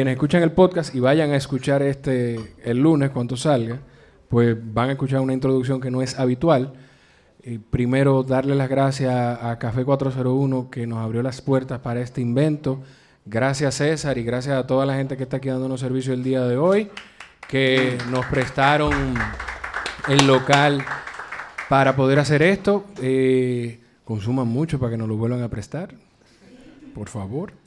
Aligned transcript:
quienes 0.00 0.14
escuchan 0.14 0.42
el 0.42 0.52
podcast 0.52 0.94
y 0.94 1.00
vayan 1.00 1.32
a 1.32 1.36
escuchar 1.36 1.82
este 1.82 2.54
el 2.64 2.78
lunes 2.78 3.10
cuando 3.10 3.36
salga, 3.36 3.80
pues 4.30 4.56
van 4.58 4.88
a 4.88 4.92
escuchar 4.92 5.20
una 5.20 5.34
introducción 5.34 5.78
que 5.78 5.90
no 5.90 6.00
es 6.00 6.18
habitual. 6.18 6.72
Primero, 7.68 8.22
darle 8.22 8.54
las 8.54 8.70
gracias 8.70 9.12
a 9.14 9.58
Café 9.58 9.84
401 9.84 10.70
que 10.70 10.86
nos 10.86 11.00
abrió 11.00 11.22
las 11.22 11.42
puertas 11.42 11.80
para 11.80 12.00
este 12.00 12.22
invento. 12.22 12.80
Gracias 13.26 13.74
César 13.74 14.16
y 14.16 14.24
gracias 14.24 14.56
a 14.56 14.66
toda 14.66 14.86
la 14.86 14.94
gente 14.94 15.18
que 15.18 15.24
está 15.24 15.36
aquí 15.36 15.50
dándonos 15.50 15.80
servicio 15.80 16.14
el 16.14 16.22
día 16.22 16.44
de 16.44 16.56
hoy, 16.56 16.88
que 17.46 17.98
nos 18.10 18.24
prestaron 18.24 18.94
el 20.08 20.26
local 20.26 20.82
para 21.68 21.94
poder 21.94 22.20
hacer 22.20 22.40
esto. 22.40 22.86
Eh, 23.02 23.80
consuman 24.06 24.48
mucho 24.48 24.78
para 24.78 24.92
que 24.92 24.96
nos 24.96 25.08
lo 25.08 25.18
vuelvan 25.18 25.42
a 25.42 25.50
prestar, 25.50 25.94
por 26.94 27.10
favor. 27.10 27.59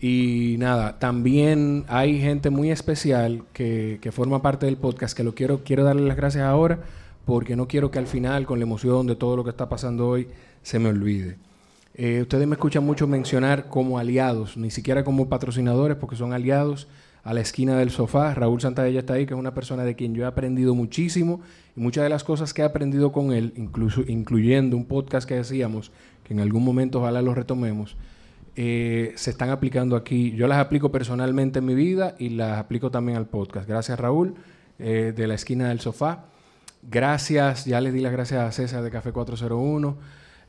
Y 0.00 0.56
nada, 0.58 0.98
también 0.98 1.84
hay 1.88 2.20
gente 2.20 2.50
muy 2.50 2.70
especial 2.70 3.44
que, 3.52 3.98
que, 4.02 4.12
forma 4.12 4.42
parte 4.42 4.66
del 4.66 4.76
podcast, 4.76 5.16
que 5.16 5.24
lo 5.24 5.34
quiero, 5.34 5.62
quiero 5.64 5.84
darle 5.84 6.02
las 6.02 6.16
gracias 6.16 6.44
ahora, 6.44 6.80
porque 7.24 7.56
no 7.56 7.68
quiero 7.68 7.90
que 7.90 7.98
al 7.98 8.06
final, 8.06 8.44
con 8.44 8.58
la 8.58 8.64
emoción 8.64 9.06
de 9.06 9.16
todo 9.16 9.36
lo 9.36 9.44
que 9.44 9.50
está 9.50 9.68
pasando 9.68 10.08
hoy, 10.08 10.28
se 10.62 10.78
me 10.78 10.88
olvide. 10.88 11.36
Eh, 11.96 12.22
ustedes 12.22 12.46
me 12.48 12.54
escuchan 12.54 12.84
mucho 12.84 13.06
mencionar 13.06 13.68
como 13.68 13.98
aliados, 13.98 14.56
ni 14.56 14.70
siquiera 14.70 15.04
como 15.04 15.28
patrocinadores, 15.28 15.96
porque 15.96 16.16
son 16.16 16.32
aliados 16.32 16.88
a 17.22 17.32
la 17.32 17.40
esquina 17.40 17.78
del 17.78 17.90
sofá. 17.90 18.34
Raúl 18.34 18.60
Santadella 18.60 19.00
está 19.00 19.14
ahí, 19.14 19.26
que 19.26 19.34
es 19.34 19.38
una 19.38 19.54
persona 19.54 19.84
de 19.84 19.94
quien 19.94 20.14
yo 20.14 20.24
he 20.24 20.26
aprendido 20.26 20.74
muchísimo 20.74 21.40
y 21.76 21.80
muchas 21.80 22.02
de 22.02 22.10
las 22.10 22.24
cosas 22.24 22.52
que 22.52 22.62
he 22.62 22.64
aprendido 22.64 23.12
con 23.12 23.32
él, 23.32 23.52
incluso, 23.56 24.02
incluyendo 24.08 24.76
un 24.76 24.86
podcast 24.86 25.28
que 25.28 25.38
hacíamos, 25.38 25.92
que 26.24 26.34
en 26.34 26.40
algún 26.40 26.64
momento 26.64 27.00
ojalá 27.00 27.22
lo 27.22 27.32
retomemos, 27.32 27.96
eh, 28.56 29.12
se 29.16 29.30
están 29.30 29.50
aplicando 29.50 29.96
aquí. 29.96 30.32
Yo 30.32 30.46
las 30.46 30.58
aplico 30.58 30.90
personalmente 30.90 31.58
en 31.58 31.64
mi 31.64 31.74
vida 31.74 32.14
y 32.18 32.30
las 32.30 32.58
aplico 32.58 32.90
también 32.90 33.18
al 33.18 33.26
podcast. 33.26 33.68
Gracias 33.68 33.98
Raúl, 33.98 34.34
eh, 34.78 35.12
de 35.14 35.26
la 35.26 35.34
esquina 35.34 35.68
del 35.68 35.80
sofá. 35.80 36.26
Gracias, 36.82 37.64
ya 37.64 37.80
le 37.80 37.92
di 37.92 38.00
las 38.00 38.12
gracias 38.12 38.40
a 38.40 38.52
César 38.52 38.82
de 38.82 38.90
Café 38.90 39.12
401. 39.12 39.96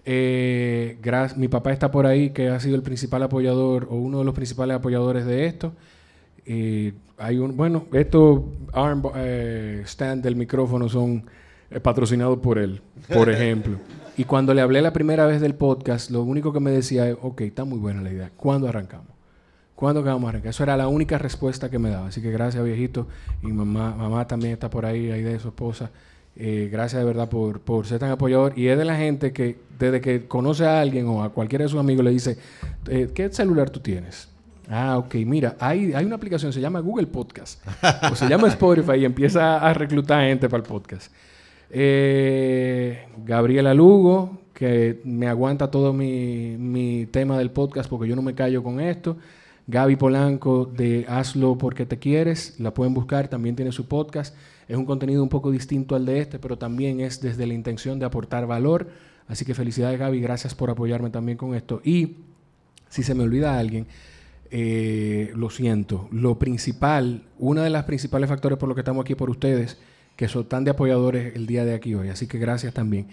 Eh, 0.08 0.98
mi 1.36 1.48
papá 1.48 1.72
está 1.72 1.90
por 1.90 2.06
ahí, 2.06 2.30
que 2.30 2.50
ha 2.50 2.60
sido 2.60 2.76
el 2.76 2.84
principal 2.84 3.24
apoyador 3.24 3.88
o 3.90 3.96
uno 3.96 4.20
de 4.20 4.26
los 4.26 4.36
principales 4.36 4.76
apoyadores 4.76 5.26
de 5.26 5.46
esto. 5.46 5.74
Eh, 6.46 6.94
hay 7.18 7.38
un, 7.38 7.58
bueno, 7.58 7.88
estos 7.92 8.42
arm 8.72 9.04
eh, 9.16 9.82
stand 9.86 10.24
del 10.24 10.36
micrófono 10.36 10.88
son 10.90 11.26
patrocinados 11.82 12.38
por 12.40 12.60
él, 12.60 12.82
por 13.12 13.30
ejemplo. 13.32 13.78
Y 14.18 14.24
cuando 14.24 14.54
le 14.54 14.62
hablé 14.62 14.82
la 14.82 14.94
primera 14.94 15.26
vez 15.26 15.42
del 15.42 15.56
podcast, 15.56 16.10
lo 16.10 16.24
único 16.24 16.54
que 16.54 16.60
me 16.60 16.72
decía 16.72 17.10
es, 17.10 17.18
ok, 17.22 17.42
está 17.42 17.66
muy 17.66 17.80
buena 17.80 18.02
la 18.02 18.12
idea. 18.12 18.32
¿Cuándo 18.36 18.68
arrancamos? 18.68 19.16
¿Cuándo 19.76 20.02
vamos 20.04 20.28
a 20.28 20.30
arrancar? 20.30 20.52
Eso 20.52 20.64
era 20.64 20.78
la 20.78 20.88
única 20.88 21.18
respuesta 21.18 21.70
que 21.70 21.80
me 21.80 21.90
daba. 21.90 22.08
Así 22.08 22.22
que 22.22 22.32
gracias, 22.32 22.64
viejito. 22.64 23.08
Y 23.44 23.48
mamá, 23.48 23.94
mamá 23.94 24.26
también 24.26 24.54
está 24.54 24.70
por 24.70 24.86
ahí, 24.86 25.12
ahí 25.12 25.22
de 25.22 25.38
su 25.38 25.50
esposa. 25.50 25.92
Eh, 26.38 26.70
gracias 26.72 27.02
de 27.02 27.06
verdad 27.06 27.30
por, 27.30 27.60
por, 27.60 27.86
ser 27.86 28.00
tan 28.00 28.10
apoyador. 28.12 28.54
Y 28.58 28.68
es 28.68 28.78
de 28.78 28.86
la 28.86 28.96
gente 28.96 29.34
que 29.34 29.60
desde 29.78 30.00
que 30.00 30.28
conoce 30.28 30.66
a 30.66 30.80
alguien 30.80 31.08
o 31.08 31.24
a 31.24 31.30
cualquiera 31.30 31.64
de 31.64 31.70
sus 31.70 31.80
amigos 31.80 32.06
le 32.06 32.12
dice, 32.12 32.38
eh, 32.88 33.10
¿qué 33.14 33.30
celular 33.32 33.70
tú 33.70 33.82
tienes? 33.82 34.30
Ah, 34.70 34.98
ok, 34.98 35.16
mira, 35.26 35.56
hay, 35.60 35.94
hay 35.94 36.06
una 36.06 36.16
aplicación, 36.16 36.52
se 36.52 36.60
llama 36.60 36.80
Google 36.80 37.08
Podcast, 37.08 37.62
o 38.12 38.16
se 38.16 38.28
llama 38.28 38.48
Spotify 38.48 38.94
y 39.00 39.06
empieza 39.06 39.58
a 39.58 39.74
reclutar 39.74 40.24
gente 40.24 40.50
para 40.50 40.64
el 40.64 40.68
podcast. 40.68 41.12
Eh, 41.70 43.08
Gabriela 43.26 43.74
Lugo, 43.74 44.42
que 44.54 45.02
me 45.04 45.28
aguanta 45.28 45.72
todo 45.72 45.94
mi, 45.94 46.56
mi 46.58 47.06
tema 47.08 47.38
del 47.38 47.52
podcast 47.52 47.90
porque 47.90 48.08
yo 48.08 48.16
no 48.16 48.22
me 48.22 48.36
callo 48.36 48.64
con 48.64 48.80
esto. 48.80 49.18
Gaby 49.68 49.96
Polanco 49.96 50.66
de 50.66 51.06
Hazlo 51.08 51.58
porque 51.58 51.86
te 51.86 51.98
quieres, 51.98 52.60
la 52.60 52.74
pueden 52.74 52.94
buscar, 52.94 53.28
también 53.28 53.56
tiene 53.56 53.72
su 53.72 53.88
podcast. 53.88 54.36
Es 54.68 54.78
un 54.78 54.86
contenido 54.86 55.24
un 55.24 55.30
poco 55.30 55.52
distinto 55.52 55.96
al 55.96 56.06
de 56.06 56.20
este, 56.20 56.40
pero 56.40 56.58
también 56.58 57.00
es 57.00 57.22
desde 57.22 57.48
la 57.48 57.54
intención 57.54 58.00
de 58.00 58.06
aportar 58.06 58.46
valor. 58.46 58.88
Así 59.28 59.44
que 59.44 59.56
felicidades 59.56 60.00
Gaby, 60.00 60.22
gracias 60.22 60.54
por 60.54 60.70
apoyarme 60.70 61.10
también 61.10 61.38
con 61.38 61.56
esto. 61.56 61.82
Y 61.84 62.18
si 62.90 63.02
se 63.02 63.16
me 63.16 63.24
olvida 63.24 63.58
alguien, 63.58 63.88
eh, 64.52 65.32
lo 65.36 65.50
siento. 65.50 66.08
Lo 66.12 66.38
principal, 66.38 67.24
una 67.40 67.64
de 67.64 67.72
las 67.72 67.86
principales 67.86 68.30
factores 68.30 68.58
por 68.60 68.70
lo 68.70 68.76
que 68.76 68.82
estamos 68.82 69.04
aquí 69.04 69.16
por 69.16 69.30
ustedes, 69.32 69.78
que 70.16 70.28
son 70.28 70.46
tan 70.46 70.64
de 70.64 70.72
apoyadores 70.72 71.36
el 71.36 71.46
día 71.46 71.66
de 71.66 71.74
aquí 71.74 71.96
hoy. 71.96 72.10
Así 72.10 72.28
que 72.28 72.38
gracias 72.38 72.74
también. 72.74 73.08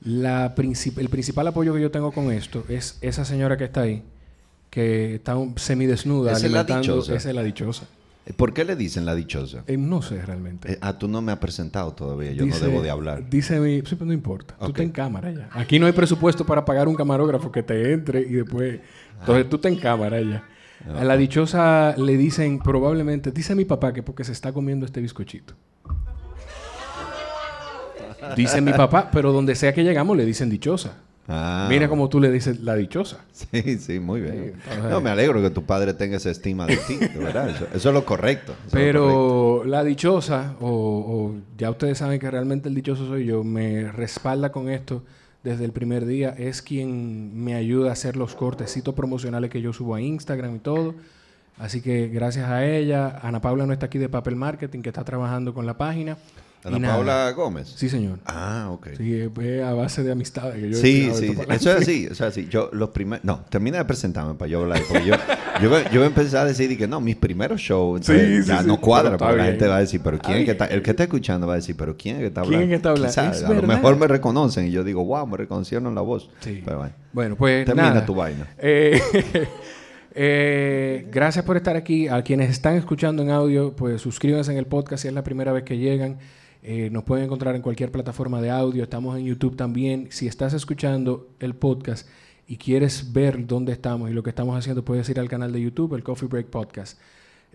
La 0.00 0.54
el 0.56 1.08
principal 1.08 1.46
apoyo 1.46 1.74
que 1.74 1.80
yo 1.80 1.90
tengo 1.90 2.12
con 2.12 2.30
esto 2.30 2.64
es 2.68 2.98
esa 3.00 3.24
señora 3.24 3.56
que 3.56 3.64
está 3.64 3.82
ahí, 3.82 4.02
que 4.70 5.16
está 5.16 5.36
semidesnuda, 5.56 6.32
¿Esa 6.32 6.46
alimentando. 6.46 7.00
Esa 7.00 7.14
es 7.14 7.34
la 7.34 7.42
dichosa. 7.42 7.86
¿Por 8.36 8.54
qué 8.54 8.64
le 8.64 8.74
dicen 8.74 9.04
la 9.04 9.14
dichosa? 9.14 9.64
Eh, 9.66 9.76
no 9.76 10.00
sé 10.00 10.24
realmente. 10.24 10.72
Eh, 10.72 10.78
ah, 10.80 10.98
tú 10.98 11.08
no 11.08 11.20
me 11.20 11.30
has 11.30 11.38
presentado 11.38 11.92
todavía. 11.92 12.32
Yo 12.32 12.46
no 12.46 12.58
debo 12.58 12.80
de 12.80 12.88
hablar. 12.88 13.28
Dice 13.28 13.60
mi... 13.60 13.80
Sí, 13.82 13.96
pero 13.96 14.06
no 14.06 14.14
importa. 14.14 14.56
Tú 14.58 14.66
estás 14.66 14.80
en 14.80 14.92
cámara 14.92 15.30
ya. 15.30 15.48
Aquí 15.52 15.78
no 15.78 15.86
hay 15.86 15.92
presupuesto 15.92 16.46
para 16.46 16.64
pagar 16.64 16.88
un 16.88 16.94
camarógrafo 16.94 17.52
que 17.52 17.62
te 17.62 17.92
entre 17.92 18.20
y 18.20 18.32
después... 18.32 18.80
Entonces 19.20 19.48
tú 19.50 19.56
estás 19.56 19.72
en 19.72 19.78
cámara 19.78 20.20
ya. 20.22 20.48
A 20.98 21.04
la 21.04 21.18
dichosa 21.18 21.94
le 21.98 22.16
dicen 22.16 22.60
probablemente... 22.60 23.30
Dice 23.30 23.54
mi 23.54 23.66
papá 23.66 23.92
que 23.92 24.02
porque 24.02 24.24
se 24.24 24.32
está 24.32 24.54
comiendo 24.54 24.86
este 24.86 25.02
bizcochito. 25.02 25.54
Dice 28.36 28.60
mi 28.60 28.72
papá, 28.72 29.10
pero 29.12 29.32
donde 29.32 29.54
sea 29.54 29.72
que 29.72 29.84
llegamos 29.84 30.16
le 30.16 30.24
dicen 30.24 30.50
dichosa. 30.50 30.96
Ah. 31.26 31.66
Mira 31.70 31.88
como 31.88 32.08
tú 32.10 32.20
le 32.20 32.30
dices 32.30 32.60
la 32.60 32.74
dichosa. 32.74 33.24
Sí, 33.32 33.78
sí, 33.78 33.98
muy 33.98 34.20
bien. 34.20 34.54
no, 34.90 35.00
me 35.00 35.10
alegro 35.10 35.40
que 35.40 35.50
tu 35.50 35.64
padre 35.64 35.94
tenga 35.94 36.16
esa 36.16 36.30
estima 36.30 36.66
de 36.66 36.76
ti, 36.76 36.98
¿verdad? 37.18 37.48
Eso, 37.48 37.88
es 37.88 37.94
lo 37.94 38.04
correcto. 38.04 38.54
Pero 38.70 39.64
la 39.64 39.82
dichosa, 39.84 40.54
o, 40.60 41.34
ya 41.56 41.70
ustedes 41.70 41.98
saben 41.98 42.20
que 42.20 42.30
realmente 42.30 42.68
el 42.68 42.74
dichoso 42.74 43.06
soy 43.06 43.26
yo, 43.26 43.42
me 43.42 43.90
respalda 43.90 44.52
con 44.52 44.68
esto 44.68 45.02
desde 45.42 45.64
el 45.64 45.72
primer 45.72 46.04
día. 46.04 46.34
Es 46.36 46.60
quien 46.60 47.42
me 47.42 47.54
ayuda 47.54 47.90
a 47.90 47.92
hacer 47.92 48.16
los 48.16 48.34
cortecitos 48.34 48.94
promocionales 48.94 49.50
que 49.50 49.62
yo 49.62 49.72
subo 49.72 49.94
a 49.94 50.00
Instagram 50.00 50.56
y 50.56 50.58
todo. 50.58 50.94
Así 51.58 51.80
que 51.80 52.08
gracias 52.08 52.48
a 52.48 52.66
ella. 52.66 53.20
Ana 53.22 53.40
Paula 53.40 53.64
no 53.64 53.72
está 53.72 53.86
aquí 53.86 53.98
de 53.98 54.08
Papel 54.08 54.36
Marketing, 54.36 54.80
que 54.80 54.90
está 54.90 55.04
trabajando 55.04 55.54
con 55.54 55.64
la 55.66 55.78
página. 55.78 56.18
Ana 56.64 56.88
Paula 56.88 57.30
Gómez. 57.32 57.72
Sí, 57.76 57.88
señor. 57.88 58.18
Ah, 58.24 58.68
ok. 58.70 58.88
Sí, 58.96 59.20
es 59.20 59.62
a 59.62 59.74
base 59.74 60.02
de 60.02 60.12
amistades 60.12 60.54
que 60.54 60.70
yo 60.70 60.76
Sí, 60.76 61.10
sí, 61.14 61.36
eso 61.48 61.70
es 61.70 61.82
así, 61.82 62.04
eso 62.04 62.14
es 62.14 62.20
así. 62.22 62.48
Yo 62.48 62.70
los 62.72 62.90
primeros, 62.90 63.24
no, 63.24 63.44
termina 63.48 63.78
de 63.78 63.84
presentarme 63.84 64.34
para 64.34 64.48
yo 64.48 64.60
hablar, 64.60 64.80
porque 64.88 65.06
yo, 65.06 65.14
yo, 65.62 65.70
yo 65.90 66.00
voy 66.00 66.02
a 66.02 66.06
empezar 66.06 66.46
a 66.46 66.48
decir 66.48 66.76
que 66.76 66.88
no, 66.88 67.00
mis 67.00 67.16
primeros 67.16 67.60
shows 67.60 68.06
sí, 68.06 68.42
ya 68.44 68.62
no 68.62 68.80
cuadra, 68.80 69.18
porque 69.18 69.36
la 69.36 69.44
gente 69.44 69.68
va 69.68 69.76
a 69.76 69.80
decir, 69.80 70.00
pero 70.02 70.18
quién 70.18 70.38
es 70.38 70.44
que 70.46 70.50
está, 70.52 70.66
el 70.66 70.82
que 70.82 70.90
está 70.90 71.02
escuchando 71.04 71.46
va 71.46 71.54
a 71.54 71.56
decir, 71.56 71.76
pero 71.76 71.96
quién 71.96 72.16
es 72.16 72.20
que 72.20 72.26
está 72.28 72.40
hablando. 72.40 72.58
¿Quién 72.58 72.72
es 72.72 72.72
que 72.72 72.76
está 72.76 72.90
hablando? 72.90 73.46
a 73.46 73.60
lo 73.60 73.68
mejor 73.68 73.96
me 73.96 74.08
reconocen 74.08 74.66
y 74.66 74.70
yo 74.70 74.84
digo, 74.84 75.04
wow, 75.04 75.26
me 75.26 75.36
reconocieron 75.36 75.94
la 75.94 76.00
voz. 76.00 76.30
Sí. 76.40 76.62
Pero 76.64 76.78
bueno. 76.78 76.94
Bueno, 77.12 77.36
pues 77.36 77.64
termina 77.64 78.04
tu 78.04 78.14
vaina. 78.14 78.48
Eh, 78.58 79.00
eh, 80.14 81.06
gracias 81.10 81.44
por 81.44 81.56
estar 81.56 81.76
aquí. 81.76 82.08
A 82.08 82.22
quienes 82.22 82.50
están 82.50 82.74
escuchando 82.74 83.22
en 83.22 83.30
audio, 83.30 83.74
pues 83.76 84.00
suscríbanse 84.00 84.50
en 84.50 84.58
el 84.58 84.66
podcast 84.66 85.02
si 85.02 85.08
es 85.08 85.14
la 85.14 85.22
primera 85.22 85.52
vez 85.52 85.62
que 85.62 85.78
llegan. 85.78 86.18
Eh, 86.66 86.88
nos 86.90 87.04
pueden 87.04 87.26
encontrar 87.26 87.54
en 87.54 87.60
cualquier 87.60 87.92
plataforma 87.92 88.40
de 88.40 88.50
audio. 88.50 88.82
Estamos 88.82 89.18
en 89.18 89.26
YouTube 89.26 89.54
también. 89.54 90.08
Si 90.10 90.26
estás 90.26 90.54
escuchando 90.54 91.28
el 91.38 91.54
podcast 91.54 92.08
y 92.46 92.56
quieres 92.56 93.12
ver 93.12 93.46
dónde 93.46 93.72
estamos 93.72 94.10
y 94.10 94.14
lo 94.14 94.22
que 94.22 94.30
estamos 94.30 94.56
haciendo, 94.56 94.82
puedes 94.82 95.06
ir 95.10 95.20
al 95.20 95.28
canal 95.28 95.52
de 95.52 95.60
YouTube, 95.60 95.94
el 95.94 96.02
Coffee 96.02 96.26
Break 96.26 96.46
Podcast. 96.46 96.98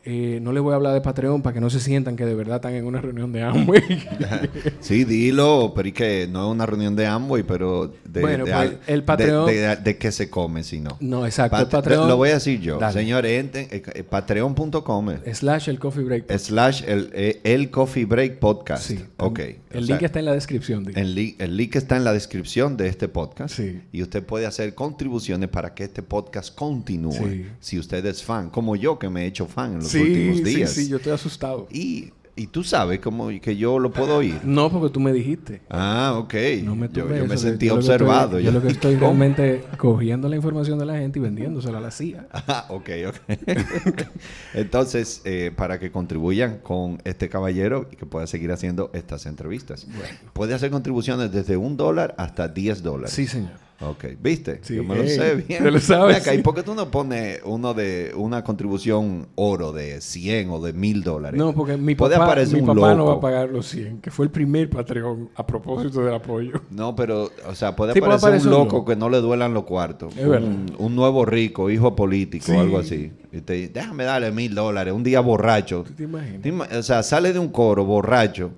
Eh, 0.03 0.39
no 0.41 0.51
les 0.51 0.61
voy 0.63 0.73
a 0.73 0.75
hablar 0.75 0.93
de 0.93 1.01
Patreon 1.01 1.41
para 1.41 1.53
que 1.53 1.61
no 1.61 1.69
se 1.69 1.79
sientan 1.79 2.15
que 2.15 2.25
de 2.25 2.35
verdad 2.35 2.57
están 2.57 2.73
en 2.73 2.85
una 2.85 3.01
reunión 3.01 3.31
de 3.31 3.43
Amway. 3.43 4.07
sí, 4.79 5.03
dilo, 5.03 5.73
pero 5.75 5.87
es 5.87 5.93
que 5.93 6.27
no 6.29 6.45
es 6.47 6.51
una 6.51 6.65
reunión 6.65 6.95
de 6.95 7.05
Amway, 7.05 7.43
pero 7.43 7.93
de, 8.05 8.21
bueno, 8.21 8.45
pues, 8.45 8.73
el 8.87 9.03
Patreon... 9.03 9.47
De, 9.83 9.97
qué 9.97 10.11
se 10.11 10.29
come, 10.29 10.63
si 10.63 10.79
no. 10.79 10.97
No, 10.99 11.25
exacto. 11.25 11.57
el 11.57 11.67
Patreon... 11.67 12.07
Lo 12.07 12.17
voy 12.17 12.29
a 12.29 12.33
decir 12.35 12.59
yo. 12.61 12.79
Señores, 12.91 13.45
eh, 13.53 13.83
eh, 13.93 14.03
patreon.com 14.03 15.09
slash 15.33 15.69
el 15.69 15.79
Coffee 15.79 16.03
Break 16.03 16.37
Slash 16.37 16.83
el, 16.85 17.39
el 17.43 17.69
Coffee 17.69 18.05
Break 18.05 18.39
Podcast. 18.39 18.83
Sí. 18.83 18.99
Ok. 19.17 19.39
El 19.71 19.85
link 19.85 20.01
está 20.01 20.19
en 20.19 20.25
la 20.25 20.33
descripción. 20.33 20.87
El, 20.95 21.35
el, 21.37 21.57
link 21.57 21.75
está 21.75 21.97
en 21.97 22.03
la 22.03 22.13
descripción 22.13 22.75
de 22.75 22.87
este 22.87 23.07
podcast. 23.07 23.55
Sí. 23.55 23.81
Y 23.91 24.01
usted 24.01 24.23
puede 24.23 24.45
hacer 24.45 24.73
contribuciones 24.73 25.49
para 25.49 25.73
que 25.73 25.83
este 25.83 26.01
podcast 26.01 26.55
continúe. 26.55 27.45
Si 27.59 27.77
usted 27.77 28.05
es 28.05 28.23
fan, 28.23 28.49
como 28.49 28.75
yo 28.75 28.97
que 28.97 29.09
me 29.09 29.23
he 29.23 29.27
hecho 29.27 29.45
fan 29.45 29.73
en 29.73 29.79
los 29.79 29.93
últimos 29.93 30.43
días. 30.43 30.71
Sí, 30.71 30.85
sí, 30.85 30.89
yo 30.89 30.97
estoy 30.97 31.13
asustado. 31.13 31.67
Y 31.71 32.11
y 32.39 32.47
tú 32.47 32.63
sabes 32.63 32.99
cómo 32.99 33.27
que 33.41 33.57
yo 33.57 33.79
lo 33.79 33.91
puedo 33.91 34.15
oír. 34.15 34.39
No, 34.45 34.71
porque 34.71 34.93
tú 34.93 35.01
me 35.01 35.11
dijiste. 35.11 35.61
Ah, 35.69 36.15
ok. 36.17 36.33
No 36.63 36.73
me 36.73 36.87
yo, 36.87 37.05
me 37.05 37.37
sentí 37.37 37.69
observado. 37.69 38.39
yo 38.39 38.53
lo 38.53 38.61
que 38.61 38.67
estoy 38.71 38.95
realmente 38.95 39.65
cogiendo 39.77 40.29
la 40.29 40.37
información 40.37 40.79
de 40.79 40.85
la 40.85 40.97
gente 40.97 41.19
y 41.19 41.21
vendiéndosela 41.21 41.79
a 41.79 41.81
la 41.81 41.91
CIA. 41.91 42.27
Ah, 42.31 42.67
ok, 42.69 42.89
ok. 43.09 43.15
Entonces, 44.53 45.21
eh, 45.25 45.51
para 45.53 45.79
que 45.79 45.91
contribuyan 45.91 46.59
con 46.59 47.01
este 47.03 47.27
caballero 47.27 47.89
y 47.91 47.97
que 47.97 48.05
pueda 48.05 48.25
seguir 48.25 48.53
haciendo 48.53 48.89
estas 48.93 49.25
entrevistas. 49.25 49.85
Puede 50.31 50.53
hacer 50.53 50.71
contribuciones 50.71 51.33
desde 51.33 51.57
un 51.57 51.75
dólar 51.75 52.15
hasta 52.17 52.47
10 52.47 52.83
dólares. 52.83 53.11
Sí, 53.11 53.27
señor. 53.27 53.68
Ok, 53.81 54.05
¿viste? 54.21 54.59
Yo 54.67 54.83
me 54.83 54.95
lo 54.95 55.07
sé 55.07 55.35
bien. 55.35 55.63
Te 55.63 55.71
lo 55.71 55.79
sabes. 55.79 56.27
¿Y 56.33 56.39
por 56.39 56.53
qué 56.53 56.63
tú 56.63 56.75
no 56.75 56.91
pones 56.91 57.39
uno 57.45 57.73
de 57.73 58.11
una 58.15 58.43
contribución 58.43 59.27
oro 59.35 59.71
de 59.71 60.01
100 60.01 60.49
o 60.49 60.59
de 60.59 60.73
1000 60.73 61.03
dólares? 61.03 61.39
No, 61.39 61.53
porque 61.53 61.77
mi 61.77 61.95
papá, 61.95 62.35
mi 62.35 62.61
papá 62.61 62.93
no 62.93 63.05
va 63.05 63.13
a 63.13 63.19
pagar 63.19 63.49
los 63.49 63.67
100, 63.67 64.01
que 64.01 64.11
fue 64.11 64.25
el 64.25 64.31
primer 64.31 64.69
Patreon 64.69 65.29
a 65.35 65.45
propósito 65.45 66.03
del 66.03 66.13
apoyo. 66.13 66.61
No, 66.69 66.95
pero, 66.95 67.31
o 67.47 67.55
sea, 67.55 67.75
puede 67.75 67.97
aparecer 67.97 68.47
un 68.47 68.51
loco 68.51 68.83
que 68.83 68.95
no 68.95 69.09
le 69.09 69.21
duelan 69.21 69.53
los 69.53 69.63
cuartos. 69.63 70.13
un, 70.17 70.75
un, 70.77 70.95
nuevo 70.95 71.25
rico, 71.25 71.69
hijo 71.69 71.95
político, 71.95 72.51
o 72.51 72.59
algo 72.59 72.79
así. 72.79 73.11
Y 73.31 73.41
te 73.41 73.53
dice, 73.53 73.71
déjame 73.73 74.03
darle 74.03 74.31
mil 74.31 74.53
dólares, 74.55 74.93
un 74.93 75.03
día 75.03 75.21
borracho. 75.21 75.83
¿Tú 75.83 75.93
te 75.93 76.03
imaginas? 76.03 76.73
o 76.73 76.83
sea, 76.83 77.01
sale 77.03 77.31
de 77.31 77.39
un 77.39 77.49
coro 77.49 77.85
borracho 77.85 78.51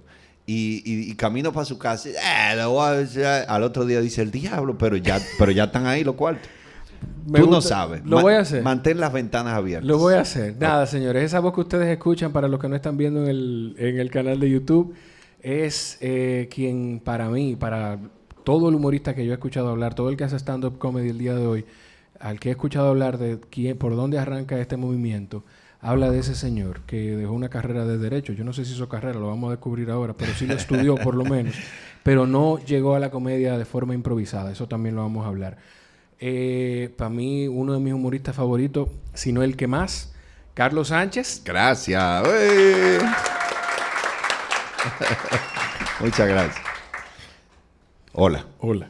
y, 0.51 1.15
camino 1.15 1.51
para 1.51 1.65
su 1.65 1.77
casa. 1.77 2.09
Eh, 2.09 3.45
al 3.47 3.63
otro 3.63 3.85
día 3.85 4.01
dice 4.01 4.21
el 4.21 4.31
diablo, 4.31 4.77
pero 4.77 4.97
ya, 4.97 5.19
pero 5.37 5.51
ya 5.51 5.65
están 5.65 5.85
ahí 5.85 6.03
los 6.03 6.15
cuartos. 6.15 6.49
Tú 7.33 7.49
no 7.49 7.61
sabes. 7.61 8.05
Lo 8.05 8.21
voy 8.21 8.33
a 8.33 8.39
hacer. 8.39 8.63
Mantén 8.63 8.99
las 8.99 9.13
ventanas 9.13 9.53
abiertas. 9.53 9.87
Lo 9.87 9.97
voy 9.97 10.15
a 10.15 10.21
hacer. 10.21 10.55
Nada, 10.59 10.85
señores. 10.85 11.23
Esa 11.23 11.39
voz 11.39 11.53
que 11.53 11.61
ustedes 11.61 11.87
escuchan, 11.87 12.31
para 12.31 12.47
los 12.47 12.59
que 12.59 12.67
no 12.67 12.75
están 12.75 12.97
viendo 12.97 13.23
en 13.23 13.29
el, 13.29 13.75
en 13.77 13.99
el 13.99 14.11
canal 14.11 14.39
de 14.39 14.49
YouTube, 14.49 14.93
es 15.41 15.97
eh, 16.01 16.47
quien 16.51 17.01
para 17.03 17.29
mí, 17.29 17.55
para 17.55 17.99
todo 18.43 18.69
el 18.69 18.75
humorista 18.75 19.15
que 19.15 19.25
yo 19.25 19.31
he 19.31 19.35
escuchado 19.35 19.69
hablar, 19.69 19.93
todo 19.93 20.09
el 20.09 20.17
que 20.17 20.23
hace 20.23 20.37
stand-up 20.37 20.77
comedy 20.77 21.09
el 21.09 21.17
día 21.17 21.35
de 21.35 21.45
hoy, 21.45 21.65
al 22.19 22.39
que 22.39 22.49
he 22.49 22.51
escuchado 22.51 22.89
hablar 22.89 23.17
de 23.17 23.39
quién, 23.49 23.77
por 23.77 23.95
dónde 23.95 24.19
arranca 24.19 24.59
este 24.59 24.77
movimiento, 24.77 25.43
habla 25.81 26.11
de 26.11 26.19
ese 26.19 26.35
señor 26.35 26.81
que 26.81 27.15
dejó 27.15 27.33
una 27.33 27.49
carrera 27.49 27.85
de 27.85 27.97
derecho. 27.97 28.33
Yo 28.33 28.43
no 28.43 28.53
sé 28.53 28.65
si 28.65 28.73
hizo 28.73 28.87
carrera, 28.87 29.19
lo 29.19 29.27
vamos 29.27 29.47
a 29.49 29.51
descubrir 29.51 29.89
ahora, 29.89 30.13
pero 30.13 30.33
sí 30.33 30.45
lo 30.45 30.53
estudió 30.53 30.95
por 30.95 31.15
lo 31.15 31.25
menos. 31.25 31.55
Pero 32.03 32.25
no 32.25 32.57
llegó 32.57 32.95
a 32.95 32.99
la 32.99 33.11
comedia 33.11 33.59
de 33.59 33.65
forma 33.65 33.93
improvisada, 33.93 34.51
eso 34.51 34.67
también 34.67 34.95
lo 34.95 35.03
vamos 35.03 35.23
a 35.23 35.27
hablar. 35.27 35.57
Eh, 36.19 36.91
Para 36.97 37.11
mí, 37.11 37.47
uno 37.47 37.73
de 37.73 37.79
mis 37.79 37.93
humoristas 37.93 38.35
favoritos, 38.35 38.89
si 39.13 39.31
no 39.31 39.43
el 39.43 39.55
que 39.55 39.67
más, 39.67 40.11
Carlos 40.55 40.87
Sánchez. 40.87 41.43
Gracias. 41.45 42.23
Muchas 45.99 46.27
gracias. 46.27 46.65
Hola. 48.13 48.45
Hola. 48.59 48.89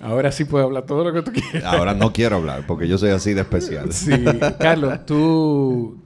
Ahora 0.00 0.30
sí 0.32 0.44
puedo 0.44 0.64
hablar 0.64 0.84
todo 0.86 1.04
lo 1.04 1.12
que 1.12 1.22
tú 1.22 1.32
quieras. 1.32 1.64
Ahora 1.64 1.94
no 1.94 2.12
quiero 2.12 2.36
hablar 2.36 2.66
porque 2.66 2.88
yo 2.88 2.98
soy 2.98 3.10
así 3.10 3.34
de 3.34 3.42
especial. 3.42 3.92
Sí, 3.92 4.12
Carlos, 4.58 5.06
tú, 5.06 5.98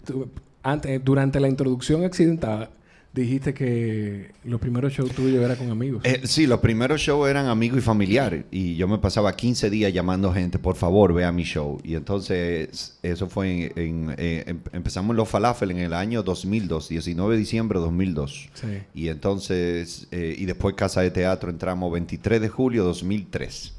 antes, 0.63 1.05
durante 1.05 1.41
la 1.41 1.49
introducción 1.49 2.05
accidentada 2.05 2.71
dijiste 3.13 3.53
que 3.53 4.31
los 4.45 4.61
primeros 4.61 4.93
shows 4.93 5.13
tuyos 5.13 5.43
eran 5.43 5.57
con 5.57 5.71
amigos. 5.71 6.03
Eh, 6.05 6.21
sí, 6.25 6.47
los 6.47 6.61
primeros 6.61 7.01
shows 7.01 7.29
eran 7.29 7.47
amigos 7.47 7.79
y 7.79 7.81
familiares. 7.81 8.45
Y 8.51 8.77
yo 8.77 8.87
me 8.87 8.99
pasaba 8.99 9.35
15 9.35 9.69
días 9.71 9.93
llamando 9.93 10.33
gente, 10.33 10.59
por 10.59 10.77
favor, 10.77 11.13
vea 11.13 11.33
mi 11.33 11.43
show. 11.43 11.81
Y 11.83 11.95
entonces, 11.95 12.99
eso 13.03 13.29
fue 13.29 13.73
en. 13.75 14.15
Eh, 14.17 14.45
em, 14.47 14.61
empezamos 14.73 15.11
en 15.11 15.17
Los 15.17 15.29
Falafel 15.29 15.71
en 15.73 15.79
el 15.79 15.93
año 15.93 16.23
2002, 16.23 16.89
19 16.89 17.35
de 17.35 17.39
diciembre 17.39 17.79
de 17.79 17.85
2002. 17.85 18.51
Sí. 18.55 18.67
Y 18.95 19.09
entonces, 19.09 20.07
eh, 20.13 20.35
y 20.37 20.45
después 20.45 20.75
Casa 20.75 21.01
de 21.01 21.11
Teatro 21.11 21.51
entramos 21.51 21.93
23 21.93 22.41
de 22.41 22.49
julio 22.49 22.83
de 22.83 22.89
2003. 22.89 23.75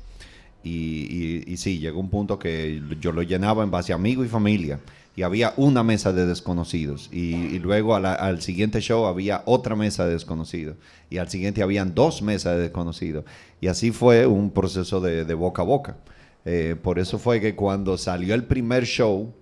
Y, 0.63 1.43
y, 1.51 1.57
sí, 1.57 1.79
llegó 1.79 1.99
un 1.99 2.09
punto 2.09 2.37
que 2.37 2.81
yo 2.99 3.11
lo 3.11 3.23
llenaba 3.23 3.63
en 3.63 3.71
base 3.71 3.93
a 3.93 3.95
amigos 3.95 4.25
y 4.25 4.29
familia. 4.29 4.79
Y 5.15 5.23
había 5.23 5.53
una 5.57 5.83
mesa 5.83 6.13
de 6.13 6.25
desconocidos. 6.25 7.09
Y, 7.11 7.59
luego 7.59 7.95
al 7.95 8.41
siguiente 8.41 8.79
show 8.79 9.05
había 9.05 9.41
otra 9.45 9.75
mesa 9.75 10.05
de 10.05 10.13
desconocidos. 10.13 10.77
Y 11.09 11.17
al 11.17 11.29
siguiente 11.29 11.63
habían 11.63 11.95
dos 11.95 12.21
mesas 12.21 12.55
de 12.55 12.63
desconocidos. 12.63 13.25
Y 13.59 13.67
así 13.67 13.91
fue 13.91 14.25
un 14.27 14.51
proceso 14.51 15.01
de, 15.01 15.33
boca 15.33 15.63
a 15.63 15.65
boca. 15.65 15.97
Eh, 16.45 16.75
por 16.81 16.99
eso 16.99 17.19
fue 17.19 17.41
que 17.41 17.55
cuando 17.55 17.97
salió 17.97 18.33
el 18.33 18.45
primer 18.45 18.85
show, 18.85 19.33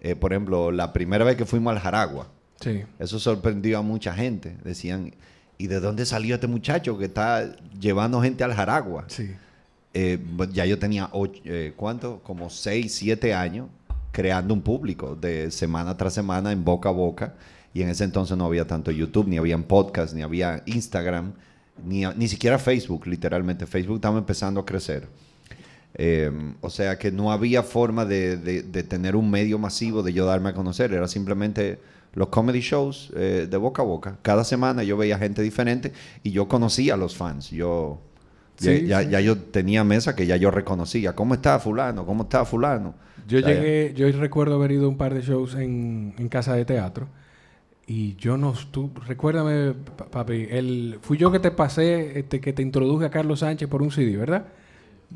eh, 0.00 0.14
por 0.14 0.32
ejemplo, 0.32 0.72
la 0.72 0.92
primera 0.92 1.24
vez 1.24 1.36
que 1.36 1.44
fuimos 1.44 1.72
al 1.72 1.80
Jaragua, 1.80 2.28
eso 2.98 3.18
sorprendió 3.18 3.78
a 3.78 3.82
mucha 3.82 4.14
gente. 4.14 4.56
Decían, 4.64 5.14
¿y 5.58 5.66
de 5.66 5.80
dónde 5.80 6.06
salió 6.06 6.34
este 6.36 6.46
muchacho 6.46 6.96
que 6.96 7.06
está 7.06 7.56
llevando 7.78 8.20
gente 8.22 8.44
al 8.44 8.54
Jaragua? 8.54 9.04
Sí. 9.08 9.30
Eh, 9.92 10.18
ya 10.52 10.66
yo 10.66 10.78
tenía, 10.78 11.10
eh, 11.44 11.72
¿cuánto? 11.76 12.20
Como 12.22 12.48
6, 12.50 12.92
7 12.94 13.34
años 13.34 13.68
creando 14.12 14.54
un 14.54 14.62
público 14.62 15.16
de 15.16 15.50
semana 15.50 15.96
tras 15.96 16.14
semana 16.14 16.52
en 16.52 16.64
boca 16.64 16.88
a 16.88 16.92
boca. 16.92 17.34
Y 17.72 17.82
en 17.82 17.88
ese 17.88 18.04
entonces 18.04 18.36
no 18.36 18.46
había 18.46 18.66
tanto 18.66 18.90
YouTube, 18.90 19.28
ni 19.28 19.38
había 19.38 19.56
podcast, 19.58 20.14
ni 20.14 20.22
había 20.22 20.62
Instagram, 20.66 21.34
ni, 21.84 22.04
ni 22.16 22.28
siquiera 22.28 22.58
Facebook, 22.58 23.06
literalmente. 23.06 23.66
Facebook 23.66 23.96
estaba 23.96 24.18
empezando 24.18 24.60
a 24.60 24.66
crecer. 24.66 25.08
Eh, 25.94 26.30
o 26.60 26.70
sea 26.70 26.98
que 26.98 27.10
no 27.10 27.32
había 27.32 27.62
forma 27.64 28.04
de, 28.04 28.36
de, 28.36 28.82
tener 28.84 29.16
un 29.16 29.28
medio 29.28 29.58
masivo 29.58 30.02
de 30.02 30.12
yo 30.12 30.26
darme 30.26 30.50
a 30.50 30.54
conocer. 30.54 30.92
Era 30.92 31.06
simplemente 31.08 31.80
los 32.14 32.28
comedy 32.28 32.60
shows 32.60 33.12
de 33.14 33.56
boca 33.56 33.82
a 33.82 33.84
boca. 33.84 34.18
Cada 34.22 34.44
semana 34.44 34.82
yo 34.82 34.96
veía 34.96 35.18
gente 35.18 35.42
diferente 35.42 35.92
y 36.24 36.32
yo 36.32 36.48
conocía 36.48 36.94
a 36.94 36.96
los 36.96 37.16
fans. 37.16 37.50
Yo 37.50 38.00
ya, 38.60 39.02
ya, 39.02 39.20
yo 39.20 39.36
tenía 39.38 39.84
mesa 39.84 40.14
que 40.14 40.26
ya 40.26 40.36
yo 40.36 40.50
reconocía. 40.50 41.14
¿Cómo 41.14 41.34
está 41.34 41.58
fulano? 41.58 42.04
¿Cómo 42.04 42.24
está 42.24 42.44
fulano? 42.44 42.94
Yo 43.26 43.38
llegué, 43.38 43.92
yo 43.94 44.10
recuerdo 44.12 44.56
haber 44.56 44.72
ido 44.72 44.86
a 44.86 44.88
un 44.88 44.96
par 44.96 45.14
de 45.14 45.22
shows 45.22 45.54
en, 45.54 46.14
en 46.18 46.28
casa 46.28 46.54
de 46.54 46.64
teatro. 46.64 47.08
Y 47.92 48.14
yo 48.14 48.36
no, 48.36 48.54
tú, 48.70 48.92
recuérdame, 49.06 49.74
papi, 50.12 50.46
el, 50.48 50.98
fui 51.00 51.18
yo 51.18 51.32
que 51.32 51.40
te 51.40 51.50
pasé, 51.50 52.20
este, 52.20 52.40
que 52.40 52.52
te 52.52 52.62
introduje 52.62 53.06
a 53.06 53.10
Carlos 53.10 53.40
Sánchez 53.40 53.68
por 53.68 53.82
un 53.82 53.90
CD, 53.90 54.16
¿verdad? 54.16 54.46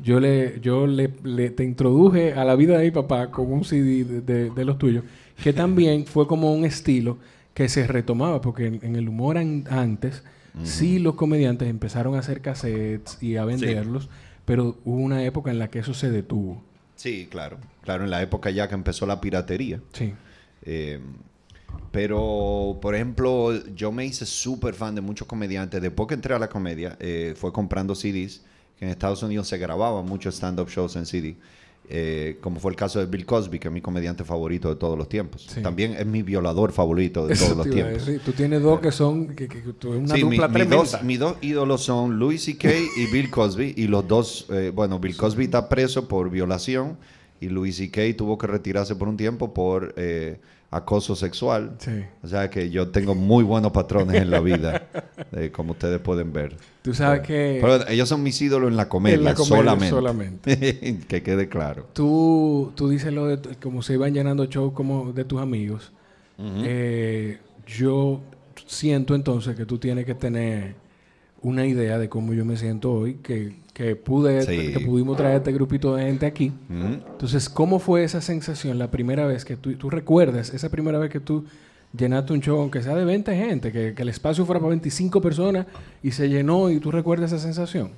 Yo 0.03 0.19
le, 0.19 0.59
yo 0.59 0.85
le, 0.85 1.07
te 1.07 1.63
introduje 1.63 2.33
a 2.33 2.43
la 2.43 2.55
vida 2.57 2.77
de 2.77 2.83
mi 2.83 2.91
papá 2.91 3.31
con 3.31 3.49
un 3.49 3.63
CD 3.63 4.03
de, 4.03 4.49
de, 4.49 4.65
los 4.65 4.77
tuyos, 4.77 5.05
que 5.41 5.53
también 5.53 6.05
fue 6.05 6.27
como 6.27 6.53
un 6.53 6.65
estilo 6.65 7.17
que 7.53 7.69
se 7.69 7.87
retomaba, 7.87 8.41
porque 8.41 8.67
en, 8.67 8.95
el 8.97 9.07
humor 9.07 9.37
antes 9.37 10.23
Sí, 10.63 10.99
los 10.99 11.15
comediantes 11.15 11.69
empezaron 11.69 12.15
a 12.15 12.19
hacer 12.19 12.41
cassettes 12.41 13.21
y 13.21 13.35
a 13.35 13.45
venderlos, 13.45 14.09
pero 14.45 14.77
hubo 14.85 14.97
una 14.97 15.23
época 15.23 15.51
en 15.51 15.59
la 15.59 15.69
que 15.69 15.79
eso 15.79 15.93
se 15.93 16.09
detuvo. 16.09 16.63
Sí, 16.95 17.27
claro. 17.29 17.57
Claro, 17.81 18.03
en 18.03 18.09
la 18.09 18.21
época 18.21 18.49
ya 18.49 18.67
que 18.67 18.75
empezó 18.75 19.05
la 19.05 19.19
piratería. 19.19 19.81
Sí. 19.93 20.13
Eh, 20.63 20.99
pero, 21.91 22.77
por 22.81 22.95
ejemplo, 22.95 23.53
yo 23.73 23.91
me 23.91 24.05
hice 24.05 24.25
súper 24.25 24.73
fan 24.73 24.95
de 24.95 25.01
muchos 25.01 25.27
comediantes. 25.27 25.81
Después 25.81 26.07
que 26.07 26.13
entré 26.15 26.33
a 26.33 26.39
la 26.39 26.49
comedia, 26.49 26.97
eh, 26.99 27.33
fue 27.37 27.51
comprando 27.51 27.95
CDs, 27.95 28.41
que 28.77 28.85
en 28.85 28.91
Estados 28.91 29.23
Unidos 29.23 29.47
se 29.47 29.57
grababan 29.57 30.05
muchos 30.05 30.35
stand-up 30.35 30.69
shows 30.69 30.95
en 30.95 31.05
CD. 31.05 31.35
Eh, 31.87 32.37
como 32.41 32.59
fue 32.59 32.71
el 32.71 32.77
caso 32.77 32.99
de 32.99 33.05
Bill 33.05 33.25
Cosby, 33.25 33.59
que 33.59 33.67
es 33.67 33.73
mi 33.73 33.81
comediante 33.81 34.23
favorito 34.23 34.69
de 34.69 34.75
todos 34.75 34.97
los 34.97 35.07
tiempos. 35.07 35.47
También 35.61 35.93
es 35.93 36.05
mi 36.05 36.23
violador 36.23 36.71
favorito 36.71 37.27
de 37.27 37.35
todos 37.37 37.55
los 37.55 37.69
tiempos. 37.69 38.09
Tú 38.23 38.31
tienes 38.31 38.61
dos 38.61 38.79
que 38.79 38.91
son 38.91 39.35
que, 39.35 39.47
una 39.85 40.15
dupla 40.15 40.47
mi, 40.47 40.65
dos, 40.65 41.03
mis 41.03 41.19
dos 41.19 41.37
ídolos 41.41 41.83
son 41.83 42.17
Louis 42.17 42.43
C.K. 42.43 42.69
y 42.97 43.05
Bill 43.11 43.29
Cosby. 43.29 43.75
Y 43.77 43.87
los 43.87 44.07
dos, 44.07 44.47
eh, 44.49 44.71
bueno, 44.73 44.99
Bill 44.99 45.15
Cosby 45.15 45.45
está 45.45 45.69
preso 45.69 46.07
por 46.07 46.29
violación 46.29 46.97
y 47.39 47.49
Louis 47.49 47.75
C.K. 47.75 48.01
tuvo 48.17 48.37
que 48.37 48.47
retirarse 48.47 48.95
por 48.95 49.07
un 49.07 49.17
tiempo 49.17 49.53
por 49.53 49.93
eh, 49.97 50.39
acoso 50.75 51.15
sexual. 51.15 51.77
O 52.21 52.27
sea 52.27 52.49
que 52.49 52.69
yo 52.69 52.89
tengo 52.89 53.15
muy 53.15 53.43
buenos 53.43 53.71
patrones 53.71 54.21
en 54.21 54.29
la 54.29 54.41
vida, 54.41 54.87
como 55.53 55.71
ustedes 55.71 55.99
pueden 55.99 56.33
ver. 56.33 56.57
Tú 56.81 56.93
sabes 56.93 57.21
que... 57.21 57.59
Pero 57.61 57.87
ellos 57.87 58.09
son 58.09 58.21
mis 58.21 58.41
ídolos 58.41 58.69
en 58.69 58.75
la 58.75 58.89
comedia, 58.89 59.35
solamente. 59.35 60.99
que 61.07 61.23
quede 61.23 61.47
claro. 61.47 61.87
Tú, 61.93 62.73
tú 62.75 62.89
dices 62.89 63.13
lo 63.13 63.27
de 63.27 63.55
como 63.55 63.81
se 63.81 63.93
iban 63.93 64.13
llenando 64.13 64.45
shows 64.45 64.73
como 64.73 65.13
de 65.13 65.23
tus 65.23 65.39
amigos. 65.39 65.93
Eh, 66.37 67.39
yo 67.65 68.21
siento 68.67 69.15
entonces 69.15 69.55
que 69.55 69.65
tú 69.65 69.77
tienes 69.77 70.05
que 70.05 70.15
tener 70.15 70.75
una 71.41 71.65
idea 71.65 71.97
de 71.97 72.09
cómo 72.09 72.33
yo 72.33 72.43
me 72.43 72.57
siento 72.57 72.91
hoy, 72.91 73.15
que, 73.15 73.55
que 73.75 73.97
pude, 73.97 74.45
que 74.45 74.79
pudimos 74.79 75.17
traer 75.17 75.35
este 75.39 75.51
grupito 75.51 75.93
de 75.95 76.05
gente 76.05 76.25
aquí. 76.25 76.53
Entonces, 76.69 77.49
¿cómo 77.49 77.79
fue 77.79 78.05
esa 78.05 78.21
sensación 78.21 78.79
la 78.79 78.89
primera 78.89 79.27
vez 79.27 79.43
que 79.43 79.57
tú, 79.57 79.75
tú 79.75 79.89
recuerdas, 79.89 80.53
esa 80.53 80.69
primera 80.69 80.97
vez 80.97 81.11
que 81.11 81.19
tú 81.19 81.43
llenaste 81.95 82.31
un 82.31 82.39
show, 82.39 82.57
aunque 82.57 82.81
sea 82.81 82.95
de 82.95 83.03
20 83.03 83.35
gente, 83.35 83.71
que, 83.73 83.93
el 83.97 84.09
espacio 84.09 84.45
fuera 84.45 84.61
para 84.61 84.69
25 84.69 85.21
personas 85.21 85.67
y 86.01 86.11
se 86.11 86.29
llenó 86.29 86.69
y 86.69 86.79
tú 86.79 86.89
recuerdas 86.89 87.33
esa 87.33 87.43
sensación? 87.43 87.91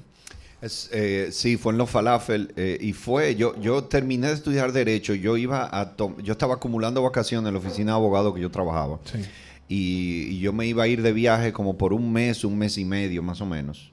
Es, 0.64 0.90
eh, 0.92 1.28
sí, 1.32 1.58
fue 1.58 1.74
en 1.74 1.78
los 1.78 1.92
falafel 1.92 2.52
eh, 2.56 2.80
y 2.82 2.94
fue, 2.94 3.36
yo, 3.36 3.56
yo 3.62 3.84
terminé 3.84 4.30
de 4.30 4.34
estudiar 4.34 4.72
Derecho, 4.72 5.14
yo 5.14 5.38
iba 5.38 5.70
a, 5.72 5.96
yo 5.96 6.32
estaba 6.32 6.56
acumulando 6.56 7.04
vacaciones 7.04 7.48
en 7.48 7.54
la 7.54 7.60
oficina 7.60 7.92
de 7.92 7.98
abogado 7.98 8.34
que 8.34 8.42
yo 8.42 8.50
trabajaba. 8.50 9.00
Sí. 9.06 9.20
Y, 9.70 10.40
yo 10.40 10.54
me 10.54 10.66
iba 10.66 10.84
a 10.84 10.88
ir 10.88 11.02
de 11.02 11.14
viaje 11.14 11.54
como 11.54 11.78
por 11.78 11.94
un 11.94 12.12
mes, 12.12 12.44
un 12.44 12.58
mes 12.58 12.80
y 12.80 12.86
medio 12.86 13.22
más 13.22 13.42
o 13.42 13.46
menos, 13.46 13.92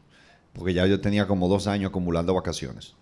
porque 0.54 0.73
ya 0.73 0.87
yo 0.87 1.00
tenía 1.00 1.26
como 1.26 1.49
dos 1.49 1.66
años 1.66 1.90
acumulando 1.90 2.34
vacaciones. 2.34 2.94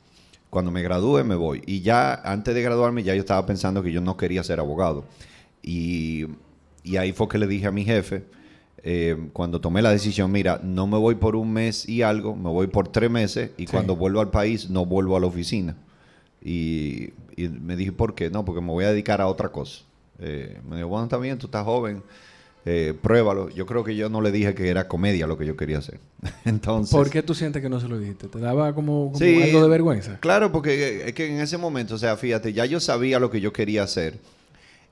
Cuando 0.50 0.71
me 0.71 0.82
gradué 0.82 1.25
me 1.25 1.35
voy. 1.35 1.62
Y 1.66 1.80
ya 1.80 2.14
antes 2.14 2.54
de 2.54 2.62
graduarme 2.62 3.02
ya 3.02 3.14
yo 3.14 3.21
estaba 3.21 3.47
pensando 3.47 3.82
que 3.82 3.92
yo 3.92 4.00
no 4.00 4.16
quería 4.16 4.42
ser 4.42 4.59
abogado. 4.59 5.04
Y, 5.62 6.26
ahí 6.99 7.12
fue 7.12 7.28
que 7.28 7.38
le 7.38 7.47
dije 7.47 7.66
a 7.66 7.71
mi 7.71 7.85
jefe, 7.85 8.25
eh, 8.82 9.28
cuando 9.32 9.61
tomé 9.61 9.80
la 9.80 9.90
decisión, 9.90 10.32
mira, 10.32 10.61
no 10.62 10.87
me 10.87 10.99
voy 10.99 11.14
por 11.14 11.37
un 11.37 11.52
mes 11.52 11.88
y 11.88 12.02
algo, 12.02 12.35
me 12.35 12.50
voy 12.50 12.66
por 12.66 12.88
tres 12.88 13.11
meses 13.11 13.52
y 13.56 13.66
cuando 13.66 13.94
vuelvo 13.94 14.21
al 14.21 14.30
país 14.30 14.68
no 14.68 14.85
vuelvo 14.85 15.16
a 15.16 15.21
la 15.21 15.26
oficina. 15.26 15.76
Y, 16.44 17.12
me 17.37 17.76
dije, 17.76 17.92
¿por 17.92 18.14
qué? 18.14 18.30
No, 18.30 18.44
porque 18.44 18.61
me 18.61 18.68
voy 18.68 18.85
a 18.85 18.90
dedicar 18.90 19.21
a 19.21 19.28
otra 19.28 19.50
cosa. 19.50 19.85
Eh, 20.18 20.61
me 20.68 20.76
dijo, 20.76 20.88
bueno, 20.88 21.04
está 21.04 21.18
bien, 21.18 21.38
tú 21.38 21.47
estás 21.47 21.64
joven, 21.64 22.02
eh, 22.64 22.95
pruébalo. 23.00 23.49
Yo 23.50 23.66
creo 23.66 23.85
que 23.85 23.97
yo 23.97 24.09
no 24.09 24.21
le 24.21 24.31
dije 24.31 24.54
que 24.54 24.69
era 24.69 24.88
comedia 24.88 25.26
lo 25.26 25.37
que 25.37 25.47
yo 25.47 25.57
quería 25.57 25.78
hacer. 25.78 25.99
Entonces, 26.45 26.95
¿Por 26.95 27.11
qué 27.11 27.23
tú 27.23 27.35
sientes 27.35 27.62
que 27.62 27.69
no 27.69 27.81
se 27.81 27.88
lo 27.88 27.99
dijiste? 27.99 28.28
¿Te 28.28 28.38
daba 28.38 28.75
como, 28.75 29.12
algo 29.14 29.62
de 29.62 29.69
vergüenza? 29.69 30.19
Claro, 30.21 30.52
porque 30.52 31.09
es 31.09 31.14
que 31.14 31.26
en 31.26 31.40
ese 31.40 31.59
momento, 31.59 31.95
o 31.95 31.99
sea, 31.99 32.16
fíjate, 32.16 32.52
ya 32.52 32.64
yo 32.66 32.81
sabía 32.81 33.19
lo 33.19 33.31
que 33.31 33.40
yo 33.40 33.52
quería 33.52 33.83
hacer 33.83 34.19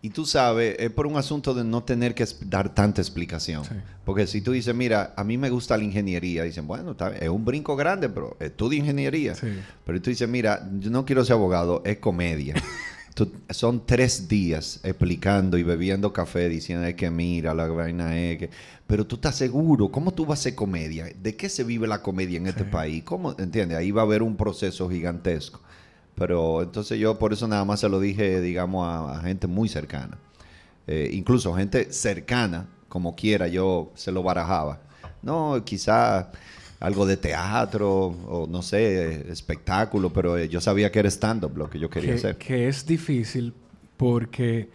y 0.02 0.10
tú 0.10 0.24
sabes, 0.24 0.76
es 0.78 0.90
por 0.90 1.06
un 1.06 1.16
asunto 1.18 1.52
de 1.52 1.62
no 1.62 1.82
tener 1.82 2.14
que 2.14 2.26
dar 2.46 2.74
tanta 2.74 3.02
explicación. 3.02 3.64
Porque 4.04 4.26
si 4.26 4.40
tú 4.40 4.52
dices, 4.52 4.74
mira, 4.74 5.12
a 5.14 5.24
mí 5.24 5.36
me 5.36 5.50
gusta 5.50 5.76
la 5.76 5.84
ingeniería, 5.84 6.42
dicen, 6.42 6.66
bueno, 6.66 6.96
es 7.20 7.28
un 7.28 7.44
brinco 7.44 7.76
grande, 7.76 8.08
pero 8.08 8.34
estudia 8.40 8.78
ingeniería. 8.78 9.34
Pero 9.84 10.00
tú 10.00 10.08
dices, 10.08 10.26
mira, 10.26 10.66
yo 10.78 10.90
no 10.90 11.04
quiero 11.04 11.22
ser 11.24 11.34
abogado, 11.34 11.82
es 11.84 11.98
comedia. 11.98 12.54
son 13.50 13.86
tres 13.86 14.28
días 14.28 14.80
explicando 14.82 15.58
y 15.58 15.62
bebiendo 15.62 16.12
café 16.12 16.48
diciendo 16.48 16.86
que 16.96 17.10
mira, 17.10 17.54
la 17.54 17.66
vaina 17.68 18.18
es 18.18 18.38
que... 18.38 18.50
Pero 18.86 19.06
tú 19.06 19.16
estás 19.16 19.36
seguro, 19.36 19.88
¿cómo 19.88 20.12
tú 20.12 20.26
vas 20.26 20.38
a 20.38 20.42
hacer 20.42 20.54
comedia? 20.54 21.06
¿De 21.22 21.36
qué 21.36 21.48
se 21.48 21.62
vive 21.62 21.86
la 21.86 22.02
comedia 22.02 22.38
en 22.38 22.48
este 22.48 22.64
país? 22.64 23.04
¿Cómo? 23.04 23.36
¿Entiendes? 23.38 23.78
Ahí 23.78 23.92
va 23.92 24.02
a 24.02 24.04
haber 24.04 24.22
un 24.22 24.36
proceso 24.36 24.90
gigantesco. 24.90 25.60
Pero 26.16 26.62
entonces 26.62 26.98
yo 26.98 27.18
por 27.18 27.32
eso 27.32 27.46
nada 27.46 27.64
más 27.64 27.80
se 27.80 27.88
lo 27.88 28.00
dije, 28.00 28.40
digamos, 28.40 28.86
a, 28.86 29.20
gente 29.20 29.46
muy 29.46 29.68
cercana. 29.68 30.18
Eh, 30.86 31.10
incluso 31.12 31.54
gente 31.54 31.92
cercana, 31.92 32.68
como 32.88 33.14
quiera, 33.14 33.46
yo 33.46 33.92
se 33.94 34.10
lo 34.10 34.22
barajaba. 34.22 34.80
No, 35.22 35.62
quizá 35.64 36.32
algo 36.80 37.06
de 37.06 37.16
teatro 37.16 38.06
o 38.06 38.46
no 38.48 38.62
sé, 38.62 39.30
espectáculo, 39.30 40.12
pero 40.12 40.36
eh, 40.36 40.48
yo 40.48 40.60
sabía 40.60 40.90
que 40.90 40.98
era 40.98 41.08
stand-up 41.08 41.56
lo 41.56 41.70
que 41.70 41.78
yo 41.78 41.88
quería 41.88 42.14
hacer. 42.14 42.36
Que 42.36 42.68
es 42.68 42.86
difícil 42.86 43.52
porque 43.96 44.68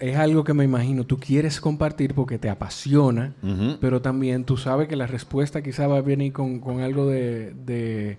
es 0.00 0.16
algo 0.16 0.44
que 0.44 0.52
me 0.52 0.64
imagino 0.64 1.04
tú 1.04 1.16
quieres 1.16 1.60
compartir 1.60 2.12
porque 2.12 2.38
te 2.38 2.50
apasiona, 2.50 3.34
pero 3.80 4.02
también 4.02 4.44
tú 4.44 4.56
sabes 4.56 4.88
que 4.88 4.96
la 4.96 5.06
respuesta 5.06 5.62
quizá 5.62 5.86
va 5.86 5.98
a 5.98 6.02
venir 6.02 6.32
con, 6.32 6.80
algo 6.80 7.06
de 7.06 8.18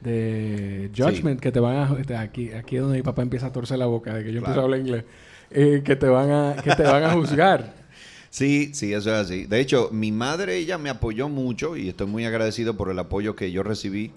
de 0.00 0.90
judgment 0.96 1.40
que 1.40 1.52
te 1.52 1.60
van 1.60 1.76
a 1.76 2.20
aquí 2.20 2.52
aquí 2.52 2.76
es 2.76 2.82
donde 2.82 2.96
mi 2.96 3.02
papá 3.02 3.22
empieza 3.22 3.46
a 3.46 3.52
torcer 3.52 3.78
la 3.78 3.86
boca 3.86 4.14
de 4.14 4.24
que 4.24 4.32
yo 4.32 4.38
empiezo 4.38 4.60
a 4.60 4.64
hablar 4.64 4.80
inglés 4.80 5.04
eh, 5.50 5.82
que 5.84 5.96
te 5.96 6.08
van 6.08 6.30
a 6.30 6.56
que 6.62 6.74
te 6.74 6.82
van 6.84 7.04
a 7.04 7.12
juzgar 7.12 7.74
sí 8.30 8.70
sí 8.72 8.92
eso 8.92 9.10
es 9.10 9.26
así. 9.26 9.44
De 9.46 9.60
hecho 9.60 9.90
mi 9.92 10.12
madre 10.12 10.56
ella 10.56 10.78
me 10.78 10.90
apoyó 10.90 11.28
mucho 11.28 11.76
y 11.76 11.88
estoy 11.88 12.06
muy 12.06 12.24
agradecido 12.24 12.76
por 12.76 12.90
el 12.90 12.98
apoyo 12.98 13.36
que 13.36 13.52
yo 13.52 13.62
recibí 13.62 14.12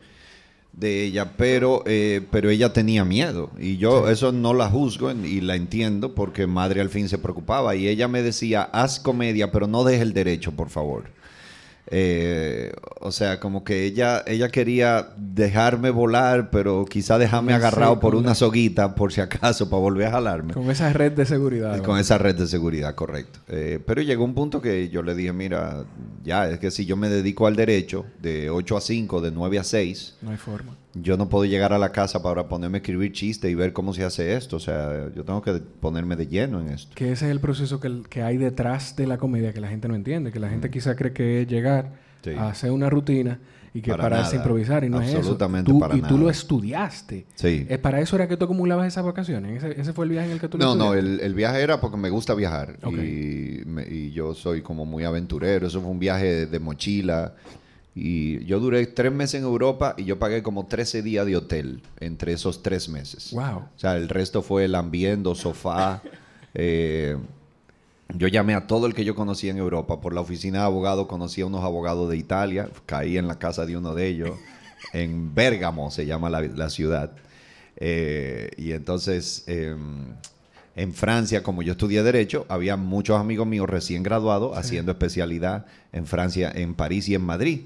de 0.74 1.04
ella 1.04 1.34
pero 1.38 1.84
eh, 1.86 2.22
pero 2.32 2.50
ella 2.50 2.74
tenía 2.74 3.06
miedo 3.06 3.52
y 3.60 3.78
yo 3.78 4.10
eso 4.10 4.32
no 4.32 4.54
la 4.54 4.70
juzgo 4.70 5.12
y 5.12 5.42
la 5.42 5.56
entiendo 5.56 6.16
porque 6.16 6.48
madre 6.48 6.82
al 6.82 6.90
fin 6.90 7.10
se 7.10 7.20
preocupaba 7.20 7.76
y 7.76 7.88
ella 7.88 8.08
me 8.08 8.24
decía 8.24 8.64
haz 8.64 9.00
comedia 9.00 9.52
pero 9.52 9.68
no 9.68 9.84
deje 9.84 10.02
el 10.02 10.14
derecho 10.14 10.52
por 10.52 10.70
favor 10.70 11.06
eh, 11.88 12.72
o 13.02 13.12
sea, 13.12 13.40
como 13.40 13.64
que 13.64 13.84
ella, 13.84 14.24
ella 14.26 14.50
quería 14.50 15.10
dejarme 15.18 15.90
volar, 15.90 16.50
pero 16.50 16.86
quizá 16.86 17.18
dejarme 17.18 17.54
agarrado 17.54 18.00
por 18.00 18.16
una 18.16 18.36
soguita, 18.36 18.96
por 18.96 19.12
si 19.12 19.22
acaso, 19.22 19.70
para 19.70 19.82
volver 19.82 20.08
a 20.08 20.12
jalarme. 20.12 20.54
Con 20.54 20.72
esa 20.72 20.92
red 20.94 21.12
de 21.12 21.26
seguridad. 21.26 21.82
Con 21.84 22.00
esa 22.00 22.18
red 22.18 22.36
de 22.36 22.48
seguridad, 22.48 22.96
correcto. 22.96 23.40
Eh, 23.48 23.80
pero 23.86 24.02
llegó 24.02 24.24
un 24.24 24.34
punto 24.34 24.62
que 24.62 24.90
yo 24.90 25.04
le 25.04 25.16
dije, 25.16 25.34
mira, 25.34 25.84
ya, 26.24 26.50
es 26.50 26.60
que 26.60 26.72
si 26.72 26.86
yo 26.86 26.96
me 26.96 27.10
dedico 27.10 27.48
al 27.48 27.56
derecho 27.56 28.06
de 28.22 28.50
8 28.50 28.78
a 28.78 28.82
5, 28.82 29.22
de 29.22 29.32
9 29.32 29.60
a 29.60 29.64
6, 29.64 30.18
no 30.22 30.32
hay 30.32 30.38
forma 30.38 30.76
yo 30.94 31.18
no 31.18 31.28
puedo 31.28 31.46
llegar 31.46 31.74
a 31.74 31.78
la 31.78 31.92
casa 31.92 32.22
para 32.22 32.48
ponerme 32.48 32.78
a 32.78 32.82
escribir 32.82 33.12
chistes 33.12 33.50
y 33.50 33.56
ver 33.56 33.74
cómo 33.74 33.94
se 33.94 34.04
hace 34.04 34.36
esto. 34.36 34.58
O 34.58 34.60
sea, 34.60 35.10
yo 35.16 35.24
tengo 35.24 35.42
que 35.42 35.54
ponerme 35.54 36.16
de 36.16 36.28
lleno 36.28 36.62
en 36.62 36.70
esto. 36.70 36.94
Que 36.96 37.12
ese 37.12 37.26
es 37.26 37.32
el 37.32 37.40
proceso 37.40 37.80
que, 37.80 38.04
que 38.10 38.22
hay 38.22 38.38
detrás 38.38 38.96
de 38.96 39.08
la 39.08 39.18
comedia 39.18 39.54
que 39.54 39.62
la 39.62 39.70
gente 39.70 39.88
no 39.88 39.96
entiende. 39.96 40.32
Que 40.32 40.40
la 40.40 40.50
gente 40.50 40.70
quizá 40.70 40.96
cree 40.96 41.14
que 41.14 41.42
es 41.42 41.48
llegar 41.48 41.94
a 42.38 42.50
hacer 42.50 42.72
una 42.72 42.90
rutina 42.90 43.40
y 43.74 43.82
que 43.82 43.90
para 43.90 44.04
pararse 44.04 44.36
a 44.36 44.38
improvisar 44.38 44.84
y 44.84 44.90
no 44.90 45.02
es 45.02 45.14
eso. 45.14 45.36
Tú, 45.66 45.82
y 45.96 46.02
tú 46.02 46.18
lo 46.20 46.30
estudiaste. 46.30 47.26
Sí. 47.34 47.66
¿Es 47.68 47.80
para 47.80 48.00
eso 48.00 48.16
era 48.16 48.28
que 48.28 48.38
tú 48.38 48.46
acumulabas 48.46 48.88
esas 48.88 49.04
vacaciones? 49.04 49.64
¿Ese, 49.64 49.94
fue 49.94 50.06
el 50.06 50.12
viaje 50.12 50.28
en 50.28 50.34
el 50.34 50.40
que 50.40 50.48
tú 50.48 50.60
No, 50.60 50.76
no, 50.76 50.94
el, 50.94 51.20
el, 51.22 51.34
viaje 51.34 51.60
era 51.60 51.82
porque 51.82 51.98
me 51.98 52.12
gusta 52.12 52.36
viajar. 52.36 52.78
Y, 52.92 53.64
y, 53.90 54.12
yo 54.12 54.36
soy 54.36 54.62
como 54.62 54.86
muy 54.86 55.06
aventurero. 55.06 55.66
Eso 55.66 55.82
fue 55.82 55.90
un 55.90 56.00
viaje 56.00 56.46
de 56.46 56.60
mochila. 56.60 57.34
Y 57.96 58.44
yo 58.46 58.60
duré 58.60 58.88
tres 58.88 59.12
meses 59.12 59.36
en 59.36 59.44
Europa 59.44 59.94
y 59.98 60.06
yo 60.06 60.18
pagué 60.18 60.42
como 60.42 60.66
13 60.66 61.04
días 61.04 61.26
de 61.26 61.38
hotel 61.38 61.82
entre 62.00 62.34
esos 62.34 62.64
tres 62.64 62.90
meses. 62.90 63.32
Wow. 63.32 63.58
O 63.58 63.70
sea, 63.80 63.96
el 63.98 64.10
resto 64.10 64.42
fue 64.42 64.66
el 64.66 64.76
ambiente, 64.76 65.34
sofá. 65.36 66.02
Eh, 66.56 67.18
yo 68.16 68.28
llamé 68.28 68.54
a 68.54 68.68
todo 68.68 68.86
el 68.86 68.94
que 68.94 69.04
yo 69.04 69.16
conocía 69.16 69.50
en 69.50 69.58
Europa. 69.58 70.00
Por 70.02 70.14
la 70.14 70.22
oficina 70.22 70.60
de 70.60 70.66
abogados 70.66 71.08
conocí 71.08 71.42
a 71.42 71.48
unos 71.48 71.64
abogados 71.64 72.12
de 72.12 72.18
Italia. 72.18 72.70
Caí 72.86 73.18
en 73.18 73.28
la 73.28 73.40
casa 73.40 73.66
de 73.66 73.76
uno 73.76 73.96
de 73.96 74.08
ellos. 74.08 74.38
en 74.94 75.34
Bérgamo 75.34 75.90
se 75.90 76.06
llama 76.06 76.30
la, 76.30 76.70
ciudad. 76.70 77.16
Eh, 77.78 78.52
y 78.56 78.74
entonces... 78.74 79.46
Em, 79.48 80.14
en 80.76 80.94
Francia, 80.94 81.44
como 81.44 81.62
yo 81.62 81.74
estudié 81.74 82.02
Derecho, 82.04 82.46
había 82.50 82.78
muchos 82.78 83.20
amigos 83.20 83.46
míos 83.46 83.70
recién 83.70 84.02
graduados 84.02 84.58
haciendo 84.58 84.92
especialidad 84.92 85.66
en 85.92 86.08
Francia, 86.08 86.52
en 86.54 86.74
París 86.74 87.08
y 87.10 87.16
en 87.16 87.22
Madrid. 87.22 87.62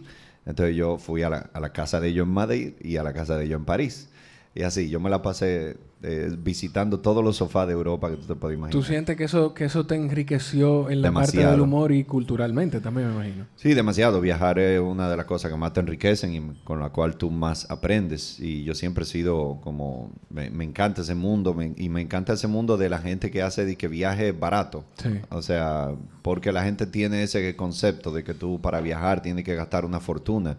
Entonces 0.46 0.76
yo 0.76 0.98
fui 0.98 1.24
a 1.24 1.30
la, 1.30 1.50
a 1.54 1.60
la, 1.60 1.72
casa 1.72 2.00
de 2.00 2.10
ellos 2.10 2.26
en 2.26 2.34
Madrid 2.34 2.74
y 2.82 2.98
a 2.98 3.04
la 3.04 3.14
casa 3.14 3.38
de 3.38 3.46
ellos 3.46 3.60
en 3.60 3.66
París. 3.66 4.10
Y 4.56 4.64
así, 4.64 4.90
yo 4.90 5.00
me 5.00 5.10
la 5.10 5.22
pasé 5.22 5.78
eh, 6.04 6.30
visitando 6.38 7.00
todos 7.00 7.24
los 7.24 7.38
sofás 7.38 7.66
de 7.66 7.74
Europa 7.74 8.12
que 8.12 8.18
tú 8.18 8.28
te 8.28 8.36
puedes 8.36 8.56
imaginar. 8.56 8.72
¿Tú 8.72 8.84
sientes 8.84 9.18
que 9.18 9.24
eso, 9.24 9.56
que 9.56 9.66
eso 9.66 9.88
te 9.88 9.96
enriqueció 9.96 10.92
en 10.92 11.02
la 11.02 11.12
parte 11.12 11.44
del 11.44 11.60
humor 11.60 11.92
y 11.92 12.04
culturalmente 12.04 12.80
también, 12.82 13.08
me 13.08 13.14
imagino? 13.16 13.46
Sí, 13.56 13.74
demasiado. 13.74 14.22
Viajar 14.22 14.60
es 14.60 14.80
una 14.80 15.10
de 15.10 15.18
las 15.18 15.26
cosas 15.26 15.50
que 15.50 15.58
más 15.58 15.74
te 15.74 15.80
enriquecen 15.80 16.36
y 16.36 16.56
con 16.64 16.80
la 16.80 16.90
cual 16.90 17.18
tú 17.18 17.32
más 17.32 17.70
aprendes. 17.72 18.40
Y 18.40 18.64
yo 18.64 18.76
siempre 18.76 19.06
he 19.06 19.08
sido 19.08 19.60
como... 19.64 20.12
Me, 20.30 20.46
encanta 20.64 21.02
ese 21.02 21.16
mundo 21.16 21.56
y 21.76 21.90
me 21.90 22.02
encanta 22.02 22.34
ese 22.34 22.48
mundo 22.48 22.78
de 22.78 22.90
la 22.90 23.00
gente 23.00 23.32
que 23.32 23.42
hace 23.42 23.66
de 23.66 23.76
que 23.76 23.88
viaje 23.88 24.34
barato. 24.34 24.84
Sí. 25.02 25.10
O 25.30 25.42
sea, 25.42 25.96
porque 26.22 26.52
la 26.52 26.64
gente 26.64 26.86
tiene 26.86 27.24
ese 27.24 27.56
concepto 27.56 28.12
de 28.12 28.24
que 28.24 28.36
tú 28.36 28.62
para 28.62 28.82
viajar 28.82 29.24
tienes 29.24 29.44
que 29.44 29.56
gastar 29.56 29.84
una 29.84 30.00
fortuna 30.00 30.58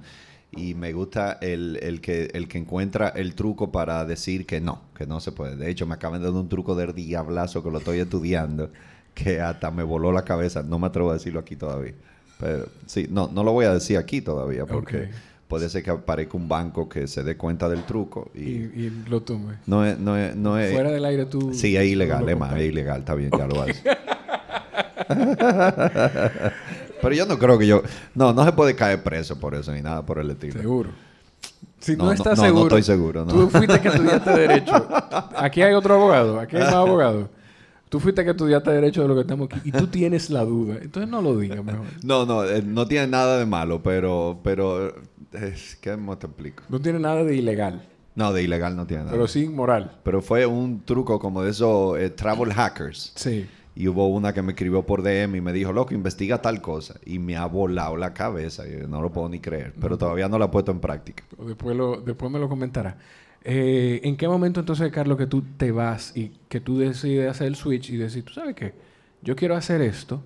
y 0.50 0.74
me 0.74 0.92
gusta 0.92 1.38
el, 1.40 1.78
el, 1.82 2.00
que, 2.00 2.30
el 2.32 2.48
que 2.48 2.58
encuentra 2.58 3.08
el 3.08 3.34
truco 3.34 3.70
para 3.70 4.04
decir 4.04 4.46
que 4.46 4.60
no, 4.60 4.82
que 4.96 5.06
no 5.06 5.20
se 5.20 5.32
puede. 5.32 5.56
De 5.56 5.70
hecho, 5.70 5.86
me 5.86 5.94
acaban 5.94 6.20
de 6.20 6.26
dar 6.26 6.34
un 6.34 6.48
truco 6.48 6.74
de 6.74 6.92
diablazo 6.92 7.62
que 7.62 7.70
lo 7.70 7.78
estoy 7.78 7.98
estudiando, 7.98 8.70
que 9.14 9.40
hasta 9.40 9.70
me 9.70 9.82
voló 9.82 10.10
la 10.10 10.24
cabeza. 10.24 10.62
No 10.62 10.78
me 10.78 10.86
atrevo 10.86 11.10
a 11.10 11.14
decirlo 11.14 11.40
aquí 11.40 11.56
todavía. 11.56 11.94
Pero 12.40 12.66
sí, 12.86 13.08
no, 13.10 13.28
no 13.32 13.44
lo 13.44 13.52
voy 13.52 13.66
a 13.66 13.74
decir 13.74 13.98
aquí 13.98 14.20
todavía 14.20 14.64
porque 14.64 15.10
puede 15.48 15.68
ser 15.68 15.82
que 15.82 15.90
aparezca 15.90 16.36
un 16.36 16.48
banco 16.48 16.88
que 16.88 17.06
se 17.06 17.22
dé 17.24 17.36
cuenta 17.36 17.68
del 17.68 17.84
truco 17.84 18.30
y, 18.34 18.40
y, 18.40 19.04
lo 19.08 19.22
tumbe. 19.22 19.54
No 19.66 19.84
es, 19.84 19.98
no 19.98 20.16
es, 20.16 20.36
no 20.36 20.58
es, 20.58 20.72
Fuera 20.72 20.90
del 20.90 21.04
aire 21.04 21.26
tú... 21.26 21.52
Sí, 21.52 21.76
es 21.76 21.84
ilegal, 21.84 22.28
es 22.28 22.38
más, 22.38 22.56
es 22.56 22.68
ilegal, 22.68 23.00
está 23.00 23.14
bien, 23.14 23.30
ya 23.36 23.46
lo 23.46 23.62
hace. 23.62 23.82
Pero 27.08 27.16
yo 27.16 27.26
no 27.26 27.38
creo 27.38 27.58
que 27.58 27.66
yo. 27.66 27.82
No, 28.14 28.32
no 28.32 28.44
se 28.44 28.52
puede 28.52 28.74
caer 28.74 29.02
preso 29.02 29.38
por 29.38 29.54
eso 29.54 29.72
ni 29.72 29.82
nada 29.82 30.04
por 30.04 30.18
el 30.18 30.30
estilo. 30.30 30.60
Seguro. 30.60 30.90
Si 31.78 31.96
no, 31.96 32.12
estás 32.12 32.38
seguro. 32.38 32.60
No 32.60 32.66
estoy 32.66 32.82
seguro. 32.82 33.24
Tú 33.24 33.48
fuiste 33.48 33.80
que 33.80 33.88
estudiaste 33.88 34.30
Derecho. 34.30 34.88
Aquí 35.36 35.62
hay 35.62 35.74
otro 35.74 35.94
abogado. 35.94 36.40
Aquí 36.40 36.56
hay 36.56 36.64
más 36.64 36.72
abogados. 36.74 37.28
Tú 37.88 38.00
fuiste 38.00 38.24
que 38.24 38.30
estudiaste 38.30 38.70
Derecho 38.70 39.02
de 39.02 39.08
lo 39.08 39.14
que 39.14 39.22
estamos 39.22 39.48
aquí 39.50 39.60
y 39.64 39.72
tú 39.72 39.86
tienes 39.86 40.28
la 40.28 40.44
duda. 40.44 40.76
Entonces 40.82 41.10
no 41.10 41.22
lo 41.22 41.38
digas 41.38 41.64
mejor. 41.64 41.86
No, 42.02 42.26
no, 42.26 42.44
eh, 42.44 42.62
no 42.62 42.86
tiene 42.86 43.06
nada 43.06 43.38
de 43.38 43.46
malo, 43.46 43.82
pero. 43.82 44.40
pero 44.44 44.94
¿Qué 45.80 45.96
me 45.96 46.16
te 46.16 46.26
explico? 46.26 46.64
No 46.68 46.80
tiene 46.80 46.98
nada 46.98 47.24
de 47.24 47.34
ilegal. 47.34 47.82
No, 48.14 48.32
de 48.32 48.42
ilegal 48.42 48.76
no 48.76 48.86
tiene 48.86 49.04
nada. 49.04 49.12
Pero 49.12 49.26
sí 49.26 49.48
moral. 49.48 49.92
Pero 50.02 50.20
fue 50.20 50.44
un 50.44 50.84
truco 50.84 51.18
como 51.18 51.42
de 51.42 51.50
esos 51.50 51.98
eh, 51.98 52.10
travel 52.10 52.52
hackers. 52.52 53.12
Sí. 53.14 53.46
Y 53.78 53.86
hubo 53.86 54.08
una 54.08 54.34
que 54.34 54.42
me 54.42 54.54
escribió 54.54 54.84
por 54.84 55.04
DM 55.04 55.36
y 55.36 55.40
me 55.40 55.52
dijo, 55.52 55.72
loco, 55.72 55.94
investiga 55.94 56.42
tal 56.42 56.60
cosa. 56.60 56.98
Y 57.06 57.20
me 57.20 57.36
ha 57.36 57.46
volado 57.46 57.96
la 57.96 58.12
cabeza. 58.12 58.64
No 58.88 59.00
lo 59.00 59.12
puedo 59.12 59.28
ni 59.28 59.38
creer. 59.38 59.72
Pero 59.80 59.96
todavía 59.96 60.28
no 60.28 60.36
la 60.36 60.46
he 60.46 60.48
puesto 60.48 60.72
en 60.72 60.80
práctica. 60.80 61.22
Después, 61.46 61.76
lo, 61.76 62.00
después 62.00 62.28
me 62.32 62.40
lo 62.40 62.48
comentará. 62.48 62.98
Eh, 63.44 64.00
¿En 64.02 64.16
qué 64.16 64.26
momento 64.26 64.58
entonces, 64.58 64.90
Carlos, 64.90 65.16
que 65.16 65.28
tú 65.28 65.44
te 65.56 65.70
vas 65.70 66.12
y 66.16 66.32
que 66.48 66.58
tú 66.58 66.76
decides 66.76 67.30
hacer 67.30 67.46
el 67.46 67.54
switch 67.54 67.90
y 67.90 67.96
decir, 67.96 68.24
tú 68.24 68.32
sabes 68.32 68.56
qué, 68.56 68.74
yo 69.22 69.36
quiero 69.36 69.54
hacer 69.54 69.80
esto, 69.80 70.24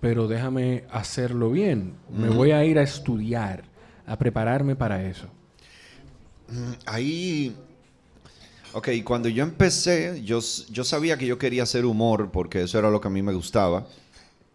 pero 0.00 0.28
déjame 0.28 0.84
hacerlo 0.92 1.50
bien. 1.50 1.94
Me 2.08 2.28
voy 2.28 2.52
a 2.52 2.64
ir 2.64 2.78
a 2.78 2.82
estudiar, 2.82 3.64
a 4.06 4.16
prepararme 4.16 4.76
para 4.76 5.02
eso. 5.02 5.26
Ahí 6.86 7.52
Ok, 8.76 8.90
cuando 9.04 9.30
yo 9.30 9.42
empecé, 9.42 10.22
yo, 10.22 10.40
yo 10.68 10.84
sabía 10.84 11.16
que 11.16 11.26
yo 11.26 11.38
quería 11.38 11.62
hacer 11.62 11.86
humor 11.86 12.30
porque 12.30 12.60
eso 12.60 12.78
era 12.78 12.90
lo 12.90 13.00
que 13.00 13.08
a 13.08 13.10
mí 13.10 13.22
me 13.22 13.32
gustaba. 13.32 13.86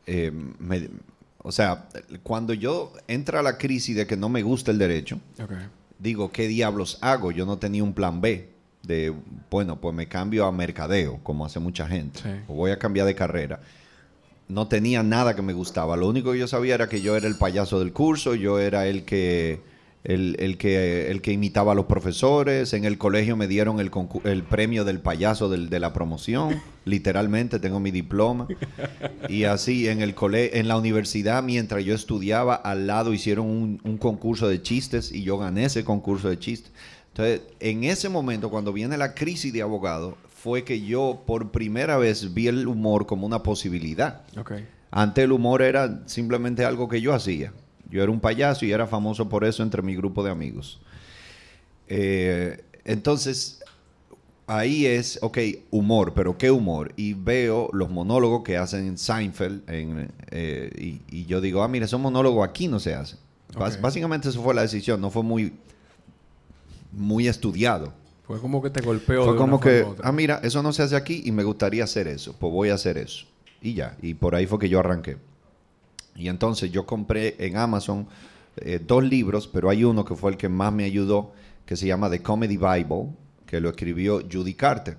Eh, 0.05 0.31
o 1.39 1.51
sea, 1.51 1.87
cuando 2.21 2.53
yo 2.53 2.93
entra 3.07 3.41
la 3.41 3.57
crisis 3.57 3.95
de 3.95 4.05
que 4.05 4.15
no 4.15 4.29
me 4.29 4.43
gusta 4.43 4.69
el 4.69 4.77
derecho, 4.77 5.19
digo, 5.97 6.31
¿qué 6.31 6.47
diablos 6.47 6.99
hago? 7.01 7.31
Yo 7.31 7.47
no 7.47 7.57
tenía 7.57 7.83
un 7.83 7.93
plan 7.93 8.21
B 8.21 8.47
de, 8.83 9.11
bueno, 9.49 9.81
pues 9.81 9.95
me 9.95 10.07
cambio 10.07 10.45
a 10.45 10.51
mercadeo, 10.51 11.19
como 11.23 11.43
hace 11.43 11.59
mucha 11.59 11.87
gente, 11.87 12.43
o 12.47 12.53
voy 12.53 12.69
a 12.69 12.77
cambiar 12.77 13.07
de 13.07 13.15
carrera. 13.15 13.59
No 14.47 14.67
tenía 14.67 15.01
nada 15.01 15.35
que 15.35 15.41
me 15.41 15.53
gustaba. 15.53 15.97
Lo 15.97 16.07
único 16.07 16.31
que 16.31 16.37
yo 16.37 16.47
sabía 16.47 16.75
era 16.75 16.87
que 16.87 17.01
yo 17.01 17.17
era 17.17 17.27
el 17.27 17.37
payaso 17.37 17.79
del 17.79 17.91
curso, 17.91 18.35
yo 18.35 18.59
era 18.59 18.85
el 18.85 19.03
que 19.03 19.70
el, 20.03 20.57
que, 20.57 21.11
el 21.11 21.21
que 21.21 21.31
imitaba 21.31 21.73
a 21.73 21.75
los 21.75 21.85
profesores. 21.85 22.73
En 22.73 22.85
el 22.85 22.97
colegio 22.97 23.37
me 23.37 23.47
dieron 23.47 23.79
el, 23.79 23.91
el 24.23 24.43
premio 24.43 24.83
del 24.85 24.99
payaso 24.99 25.49
de 25.49 25.79
la 25.79 25.93
promoción. 25.93 26.61
Literalmente 26.85 27.59
tengo 27.59 27.79
mi 27.79 27.91
diploma. 27.91 28.47
Y 29.29 29.43
así 29.43 29.87
en, 29.87 30.01
el 30.01 30.15
cole 30.15 30.59
en 30.59 30.67
la 30.67 30.77
universidad, 30.77 31.43
mientras 31.43 31.83
yo 31.83 31.93
estudiaba, 31.93 32.55
al 32.55 32.87
lado 32.87 33.13
hicieron 33.13 33.45
un, 33.45 33.81
un 33.83 33.97
concurso 33.97 34.47
de 34.47 34.61
chistes 34.61 35.11
y 35.11 35.23
yo 35.23 35.37
gané 35.37 35.65
ese 35.65 35.83
concurso 35.83 36.29
de 36.29 36.39
chistes. 36.39 36.71
Entonces, 37.09 37.41
en 37.59 37.83
ese 37.83 38.09
momento, 38.09 38.49
cuando 38.49 38.71
viene 38.71 38.97
la 38.97 39.13
crisis 39.13 39.51
de 39.51 39.61
abogado, 39.61 40.17
fue 40.29 40.63
que 40.63 40.81
yo 40.81 41.23
por 41.27 41.51
primera 41.51 41.97
vez 41.97 42.33
vi 42.33 42.47
el 42.47 42.67
humor 42.67 43.05
como 43.05 43.27
una 43.27 43.43
posibilidad. 43.43 44.23
Antes 44.89 45.23
el 45.23 45.31
humor 45.31 45.61
era 45.61 46.01
simplemente 46.07 46.65
algo 46.65 46.87
que 46.89 46.99
yo 46.99 47.13
hacía. 47.13 47.53
Yo 47.91 48.01
era 48.01 48.11
un 48.11 48.19
payaso 48.19 48.65
y 48.65 48.71
era 48.71 48.87
famoso 48.87 49.27
por 49.27 49.43
eso 49.43 49.61
entre 49.63 49.81
mi 49.81 49.95
grupo 49.95 50.23
de 50.23 50.31
amigos. 50.31 50.79
Eh, 51.87 52.63
entonces, 52.85 53.61
ahí 54.47 54.85
es, 54.85 55.19
ok, 55.21 55.37
humor, 55.71 56.13
pero 56.13 56.37
¿qué 56.37 56.51
humor? 56.51 56.93
Y 56.95 57.13
veo 57.13 57.69
los 57.73 57.89
monólogos 57.89 58.43
que 58.43 58.57
hacen 58.57 58.97
Seinfeld 58.97 59.63
eh, 59.67 60.99
y, 61.09 61.25
yo 61.25 61.41
digo, 61.41 61.63
ah, 61.63 61.67
mira, 61.67 61.85
esos 61.85 61.99
monólogos 61.99 62.47
aquí 62.47 62.67
no 62.67 62.79
se 62.79 62.95
hacen. 62.95 63.19
Básicamente 63.81 64.29
eso 64.29 64.41
fue 64.41 64.53
la 64.53 64.61
decisión, 64.61 65.01
no 65.01 65.09
fue 65.09 65.23
muy, 65.23 65.53
muy 66.93 67.27
estudiado. 67.27 67.93
Fue 68.23 68.39
como 68.39 68.61
que 68.61 68.69
te 68.69 68.81
golpeó. 68.81 69.25
Fue 69.25 69.35
como 69.35 69.59
que, 69.59 69.85
ah, 70.01 70.13
mira, 70.13 70.39
eso 70.43 70.63
no 70.63 70.71
se 70.71 70.83
hace 70.83 70.95
aquí 70.95 71.21
y 71.25 71.33
me 71.33 71.43
gustaría 71.43 71.83
hacer 71.83 72.07
eso, 72.07 72.33
pues 72.39 72.53
voy 72.53 72.69
a 72.69 72.75
hacer 72.75 72.97
eso. 72.97 73.25
Y 73.61 73.73
ya, 73.73 73.97
y 74.01 74.13
por 74.13 74.33
ahí 74.35 74.45
fue 74.45 74.57
que 74.59 74.69
yo 74.69 74.79
arranqué. 74.79 75.17
Y 76.15 76.27
entonces 76.27 76.71
yo 76.71 76.85
compré 76.85 77.35
en 77.39 77.57
Amazon 77.57 78.07
eh, 78.57 78.79
dos 78.85 79.03
libros, 79.03 79.47
pero 79.47 79.69
hay 79.69 79.83
uno 79.83 80.03
que 80.03 80.15
fue 80.15 80.31
el 80.31 80.37
que 80.37 80.49
más 80.49 80.73
me 80.73 80.83
ayudó, 80.83 81.31
que 81.65 81.75
se 81.75 81.87
llama 81.87 82.09
The 82.09 82.21
Comedy 82.21 82.57
Bible, 82.57 83.09
que 83.45 83.59
lo 83.59 83.69
escribió 83.69 84.21
Judy 84.31 84.53
Carter. 84.53 84.97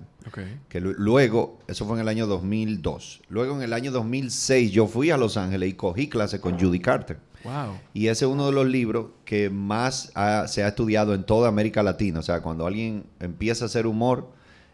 Que 0.69 0.79
luego, 0.79 1.59
eso 1.67 1.85
fue 1.85 1.95
en 1.95 2.01
el 2.01 2.07
año 2.07 2.27
2002. 2.27 3.21
Luego 3.29 3.55
en 3.55 3.61
el 3.61 3.73
año 3.73 3.91
2006 3.91 4.71
yo 4.71 4.87
fui 4.87 5.11
a 5.11 5.17
Los 5.17 5.37
Ángeles 5.37 5.69
y 5.69 5.73
cogí 5.73 6.07
clase 6.07 6.39
con 6.39 6.57
Judy 6.59 6.79
Carter. 6.79 7.17
Wow. 7.43 7.77
Y 7.93 8.07
ese 8.07 8.25
es 8.25 8.31
uno 8.31 8.45
de 8.45 8.53
los 8.53 8.65
libros 8.65 9.07
que 9.25 9.49
más 9.49 10.13
se 10.47 10.63
ha 10.63 10.67
estudiado 10.67 11.13
en 11.13 11.23
toda 11.23 11.49
América 11.49 11.83
Latina. 11.83 12.19
O 12.19 12.23
sea, 12.23 12.41
cuando 12.41 12.65
alguien 12.65 13.03
empieza 13.19 13.65
a 13.65 13.67
hacer 13.67 13.85
humor 13.85 14.29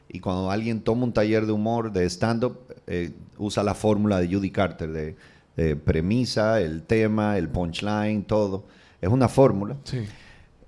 y 0.08 0.20
cuando 0.20 0.52
alguien 0.52 0.82
toma 0.82 1.04
un 1.04 1.14
taller 1.14 1.46
de 1.46 1.52
humor, 1.52 1.92
de 1.92 2.06
stand-up, 2.06 2.60
eh, 2.86 3.12
usa 3.38 3.64
la 3.64 3.74
fórmula 3.74 4.20
de 4.20 4.34
Judy 4.34 4.52
Carter, 4.52 4.92
de 4.92 5.16
eh, 5.60 5.76
premisa, 5.76 6.62
el 6.62 6.84
tema, 6.84 7.38
el 7.38 7.50
punchline, 7.50 8.24
todo. 8.24 8.66
Es 9.02 9.10
una 9.10 9.28
fórmula. 9.28 9.76
Sí. 9.84 10.06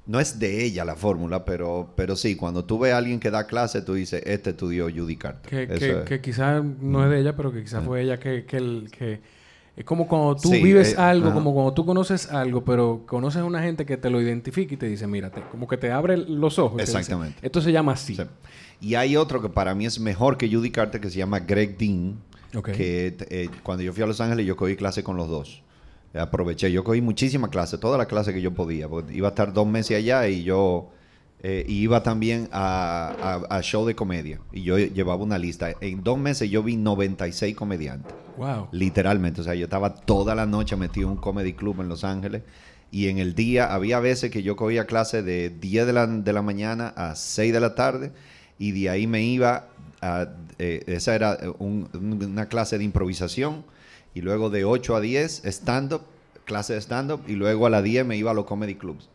No 0.06 0.20
es 0.20 0.38
de 0.38 0.66
ella 0.66 0.84
la 0.84 0.98
fórmula, 0.98 1.46
pero, 1.46 1.94
pero 1.96 2.18
sí, 2.18 2.36
cuando 2.36 2.66
tú 2.66 2.78
ves 2.78 2.92
a 2.92 2.98
alguien 2.98 3.22
que 3.22 3.32
da 3.32 3.48
clase, 3.48 3.82
tú 3.82 3.94
dices, 3.94 4.22
este 4.26 4.50
estudió 4.50 4.90
Judy 4.94 5.16
Carter. 5.16 5.70
Que, 5.70 6.04
que, 6.04 6.20
quizás 6.20 6.62
no 6.82 7.06
es 7.06 7.10
de 7.10 7.22
ella, 7.22 7.38
pero 7.38 7.54
que 7.54 7.62
quizás 7.62 7.86
fue 7.86 8.02
ella 8.02 8.20
que, 8.20 8.44
que, 8.44 8.86
que 8.92 9.22
es 9.78 9.86
como 9.86 10.10
cuando 10.10 10.36
tú 10.36 10.50
vives 10.52 10.92
eh, 10.92 10.98
algo, 10.98 11.32
como 11.32 11.54
cuando 11.54 11.74
tú 11.74 11.86
conoces 11.86 12.30
algo, 12.30 12.66
pero 12.66 13.04
conoces 13.06 13.42
a 13.42 13.46
una 13.46 13.64
gente 13.64 13.86
que 13.86 13.96
te 13.96 14.10
lo 14.10 14.20
identifica 14.20 14.74
y 14.74 14.78
te 14.78 14.88
dice, 14.88 15.08
mírate, 15.08 15.42
como 15.50 15.70
que 15.70 15.78
te 15.78 15.90
abre 15.90 16.18
los 16.18 16.60
ojos. 16.60 16.82
Exactamente. 16.82 17.38
Esto 17.42 17.62
se 17.62 17.72
llama 17.72 17.94
así. 17.94 18.18
Y 18.82 18.96
hay 18.96 19.16
otro 19.16 19.42
que 19.42 19.48
para 19.48 19.74
mí 19.74 19.86
es 19.86 20.02
mejor 20.02 20.38
que 20.38 20.54
Judy 20.54 20.72
Carter 20.72 21.00
que 21.00 21.10
se 21.10 21.18
llama 21.18 21.40
Greg 21.40 21.78
Dean 21.78 22.18
que 22.64 23.16
eh, 23.30 23.50
cuando 23.64 23.84
yo 23.84 23.94
fui 23.94 24.04
a 24.04 24.08
Los 24.08 24.20
Ángeles 24.20 24.46
yo 24.46 24.56
cogí 24.56 24.76
clase 24.76 25.04
con 25.04 25.18
los 25.18 25.28
dos. 25.28 25.64
Aproveché, 26.14 26.72
yo 26.72 26.84
cogí 26.84 27.02
muchísima 27.02 27.50
clase, 27.50 27.78
toda 27.78 27.98
la 27.98 28.06
clase 28.06 28.34
que 28.34 28.42
yo 28.42 28.54
podía. 28.54 28.88
Iba 29.12 29.28
a 29.30 29.32
estar 29.32 29.54
dos 29.54 29.66
meses 29.66 29.98
allá 29.98 30.28
y 30.28 30.44
yo 30.44 30.90
eh, 31.44 31.66
iba 31.68 32.04
también 32.04 32.50
a, 32.52 33.46
a, 33.50 33.62
show 33.62 33.86
de 33.86 33.96
comedia. 33.96 34.40
Y 34.52 34.62
yo 34.62 34.78
llevaba 34.78 35.24
una 35.24 35.40
lista. 35.40 35.74
En 35.82 36.04
dos 36.04 36.20
meses 36.20 36.50
yo 36.52 36.62
vi 36.62 36.78
96 36.78 37.56
comediantes. 37.56 38.14
Wow. 38.38 38.68
Literalmente. 38.72 39.42
O 39.42 39.44
sea, 39.44 39.56
yo 39.56 39.64
estaba 39.64 39.96
toda 39.96 40.36
la 40.36 40.46
noche 40.46 40.76
metido 40.76 41.08
en 41.08 41.14
un 41.14 41.18
comedy 41.18 41.54
club 41.54 41.82
en 41.82 41.90
Los 41.90 42.04
Ángeles. 42.04 42.44
Y 42.92 43.08
en 43.08 43.18
el 43.18 43.34
día, 43.34 43.74
había 43.74 44.00
veces 44.00 44.30
que 44.30 44.44
yo 44.44 44.56
cogía 44.56 44.86
clase 44.86 45.24
de 45.24 45.50
10 45.50 45.88
de 45.88 45.94
la, 45.94 46.06
de 46.06 46.34
la 46.34 46.44
mañana 46.44 46.94
a 46.96 47.16
6 47.16 47.52
de 47.52 47.60
la 47.60 47.74
tarde. 47.74 48.12
Y 48.60 48.74
de 48.74 48.90
ahí 48.90 49.08
me 49.08 49.24
iba 49.24 49.70
eh, 50.58 50.84
esa 50.88 51.16
era 51.16 51.38
eh, 51.42 51.54
una 51.60 52.48
clase 52.48 52.78
de 52.78 52.84
improvisación 52.84 53.64
y 54.14 54.22
luego 54.22 54.50
de 54.50 54.66
8 54.66 54.96
a 54.96 55.02
10 55.02 55.46
stand-up, 55.46 56.02
clase 56.46 56.74
de 56.74 56.82
stand-up 56.82 57.22
y 57.28 57.34
luego 57.34 57.66
a 57.66 57.70
las 57.70 57.84
10 57.84 58.06
me 58.06 58.18
iba 58.18 58.32
a 58.32 58.34
los 58.34 58.46
comedy 58.46 58.76
clubs. 58.76 59.10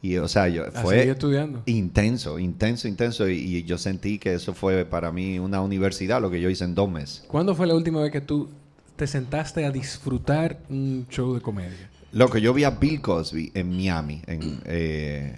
Y 0.00 0.16
o 0.16 0.26
sea, 0.26 0.48
yo, 0.48 0.64
fue 0.72 1.08
estudiando. 1.08 1.62
intenso, 1.66 2.38
intenso, 2.40 2.88
intenso 2.88 3.28
y, 3.28 3.62
yo 3.62 3.78
sentí 3.78 4.18
que 4.18 4.34
eso 4.34 4.52
fue 4.52 4.84
para 4.84 5.12
mí 5.12 5.38
una 5.38 5.60
universidad, 5.60 6.20
lo 6.20 6.28
que 6.28 6.40
yo 6.40 6.50
hice 6.50 6.64
en 6.64 6.74
dos 6.74 6.90
meses. 6.90 7.24
¿Cuándo 7.28 7.54
fue 7.54 7.68
la 7.68 7.74
última 7.74 8.00
vez 8.00 8.10
que 8.10 8.20
tú 8.20 8.48
te 8.96 9.06
sentaste 9.06 9.64
a 9.64 9.70
disfrutar 9.70 10.58
un 10.68 11.06
show 11.08 11.34
de 11.34 11.40
comedia? 11.40 11.88
Lo 12.12 12.28
que 12.28 12.40
yo 12.40 12.52
vi 12.52 12.64
a 12.64 12.70
Bill 12.70 13.00
Cosby 13.00 13.52
en 13.54 13.70
Miami 13.70 14.22
eh, 14.26 15.36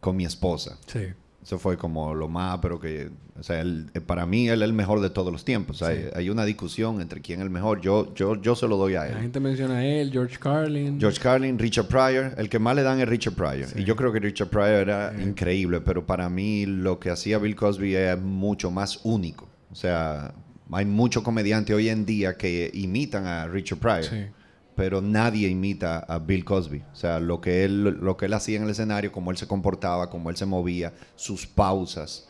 con 0.00 0.16
mi 0.16 0.24
esposa. 0.24 0.78
Sí. 0.86 1.06
Eso 1.40 1.58
fue 1.58 1.76
como 1.76 2.12
lo 2.12 2.28
más, 2.28 2.58
pero 2.60 2.80
que, 2.80 3.08
o 3.38 3.42
sea, 3.42 3.62
eh, 3.62 4.00
para 4.00 4.26
mí 4.26 4.48
él 4.48 4.60
es 4.62 4.68
el 4.68 4.74
mejor 4.74 5.00
de 5.00 5.08
todos 5.08 5.32
los 5.32 5.44
tiempos. 5.44 5.82
hay, 5.82 6.28
una 6.28 6.44
discusión 6.44 7.00
entre 7.00 7.20
quién 7.20 7.40
es 7.40 7.44
el 7.44 7.50
mejor. 7.50 7.80
Yo, 7.80 8.14
yo, 8.14 8.40
yo 8.40 8.54
se 8.54 8.68
lo 8.68 8.76
doy 8.76 8.94
a 8.94 9.06
él. 9.06 9.14
La 9.14 9.20
gente 9.20 9.40
menciona 9.40 9.76
a 9.76 9.84
él, 9.84 10.10
George 10.12 10.36
Carlin. 10.38 11.00
George 11.00 11.18
Carlin, 11.18 11.58
Richard 11.58 11.86
Pryor. 11.86 12.34
El 12.36 12.48
que 12.48 12.58
más 12.58 12.76
le 12.76 12.82
dan 12.82 13.00
es 13.00 13.08
Richard 13.08 13.34
Pryor. 13.34 13.68
Y 13.74 13.84
yo 13.84 13.96
creo 13.96 14.12
que 14.12 14.20
Richard 14.20 14.48
Pryor 14.48 14.68
era 14.68 15.14
increíble, 15.22 15.80
pero 15.80 16.04
para 16.04 16.28
mí 16.28 16.66
lo 16.66 16.98
que 17.00 17.10
hacía 17.10 17.38
Bill 17.38 17.56
Cosby 17.56 17.94
es 17.94 18.20
mucho 18.20 18.70
más 18.70 19.00
único. 19.02 19.48
O 19.70 19.74
sea, 19.74 20.34
hay 20.70 20.84
muchos 20.84 21.22
comediantes 21.22 21.74
hoy 21.74 21.88
en 21.88 22.04
día 22.04 22.36
que 22.36 22.70
imitan 22.74 23.26
a 23.26 23.46
Richard 23.48 23.78
Pryor. 23.78 24.30
Pero 24.74 25.02
nadie 25.02 25.48
imita 25.48 25.98
a 25.98 26.18
Bill 26.18 26.44
Cosby. 26.44 26.82
O 26.92 26.96
sea, 26.96 27.18
lo 27.18 27.40
que 27.40 27.64
él, 27.64 27.82
lo 27.82 28.16
que 28.16 28.26
él 28.26 28.32
hacía 28.34 28.56
en 28.56 28.64
el 28.64 28.70
escenario, 28.70 29.12
cómo 29.12 29.30
él 29.30 29.36
se 29.36 29.46
comportaba, 29.46 30.08
cómo 30.08 30.30
él 30.30 30.36
se 30.36 30.46
movía, 30.46 30.94
sus 31.14 31.46
pausas, 31.46 32.28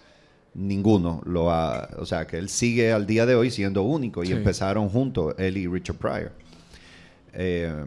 ninguno 0.55 1.23
lo 1.25 1.51
ha... 1.51 1.89
O 1.99 2.07
sea, 2.07 2.27
que 2.27 2.39
él 2.39 2.49
sigue 2.49 2.93
al 2.93 3.07
día 3.07 3.27
de 3.27 3.35
hoy 3.35 3.51
siendo 3.51 3.83
único 3.83 4.25
y 4.25 4.33
empezaron 4.33 4.89
juntos, 4.89 5.35
él 5.39 5.57
y 5.57 5.67
Richard 5.67 5.97
Pryor. 5.97 6.33
Eh, 7.35 7.85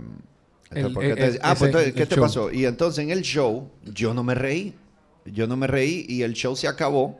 ah, 1.41 1.55
pues 1.57 1.93
¿qué 1.93 2.05
te 2.05 2.17
pasó? 2.17 2.51
Y 2.51 2.65
entonces 2.65 3.03
en 3.03 3.11
el 3.11 3.21
show 3.21 3.69
yo 3.83 4.13
no 4.13 4.23
me 4.23 4.35
reí. 4.35 4.73
Yo 5.25 5.47
no 5.47 5.57
me 5.57 5.67
reí 5.67 6.05
y 6.07 6.21
el 6.21 6.33
show 6.33 6.55
se 6.55 6.67
acabó. 6.67 7.19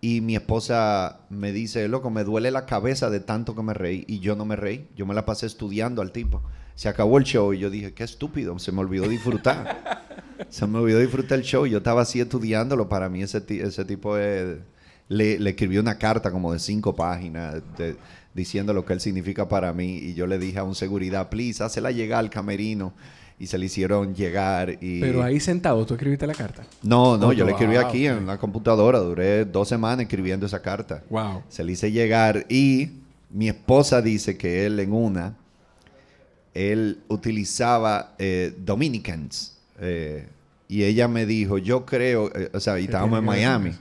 Y 0.00 0.20
mi 0.20 0.36
esposa 0.36 1.20
me 1.30 1.52
dice, 1.52 1.88
loco, 1.88 2.10
me 2.10 2.22
duele 2.22 2.50
la 2.50 2.66
cabeza 2.66 3.10
de 3.10 3.20
tanto 3.20 3.56
que 3.56 3.62
me 3.62 3.74
reí. 3.74 4.04
Y 4.06 4.20
yo 4.20 4.36
no 4.36 4.44
me 4.44 4.56
reí. 4.56 4.86
Yo 4.94 5.06
me 5.06 5.14
la 5.14 5.24
pasé 5.24 5.46
estudiando 5.46 6.02
al 6.02 6.12
tipo 6.12 6.42
se 6.76 6.90
acabó 6.90 7.16
el 7.18 7.24
show 7.24 7.54
y 7.54 7.58
yo 7.58 7.70
dije, 7.70 7.94
qué 7.94 8.04
estúpido, 8.04 8.56
se 8.58 8.70
me 8.70 8.80
olvidó 8.80 9.08
disfrutar. 9.08 10.04
se 10.50 10.66
me 10.66 10.78
olvidó 10.78 11.00
disfrutar 11.00 11.38
el 11.38 11.44
show. 11.44 11.66
Yo 11.66 11.78
estaba 11.78 12.02
así 12.02 12.20
estudiándolo. 12.20 12.88
Para 12.88 13.08
mí 13.08 13.22
ese, 13.22 13.42
ese 13.48 13.84
tipo 13.86 14.14
de, 14.14 14.60
le, 15.08 15.38
le 15.38 15.50
escribí 15.50 15.78
una 15.78 15.98
carta 15.98 16.30
como 16.30 16.52
de 16.52 16.58
cinco 16.58 16.94
páginas 16.94 17.62
diciendo 18.34 18.72
lo 18.72 18.84
que 18.84 18.92
él 18.92 19.00
significa 19.00 19.48
para 19.48 19.72
mí. 19.72 19.96
Y 19.96 20.14
yo 20.14 20.26
le 20.26 20.38
dije 20.38 20.58
a 20.58 20.64
un 20.64 20.74
seguridad, 20.74 21.28
please, 21.28 21.62
hazla 21.62 21.90
llegar 21.90 22.20
al 22.20 22.30
camerino. 22.30 22.92
Y 23.38 23.48
se 23.48 23.58
le 23.58 23.66
hicieron 23.66 24.14
llegar. 24.14 24.78
Y... 24.80 25.00
Pero 25.00 25.22
ahí 25.22 25.40
sentado, 25.40 25.84
¿tú 25.84 25.92
escribiste 25.92 26.26
la 26.26 26.32
carta? 26.32 26.64
No, 26.82 27.18
no, 27.18 27.34
yo 27.34 27.44
la 27.44 27.50
escribí 27.50 27.76
aquí 27.76 28.06
en 28.06 28.26
la 28.26 28.38
computadora. 28.38 28.98
Duré 28.98 29.44
dos 29.44 29.68
semanas 29.68 30.04
escribiendo 30.04 30.46
esa 30.46 30.62
carta. 30.62 31.02
Wow. 31.10 31.42
Se 31.50 31.62
le 31.62 31.72
hice 31.72 31.92
llegar 31.92 32.46
y 32.48 32.92
mi 33.28 33.48
esposa 33.48 34.00
dice 34.00 34.38
que 34.38 34.64
él 34.64 34.80
en 34.80 34.92
una 34.92 35.34
él 36.56 37.00
utilizaba 37.08 38.14
eh, 38.18 38.54
Dominicans. 38.64 39.58
Eh, 39.78 40.26
y 40.68 40.84
ella 40.84 41.06
me 41.06 41.26
dijo, 41.26 41.58
yo 41.58 41.84
creo, 41.84 42.30
eh, 42.34 42.50
o 42.52 42.60
sea, 42.60 42.80
y 42.80 42.84
estábamos 42.84 43.18
en 43.18 43.24
Miami. 43.24 43.72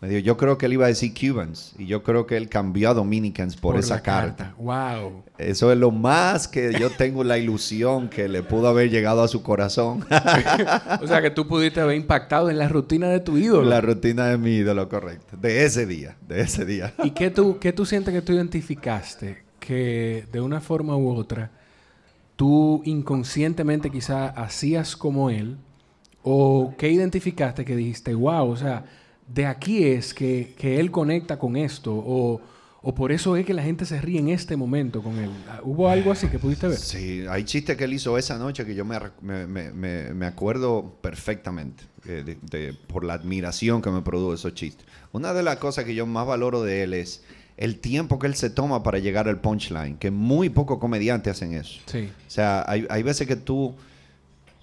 Me 0.00 0.08
dijo, 0.08 0.20
yo 0.20 0.38
creo 0.38 0.56
que 0.56 0.64
él 0.64 0.72
iba 0.72 0.86
a 0.86 0.88
decir 0.88 1.12
Cubans. 1.12 1.74
Y 1.78 1.84
yo 1.84 2.02
creo 2.02 2.26
que 2.26 2.38
él 2.38 2.48
cambió 2.48 2.88
a 2.88 2.94
Dominicans 2.94 3.54
por, 3.56 3.78
esa 3.78 4.00
carta. 4.00 4.54
Wow. 4.56 5.24
Eso 5.36 5.70
es 5.70 5.76
lo 5.76 5.90
más 5.90 6.48
que 6.48 6.72
yo 6.78 6.88
tengo 6.88 7.22
la 7.22 7.36
ilusión 7.36 8.08
que 8.08 8.26
le 8.26 8.42
pudo 8.42 8.68
haber 8.68 8.88
llegado 8.88 9.22
a 9.22 9.28
su 9.28 9.42
corazón. 9.42 10.06
o 11.02 11.06
sea, 11.06 11.20
que 11.20 11.30
tú 11.30 11.46
pudiste 11.46 11.82
haber 11.82 11.96
impactado 11.96 12.48
en 12.48 12.56
la 12.56 12.66
rutina 12.66 13.08
de 13.08 13.20
tu 13.20 13.36
ídolo. 13.36 13.68
La 13.68 13.82
rutina 13.82 14.28
de 14.28 14.38
mi 14.38 14.52
ídolo, 14.52 14.88
correcto. 14.88 15.36
De 15.36 15.66
ese 15.66 15.84
día, 15.84 16.16
de 16.26 16.40
ese 16.40 16.64
día. 16.64 16.94
¿Y 17.04 17.10
qué 17.10 17.30
tú, 17.30 17.58
qué 17.58 17.74
tú 17.74 17.84
sientes 17.84 18.14
que 18.14 18.22
tú 18.22 18.32
identificaste 18.32 19.42
que 19.58 20.24
de 20.32 20.40
una 20.40 20.62
forma 20.62 20.96
u 20.96 21.10
otra 21.10 21.50
tú 22.36 22.80
inconscientemente 22.86 23.90
quizá 23.90 24.28
hacías 24.28 24.96
como 24.96 25.28
él? 25.28 25.58
¿O 26.22 26.74
qué 26.78 26.90
identificaste 26.90 27.66
que 27.66 27.76
dijiste, 27.76 28.14
wow, 28.14 28.48
o 28.48 28.56
sea, 28.56 28.84
de 29.32 29.46
aquí 29.46 29.84
es 29.84 30.12
que, 30.14 30.54
él 30.60 30.90
conecta 30.90 31.38
con 31.38 31.56
esto? 31.56 31.92
O, 31.94 32.40
por 32.94 33.12
eso 33.12 33.36
es 33.36 33.44
que 33.44 33.52
la 33.52 33.62
gente 33.62 33.84
se 33.84 34.00
ríe 34.00 34.18
en 34.18 34.28
este 34.30 34.56
momento 34.56 35.02
con 35.02 35.18
él? 35.18 35.30
¿Hubo 35.62 35.88
algo 35.88 36.12
así 36.12 36.28
que 36.28 36.38
pudiste 36.38 36.66
ver? 36.66 36.78
Sí, 36.78 37.24
hay 37.28 37.44
chistes 37.44 37.76
que 37.76 37.84
él 37.84 37.92
hizo 37.92 38.16
esa 38.16 38.38
noche 38.38 38.64
que 38.64 38.74
yo 38.74 38.84
me, 38.84 38.98
me, 39.46 40.26
acuerdo 40.26 40.96
perfectamente 41.02 41.84
eh, 42.06 42.74
por 42.86 43.04
la 43.04 43.14
admiración 43.14 43.82
que 43.82 43.90
me 43.90 44.02
produjo 44.02 44.34
esos 44.34 44.54
chistes. 44.54 44.86
Una 45.12 45.34
de 45.34 45.42
las 45.42 45.56
cosas 45.56 45.84
que 45.84 45.94
yo 45.94 46.06
más 46.06 46.26
valoro 46.26 46.62
de 46.62 46.82
él 46.82 46.94
es 46.94 47.22
el 47.56 47.78
tiempo 47.78 48.18
que 48.18 48.26
él 48.26 48.34
se 48.34 48.48
toma 48.48 48.82
para 48.82 48.98
llegar 48.98 49.28
al 49.28 49.40
punchline, 49.40 49.98
que 49.98 50.10
muy 50.10 50.48
pocos 50.48 50.78
comediantes 50.78 51.32
hacen 51.32 51.52
eso. 51.52 51.80
Sí. 51.84 52.10
O 52.26 52.30
sea, 52.30 52.64
hay, 52.66 52.86
hay 52.88 53.02
veces 53.02 53.28
que 53.28 53.36
tú, 53.36 53.74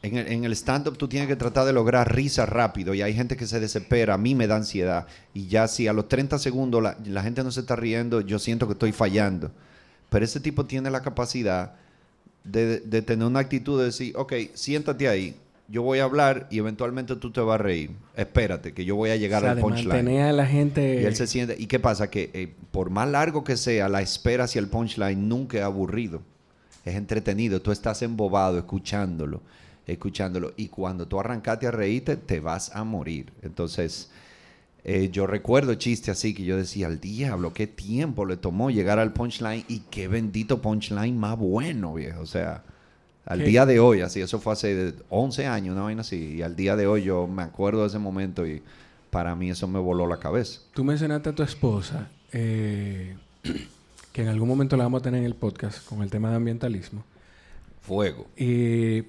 en 0.03 0.43
el, 0.43 0.51
stand-up 0.53 0.97
tú 0.97 1.07
tienes 1.07 1.27
que 1.27 1.35
tratar 1.35 1.65
de 1.65 1.73
lograr 1.73 2.13
risa 2.13 2.45
rápido 2.45 2.93
y 2.93 3.01
hay 3.01 3.13
gente 3.13 3.35
que 3.35 3.47
se 3.47 3.59
desespera, 3.59 4.13
a 4.13 4.17
mí 4.17 4.35
me 4.35 4.47
da 4.47 4.55
ansiedad 4.55 5.07
y 5.33 5.47
ya 5.47 5.67
si 5.67 5.87
a 5.87 5.93
los 5.93 6.07
30 6.07 6.37
segundos 6.39 6.81
la, 6.83 6.97
la 7.05 7.23
gente 7.23 7.43
no 7.43 7.51
se 7.51 7.61
está 7.61 7.75
riendo, 7.75 8.21
yo 8.21 8.39
siento 8.39 8.67
que 8.67 8.73
estoy 8.73 8.91
fallando. 8.91 9.51
Pero 10.09 10.23
ese 10.23 10.39
tipo 10.39 10.65
tiene 10.65 10.89
la 10.89 11.01
capacidad 11.01 11.73
de, 12.43 12.79
de 12.79 13.01
tener 13.01 13.27
una 13.27 13.39
actitud 13.39 13.79
de 13.79 13.85
decir, 13.85 14.13
ok, 14.15 14.33
siéntate 14.53 15.07
ahí, 15.07 15.35
yo 15.69 15.83
voy 15.83 15.99
a 15.99 16.05
hablar 16.05 16.47
y 16.49 16.59
eventualmente 16.59 17.15
tú 17.17 17.31
te 17.31 17.41
vas 17.41 17.55
a 17.55 17.63
reír. 17.63 17.91
Espérate, 18.15 18.73
que 18.73 18.85
yo 18.85 18.95
voy 18.95 19.09
a 19.09 19.17
llegar 19.17 19.45
al 19.45 19.59
punchline. 19.59 20.19
a 20.19 20.31
la 20.31 20.45
gente... 20.45 21.01
Y 21.01 21.05
él 21.05 21.15
se 21.15 21.27
siente... 21.27 21.55
¿Y 21.57 21.67
qué 21.67 21.79
pasa? 21.79 22.09
Que 22.09 22.29
eh, 22.33 22.53
por 22.71 22.89
más 22.89 23.09
largo 23.09 23.43
que 23.43 23.57
sea, 23.57 23.89
la 23.89 24.01
espera 24.01 24.45
hacia 24.45 24.59
el 24.59 24.69
punchline 24.69 25.27
nunca 25.27 25.57
es 25.57 25.63
aburrido. 25.63 26.21
Es 26.85 26.95
entretenido. 26.95 27.61
Tú 27.61 27.71
estás 27.71 28.01
embobado 28.01 28.57
escuchándolo, 28.57 29.41
escuchándolo. 29.87 30.53
Y 30.57 30.67
cuando 30.67 31.07
tú 31.07 31.19
arrancaste 31.19 31.67
a 31.67 31.71
reírte, 31.71 32.17
te 32.17 32.39
vas 32.39 32.75
a 32.75 32.83
morir. 32.83 33.33
Entonces, 33.41 34.11
eh, 34.83 35.09
yo 35.11 35.25
recuerdo 35.25 35.73
chistes 35.75 36.09
así 36.09 36.33
que 36.33 36.43
yo 36.43 36.57
decía, 36.57 36.87
al 36.87 36.99
diablo, 36.99 37.53
qué 37.53 37.67
tiempo 37.67 38.25
le 38.25 38.37
tomó 38.37 38.69
llegar 38.69 38.99
al 38.99 39.13
punchline 39.13 39.65
y 39.67 39.79
qué 39.89 40.07
bendito 40.07 40.61
punchline 40.61 41.17
más 41.17 41.37
bueno, 41.37 41.93
viejo. 41.95 42.21
O 42.21 42.27
sea... 42.27 42.63
Al 43.27 43.43
día 43.43 43.65
de 43.65 43.81
hoy, 43.81 43.99
así, 43.99 44.21
eso 44.21 44.39
fue 44.39 44.53
hace 44.53 44.93
11 45.09 45.47
años, 45.47 45.73
una 45.73 45.83
vaina 45.83 45.99
así. 45.99 46.35
Y 46.35 46.41
al 46.43 46.55
día 46.55 46.77
de 46.77 46.87
hoy 46.87 47.03
yo 47.03 47.27
me 47.27 47.43
acuerdo 47.43 47.81
de 47.81 47.87
ese 47.87 47.99
momento 47.99 48.47
y 48.47 48.63
para 49.09 49.35
mí 49.35 49.49
eso 49.49 49.67
me 49.67 49.79
voló 49.79 50.07
la 50.07 50.17
cabeza. 50.17 50.61
Tú 50.73 50.85
mencionaste 50.85 51.29
a 51.29 51.35
tu 51.35 51.43
esposa, 51.43 52.07
eh, 52.31 53.17
que 54.13 54.21
en 54.21 54.29
algún 54.29 54.47
momento 54.47 54.77
la 54.77 54.85
vamos 54.85 55.01
a 55.01 55.03
tener 55.03 55.19
en 55.19 55.25
el 55.25 55.35
podcast 55.35 55.85
con 55.85 56.03
el 56.03 56.09
tema 56.09 56.29
de 56.29 56.37
ambientalismo. 56.37 57.03
Fuego. 57.81 58.27
Y 58.37 59.03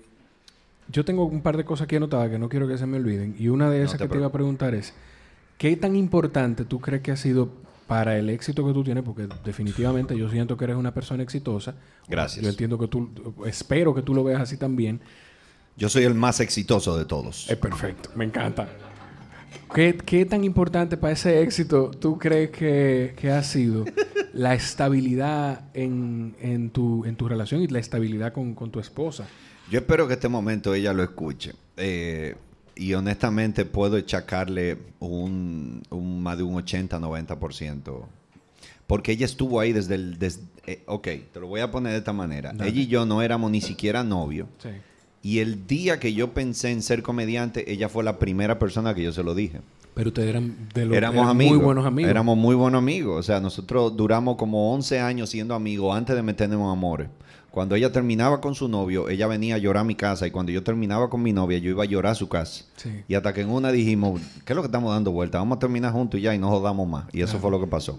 yo 0.88 1.05
tengo 1.05 1.24
un 1.24 1.42
par 1.42 1.57
de 1.57 1.64
cosas 1.64 1.85
aquí 1.85 1.96
anotadas 1.96 2.31
que 2.31 2.38
no 2.38 2.48
quiero 2.48 2.66
que 2.66 2.79
se 2.79 2.87
me 2.87 2.96
olviden. 2.96 3.37
Y 3.38 3.48
una 3.48 3.70
de 3.70 3.83
esas 3.83 4.01
que 4.01 4.09
te 4.09 4.16
iba 4.16 4.27
a 4.27 4.33
preguntar 4.33 4.74
es, 4.74 4.94
¿qué 5.57 5.77
tan 5.77 5.96
importante 5.96 6.64
tú 6.64 6.81
crees 6.81 7.03
que 7.03 7.12
ha 7.12 7.16
sido 7.16 7.51
para 7.88 8.18
el 8.18 8.29
éxito 8.29 8.64
que 8.66 8.72
tú 8.74 8.85
tienes, 8.85 9.03
porque 9.03 9.27
definitivamente 9.42 10.16
yo 10.16 10.29
siento 10.29 10.57
que 10.59 10.64
eres 10.64 10.77
una 10.77 10.92
persona 10.92 11.22
exitosa. 11.22 11.74
Gracias. 12.07 12.44
Yo 12.44 12.51
entiendo 12.51 12.79
que 12.79 12.87
tú, 12.87 13.11
espero 13.46 13.94
que 13.94 14.03
tú 14.03 14.14
lo 14.14 14.22
veas 14.22 14.42
así 14.42 14.59
también. 14.59 15.01
Yo 15.74 15.88
soy 15.88 16.05
el 16.05 16.14
más 16.14 16.38
exitoso 16.40 16.98
de 16.98 17.07
todos. 17.07 17.48
Es 17.51 17.57
perfecto, 17.57 18.11
me 18.14 18.27
encanta. 18.27 18.68
¿Qué, 19.74 20.27
tan 20.29 20.44
importante 20.44 20.98
para 20.98 21.14
ese 21.14 21.40
éxito 21.40 21.90
tú 21.90 22.18
crees 22.18 22.51
que, 22.51 23.31
ha 23.33 23.42
sido 23.42 23.87
la 24.35 24.55
estabilidad 24.55 25.70
en, 25.72 26.70
tu, 26.70 27.07
en 27.07 27.16
tu 27.16 27.27
relación 27.27 27.62
y 27.62 27.68
la 27.68 27.79
estabilidad 27.79 28.35
con, 28.35 28.55
con 28.55 28.70
tu 28.70 28.81
esposa? 28.81 29.27
Yo 29.70 29.78
espero 29.78 30.09
que 30.09 30.14
este 30.14 30.28
momento 30.28 30.74
ella 30.74 30.92
lo 30.92 31.02
escuche. 31.02 31.52
Eh, 31.76 32.35
y 32.74 32.94
honestamente 32.94 33.64
puedo 33.64 33.96
echacarle 33.96 34.78
un, 35.00 35.83
más 36.22 36.38
de 36.38 36.44
un 36.44 36.54
80-90%. 36.54 38.02
Porque 38.87 39.12
ella 39.12 39.26
estuvo 39.26 39.61
ahí 39.61 39.72
desde 39.72 39.96
el... 39.96 40.18
Eh, 40.66 40.83
ok, 40.87 41.09
te 41.33 41.40
lo 41.40 41.48
voy 41.48 41.61
a 41.61 41.70
poner 41.70 41.92
de 41.92 41.98
esta 41.98 42.12
manera. 42.12 42.54
Ella 42.61 42.81
y 42.81 42.87
yo 42.87 43.04
no 43.04 43.20
éramos 43.20 43.50
ni 43.50 43.61
siquiera 43.61 44.04
novios. 44.04 44.48
Y 45.22 45.40
el 45.40 45.66
día 45.66 45.98
que 45.98 46.14
yo 46.14 46.33
pensé 46.33 46.70
en 46.70 46.83
ser 46.83 47.02
comediante, 47.02 47.70
ella 47.70 47.88
fue 47.88 48.04
la 48.04 48.18
primera 48.18 48.59
persona 48.59 48.94
que 48.94 49.02
yo 49.02 49.12
se 49.12 49.22
lo 49.22 49.35
dije. 49.35 49.61
Pero 49.94 50.11
ustedes 50.11 50.28
eran, 50.28 50.68
de 50.72 50.87
los, 50.87 50.96
éramos 50.96 51.26
amigos, 51.26 51.57
muy 51.57 51.64
buenos 51.64 51.85
amigos. 51.85 52.11
Éramos 52.11 52.38
muy 52.38 52.54
buenos 52.54 52.78
amigos. 52.78 53.18
O 53.18 53.22
sea, 53.24 53.40
nosotros 53.40 53.96
duramos 53.96 54.37
como 54.37 54.72
11 54.72 55.00
años 55.00 55.31
siendo 55.31 55.57
amigos 55.57 55.96
antes 55.96 56.14
de 56.14 56.22
meternos 56.22 56.61
en 56.61 56.66
amores. 56.66 57.09
Cuando 57.51 57.75
ella 57.75 57.91
terminaba 57.91 58.41
con 58.41 58.55
su 58.55 58.69
novio, 58.69 59.09
ella 59.09 59.27
venía 59.27 59.55
a 59.55 59.59
llorar 59.59 59.81
a 59.81 59.85
mi 59.85 59.95
casa 59.95 60.27
y 60.27 60.31
cuando 60.31 60.53
yo 60.53 60.63
terminaba 60.63 61.09
con 61.09 61.23
mi 61.23 61.33
novia, 61.33 61.59
yo 61.59 61.71
iba 61.71 61.83
a 61.83 61.87
llorar 61.87 62.13
a 62.13 62.15
su 62.15 62.29
casa. 62.29 62.65
Y 63.09 63.15
hasta 63.15 63.33
que 63.33 63.41
en 63.41 63.51
una 63.51 63.73
dijimos, 63.73 64.21
¿qué 64.45 64.53
es 64.53 64.57
lo 64.57 64.63
que 64.63 64.67
estamos 64.67 64.93
dando 64.93 65.13
vuelta? 65.13 65.39
Vamos 65.39 65.57
a 65.57 65.59
terminar 65.59 65.93
juntos 65.93 66.21
y 66.21 66.25
ya 66.25 66.35
y 66.35 66.39
no 66.39 66.51
jodamos 66.51 66.87
más. 66.87 67.07
Y 67.13 67.23
eso 67.23 67.39
fue 67.39 67.51
lo 67.51 67.59
que 67.59 67.67
pasó. 67.67 67.99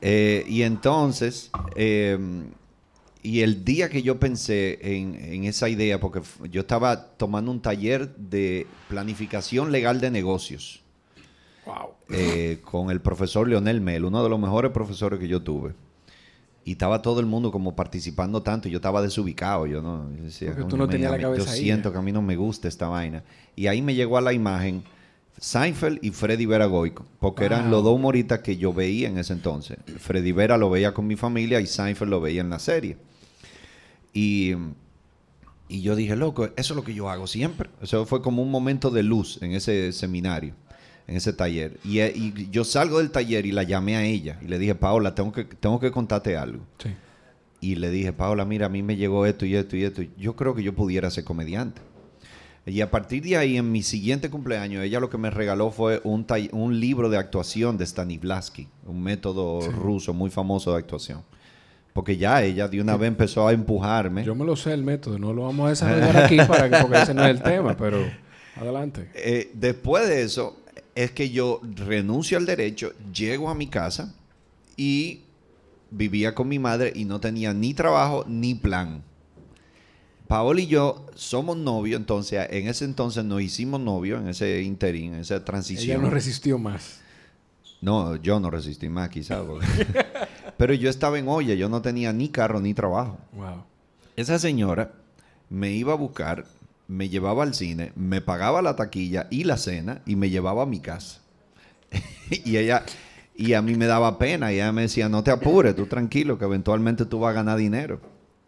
Eh, 0.00 0.44
y 0.48 0.62
entonces, 0.62 1.50
em, 1.76 2.46
y 3.22 3.42
el 3.42 3.64
día 3.64 3.88
que 3.88 4.02
yo 4.02 4.18
pensé 4.18 4.78
en, 4.82 5.44
esa 5.44 5.68
idea, 5.68 6.00
porque 6.00 6.20
yo 6.50 6.62
estaba 6.62 7.16
tomando 7.16 7.52
un 7.52 7.60
taller 7.60 8.16
de 8.16 8.66
planificación 8.88 9.70
legal 9.70 10.00
de 10.00 10.10
negocios. 10.10 10.82
Eh, 12.08 12.58
con 12.64 12.90
el 12.90 13.00
profesor 13.00 13.46
Leonel 13.46 13.80
Mel, 13.80 14.04
uno 14.04 14.24
de 14.24 14.28
los 14.28 14.40
mejores 14.40 14.72
profesores 14.72 15.20
que 15.20 15.28
yo 15.28 15.40
tuve 15.40 15.72
y 16.64 16.72
estaba 16.72 17.02
todo 17.02 17.20
el 17.20 17.26
mundo 17.26 17.50
como 17.50 17.74
participando 17.74 18.42
tanto 18.42 18.68
y 18.68 18.70
yo 18.70 18.76
estaba 18.76 19.00
desubicado 19.00 19.66
yo 19.66 19.80
no 19.80 20.08
Porque 20.46 20.64
tú 20.64 20.76
no 20.76 20.88
tenías 20.88 21.10
la 21.10 21.18
cabeza 21.18 21.44
yo 21.44 21.52
siento 21.52 21.92
que 21.92 21.98
a 21.98 22.02
mí 22.02 22.12
no 22.12 22.22
me 22.22 22.36
gusta 22.36 22.68
esta 22.68 22.88
vaina. 22.88 23.22
Y 23.56 23.66
ahí 23.66 23.82
me 23.82 23.94
llegó 23.94 24.18
a 24.18 24.20
la 24.20 24.32
imagen 24.32 24.82
Seinfeld 25.38 25.98
y 26.02 26.10
Freddy 26.10 26.44
Vera 26.46 26.66
Goico 26.66 27.06
porque 27.18 27.44
eran 27.44 27.70
los 27.70 27.82
dos 27.82 27.94
humoristas 27.94 28.40
que 28.40 28.56
yo 28.56 28.74
veía 28.74 29.08
en 29.08 29.18
ese 29.18 29.32
entonces. 29.32 29.78
Freddy 29.98 30.32
Vera 30.32 30.58
lo 30.58 30.68
veía 30.68 30.92
con 30.92 31.06
mi 31.06 31.16
familia 31.16 31.60
y 31.60 31.66
Seinfeld 31.66 32.10
lo 32.10 32.20
veía 32.20 32.42
en 32.42 32.50
la 32.50 32.58
serie. 32.58 32.98
Y 34.12 34.54
y 35.70 35.82
yo 35.82 35.94
dije 35.94 36.16
loco 36.16 36.46
eso 36.46 36.52
es 36.56 36.70
lo 36.70 36.82
que 36.82 36.94
yo 36.94 37.08
hago 37.08 37.28
siempre 37.28 37.70
eso 37.80 38.04
fue 38.04 38.20
como 38.20 38.42
un 38.42 38.50
momento 38.50 38.90
de 38.90 39.04
luz 39.04 39.38
en 39.40 39.52
ese 39.52 39.92
seminario 39.92 40.52
en 41.10 41.16
ese 41.16 41.32
taller. 41.32 41.80
Eh, 41.84 42.12
y, 42.14 42.50
yo 42.50 42.62
salgo 42.62 42.98
del 42.98 43.10
taller 43.10 43.44
y 43.44 43.50
la 43.50 43.64
llamé 43.64 43.96
a 43.96 44.04
ella 44.04 44.38
y 44.40 44.46
le 44.46 44.60
dije, 44.60 44.76
Paola, 44.76 45.12
tengo 45.14 45.32
que, 45.32 45.44
tengo 45.44 45.80
que 45.80 45.90
contarte 45.90 46.36
algo. 46.36 46.64
Y 47.60 47.74
le 47.74 47.90
dije, 47.90 48.12
Paola, 48.12 48.44
mira, 48.44 48.66
a 48.66 48.68
mí 48.68 48.82
me 48.84 48.96
llegó 48.96 49.26
esto 49.26 49.44
y 49.44 49.56
esto 49.56 49.76
y 49.76 49.82
esto. 49.82 50.02
Yo 50.16 50.36
creo 50.36 50.54
que 50.54 50.62
yo 50.62 50.72
pudiera 50.72 51.10
ser 51.10 51.24
comediante. 51.24 51.82
Y 52.64 52.80
a 52.80 52.90
partir 52.92 53.24
de 53.24 53.36
ahí, 53.36 53.56
en 53.56 53.72
mi 53.72 53.82
siguiente 53.82 54.30
cumpleaños, 54.30 54.84
ella 54.84 55.00
lo 55.00 55.10
que 55.10 55.18
me 55.18 55.30
regaló 55.30 55.72
fue 55.72 56.00
un, 56.04 56.24
un 56.52 56.78
libro 56.78 57.10
de 57.10 57.18
actuación 57.18 57.76
de 57.76 57.86
Stanislavski, 57.86 58.68
un 58.86 59.02
método 59.02 59.68
ruso 59.68 60.14
muy 60.14 60.30
famoso 60.30 60.72
de 60.72 60.78
actuación. 60.78 61.22
Porque 61.92 62.16
ya 62.16 62.40
ella 62.44 62.68
de 62.68 62.80
una 62.80 62.96
vez 62.96 63.08
empezó 63.08 63.48
a 63.48 63.52
empujarme. 63.52 64.24
Yo 64.24 64.36
me 64.36 64.44
lo 64.44 64.54
sé 64.54 64.72
el 64.72 64.84
método, 64.84 65.18
no 65.18 65.32
lo 65.32 65.42
vamos 65.42 65.66
a 65.66 65.70
desarrollar 65.70 66.16
aquí 66.18 66.36
para 66.36 66.70
que, 66.70 66.76
porque 66.76 66.98
ese 67.02 67.14
no 67.14 67.24
es 67.24 67.30
el 67.30 67.42
tema, 67.42 67.76
pero 67.76 67.98
adelante. 68.56 69.10
Eh, 69.14 69.50
después 69.54 70.06
de 70.06 70.22
eso, 70.22 70.60
es 70.94 71.10
que 71.12 71.30
yo 71.30 71.60
renuncio 71.62 72.38
al 72.38 72.46
derecho, 72.46 72.92
llego 73.12 73.50
a 73.50 73.54
mi 73.54 73.66
casa 73.66 74.14
y 74.76 75.20
vivía 75.90 76.34
con 76.34 76.48
mi 76.48 76.58
madre 76.58 76.92
y 76.94 77.04
no 77.04 77.20
tenía 77.20 77.52
ni 77.54 77.74
trabajo 77.74 78.24
ni 78.28 78.54
plan. 78.54 79.02
Paola 80.28 80.60
y 80.60 80.68
yo 80.68 81.06
somos 81.14 81.56
novios, 81.56 81.98
entonces 81.98 82.46
en 82.50 82.68
ese 82.68 82.84
entonces 82.84 83.24
nos 83.24 83.42
hicimos 83.42 83.80
novios, 83.80 84.20
en 84.20 84.28
ese 84.28 84.62
interín, 84.62 85.14
en 85.14 85.20
esa 85.20 85.44
transición. 85.44 85.96
Ella 85.96 86.02
no 86.02 86.10
resistió 86.10 86.58
más. 86.58 87.00
No, 87.80 88.16
yo 88.16 88.38
no 88.38 88.50
resistí 88.50 88.88
más 88.88 89.08
quizás. 89.08 89.40
Pero 90.56 90.74
yo 90.74 90.90
estaba 90.90 91.18
en 91.18 91.26
olla, 91.28 91.54
yo 91.54 91.68
no 91.68 91.82
tenía 91.82 92.12
ni 92.12 92.28
carro 92.28 92.60
ni 92.60 92.74
trabajo. 92.74 93.18
Wow. 93.32 93.64
Esa 94.16 94.38
señora 94.38 94.92
me 95.48 95.72
iba 95.72 95.94
a 95.94 95.96
buscar 95.96 96.46
me 96.90 97.08
llevaba 97.08 97.44
al 97.44 97.54
cine, 97.54 97.92
me 97.94 98.20
pagaba 98.20 98.62
la 98.62 98.74
taquilla 98.74 99.28
y 99.30 99.44
la 99.44 99.56
cena 99.56 100.02
y 100.06 100.16
me 100.16 100.28
llevaba 100.28 100.64
a 100.64 100.66
mi 100.66 100.80
casa. 100.80 101.20
y 102.30 102.56
ella, 102.56 102.82
y 103.36 103.54
a 103.54 103.62
mí 103.62 103.76
me 103.76 103.86
daba 103.86 104.18
pena 104.18 104.52
y 104.52 104.56
ella 104.56 104.72
me 104.72 104.82
decía, 104.82 105.08
no 105.08 105.22
te 105.22 105.30
apures, 105.30 105.76
tú 105.76 105.86
tranquilo, 105.86 106.36
que 106.36 106.46
eventualmente 106.46 107.06
tú 107.06 107.20
vas 107.20 107.30
a 107.30 107.34
ganar 107.34 107.58
dinero. 107.58 108.00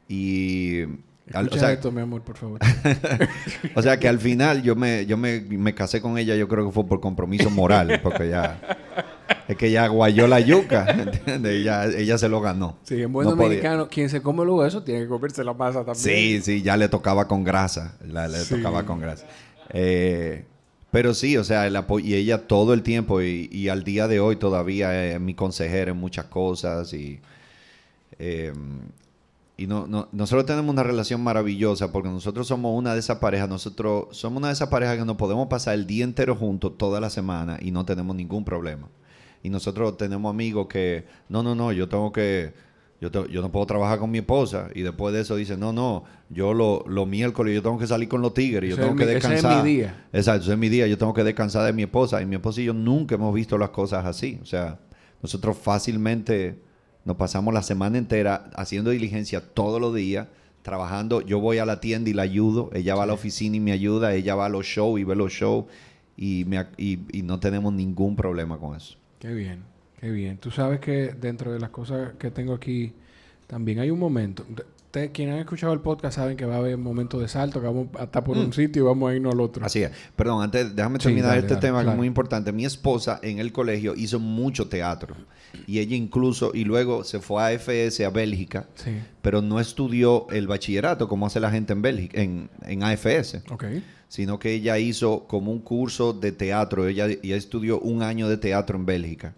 Y... 0.08 0.82
o 0.82 1.56
sea, 1.56 1.72
esto, 1.72 1.92
mi 1.92 2.00
amor, 2.00 2.22
por 2.22 2.36
favor. 2.36 2.58
o 3.76 3.82
sea 3.82 4.00
que 4.00 4.08
al 4.08 4.18
final 4.18 4.62
yo 4.62 4.74
me, 4.74 5.06
yo 5.06 5.16
me, 5.16 5.40
me 5.40 5.72
casé 5.72 6.00
con 6.00 6.18
ella, 6.18 6.34
yo 6.34 6.48
creo 6.48 6.66
que 6.66 6.72
fue 6.72 6.84
por 6.84 7.00
compromiso 7.00 7.48
moral, 7.48 8.00
porque 8.02 8.28
ya 8.28 8.60
es 9.52 9.58
que 9.58 9.68
ella 9.68 9.86
guayó 9.88 10.26
la 10.26 10.40
yuca, 10.40 10.86
¿entiendes? 10.88 11.52
Ella, 11.60 11.86
ella 11.86 12.18
se 12.18 12.28
lo 12.28 12.40
ganó. 12.40 12.78
Sí, 12.82 13.02
en 13.02 13.12
buen 13.12 13.28
dominicano, 13.28 13.88
quien 13.88 14.10
se 14.10 14.20
come 14.20 14.44
luego 14.44 14.64
eso 14.64 14.82
tiene 14.82 15.00
que 15.00 15.08
comerse 15.08 15.44
la 15.44 15.54
masa 15.54 15.84
también. 15.84 15.96
Sí, 15.96 16.40
sí, 16.42 16.62
ya 16.62 16.76
le 16.76 16.88
tocaba 16.88 17.28
con 17.28 17.44
grasa. 17.44 17.96
le 18.04 18.44
tocaba 18.44 18.84
con 18.84 19.00
grasa. 19.00 19.26
Eh, 19.70 20.44
pero 20.92 21.14
sí, 21.14 21.38
o 21.38 21.44
sea, 21.44 21.66
el 21.66 21.82
y 22.02 22.14
ella 22.14 22.46
todo 22.46 22.74
el 22.74 22.82
tiempo 22.82 23.22
y, 23.22 23.68
al 23.70 23.82
día 23.82 24.08
de 24.08 24.20
hoy 24.20 24.36
todavía 24.36 25.14
es 25.14 25.18
mi 25.18 25.34
consejera 25.34 25.92
en 25.92 25.96
muchas 25.96 26.26
cosas 26.26 26.92
y, 26.92 27.18
em, 28.18 28.80
Y 29.56 29.66
no, 29.66 29.86
no, 29.86 30.08
nosotros 30.12 30.44
tenemos 30.46 30.70
una 30.70 30.82
relación 30.82 31.22
maravillosa 31.22 31.92
porque 31.92 32.08
nosotros 32.10 32.46
somos 32.46 32.76
una 32.76 32.92
de 32.94 33.00
esas 33.00 33.18
parejas, 33.18 33.48
nosotros 33.48 34.08
somos 34.10 34.38
una 34.38 34.48
de 34.48 34.54
esas 34.54 34.68
parejas 34.68 34.98
que 34.98 35.04
nos 35.04 35.16
podemos 35.16 35.48
pasar 35.48 35.74
el 35.74 35.86
día 35.86 36.04
entero 36.04 36.36
juntos 36.36 36.76
toda 36.76 37.00
la 37.00 37.10
semana 37.10 37.58
y 37.60 37.70
no 37.70 37.84
tenemos 37.86 38.14
ningún 38.14 38.44
problema. 38.44 38.88
Y 39.42 39.50
nosotros 39.50 39.96
tenemos 39.96 40.30
amigos 40.30 40.66
que, 40.68 41.04
no, 41.28 41.42
no, 41.42 41.54
no, 41.54 41.72
yo 41.72 41.88
tengo 41.88 42.12
que, 42.12 42.52
yo, 43.00 43.10
yo 43.26 43.42
no 43.42 43.50
puedo 43.50 43.66
trabajar 43.66 43.98
con 43.98 44.10
mi 44.10 44.18
esposa. 44.18 44.68
Y 44.74 44.82
después 44.82 45.12
de 45.12 45.22
eso 45.22 45.36
dicen, 45.36 45.58
no, 45.58 45.72
no, 45.72 46.04
yo 46.30 46.54
lo, 46.54 46.84
los 46.86 47.08
miércoles 47.08 47.54
yo 47.54 47.62
tengo 47.62 47.78
que 47.78 47.86
salir 47.86 48.08
con 48.08 48.22
los 48.22 48.34
tigres, 48.34 48.70
yo 48.70 48.76
tengo 48.76 48.96
que 48.96 49.06
descansar. 49.06 49.38
Ese 49.38 49.58
es 49.58 49.64
mi 49.64 49.70
día. 49.70 50.06
Exacto, 50.12 50.42
ese 50.42 50.52
es 50.52 50.58
mi 50.58 50.68
día, 50.68 50.86
yo 50.86 50.96
tengo 50.96 51.12
que 51.12 51.24
descansar 51.24 51.66
de 51.66 51.72
mi 51.72 51.82
esposa. 51.82 52.22
Y 52.22 52.26
mi 52.26 52.36
esposa 52.36 52.60
y 52.60 52.64
yo 52.64 52.72
nunca 52.72 53.16
hemos 53.16 53.34
visto 53.34 53.58
las 53.58 53.70
cosas 53.70 54.06
así. 54.06 54.38
O 54.42 54.46
sea, 54.46 54.78
nosotros 55.22 55.56
fácilmente 55.56 56.56
nos 57.04 57.16
pasamos 57.16 57.52
la 57.52 57.62
semana 57.62 57.98
entera 57.98 58.50
haciendo 58.54 58.90
diligencia 58.90 59.40
todos 59.40 59.80
los 59.80 59.94
días, 59.94 60.28
trabajando. 60.62 61.20
Yo 61.20 61.40
voy 61.40 61.58
a 61.58 61.66
la 61.66 61.80
tienda 61.80 62.10
y 62.10 62.12
la 62.12 62.22
ayudo. 62.22 62.70
Ella 62.72 62.94
va 62.94 63.04
a 63.04 63.06
la 63.06 63.14
oficina 63.14 63.56
y 63.56 63.60
me 63.60 63.72
ayuda. 63.72 64.14
Ella 64.14 64.34
va 64.34 64.46
a 64.46 64.48
los 64.48 64.66
shows 64.66 65.00
y 65.00 65.04
ve 65.04 65.16
los 65.16 65.32
shows. 65.32 65.64
Y, 66.16 66.44
me, 66.46 66.64
y, 66.76 67.22
no 67.22 67.40
tenemos 67.40 67.72
ningún 67.72 68.14
problema 68.14 68.58
con 68.58 68.76
eso. 68.76 68.96
Qué 69.22 69.32
bien, 69.32 69.62
qué 70.00 70.10
bien. 70.10 70.38
Tú 70.38 70.50
sabes 70.50 70.80
que 70.80 71.14
dentro 71.14 71.52
de 71.52 71.60
las 71.60 71.70
cosas 71.70 72.14
que 72.18 72.32
tengo 72.32 72.54
aquí, 72.54 72.92
también 73.46 73.78
hay 73.78 73.88
un 73.88 74.00
momento 74.00 74.44
quienes 74.92 75.34
han 75.34 75.40
escuchado 75.40 75.72
el 75.72 75.80
podcast 75.80 76.16
saben 76.16 76.36
que 76.36 76.44
va 76.44 76.56
a 76.56 76.58
haber 76.58 76.76
un 76.76 76.82
momento 76.82 77.18
de 77.18 77.26
salto, 77.26 77.60
que 77.60 77.66
vamos 77.66 77.88
a 77.98 78.04
estar 78.04 78.22
por 78.22 78.36
un 78.36 78.48
mm. 78.48 78.52
sitio 78.52 78.82
y 78.82 78.86
vamos 78.86 79.10
a 79.10 79.14
irnos 79.14 79.32
al 79.32 79.40
otro. 79.40 79.64
Así 79.64 79.82
es. 79.82 79.90
Perdón, 80.14 80.42
antes, 80.42 80.76
déjame 80.76 80.98
terminar 80.98 81.38
este 81.38 81.56
tema 81.56 81.82
que 81.82 81.90
es 81.90 81.96
muy 81.96 82.06
importante. 82.06 82.52
Mi 82.52 82.66
esposa 82.66 83.18
en 83.22 83.38
el 83.38 83.52
colegio 83.52 83.94
hizo 83.96 84.20
mucho 84.20 84.68
teatro. 84.68 85.16
Y 85.66 85.78
ella 85.78 85.96
incluso, 85.96 86.50
y 86.54 86.64
luego 86.64 87.04
se 87.04 87.20
fue 87.20 87.42
a 87.42 87.46
AFS, 87.46 88.00
a 88.00 88.10
Bélgica, 88.10 88.66
pero 89.22 89.40
no 89.40 89.60
estudió 89.60 90.26
el 90.30 90.46
bachillerato 90.46 91.08
como 91.08 91.26
hace 91.26 91.40
la 91.40 91.50
gente 91.50 91.72
en 91.72 91.82
Bélgica, 91.82 92.20
en, 92.20 92.50
en 92.66 92.82
AFS. 92.82 93.42
Okay. 93.50 93.82
Sino 94.08 94.38
que 94.38 94.52
ella 94.52 94.78
hizo 94.78 95.26
como 95.26 95.52
un 95.52 95.60
curso 95.60 96.12
de 96.12 96.32
teatro. 96.32 96.86
Ella, 96.86 97.06
ella 97.06 97.36
estudió 97.36 97.80
un 97.80 98.02
año 98.02 98.28
de 98.28 98.36
teatro 98.36 98.76
en 98.76 98.84
Bélgica. 98.84 99.34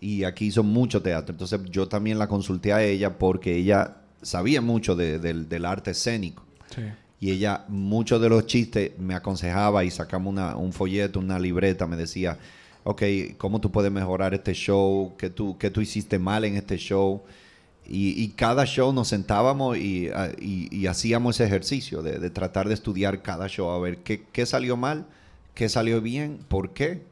Y 0.00 0.24
aquí 0.24 0.46
hizo 0.46 0.64
mucho 0.64 1.00
teatro. 1.00 1.32
Entonces 1.32 1.60
yo 1.70 1.86
también 1.86 2.18
la 2.18 2.26
consulté 2.26 2.72
a 2.72 2.82
ella 2.82 3.18
porque 3.18 3.54
ella 3.54 3.99
sabía 4.22 4.60
mucho 4.60 4.96
del 4.96 5.64
arte 5.64 5.92
escénico. 5.92 6.44
Y 7.20 7.32
ella, 7.32 7.64
muchos 7.68 8.20
de 8.20 8.30
los 8.30 8.46
chistes 8.46 8.98
me 8.98 9.14
aconsejaba 9.14 9.84
y 9.84 9.90
sacamos 9.90 10.32
una, 10.32 10.56
un 10.56 10.72
folleto, 10.72 11.18
una 11.18 11.38
libreta, 11.38 11.86
me 11.86 11.96
decía, 11.96 12.38
ok, 12.84 13.02
¿cómo 13.36 13.60
tú 13.60 13.70
puedes 13.70 13.92
mejorar 13.92 14.32
este 14.32 14.54
show? 14.54 15.12
¿Qué 15.18 15.28
tú, 15.28 15.58
qué 15.58 15.70
tú 15.70 15.82
hiciste 15.82 16.18
mal 16.18 16.44
en 16.46 16.56
este 16.56 16.78
show? 16.78 17.22
Y, 17.92 18.28
cada 18.36 18.66
show 18.66 18.92
nos 18.92 19.08
sentábamos 19.08 19.76
y, 19.76 20.08
hacíamos 20.88 21.36
ese 21.36 21.44
ejercicio 21.44 22.02
de, 22.02 22.30
tratar 22.30 22.68
de 22.68 22.74
estudiar 22.74 23.20
cada 23.20 23.48
show, 23.48 23.68
a 23.68 23.80
ver 23.80 23.98
qué, 23.98 24.22
qué 24.32 24.46
salió 24.46 24.76
mal, 24.76 25.06
qué 25.54 25.68
salió 25.68 26.00
bien, 26.00 26.38
por 26.48 26.72
qué. 26.72 27.02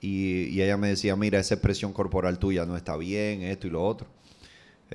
Y, 0.00 0.46
y, 0.46 0.62
ella 0.62 0.78
me 0.78 0.88
decía, 0.88 1.14
mira, 1.14 1.38
esa 1.38 1.54
expresión 1.54 1.92
corporal 1.92 2.38
tuya 2.38 2.64
no 2.64 2.76
está 2.76 2.96
bien, 2.96 3.42
esto 3.42 3.66
y 3.66 3.70
lo 3.70 3.84
otro. 3.84 4.08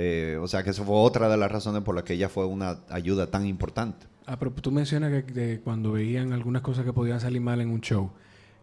Eh, 0.02 0.38
o 0.42 0.48
sea 0.48 0.64
que 0.64 0.70
eso 0.70 0.86
fue 0.86 0.96
otra 0.96 1.28
de 1.28 1.36
las 1.36 1.52
razones 1.52 1.84
por 1.84 1.94
las 1.94 2.06
que 2.06 2.14
ella 2.14 2.30
fue 2.30 2.46
una 2.46 2.80
ayuda 2.88 3.28
tan 3.30 3.46
importante. 3.46 4.08
Ah, 4.26 4.40
pero 4.40 4.50
tú 4.52 4.72
mencionas 4.72 5.26
que, 5.26 5.60
cuando 5.62 5.92
veían 5.92 6.32
algunas 6.32 6.62
cosas 6.62 6.86
que 6.86 6.94
podían 6.94 7.20
salir 7.20 7.42
mal 7.42 7.60
en 7.60 7.70
un 7.70 7.82
show, 7.82 8.10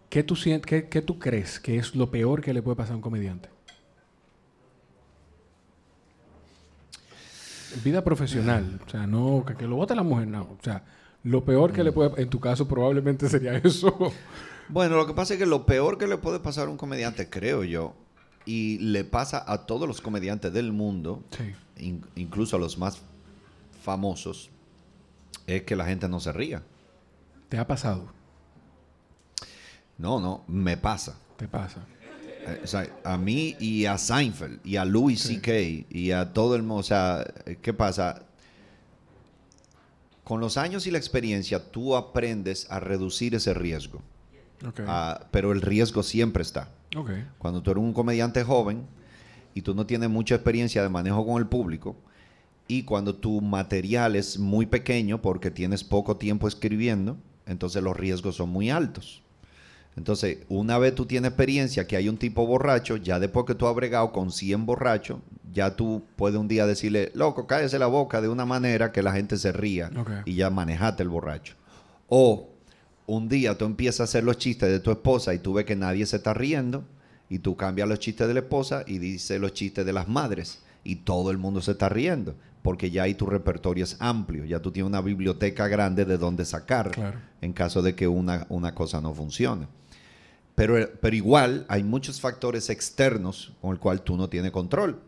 ¿qué 0.09 0.23
tú, 0.23 0.35
qué, 0.65 0.89
qué 0.89 1.03
tú 1.03 1.19
crees 1.19 1.61
que 1.61 1.77
es 1.77 1.95
lo 1.95 2.11
peor 2.11 2.41
que 2.41 2.55
le 2.55 2.63
puede 2.63 2.77
pasar 2.77 2.95
a 2.95 2.97
un 2.97 3.03
comediante? 3.03 3.51
Vida 7.85 8.03
profesional, 8.03 8.81
o 8.87 8.89
sea, 8.89 9.07
no 9.07 9.45
que, 9.45 9.67
lo 9.67 9.77
vote 9.77 9.95
la 9.95 10.03
mujer, 10.03 10.29
no. 10.29 10.43
O 10.43 10.59
sea, 10.63 10.85
lo 11.23 11.45
peor 11.45 11.71
que 11.71 11.85
le 11.85 11.93
puede, 11.93 12.23
en 12.23 12.31
tu 12.31 12.41
caso 12.41 12.67
probablemente 12.67 13.29
sería 13.29 13.59
eso. 13.59 14.11
Bueno, 14.71 14.97
lo 14.97 15.07
que 15.07 15.13
pasa 15.13 15.35
es 15.35 15.39
que 15.39 15.45
lo 15.45 15.67
peor 15.67 15.99
que 15.99 16.07
le 16.07 16.17
puede 16.17 16.41
pasar 16.41 16.69
a 16.69 16.71
un 16.71 16.79
comediante, 16.79 17.29
creo 17.29 17.63
yo, 17.63 17.95
y 18.47 18.79
le 18.79 19.05
pasa 19.05 19.45
a 19.47 19.67
todos 19.67 19.87
los 19.87 20.01
comediantes 20.01 20.53
del 20.53 20.73
mundo, 20.73 21.23
incluso 22.15 22.57
a 22.57 22.59
los 22.59 22.79
más 22.79 23.03
famosos, 23.83 24.49
es 25.47 25.63
que 25.63 25.77
la 25.77 25.85
gente 25.85 26.09
no 26.09 26.21
se 26.21 26.33
ría. 26.33 26.63
¿Te 27.49 27.59
ha 27.59 27.67
pasado? 27.67 28.07
No, 29.99 30.21
no, 30.21 30.45
me 30.47 30.77
pasa. 30.77 31.19
¿Te 31.37 31.49
pasa? 31.49 31.85
Eh, 32.47 32.61
o 32.63 32.67
sea, 32.67 32.89
a 33.05 33.17
mí 33.17 33.57
y 33.59 33.87
a 33.87 33.99
Seinfeld 33.99 34.61
y 34.65 34.77
a 34.77 34.85
Louis 34.85 35.21
C.K. 35.21 35.87
y 35.91 36.13
a 36.13 36.33
todo 36.33 36.55
el 36.55 36.63
mundo. 36.63 36.77
O 36.77 36.83
sea, 36.83 37.25
¿qué 37.61 37.73
pasa? 37.73 38.23
Con 40.23 40.41
los 40.41 40.57
años 40.57 40.87
y 40.87 40.91
la 40.91 40.99
experiencia, 40.99 41.71
tú 41.71 41.97
aprendes 41.97 42.71
a 42.71 42.81
reducir 42.81 43.35
ese 43.35 43.55
riesgo. 43.55 44.03
Ah, 44.87 45.27
pero 45.31 45.53
el 45.53 45.61
riesgo 45.61 46.03
siempre 46.03 46.43
está. 46.43 46.69
Cuando 47.39 47.63
tú 47.63 47.71
eres 47.71 47.83
un 47.83 47.93
comediante 47.93 48.43
joven 48.43 48.87
y 49.55 49.63
tú 49.63 49.75
no 49.75 49.87
tienes 49.87 50.09
mucha 50.09 50.35
experiencia 50.35 50.83
de 50.83 50.89
manejo 50.89 51.27
con 51.27 51.39
el 51.39 51.47
público, 51.47 51.97
y 52.69 52.83
cuando 52.83 53.15
tu 53.15 53.41
material 53.41 54.17
es 54.17 54.39
muy 54.39 54.67
pequeño 54.67 55.23
porque 55.23 55.51
tienes 55.51 55.85
poco 55.85 56.17
tiempo 56.17 56.49
escribiendo, 56.49 57.17
entonces 57.47 57.83
los 57.83 57.97
riesgos 57.97 58.37
son 58.37 58.49
muy 58.49 58.71
altos. 58.71 59.23
Entonces, 59.97 60.39
una 60.49 60.77
vez 60.77 60.95
tú 60.95 61.07
tienes 61.07 61.31
experiencia 61.31 61.87
que 61.87 61.97
hay 61.97 62.09
un 62.09 62.19
tipo 62.19 62.47
borracho, 62.47 62.97
ya 62.97 63.19
después 63.19 63.47
que 63.47 63.55
tú 63.55 63.67
has 63.67 63.75
bregado 63.75 64.13
con 64.13 64.31
100 64.31 64.67
borrachos, 64.67 65.19
ya 65.55 65.75
tú 65.75 66.03
puedes 66.17 66.39
un 66.39 66.49
día 66.49 66.67
decirle, 66.67 67.11
loco, 67.15 67.47
cállese 67.47 67.79
la 67.79 67.87
boca 67.87 68.21
de 68.21 68.29
una 68.29 68.45
manera 68.45 68.93
que 68.93 69.03
la 69.03 69.13
gente 69.13 69.39
se 69.39 69.53
ría 69.53 69.91
y 70.27 70.35
ya 70.35 70.51
manejaste 70.51 71.03
el 71.03 71.09
borracho. 71.09 71.55
O 72.09 72.51
un 73.07 73.29
día 73.29 73.57
tú 73.57 73.65
empiezas 73.65 74.01
a 74.01 74.05
hacer 74.05 74.25
los 74.25 74.39
chistes 74.39 74.69
de 74.69 74.81
tu 74.81 74.91
esposa 74.91 75.35
y 75.35 75.39
tú 75.39 75.55
ves 75.55 75.65
que 75.65 75.77
nadie 75.77 76.07
se 76.07 76.17
está 76.17 76.35
riendo 76.35 76.85
y 77.29 77.39
tú 77.39 77.57
cambias 77.57 77.89
los 77.89 77.99
chistes 77.99 78.27
de 78.29 78.35
la 78.35 78.41
esposa 78.41 78.85
y 78.87 78.99
dices 78.99 79.41
los 79.41 79.53
chistes 79.53 79.87
de 79.87 79.93
las 79.93 80.09
madres 80.09 80.61
y 80.85 80.97
todo 80.97 81.31
el 81.31 81.39
mundo 81.39 81.61
se 81.61 81.73
está 81.73 81.89
riendo 81.89 82.35
porque 82.63 82.91
ya 82.91 83.05
ahí 83.05 83.15
tu 83.15 83.27
repertorio 83.27 83.85
es 83.85 83.97
amplio, 84.01 84.45
ya 84.45 84.61
tú 84.61 84.73
tienes 84.73 84.89
una 84.89 85.01
biblioteca 85.01 85.69
grande 85.69 86.05
de 86.05 86.19
donde 86.19 86.45
sacar 86.45 86.91
en 87.41 87.53
caso 87.53 87.81
de 87.81 87.95
que 87.95 88.09
una, 88.09 88.45
una 88.49 88.75
cosa 88.75 89.01
no 89.01 89.15
funcione. 89.15 89.69
Pero, 90.57 90.91
pero 91.01 91.15
igual 91.15 91.65
hay 91.69 91.85
muchos 91.85 92.21
factores 92.21 92.69
externos 92.69 93.53
con 93.61 93.71
el 93.71 93.79
cual 93.79 94.03
tú 94.03 94.17
no 94.17 94.29
tienes 94.29 94.51
control. 94.51 94.99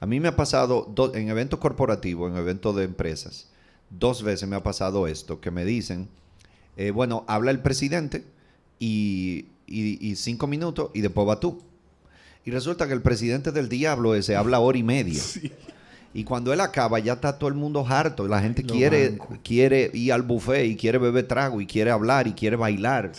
A 0.00 0.06
mí 0.06 0.20
me 0.20 0.28
ha 0.28 0.36
pasado 0.36 0.90
en 1.12 1.28
eventos 1.28 1.58
corporativos, 1.58 2.30
en 2.30 2.38
eventos 2.38 2.74
de 2.76 2.84
empresas, 2.84 3.50
dos 3.90 4.22
veces 4.22 4.48
me 4.48 4.56
ha 4.56 4.62
pasado 4.62 5.06
esto, 5.06 5.38
que 5.38 5.50
me 5.50 5.66
dicen, 5.66 6.08
eh, 6.76 6.90
bueno, 6.90 7.24
habla 7.28 7.50
el 7.50 7.60
presidente 7.60 8.24
y, 8.78 9.46
cinco 10.16 10.46
minutos 10.46 10.90
y 10.94 11.00
después 11.00 11.28
va 11.28 11.40
tú. 11.40 11.62
Y 12.44 12.50
resulta 12.50 12.86
que 12.88 12.92
el 12.92 13.02
presidente 13.02 13.52
del 13.52 13.68
diablo 13.68 14.14
ese 14.14 14.36
habla 14.36 14.60
hora 14.60 14.78
y 14.78 14.82
media. 14.82 15.22
Y 16.14 16.24
cuando 16.24 16.52
él 16.52 16.60
acaba, 16.60 16.98
ya 16.98 17.14
está 17.14 17.38
todo 17.38 17.48
el 17.48 17.54
mundo 17.54 17.86
harto. 17.88 18.28
La 18.28 18.42
gente 18.42 18.64
quiere, 18.64 19.16
quiere 19.42 19.90
ir 19.94 20.12
al 20.12 20.20
buffet 20.20 20.66
y 20.66 20.76
quiere 20.76 20.98
beber 20.98 21.26
trago 21.26 21.60
y 21.60 21.66
quiere 21.66 21.90
hablar 21.90 22.26
y 22.26 22.32
quiere 22.32 22.56
bailar. 22.56 23.12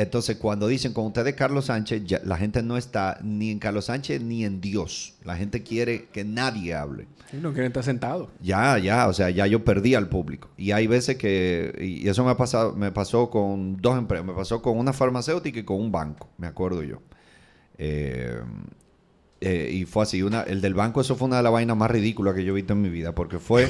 Y 0.00 0.02
entonces 0.02 0.38
cuando 0.38 0.66
dicen 0.66 0.94
con 0.94 1.04
ustedes 1.04 1.34
Carlos 1.34 1.66
Sánchez, 1.66 2.24
la 2.24 2.38
gente 2.38 2.62
no 2.62 2.78
está 2.78 3.18
ni 3.22 3.50
en 3.50 3.58
Carlos 3.58 3.84
Sánchez 3.84 4.22
ni 4.22 4.46
en 4.46 4.62
Dios. 4.62 5.12
La 5.24 5.36
gente 5.36 5.62
quiere 5.62 6.06
que 6.06 6.24
nadie 6.24 6.74
hable. 6.74 7.06
Y 7.34 7.36
no 7.36 7.52
quieren 7.52 7.66
estar 7.66 7.84
sentados. 7.84 8.30
Ya, 8.40 8.78
ya, 8.78 9.08
o 9.08 9.12
sea, 9.12 9.28
ya 9.28 9.46
yo 9.46 9.62
perdí 9.62 9.94
al 9.94 10.08
público. 10.08 10.48
Y 10.56 10.70
hay 10.70 10.86
veces 10.86 11.18
que, 11.18 11.76
y 11.78 12.08
eso 12.08 12.24
me 12.24 12.30
ha 12.30 12.38
pasado, 12.38 12.74
me 12.74 12.90
pasó 12.92 13.28
con 13.28 13.76
dos 13.76 13.98
empresas, 13.98 14.24
me 14.24 14.32
pasó 14.32 14.62
con 14.62 14.78
una 14.78 14.94
farmacéutica 14.94 15.60
y 15.60 15.64
con 15.64 15.78
un 15.78 15.92
banco, 15.92 16.30
me 16.38 16.46
acuerdo 16.46 16.82
yo. 16.82 17.02
Eh, 17.76 18.40
eh, 19.42 19.70
y 19.70 19.84
fue 19.84 20.04
así, 20.04 20.22
una, 20.22 20.44
el 20.44 20.62
del 20.62 20.72
banco, 20.72 21.02
eso 21.02 21.14
fue 21.14 21.28
una 21.28 21.36
de 21.36 21.42
las 21.42 21.52
vainas 21.52 21.76
más 21.76 21.90
ridículas 21.90 22.34
que 22.34 22.42
yo 22.42 22.52
he 22.52 22.56
visto 22.56 22.72
en 22.72 22.80
mi 22.80 22.88
vida, 22.88 23.14
porque 23.14 23.38
fue, 23.38 23.68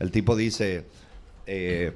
el 0.00 0.10
tipo 0.10 0.34
dice, 0.34 0.86
eh, 1.46 1.92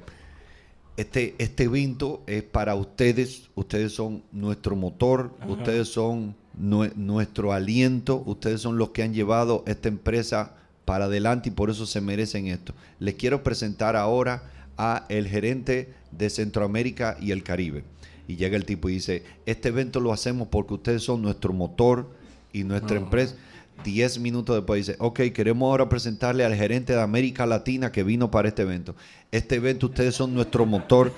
este, 0.97 1.35
este 1.37 1.63
evento 1.63 2.21
es 2.27 2.43
para 2.43 2.75
ustedes, 2.75 3.49
ustedes 3.55 3.93
son 3.93 4.23
nuestro 4.31 4.75
motor, 4.75 5.33
ustedes 5.47 5.87
son 5.87 6.35
nuestro 6.55 7.51
aliento, 7.51 8.21
ustedes 8.25 8.61
son 8.61 8.77
los 8.77 8.89
que 8.89 9.03
han 9.03 9.13
llevado 9.13 9.63
esta 9.65 9.87
empresa 9.87 10.55
para 10.85 11.05
adelante 11.05 11.49
y 11.49 11.51
por 11.51 11.69
eso 11.69 11.85
se 11.85 12.01
merecen 12.01 12.47
esto. 12.47 12.73
Les 12.99 13.15
quiero 13.15 13.43
presentar 13.43 13.95
ahora 13.95 14.51
a 14.77 15.05
el 15.09 15.27
gerente 15.27 15.93
de 16.11 16.29
Centroamérica 16.29 17.17
y 17.19 17.31
el 17.31 17.43
Caribe. 17.43 17.83
Y 18.27 18.35
llega 18.35 18.55
el 18.55 18.65
tipo 18.65 18.89
y 18.89 18.93
dice, 18.93 19.23
este 19.45 19.69
evento 19.69 19.99
lo 19.99 20.13
hacemos 20.13 20.47
porque 20.49 20.75
ustedes 20.75 21.03
son 21.03 21.21
nuestro 21.21 21.53
motor 21.53 22.09
y 22.51 22.63
nuestra 22.63 22.97
empresa. 22.97 23.35
Diez 23.83 24.17
minutos 24.17 24.55
después 24.55 24.85
dice, 24.85 24.97
ok, 24.99 25.19
queremos 25.33 25.67
ahora 25.67 25.89
presentarle 25.89 26.45
al 26.45 26.55
gerente 26.55 26.93
de 26.93 27.01
América 27.01 27.45
Latina 27.45 27.91
que 27.91 28.03
vino 28.03 28.31
para 28.31 28.47
este 28.47 28.61
evento. 28.61 28.95
Este 29.31 29.55
evento 29.55 29.87
ustedes 29.87 30.15
son 30.15 30.33
nuestro 30.33 30.65
motor. 30.65 31.11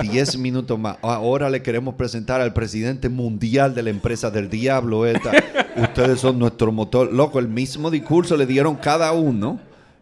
Diez 0.00 0.36
minutos 0.36 0.78
más. 0.78 0.96
Ahora 1.02 1.48
le 1.50 1.62
queremos 1.62 1.94
presentar 1.94 2.40
al 2.40 2.52
presidente 2.54 3.08
mundial 3.08 3.74
de 3.74 3.82
la 3.82 3.90
empresa 3.90 4.30
del 4.30 4.50
diablo 4.50 5.06
esta. 5.06 5.32
Ustedes 5.76 6.20
son 6.20 6.38
nuestro 6.38 6.72
motor. 6.72 7.12
Loco, 7.12 7.38
el 7.38 7.48
mismo 7.48 7.90
discurso 7.90 8.36
le 8.36 8.46
dieron 8.46 8.76
cada 8.76 9.12
uno 9.12 9.60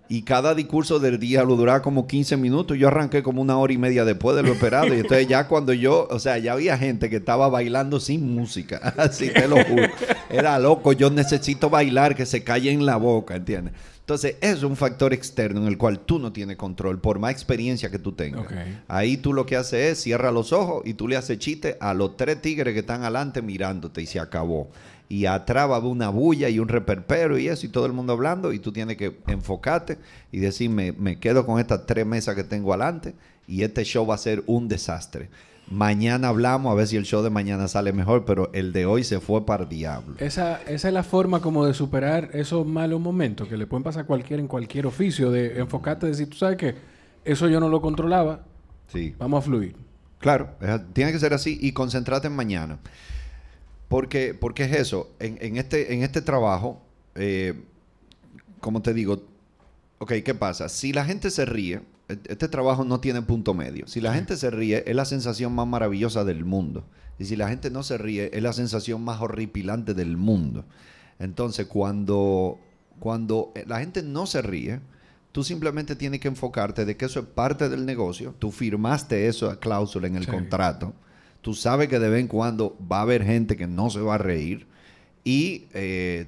y 0.09 0.23
cada 0.23 0.55
discurso 0.55 0.99
del 0.99 1.19
día 1.19 1.42
lo 1.42 1.57
duraba 1.57 1.83
como 1.83 2.07
15 2.07 2.37
minutos. 2.37 2.79
Yo 2.79 2.88
arranqué 2.88 3.23
como 3.23 3.42
una 3.42 3.59
hora 3.59 3.73
y 3.73 3.79
media 3.79 4.05
después 4.05 4.37
de 4.37 4.42
lo 4.42 4.53
esperado. 4.53 4.88
Y 4.95 5.01
entonces 5.01 5.27
ya 5.27 5.49
cuando 5.49 5.73
yo, 5.73 6.07
o 6.11 6.19
sea, 6.19 6.38
ya 6.38 6.53
había 6.53 6.79
gente 6.79 7.11
que 7.11 7.16
estaba 7.16 7.49
bailando 7.49 7.99
sin 7.99 8.35
música. 8.35 8.77
Así 8.97 9.31
te 9.31 9.49
lo 9.49 9.57
juro. 9.64 9.88
Era 10.31 10.59
loco, 10.59 10.92
yo 10.92 11.11
necesito 11.11 11.71
bailar, 11.71 12.14
que 12.14 12.27
se 12.27 12.45
calle 12.45 12.71
en 12.71 12.87
la 12.87 12.97
boca, 12.97 13.37
¿entiendes? 13.37 13.75
Entonces, 14.01 14.37
es 14.40 14.62
un 14.62 14.77
factor 14.77 15.12
externo 15.12 15.62
en 15.62 15.66
el 15.66 15.77
cual 15.77 15.99
tú 15.99 16.21
no 16.21 16.33
tienes 16.33 16.57
control, 16.57 17.01
por 17.01 17.19
más 17.19 17.33
experiencia 17.33 17.90
que 17.90 17.99
tú 17.99 18.12
tengas. 18.12 18.47
Ahí 18.87 19.16
tú 19.16 19.33
lo 19.33 19.47
que 19.47 19.57
haces 19.57 19.92
es 19.92 20.01
cierra 20.01 20.31
los 20.31 20.53
ojos 20.53 20.83
y 20.85 20.95
tú 20.95 21.09
le 21.09 21.16
haces 21.16 21.40
chiste 21.40 21.77
a 21.81 21.92
los 21.92 22.16
tres 22.16 22.40
tigres 22.40 22.73
que 22.73 22.81
están 22.81 23.03
adelante 23.03 23.42
mirándote 23.42 24.03
y 24.03 24.07
se 24.07 24.21
acabó 24.21 24.71
y 25.09 25.27
atrás 25.27 25.71
va 25.71 25.79
una 25.79 26.09
bulla 26.09 26.49
y 26.49 26.59
un 26.59 26.69
reperpero 26.69 27.38
y 27.38 27.49
eso, 27.49 27.66
y 27.66 27.69
todo 27.69 27.87
el 27.87 27.92
mundo 27.92 28.12
hablando, 28.12 28.53
y 28.53 28.59
tú 28.59 28.73
tienes 28.73 28.97
que 28.97 29.16
enfocarte 29.29 29.99
y 30.33 30.38
decir, 30.38 30.71
me, 30.71 31.19
quedo 31.19 31.47
con 31.47 31.61
estas 31.61 31.87
tres 31.87 32.07
mesas 32.07 32.35
que 32.35 32.45
tengo 32.45 32.73
adelante 32.73 33.14
y 33.47 33.62
este 33.62 33.85
show 33.85 34.07
va 34.07 34.16
a 34.16 34.19
ser 34.19 34.42
un 34.47 34.69
desastre. 34.69 35.29
Mañana 35.69 36.29
hablamos 36.29 36.71
a 36.71 36.75
ver 36.77 36.87
si 36.87 36.97
el 36.97 37.05
show 37.05 37.23
de 37.23 37.31
mañana 37.31 37.66
sale 37.66 37.92
mejor, 37.92 38.25
pero 38.25 38.51
el 38.53 38.73
de 38.73 38.87
hoy 38.87 39.03
se 39.03 39.19
fue 39.19 39.45
para 39.45 39.64
el 39.64 39.69
diablo. 39.69 40.14
Esa, 40.19 40.62
esa 40.62 40.88
es 40.88 40.95
la 40.95 41.03
forma 41.03 41.40
como 41.40 41.64
de 41.66 41.75
superar 41.75 42.31
esos 42.35 42.64
malos 42.66 43.01
momentos 43.01 43.49
que 43.49 43.57
le 43.57 43.66
pueden 43.66 43.83
pasar 43.83 44.05
a 44.05 44.07
cualquiera 44.07 44.40
en 44.40 44.47
cualquier 44.47 44.87
oficio, 44.87 45.31
de 45.31 45.59
enfocarte, 45.59 46.07
de 46.07 46.12
decir, 46.12 46.31
tú 46.31 46.37
sabes 46.37 46.57
que 46.57 46.75
eso 47.25 47.49
yo 47.49 47.59
no 47.59 47.69
lo 47.69 47.81
controlaba, 47.81 48.45
sí. 48.87 49.14
vamos 49.19 49.38
a 49.38 49.42
fluir. 49.42 49.75
Claro, 50.19 50.51
tiene 50.92 51.12
que 51.12 51.19
ser 51.19 51.35
así 51.35 51.59
y 51.61 51.73
concentrate 51.73 52.29
en 52.29 52.37
mañana. 52.37 52.79
Porque, 53.88 54.35
porque 54.35 54.64
es 54.64 54.72
eso, 54.72 55.11
en, 55.20 55.57
este, 55.57 55.94
en 55.94 56.03
este 56.03 56.20
trabajo, 56.20 56.83
eh, 57.14 57.55
como 58.61 58.83
te 58.83 58.92
digo, 58.92 59.22
ok, 59.99 60.12
¿qué 60.25 60.35
pasa? 60.35 60.68
Si 60.68 60.92
la 60.92 61.05
gente 61.05 61.31
se 61.31 61.44
ríe, 61.44 61.83
e, 62.09 62.18
este 62.29 62.49
trabajo 62.49 62.85
no 62.85 62.99
tiene 62.99 63.22
punto 63.22 63.55
medio. 63.55 63.87
Si 63.87 64.01
la 64.01 64.12
gente 64.12 64.37
se 64.37 64.51
ríe, 64.51 64.83
es 64.87 64.96
la 64.96 65.05
sensación 65.05 65.55
más 65.55 65.68
maravillosa 65.68 66.25
del 66.25 66.44
mundo. 66.44 66.85
Y 67.18 67.27
si 67.27 67.37
la 67.37 67.49
gente 67.49 67.70
no 67.70 67.85
se 67.85 67.96
ríe, 67.96 68.31
es 68.33 68.42
la 68.42 68.53
sensación 68.53 69.03
más 69.05 69.20
horripilante 69.20 69.94
del 69.94 70.16
mundo. 70.16 70.64
Entonces, 71.20 71.66
cuando, 71.66 72.59
cuando 72.99 73.53
la 73.66 73.79
gente 73.79 74.03
no 74.03 74.27
se 74.27 74.42
ríe, 74.42 74.81
tú 75.31 75.44
simplemente 75.44 75.94
tienes 75.94 76.20
que 76.20 76.29
enfocarte 76.29 76.85
de 76.85 76.96
que 76.96 77.05
eso 77.05 77.20
es 77.20 77.27
parte 77.27 77.68
del 77.68 77.87
negocio. 77.87 78.35
Tú 78.38 78.51
firmaste 78.51 79.29
eso, 79.29 79.59
cláusula 79.61 80.09
en 80.09 80.16
el 80.16 80.27
contrato 80.27 80.92
tú 81.46 81.54
sabes 81.54 81.87
que 81.87 82.00
de 82.00 82.09
vez 82.09 82.22
en 82.22 82.26
cuando 82.26 82.76
va 82.90 82.98
a 82.98 83.02
haber 83.02 83.22
gente 83.22 83.56
que 83.56 83.68
no 83.68 83.88
se 83.88 84.00
va 84.00 84.16
a 84.16 84.18
reír 84.18 84.66
y 85.22 85.66
eh, 85.74 86.26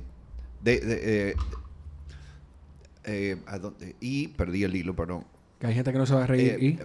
eh, 0.64 1.35
eh, 3.02 3.37
y 3.98 4.28
perdí 4.28 4.62
el 4.62 4.76
hilo, 4.76 4.94
perdón. 4.94 5.24
Que 5.59 5.66
hay 5.66 5.74
gente 5.74 5.90
que 5.90 5.98
no 5.98 6.07
se 6.07 6.14
va 6.14 6.22
a 6.22 6.26
reír 6.28 6.78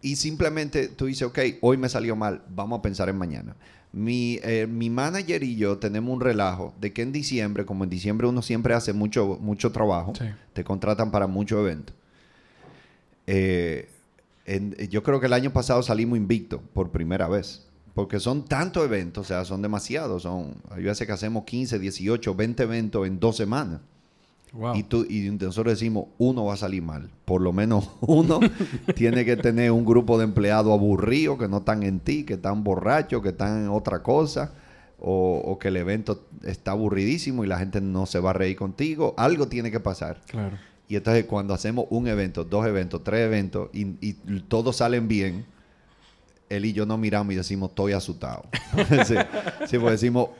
y... 0.00 0.14
simplemente 0.14 0.86
tú 0.86 1.06
dices, 1.06 1.26
ok, 1.26 1.40
hoy 1.60 1.76
me 1.76 1.88
salió 1.88 2.14
mal, 2.14 2.44
vamos 2.50 2.78
a 2.78 2.82
pensar 2.82 3.08
en 3.08 3.18
mañana. 3.18 3.56
Mi, 3.92 4.38
mi 4.68 4.88
manager 4.88 5.42
y 5.42 5.56
yo 5.56 5.78
tenemos 5.78 6.14
un 6.14 6.20
relajo 6.20 6.72
de 6.80 6.92
que 6.92 7.02
en 7.02 7.10
diciembre, 7.10 7.66
como 7.66 7.82
en 7.82 7.90
diciembre 7.90 8.28
uno 8.28 8.42
siempre 8.42 8.74
hace 8.74 8.92
mucho, 8.92 9.38
mucho 9.40 9.72
trabajo, 9.72 10.12
te 10.52 10.62
contratan 10.62 11.10
para 11.10 11.26
muchos 11.26 11.58
eventos. 11.58 11.96
Eh, 13.26 13.88
yo 14.88 15.02
creo 15.02 15.20
que 15.20 15.26
el 15.26 15.32
año 15.32 15.52
pasado 15.52 15.82
salimos 15.82 16.18
invicto 16.18 16.60
por 16.72 16.90
primera 16.90 17.28
vez. 17.28 17.66
Porque 17.94 18.20
son 18.20 18.44
tantos 18.44 18.84
eventos, 18.84 19.26
o 19.26 19.28
sea, 19.28 19.44
son 19.44 19.62
demasiados. 19.62 20.22
Son, 20.22 20.54
hay 20.70 20.82
veces 20.82 21.06
que 21.06 21.12
hacemos 21.12 21.44
15, 21.44 21.78
18, 21.78 22.34
20 22.34 22.62
eventos 22.62 23.06
en 23.06 23.18
dos 23.18 23.36
semanas. 23.36 23.80
Y, 24.74 24.82
tú, 24.82 25.06
y 25.08 25.30
nosotros 25.30 25.74
decimos, 25.74 26.06
uno 26.18 26.46
va 26.46 26.54
a 26.54 26.56
salir 26.56 26.82
mal. 26.82 27.10
Por 27.24 27.40
lo 27.40 27.52
menos 27.52 27.90
uno 28.00 28.40
tiene 28.96 29.24
que 29.24 29.36
tener 29.36 29.70
un 29.70 29.84
grupo 29.84 30.18
de 30.18 30.24
empleados 30.24 30.72
aburridos 30.72 31.38
que 31.38 31.48
no 31.48 31.58
están 31.58 31.82
en 31.82 32.00
ti, 32.00 32.24
que 32.24 32.34
están 32.34 32.64
borrachos, 32.64 33.22
que 33.22 33.30
están 33.30 33.64
en 33.64 33.68
otra 33.68 34.02
cosa. 34.02 34.54
O, 35.02 35.40
o, 35.42 35.58
que 35.58 35.68
el 35.68 35.78
evento 35.78 36.26
está 36.44 36.72
aburridísimo 36.72 37.42
y 37.42 37.46
la 37.46 37.58
gente 37.58 37.80
no 37.80 38.04
se 38.04 38.20
va 38.20 38.30
a 38.30 38.32
reír 38.34 38.56
contigo. 38.56 39.14
Algo 39.16 39.48
tiene 39.48 39.70
que 39.70 39.80
pasar. 39.80 40.20
Claro. 40.26 40.58
Y 40.90 40.96
entonces 40.96 41.24
cuando 41.26 41.54
hacemos 41.54 41.86
un 41.90 42.08
evento, 42.08 42.42
dos 42.42 42.66
eventos, 42.66 43.04
tres 43.04 43.20
eventos 43.20 43.70
y, 43.72 44.12
todos 44.48 44.74
salen 44.74 45.06
bien, 45.06 45.46
él 46.48 46.64
y 46.64 46.72
yo 46.72 46.84
nos 46.84 46.98
miramos 46.98 47.32
y 47.32 47.36
decimos, 47.36 47.70
estoy 47.70 47.92
asustado. 47.92 48.42
sí, 49.06 49.14
sí, 49.68 49.78
pues 49.78 49.92
decimos, 50.00 50.30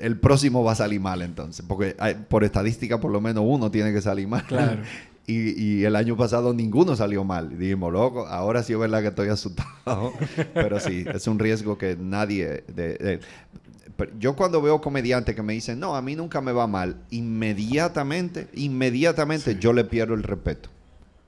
el 0.00 0.16
próximo 0.16 0.62
va 0.62 0.72
a 0.72 0.74
salir 0.76 1.00
mal 1.00 1.22
entonces, 1.22 1.66
porque 1.66 1.96
por 2.28 2.44
estadística 2.44 3.00
por 3.00 3.10
lo 3.10 3.20
menos 3.20 3.42
uno 3.44 3.68
tiene 3.72 3.92
que 3.92 4.00
salir 4.00 4.28
mal. 4.28 4.46
Claro. 4.46 4.80
Y, 5.26 5.84
el 5.84 5.94
año 5.94 6.16
pasado 6.16 6.52
ninguno 6.52 6.96
salió 6.96 7.22
mal. 7.22 7.56
dijimos, 7.56 7.92
loco, 7.92 8.26
ahora 8.26 8.64
sí 8.64 8.72
es 8.72 8.78
verdad 8.80 9.00
que 9.00 9.08
estoy 9.08 9.28
asustado. 9.28 10.12
Pero 10.54 10.80
sí, 10.80 11.04
es 11.06 11.24
un 11.28 11.38
riesgo 11.38 11.78
que 11.78 11.96
nadie... 11.96 12.64
de, 12.66 13.20
yo 14.18 14.36
cuando 14.36 14.62
veo 14.62 14.80
comediantes 14.80 15.34
que 15.34 15.42
me 15.42 15.52
dicen, 15.52 15.80
no, 15.80 15.96
a 15.96 16.02
mí 16.02 16.16
nunca 16.16 16.40
me 16.40 16.52
va 16.52 16.66
mal, 16.66 17.02
inmediatamente, 17.10 18.48
inmediatamente 18.54 19.56
yo 19.58 19.72
le 19.72 19.84
pierdo 19.84 20.14
el 20.14 20.22
respeto. 20.22 20.68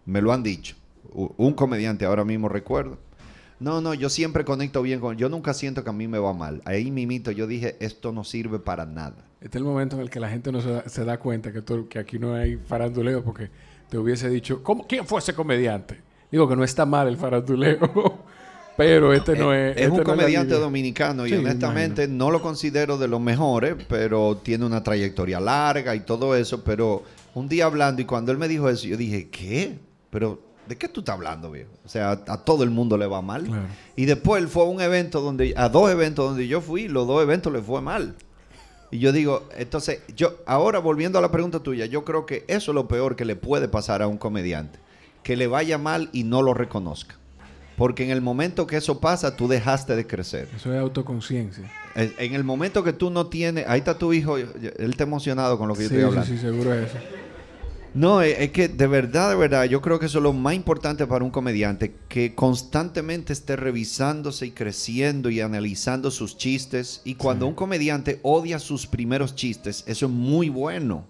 Me 0.05 0.21
lo 0.21 0.33
han 0.33 0.43
dicho. 0.43 0.77
Un 1.15 1.53
comediante, 1.53 2.05
ahora 2.05 2.25
mismo 2.25 2.49
recuerdo. 2.49 2.99
No, 3.61 3.81
no, 3.81 3.95
yo 3.95 4.09
siempre 4.09 4.45
conecto 4.45 4.83
bien 4.83 4.99
con... 4.99 5.17
Yo 5.17 5.29
nunca 5.29 5.55
siento 5.55 5.85
que 5.85 5.91
a 5.91 5.93
mí 5.93 6.09
me 6.09 6.19
va 6.19 6.33
mal. 6.33 6.63
Ahí 6.65 6.91
mimito, 6.91 7.31
yo 7.31 7.47
dije, 7.47 7.77
esto 7.79 8.11
no 8.11 8.25
sirve 8.25 8.59
para 8.59 8.87
nada. 8.87 9.25
Este 9.41 9.59
es 9.59 9.63
el 9.63 9.65
momento 9.65 9.97
en 9.97 10.03
el 10.03 10.11
que 10.11 10.19
la 10.19 10.29
gente 10.29 10.51
no 10.51 10.61
se 10.61 11.05
da, 11.05 11.19
cuenta 11.19 11.53
que, 11.53 11.63
que 11.89 11.99
aquí 11.99 12.19
no 12.19 12.35
hay 12.35 12.57
faranduleo 12.57 13.23
porque 13.23 13.51
te 13.89 13.99
hubiese 13.99 14.29
dicho, 14.31 14.63
¿cómo, 14.63 14.87
¿quién 14.87 15.07
fue 15.07 15.21
ese 15.21 15.35
comediante? 15.35 16.01
Digo 16.31 16.49
que 16.49 16.57
no 16.57 16.65
está 16.65 16.87
mal 16.87 17.07
el 17.07 17.17
faranduleo. 17.17 17.79
Pero 18.77 19.13
este 19.13 19.37
no 19.37 19.53
es. 19.53 19.77
Es, 19.77 19.83
este 19.85 19.91
un 19.91 20.03
comediante 20.03 20.55
dominicano 20.55 21.27
y 21.27 21.35
honestamente 21.35 22.09
no 22.09 22.31
lo 22.31 22.41
considero 22.41 22.99
de 22.99 23.09
los 23.09 23.21
mejores, 23.21 23.77
pero 23.89 24.39
tiene 24.43 24.65
una 24.65 24.83
trayectoria 24.83 25.41
larga 25.41 25.95
y 25.95 26.01
todo 26.01 26.35
eso. 26.37 26.65
Pero 26.65 27.03
un 27.35 27.49
día 27.49 27.67
hablando 27.67 28.03
y 28.03 28.05
cuando 28.05 28.33
él 28.33 28.39
me 28.39 28.49
dijo 28.49 28.69
eso, 28.69 28.87
yo 28.87 28.97
dije, 28.97 29.29
¿qué? 29.29 29.79
Pero, 30.11 30.41
¿de 30.69 30.77
qué 30.77 30.89
tú 30.89 31.01
estás 31.01 31.15
hablando, 31.15 31.51
viejo? 31.51 31.71
O 31.85 31.89
sea, 31.89 32.11
a, 32.13 32.45
todo 32.45 32.65
el 32.65 32.71
mundo 32.71 32.97
le 32.97 33.07
va 33.07 33.23
mal. 33.23 33.47
Y 33.97 34.05
después 34.05 34.43
él 34.43 34.49
fue 34.49 34.65
a 34.65 34.67
un 34.67 34.81
evento 34.81 35.21
donde, 35.21 35.55
a 35.57 35.69
dos 35.69 35.91
eventos 35.91 36.29
donde 36.29 36.47
yo 36.49 36.61
fui, 36.61 36.89
los 36.89 37.07
dos 37.07 37.23
eventos 37.23 37.53
le 37.53 37.61
fue 37.61 37.81
mal. 37.81 38.15
Y 38.91 38.99
yo 38.99 39.11
digo, 39.13 39.49
entonces, 39.57 40.01
yo, 40.15 40.37
ahora 40.45 40.79
volviendo 40.79 41.19
a 41.19 41.23
la 41.23 41.31
pregunta 41.31 41.61
tuya, 41.61 41.87
yo 41.87 42.05
creo 42.05 42.27
que 42.27 42.45
eso 42.47 42.73
es 42.73 42.75
lo 42.75 42.89
peor 42.89 43.17
que 43.17 43.25
le 43.25 43.37
puede 43.37 43.69
pasar 43.69 44.03
a 44.03 44.07
un 44.07 44.19
comediante. 44.19 44.79
Que 45.23 45.37
le 45.37 45.47
vaya 45.47 45.79
mal 45.79 46.11
y 46.13 46.25
no 46.25 46.43
lo 46.43 46.53
reconozca. 46.53 47.17
Porque 47.77 48.05
en 48.05 48.11
el 48.11 48.21
momento 48.21 48.67
que 48.67 48.77
eso 48.77 49.01
pasa, 49.01 49.37
tú 49.37 49.49
dejaste 49.49 49.97
de 49.97 50.07
crecer. 50.07 50.49
Eso 50.55 50.73
es 50.73 50.81
autoconciencia. 50.81 51.71
En 51.95 52.35
el 52.35 52.45
momento 52.45 52.85
que 52.85 52.93
tú 52.93 53.11
no 53.11 53.27
tienes, 53.27 53.67
ahí 53.67 53.79
está 53.81 53.99
tu 53.99 54.13
hijo, 54.13 54.37
él 54.37 54.51
está 54.79 55.05
emocionado 55.05 55.59
con 55.59 55.69
lo 55.69 55.75
que 55.75 55.81
yo 55.81 55.87
estoy 55.87 56.03
hablando. 56.03 56.27
Sí, 56.27 56.37
sí, 56.37 56.39
seguro 56.39 56.75
es 56.75 56.91
eso. 56.91 56.99
No, 57.95 58.23
es, 58.23 58.51
que 58.53 58.69
de 58.69 58.87
verdad, 58.87 59.29
de 59.29 59.37
verdad, 59.37 59.65
yo 59.65 59.83
creo 59.83 59.99
que 59.99 60.07
eso 60.07 60.19
es 60.19 60.23
lo 60.23 60.33
más 60.33 60.55
importante 60.55 61.07
para 61.07 61.25
un 61.25 61.31
comediante, 61.31 61.95
que 62.09 62.35
constantemente 62.35 63.35
esté 63.35 63.55
revisándose 63.55 64.47
y 64.47 64.51
creciendo 64.53 65.29
y 65.29 65.41
analizando 65.41 66.11
sus 66.11 66.39
chistes. 66.39 67.03
Y 67.05 67.17
cuando 67.17 67.47
un 67.47 67.55
comediante 67.55 68.19
odia 68.23 68.59
sus 68.59 68.87
primeros 68.87 69.35
chistes, 69.35 69.85
eso 69.87 70.07
es 70.07 70.13
muy 70.13 70.49
bueno. 70.49 71.05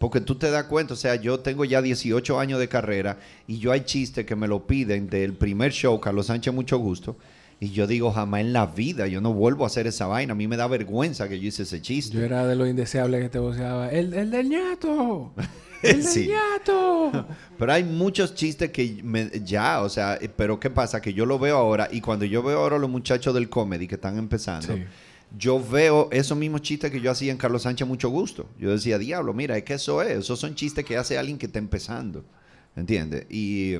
Porque 0.00 0.22
tú 0.22 0.36
te 0.36 0.50
das 0.50 0.64
cuenta, 0.64 0.94
o 0.94 0.96
sea, 0.96 1.16
yo 1.16 1.40
tengo 1.40 1.66
ya 1.66 1.82
18 1.82 2.40
años 2.40 2.58
de 2.58 2.68
carrera 2.68 3.18
y 3.46 3.58
yo 3.58 3.70
hay 3.70 3.82
chistes 3.82 4.24
que 4.24 4.34
me 4.34 4.48
lo 4.48 4.66
piden 4.66 5.10
del 5.10 5.34
primer 5.34 5.72
show, 5.72 6.00
Carlos 6.00 6.28
Sánchez, 6.28 6.54
mucho 6.54 6.78
gusto. 6.78 7.18
Y 7.60 7.72
yo 7.72 7.86
digo, 7.86 8.10
jamás 8.10 8.40
en 8.40 8.54
la 8.54 8.64
vida, 8.64 9.06
yo 9.08 9.20
no 9.20 9.34
vuelvo 9.34 9.64
a 9.64 9.66
hacer 9.66 9.86
esa 9.86 10.06
vaina. 10.06 10.32
A 10.32 10.34
mí 10.34 10.48
me 10.48 10.56
da 10.56 10.66
vergüenza 10.68 11.28
que 11.28 11.38
yo 11.38 11.48
hice 11.48 11.64
ese 11.64 11.82
chiste. 11.82 12.16
Yo 12.16 12.24
era 12.24 12.46
de 12.46 12.56
lo 12.56 12.66
indeseable 12.66 13.20
que 13.20 13.28
te 13.28 13.38
voceaba. 13.38 13.90
¡El, 13.90 14.14
el 14.14 14.30
del 14.30 14.48
ñato! 14.48 15.34
¡El 15.82 16.02
del 16.02 16.28
ñato! 16.28 17.26
Pero 17.58 17.70
hay 17.70 17.84
muchos 17.84 18.34
chistes 18.34 18.70
que 18.70 19.02
me, 19.04 19.28
ya, 19.44 19.82
o 19.82 19.90
sea, 19.90 20.18
pero 20.34 20.58
¿qué 20.58 20.70
pasa? 20.70 21.02
Que 21.02 21.12
yo 21.12 21.26
lo 21.26 21.38
veo 21.38 21.58
ahora 21.58 21.90
y 21.92 22.00
cuando 22.00 22.24
yo 22.24 22.42
veo 22.42 22.60
ahora 22.60 22.78
los 22.78 22.88
muchachos 22.88 23.34
del 23.34 23.50
comedy 23.50 23.86
que 23.86 23.96
están 23.96 24.16
empezando 24.16 24.78
yo 25.36 25.62
veo 25.62 26.08
esos 26.10 26.36
mismos 26.36 26.62
chistes 26.62 26.90
que 26.90 27.00
yo 27.00 27.10
hacía 27.10 27.30
en 27.30 27.38
Carlos 27.38 27.62
Sánchez 27.62 27.86
mucho 27.86 28.08
gusto. 28.08 28.48
Yo 28.58 28.70
decía, 28.70 28.98
diablo, 28.98 29.32
mira, 29.32 29.56
es 29.56 29.64
que 29.64 29.74
eso 29.74 30.02
es, 30.02 30.18
esos 30.18 30.38
son 30.38 30.54
chistes 30.54 30.84
que 30.84 30.96
hace 30.96 31.18
alguien 31.18 31.38
que 31.38 31.46
está 31.46 31.58
empezando. 31.58 32.24
¿Entiendes? 32.76 33.26
Y 33.28 33.74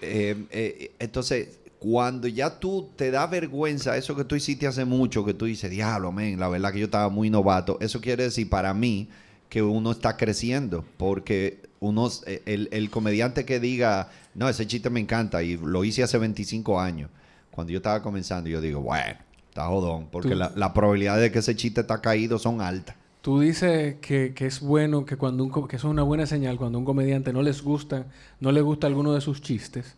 eh, 0.00 0.46
eh, 0.50 0.92
entonces, 0.98 1.58
cuando 1.78 2.28
ya 2.28 2.58
tú 2.58 2.90
te 2.96 3.10
da 3.10 3.26
vergüenza 3.26 3.96
eso 3.96 4.16
que 4.16 4.24
tú 4.24 4.36
hiciste 4.36 4.66
hace 4.66 4.84
mucho, 4.84 5.24
que 5.24 5.34
tú 5.34 5.46
dices, 5.46 5.70
diablo, 5.70 6.12
men, 6.12 6.38
la 6.38 6.48
verdad 6.48 6.72
que 6.72 6.78
yo 6.78 6.86
estaba 6.86 7.08
muy 7.08 7.30
novato, 7.30 7.78
eso 7.80 8.00
quiere 8.00 8.24
decir 8.24 8.48
para 8.48 8.74
mí 8.74 9.08
que 9.48 9.62
uno 9.62 9.90
está 9.92 10.16
creciendo, 10.16 10.84
porque 10.96 11.60
uno, 11.80 12.10
eh, 12.26 12.42
el, 12.46 12.68
el 12.72 12.90
comediante 12.90 13.44
que 13.44 13.60
diga, 13.60 14.10
no, 14.34 14.48
ese 14.48 14.66
chiste 14.66 14.90
me 14.90 15.00
encanta 15.00 15.42
y 15.42 15.56
lo 15.56 15.84
hice 15.84 16.02
hace 16.02 16.18
25 16.18 16.80
años, 16.80 17.10
cuando 17.50 17.72
yo 17.72 17.78
estaba 17.78 18.02
comenzando, 18.02 18.48
yo 18.48 18.60
digo, 18.60 18.80
bueno, 18.80 19.18
Está 19.50 19.66
jodón, 19.66 20.06
porque 20.10 20.34
la, 20.36 20.72
probabilidad 20.72 21.20
de 21.20 21.32
que 21.32 21.40
ese 21.40 21.56
chiste 21.56 21.80
está 21.80 22.00
caído 22.00 22.38
son 22.38 22.60
altas. 22.60 22.94
Tú 23.20 23.40
dices 23.40 23.96
que, 24.00 24.32
es 24.38 24.60
bueno, 24.60 25.04
que 25.04 25.16
cuando 25.16 25.44
un, 25.44 25.50
que 25.68 25.76
eso 25.76 25.88
es 25.88 25.90
una 25.90 26.04
buena 26.04 26.24
señal 26.24 26.56
cuando 26.56 26.78
un 26.78 26.84
comediante 26.84 27.32
no 27.32 27.42
les 27.42 27.60
gusta, 27.60 28.06
no 28.38 28.52
le 28.52 28.62
gusta 28.62 28.86
alguno 28.86 29.12
de 29.12 29.20
sus 29.20 29.42
chistes. 29.42 29.96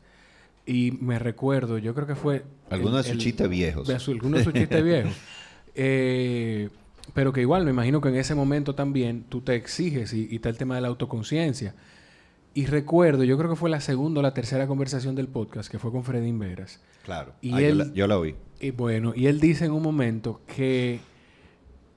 Y 0.65 0.93
me 1.01 1.19
recuerdo, 1.19 1.79
yo 1.79 1.95
creo 1.95 2.07
que 2.07 2.15
fue... 2.15 2.45
Algunos 2.71 3.05
de 3.05 3.13
sus 3.13 3.23
chistes 3.23 3.49
viejos. 3.49 3.89
algunos 4.09 4.39
de 4.39 4.45
sus 4.45 4.55
chistes 4.55 4.83
viejos. 4.83 5.13
Eh, 5.75 6.71
pero 7.15 7.33
que 7.33 7.43
igual 7.43 7.65
me 7.65 7.71
imagino 7.71 8.01
que 8.01 8.09
en 8.09 8.17
ese 8.17 8.35
momento 8.35 8.75
también 8.75 9.25
tú 9.29 9.43
te 9.43 9.55
exiges 9.55 10.13
y, 10.15 10.35
está 10.35 10.49
el 10.49 10.57
tema 10.57 10.77
de 10.77 10.81
la 10.81 10.89
autoconciencia. 10.89 11.75
Y 12.55 12.67
recuerdo, 12.67 13.25
yo 13.25 13.37
creo 13.39 13.51
que 13.51 13.57
fue 13.57 13.71
la 13.71 13.81
segunda 13.81 14.21
o 14.21 14.23
la 14.23 14.35
tercera 14.35 14.67
conversación 14.67 15.15
del 15.15 15.29
podcast 15.29 15.71
que 15.71 15.79
fue 15.79 15.91
con 15.91 16.05
Fredín 16.05 16.39
Veras. 16.39 16.81
Claro. 17.05 17.33
Y 17.41 17.55
ah, 17.55 17.61
él, 17.61 17.93
yo, 17.95 18.07
la, 18.07 18.19
oí. 18.19 18.35
Y 18.63 18.71
bueno, 18.71 19.13
y 19.15 19.27
él 19.27 19.41
dice 19.41 19.65
en 19.65 19.73
un 19.73 19.83
momento 19.83 20.41
que 20.47 21.01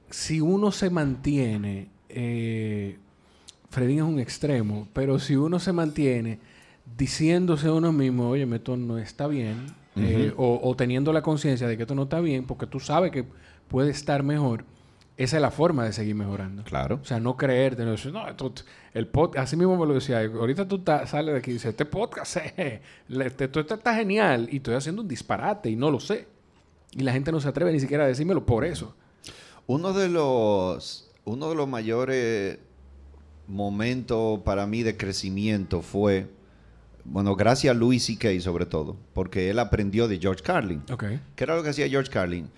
si 0.10 0.42
uno 0.42 0.72
se 0.72 0.90
mantiene, 0.90 1.90
eh, 2.10 2.98
Fredín 3.70 4.00
es 4.00 4.04
un 4.04 4.20
extremo, 4.20 4.88
pero 4.92 5.20
si 5.20 5.36
uno 5.36 5.60
se 5.60 5.72
mantiene 5.74 6.40
diciéndose 6.98 7.68
a 7.68 7.74
uno 7.74 7.92
mismo, 7.92 8.30
oye, 8.30 8.48
esto 8.56 8.76
no 8.78 8.98
está 8.98 9.28
bien, 9.28 9.68
eh, 9.96 10.34
o, 10.38 10.60
o, 10.64 10.76
teniendo 10.76 11.14
la 11.14 11.22
conciencia 11.22 11.68
de 11.68 11.78
que 11.78 11.84
esto 11.84 11.94
no 11.94 12.04
está 12.04 12.20
bien, 12.20 12.46
porque 12.46 12.66
tú 12.66 12.80
sabes 12.80 13.12
que 13.12 13.26
puede 13.68 13.92
estar 13.92 14.24
mejor, 14.24 14.66
esa 15.18 15.38
es 15.38 15.42
la 15.44 15.52
forma 15.52 15.86
de 15.86 15.94
seguir 15.94 16.16
mejorando. 16.16 16.64
Claro. 16.64 17.00
O 17.00 17.06
sea, 17.06 17.20
no 17.20 17.38
creerte, 17.38 17.86
no 17.86 17.92
decir, 17.92 18.12
no, 18.12 18.26
el 18.94 19.08
podcast, 19.08 19.44
así 19.44 19.56
mismo 19.56 19.78
me 19.78 19.86
lo 19.86 19.94
decía, 19.94 20.20
ahorita 20.20 20.68
tú 20.68 20.82
sales 21.06 21.32
de 21.32 21.38
aquí 21.38 21.52
y 21.52 21.54
dices, 21.54 21.70
este 21.70 21.86
podcast, 21.86 22.38
este, 23.08 23.44
esto 23.46 23.60
está 23.60 23.94
genial 23.94 24.50
y 24.52 24.58
estoy 24.58 24.74
haciendo 24.74 25.04
un 25.04 25.08
disparate 25.08 25.70
y 25.70 25.76
no 25.76 25.92
lo 25.92 26.00
sé. 26.00 26.34
Y 26.96 27.04
la 27.04 27.12
gente 27.12 27.32
no 27.32 27.40
se 27.40 27.48
atreve 27.48 27.74
ni 27.74 27.80
siquiera 27.80 28.06
a 28.06 28.08
decírmelo 28.08 28.46
por 28.46 28.64
eso. 28.64 28.96
Uno 29.68 29.94
de 29.94 30.10
los, 30.10 31.12
uno 31.26 31.50
de 31.50 31.56
los 31.56 31.68
mayores 31.68 32.60
momentos 33.48 34.40
para 34.42 34.66
mí 34.66 34.84
de 34.84 34.96
crecimiento 34.96 35.82
fue, 35.82 36.28
bueno, 37.04 37.36
gracias 37.36 37.76
a 37.76 37.78
Louis 37.78 38.04
C.K. 38.04 38.40
sobre 38.40 38.66
todo, 38.66 38.96
porque 39.14 39.50
él 39.50 39.60
aprendió 39.60 40.08
de 40.08 40.20
George 40.20 40.44
Carlin. 40.44 40.84
Okay. 40.90 41.20
¿Qué 41.36 41.44
era 41.44 41.56
lo 41.56 41.64
que 41.64 41.70
hacía 41.70 41.88
George 41.90 42.10
Carlin? 42.10 42.50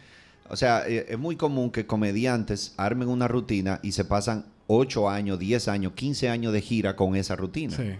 O 0.49 0.55
sea, 0.55 0.87
eh, 0.87 1.07
es 1.09 1.17
muy 1.17 1.35
común 1.35 1.71
que 1.71 1.85
comediantes 1.85 2.73
armen 2.77 3.09
una 3.09 3.27
rutina 3.27 3.79
y 3.83 3.91
se 3.93 4.05
pasan 4.05 4.45
8 4.67 5.09
años, 5.09 5.39
10 5.39 5.67
años, 5.67 5.93
15 5.93 6.29
años 6.29 6.53
de 6.53 6.61
gira 6.61 6.95
con 6.95 7.15
esa 7.15 7.35
rutina. 7.35 7.75
Sí. 7.75 7.93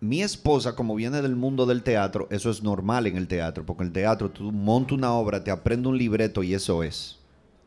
Mi 0.00 0.22
esposa, 0.22 0.76
como 0.76 0.94
viene 0.94 1.22
del 1.22 1.34
mundo 1.34 1.66
del 1.66 1.82
teatro, 1.82 2.28
eso 2.30 2.50
es 2.50 2.62
normal 2.62 3.06
en 3.06 3.16
el 3.16 3.26
teatro, 3.26 3.66
porque 3.66 3.82
en 3.82 3.88
el 3.88 3.92
teatro 3.92 4.30
tú 4.30 4.52
montas 4.52 4.92
una 4.92 5.12
obra, 5.12 5.42
te 5.42 5.50
aprendes 5.50 5.88
un 5.88 5.98
libreto 5.98 6.42
y 6.42 6.54
eso 6.54 6.82
es. 6.82 7.18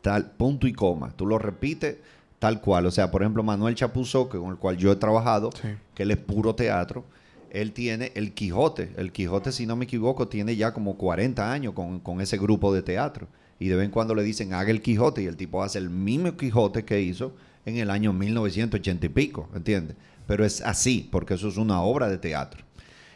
Tal, 0.01 0.31
punto 0.31 0.65
y 0.67 0.73
coma. 0.73 1.11
Tú 1.15 1.25
lo 1.25 1.37
repites 1.37 1.97
tal 2.39 2.61
cual. 2.61 2.85
O 2.85 2.91
sea, 2.91 3.11
por 3.11 3.21
ejemplo, 3.21 3.43
Manuel 3.43 3.75
Chapuzó, 3.75 4.29
con 4.29 4.49
el 4.49 4.57
cual 4.57 4.77
yo 4.77 4.91
he 4.91 4.95
trabajado, 4.95 5.49
que 5.93 6.03
él 6.03 6.11
es 6.11 6.17
puro 6.17 6.55
teatro, 6.55 7.03
él 7.51 7.73
tiene 7.73 8.11
el 8.15 8.33
Quijote. 8.33 8.93
El 8.95 9.11
Quijote, 9.11 9.51
si 9.51 9.65
no 9.65 9.75
me 9.75 9.85
equivoco, 9.85 10.27
tiene 10.27 10.55
ya 10.55 10.73
como 10.73 10.97
40 10.97 11.51
años 11.51 11.73
con, 11.73 11.99
con 11.99 12.21
ese 12.21 12.37
grupo 12.37 12.73
de 12.73 12.81
teatro 12.81 13.27
y 13.61 13.67
de 13.67 13.75
vez 13.75 13.85
en 13.85 13.91
cuando 13.91 14.15
le 14.15 14.23
dicen 14.23 14.55
haga 14.55 14.71
el 14.71 14.81
Quijote 14.81 15.21
y 15.21 15.27
el 15.27 15.37
tipo 15.37 15.61
hace 15.61 15.77
el 15.77 15.91
mismo 15.91 16.35
Quijote 16.35 16.83
que 16.83 16.99
hizo 16.99 17.35
en 17.63 17.77
el 17.77 17.91
año 17.91 18.11
1980 18.11 19.05
y 19.05 19.09
pico, 19.09 19.49
¿entiendes? 19.53 19.95
Pero 20.31 20.45
es 20.45 20.61
así, 20.61 21.09
porque 21.11 21.33
eso 21.33 21.49
es 21.49 21.57
una 21.57 21.81
obra 21.81 22.07
de 22.07 22.17
teatro. 22.17 22.63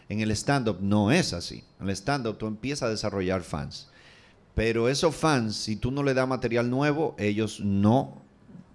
En 0.10 0.20
el 0.20 0.32
stand-up 0.32 0.80
no 0.82 1.14
es 1.14 1.32
así. 1.32 1.64
En 1.80 1.88
el 1.88 1.96
stand-up 1.96 2.38
tú 2.38 2.46
empiezas 2.46 2.84
a 2.84 2.90
desarrollar 2.90 3.42
fans. 3.42 3.88
Pero 4.54 4.90
esos 4.90 5.16
fans, 5.16 5.56
si 5.56 5.78
tú 5.78 5.92
no 5.92 6.04
le 6.04 6.14
das 6.14 6.28
material 6.28 6.70
nuevo, 6.70 7.16
ellos 7.18 7.62
no 7.62 8.22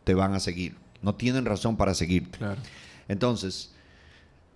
te 0.04 0.14
van 0.14 0.32
a 0.32 0.40
seguir. 0.40 0.74
No 1.02 1.16
tienen 1.16 1.44
razón 1.44 1.76
para 1.76 1.92
seguir. 1.92 2.30
Claro. 2.30 2.58
Entonces, 3.08 3.74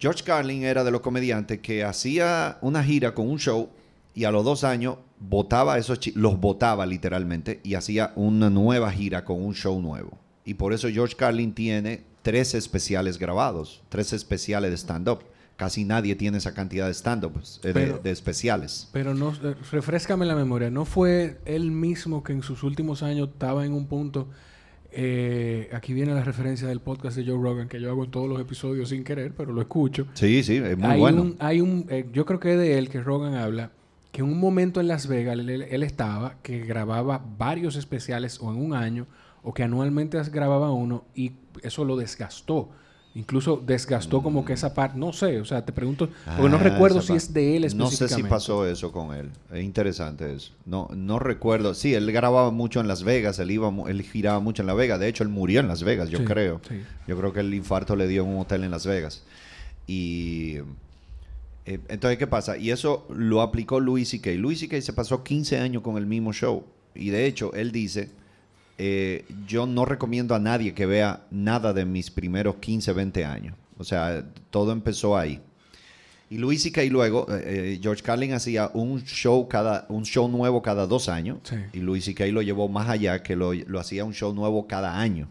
George 0.01 0.25
Carlin 0.25 0.65
era 0.65 0.83
de 0.83 0.91
los 0.91 1.03
comediantes 1.03 1.61
que 1.61 1.85
hacía 1.85 2.57
una 2.63 2.83
gira 2.83 3.13
con 3.13 3.29
un 3.29 3.39
show 3.39 3.69
y 4.15 4.25
a 4.25 4.31
los 4.31 4.47
dos 4.47 4.65
años 4.65 4.97
botaba 5.21 5.77
esos 5.77 5.99
los 6.17 6.41
botaba 6.41 6.87
literalmente 6.87 7.61
y 7.63 7.75
hacía 7.75 8.15
una 8.17 8.49
nueva 8.49 8.91
gira 8.93 9.27
con 9.27 9.45
un 9.45 9.55
show 9.55 9.79
nuevo. 9.83 10.19
Y 10.47 10.55
por 10.55 10.73
eso 10.73 10.89
George 10.89 11.17
Carlin 11.17 11.53
tiene 11.53 12.14
tres 12.25 12.55
especiales 12.55 13.19
grabados, 13.19 13.83
tres 13.91 14.13
especiales 14.13 14.71
de 14.71 14.77
stand-up. 14.79 15.21
Casi 15.57 15.85
nadie 15.85 16.17
tiene 16.17 16.39
esa 16.39 16.53
cantidad 16.53 16.87
de 16.87 16.95
stand-ups, 16.95 17.61
eh, 17.63 17.73
de, 18.03 18.11
especiales. 18.11 18.89
Pero 18.93 19.15
no, 19.15 19.31
eh, 19.31 19.55
refrescame 19.71 20.27
la 20.27 20.35
memoria, 20.35 20.69
¿no 20.69 20.85
fue 20.85 21.39
él 21.45 21.71
mismo 21.71 22.25
que 22.25 22.33
en 22.33 22.43
sus 22.43 22.65
últimos 22.65 23.05
años 23.05 23.29
estaba 23.29 23.65
en 23.65 23.73
un 23.73 23.87
punto... 23.87 24.27
Eh, 24.97 25.71
aquí 25.73 25.93
viene 25.93 26.15
la 26.15 26.23
referencia 26.23 26.69
del 26.69 26.79
podcast 26.79 27.17
de 27.17 27.27
Joe 27.27 27.35
Rogan 27.35 27.69
que 27.69 27.81
yo 27.81 27.91
hago 27.91 28.05
en 28.05 28.13
todos 28.13 28.29
los 28.29 28.41
episodios 28.41 28.91
sin 28.91 29.03
querer, 29.03 29.35
pero 29.37 29.53
lo 29.53 29.61
escucho. 29.61 30.07
Sí, 30.15 30.45
sí, 30.45 30.57
es 30.57 30.79
muy 30.79 30.99
bueno. 30.99 31.35
hay 31.41 31.61
un, 31.61 31.89
yo 32.13 32.25
creo 32.25 32.39
que 32.39 32.57
de 32.57 32.79
él 32.79 32.89
que 32.89 33.03
Rogan 33.03 33.35
habla 33.35 33.73
que 34.13 34.21
en 34.21 34.29
un 34.29 34.39
momento 34.39 34.81
en 34.81 34.87
Las 34.87 35.09
Vegas 35.09 35.37
él, 35.37 35.83
estaba 35.83 36.37
que 36.43 36.61
grababa 36.61 37.21
varios 37.37 37.75
especiales 37.75 38.39
o 38.41 38.53
en 38.53 38.65
un 38.65 38.73
año 38.73 39.09
o 39.43 39.53
que 39.53 39.65
anualmente 39.65 40.23
grababa 40.31 40.71
uno 40.71 41.03
y 41.17 41.33
eso 41.63 41.85
lo 41.85 41.97
desgastó. 41.97 42.71
Incluso 43.17 43.63
desgastó 43.65 44.25
como 44.25 44.45
que 44.45 44.55
esa 44.55 44.75
parte, 44.75 44.99
no 44.99 45.13
sé, 45.13 45.41
o 45.41 45.45
sea, 45.45 45.65
te 45.65 45.73
pregunto, 45.73 46.09
porque 46.37 46.49
no 46.49 46.57
ah, 46.57 46.61
recuerdo 46.61 47.01
si 47.01 47.13
es 47.13 47.33
de 47.33 47.57
él 47.57 47.63
específicamente. 47.63 48.03
No 48.03 48.09
sé 48.09 48.15
si 48.17 48.23
pasó 48.25 48.67
eso 48.67 48.91
con 48.91 49.15
él. 49.15 49.31
Es 49.53 49.63
interesante 49.63 50.35
eso. 50.35 50.53
No, 50.67 50.89
no 50.93 51.21
recuerdo. 51.21 51.75
Sí, 51.75 51.95
él 51.95 52.11
grababa 52.11 52.51
mucho 52.51 52.81
en 52.81 52.89
Las 52.89 53.05
Vegas, 53.05 53.39
él 53.39 53.53
iba, 53.53 53.73
él 53.87 54.03
giraba 54.03 54.41
mucho 54.41 54.63
en 54.63 54.67
Las 54.67 54.77
Vegas. 54.77 54.99
De 54.99 55.07
hecho, 55.07 55.23
él 55.23 55.29
murió 55.29 55.61
en 55.61 55.69
Las 55.69 55.85
Vegas, 55.85 56.11
yo 56.11 56.25
creo. 56.25 56.61
Yo 57.07 57.17
creo 57.17 57.33
que 57.33 57.39
el 57.39 57.55
infarto 57.55 57.95
le 57.95 58.09
dio 58.09 58.25
en 58.25 58.31
un 58.31 58.41
hotel 58.41 58.65
en 58.65 58.73
Las 58.73 58.85
Vegas. 58.85 59.23
Y 59.87 60.57
eh, 61.67 61.79
entonces, 61.89 62.19
¿qué 62.19 62.27
pasa? 62.27 62.57
Y 62.57 62.71
eso 62.73 63.07
lo 63.11 63.43
aplicó 63.43 63.79
Louis 63.79 64.09
C.K. 64.09 64.33
Louis 64.33 64.59
C.K. 64.59 64.81
se 64.81 64.93
pasó 64.93 65.23
15 65.23 65.59
años 65.61 65.83
con 65.83 65.97
el 65.99 66.07
mismo 66.07 66.33
show. 66.33 66.65
Y 66.95 67.11
de 67.11 67.27
hecho, 67.27 67.53
él 67.55 67.73
dice, 67.73 68.11
eh, 68.79 69.25
yo 69.47 69.67
no 69.67 69.85
recomiendo 69.85 70.35
a 70.35 70.39
nadie 70.39 70.75
que 70.75 70.87
vea 70.87 71.27
nada 71.31 71.73
de 71.73 71.85
mis 71.85 72.11
primeros 72.11 72.57
15, 72.57 72.93
20 72.93 73.25
años. 73.25 73.57
O 73.79 73.85
sea, 73.85 74.25
todo 74.51 74.73
empezó 74.73 75.17
ahí. 75.17 75.41
Y 76.31 76.39
Louis 76.39 76.63
C.K. 76.63 76.83
luego, 76.85 77.27
eh, 77.31 77.79
George 77.81 78.03
Carlin 78.03 78.33
hacía 78.33 78.71
un 78.73 79.05
show, 79.05 79.47
cada, 79.47 79.87
un 79.89 80.05
show 80.05 80.29
nuevo 80.29 80.63
cada 80.63 80.87
dos 80.87 81.09
años. 81.09 81.39
Y 81.73 81.79
Louis 81.79 82.05
C.K. 82.05 82.27
lo 82.27 82.43
llevó 82.43 82.69
más 82.69 82.89
allá, 82.89 83.23
que 83.23 83.37
lo, 83.37 83.53
lo 83.53 83.79
hacía 83.79 84.05
un 84.05 84.15
show 84.15 84.35
nuevo 84.35 84.67
cada 84.67 84.99
año. 84.99 85.29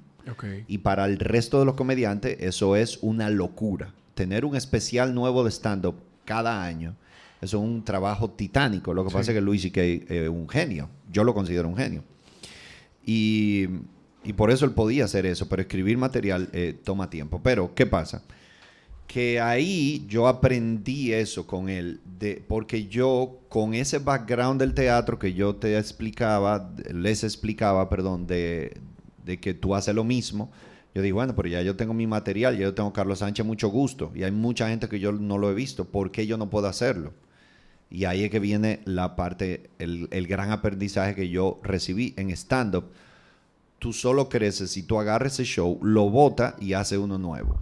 Y 0.68 0.78
para 0.78 1.06
el 1.06 1.20
resto 1.20 1.60
de 1.60 1.66
los 1.66 1.76
comediantes, 1.76 2.38
eso 2.40 2.76
es 2.78 3.00
una 3.02 3.30
locura. 3.30 3.94
Tener 4.14 4.46
un 4.46 4.56
especial 4.56 5.14
nuevo 5.14 5.44
de 5.44 5.52
stand-up 5.52 5.96
cada 6.24 6.64
año. 6.64 6.96
Eso 7.42 7.58
es 7.58 7.64
un 7.64 7.84
trabajo 7.84 8.30
titánico. 8.30 8.94
Lo 8.94 9.04
que 9.04 9.12
pasa 9.12 9.32
es 9.32 9.36
que 9.36 9.42
Luis 9.42 9.64
C.K. 9.64 9.82
es 9.82 10.30
un 10.30 10.48
genio. 10.48 10.90
Yo 11.12 11.26
lo 11.26 11.34
considero 11.34 11.68
un 11.68 11.76
genio. 11.76 12.04
Y, 13.06 13.68
por 14.38 14.52
eso 14.52 14.66
él 14.66 14.72
podía 14.72 15.06
hacer 15.06 15.26
eso, 15.26 15.50
pero 15.50 15.62
escribir 15.62 15.98
material 15.98 16.50
eh, 16.54 16.76
toma 16.84 17.10
tiempo. 17.10 17.42
Pero, 17.44 17.74
¿qué 17.76 17.86
pasa? 17.86 18.24
Que 19.08 19.40
ahí 19.40 20.06
yo 20.08 20.28
aprendí 20.28 21.12
eso 21.12 21.46
con 21.46 21.70
él, 21.70 22.00
de, 22.20 22.44
porque 22.48 22.88
yo 22.88 23.40
con 23.50 23.74
ese 23.74 24.00
background 24.00 24.60
del 24.62 24.74
teatro 24.74 25.20
que 25.20 25.34
yo 25.34 25.56
te 25.56 25.78
explicaba, 25.78 26.74
les 26.92 27.24
explicaba, 27.24 27.90
perdón, 27.90 28.26
de, 28.26 28.78
de 29.26 29.40
que 29.40 29.54
tú 29.54 29.76
haces 29.76 29.94
lo 29.94 30.04
mismo, 30.04 30.52
yo 30.96 31.02
digo, 31.02 31.16
bueno, 31.16 31.36
pero 31.36 31.50
ya 31.50 31.62
yo 31.62 31.76
tengo 31.76 31.94
mi 31.94 32.08
material, 32.08 32.56
ya 32.56 32.64
yo 32.64 32.74
tengo 32.74 32.94
Carlos 32.94 33.20
Sánchez 33.20 33.46
mucho 33.46 33.68
gusto 33.70 34.12
y 34.14 34.24
hay 34.24 34.32
mucha 34.32 34.70
gente 34.70 34.88
que 34.88 35.00
yo 35.00 35.12
no 35.12 35.38
lo 35.38 35.50
he 35.50 35.54
visto, 35.54 35.86
¿por 35.86 36.12
qué 36.12 36.28
yo 36.28 36.38
no 36.38 36.50
puedo 36.50 36.68
hacerlo? 36.68 37.14
Y 37.90 38.06
ahí 38.06 38.24
es 38.24 38.32
que 38.32 38.40
viene 38.40 38.82
la 38.86 39.16
parte, 39.16 39.70
el, 39.80 40.28
gran 40.28 40.52
aprendizaje 40.52 41.14
que 41.14 41.30
yo 41.30 41.60
recibí 41.64 42.14
en 42.18 42.32
stand-up. 42.32 42.86
Tú 43.80 43.94
solo 43.94 44.30
creces 44.30 44.72
si 44.72 44.84
tú 44.84 45.00
agarras 45.00 45.34
ese 45.34 45.44
show, 45.44 45.80
lo 45.84 46.10
botas 46.10 46.56
y 46.60 46.74
haces 46.74 46.98
uno 46.98 47.18
nuevo. 47.18 47.60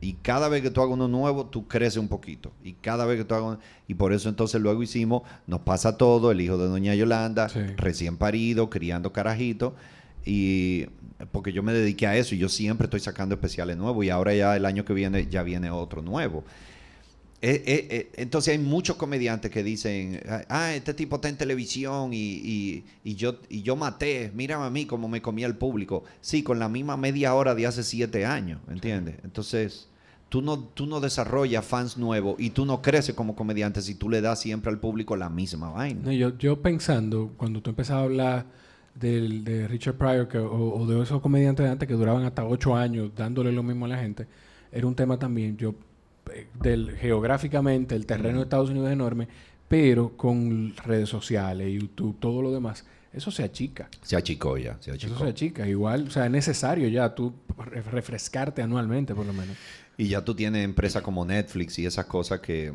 Y 0.00 0.14
cada 0.14 0.48
vez 0.48 0.62
que 0.62 0.70
tú 0.70 0.80
hagas 0.80 0.94
uno 0.94 1.08
nuevo, 1.08 1.46
tú 1.46 1.66
creces 1.66 1.96
un 1.96 2.08
poquito. 2.08 2.52
Y 2.62 2.74
cada 2.74 3.04
vez 3.06 3.18
que 3.18 3.24
tú 3.24 3.34
hagas... 3.34 3.58
Y 3.88 3.94
por 3.94 4.12
eso 4.12 4.28
entonces 4.28 4.60
luego 4.60 4.82
hicimos 4.82 5.22
Nos 5.46 5.60
pasa 5.60 5.96
todo, 5.96 6.30
el 6.30 6.40
hijo 6.40 6.58
de 6.58 6.68
Doña 6.68 6.94
Yolanda, 6.94 7.48
recién 7.76 8.16
parido, 8.16 8.70
criando 8.70 9.12
carajito. 9.12 9.74
Y 10.24 10.86
porque 11.32 11.52
yo 11.52 11.62
me 11.62 11.72
dediqué 11.72 12.06
a 12.06 12.16
eso 12.16 12.34
y 12.34 12.38
yo 12.38 12.48
siempre 12.48 12.86
estoy 12.86 13.00
sacando 13.00 13.34
especiales 13.34 13.76
nuevos 13.76 14.04
y 14.04 14.10
ahora 14.10 14.34
ya 14.34 14.56
el 14.56 14.66
año 14.66 14.84
que 14.84 14.92
viene 14.92 15.26
ya 15.28 15.42
viene 15.42 15.70
otro 15.70 16.02
nuevo. 16.02 16.44
Eh, 17.42 17.62
eh, 17.66 17.86
eh, 17.90 18.12
entonces 18.16 18.52
hay 18.52 18.58
muchos 18.58 18.96
comediantes 18.96 19.50
que 19.50 19.62
dicen, 19.62 20.20
ah, 20.48 20.74
este 20.74 20.94
tipo 20.94 21.16
está 21.16 21.28
en 21.28 21.36
televisión 21.36 22.10
y, 22.12 22.84
yo, 23.04 23.36
y 23.50 23.62
yo 23.62 23.76
maté, 23.76 24.32
mírame 24.34 24.64
a 24.64 24.70
mí 24.70 24.86
como 24.86 25.08
me 25.08 25.20
comía 25.20 25.46
el 25.46 25.56
público. 25.56 26.04
Sí, 26.20 26.42
con 26.42 26.58
la 26.58 26.68
misma 26.68 26.96
media 26.96 27.34
hora 27.34 27.54
de 27.54 27.66
hace 27.66 27.82
siete 27.82 28.24
años, 28.24 28.60
¿entiendes? 28.68 29.16
Entonces, 29.22 29.88
tú 30.30 30.40
no, 30.40 30.58
tú 30.58 30.86
no 30.86 31.00
desarrollas 31.00 31.64
fans 31.64 31.98
nuevos 31.98 32.36
y 32.38 32.50
tú 32.50 32.64
no 32.64 32.80
creces 32.80 33.14
como 33.14 33.36
comediante 33.36 33.82
si 33.82 33.94
tú 33.94 34.08
le 34.08 34.20
das 34.22 34.40
siempre 34.40 34.70
al 34.70 34.80
público 34.80 35.14
la 35.14 35.28
misma 35.28 35.70
vaina. 35.70 36.12
yo, 36.12 36.36
yo 36.38 36.62
pensando, 36.62 37.32
cuando 37.36 37.60
tú 37.60 37.70
empezabas 37.70 38.02
a 38.02 38.04
hablar 38.04 38.46
de 38.94 39.68
Richard 39.68 39.96
Pryor 39.96 40.28
o, 40.50 40.86
de 40.86 41.02
esos 41.02 41.20
comediantes 41.20 41.64
de 41.64 41.70
antes 41.70 41.86
que 41.86 41.94
duraban 41.94 42.24
hasta 42.24 42.46
ocho 42.46 42.74
años 42.74 43.10
dándole 43.14 43.52
lo 43.52 43.62
mismo 43.62 43.84
a 43.84 43.88
la 43.88 43.98
gente, 43.98 44.26
era 44.72 44.86
un 44.86 44.94
tema 44.94 45.18
también, 45.18 45.58
yo, 45.58 45.74
del, 46.60 46.96
geográficamente, 46.96 47.94
el 47.94 48.06
terreno 48.06 48.38
de 48.38 48.44
Estados 48.44 48.70
Unidos 48.70 48.88
es 48.88 48.92
enorme, 48.92 49.28
pero 49.68 50.16
con 50.16 50.74
redes 50.76 51.08
sociales, 51.08 51.72
YouTube, 51.72 52.16
todo 52.20 52.42
lo 52.42 52.52
demás, 52.52 52.84
eso 53.12 53.30
se 53.30 53.42
achica. 53.42 53.88
Se 54.02 54.16
achicó 54.16 54.58
ya, 54.58 54.76
se 54.80 54.92
achicó. 54.92 55.14
Eso 55.14 55.24
se 55.24 55.30
achica, 55.30 55.66
igual, 55.66 56.08
o 56.08 56.10
sea, 56.10 56.26
es 56.26 56.30
necesario 56.30 56.88
ya 56.88 57.14
tú 57.14 57.34
refrescarte 57.56 58.62
anualmente 58.62 59.14
por 59.14 59.26
lo 59.26 59.32
menos. 59.32 59.56
Y 59.96 60.08
ya 60.08 60.24
tú 60.24 60.34
tienes 60.34 60.64
empresas 60.64 61.02
como 61.02 61.24
Netflix 61.24 61.78
y 61.78 61.86
esas 61.86 62.04
cosas 62.06 62.40
que 62.40 62.72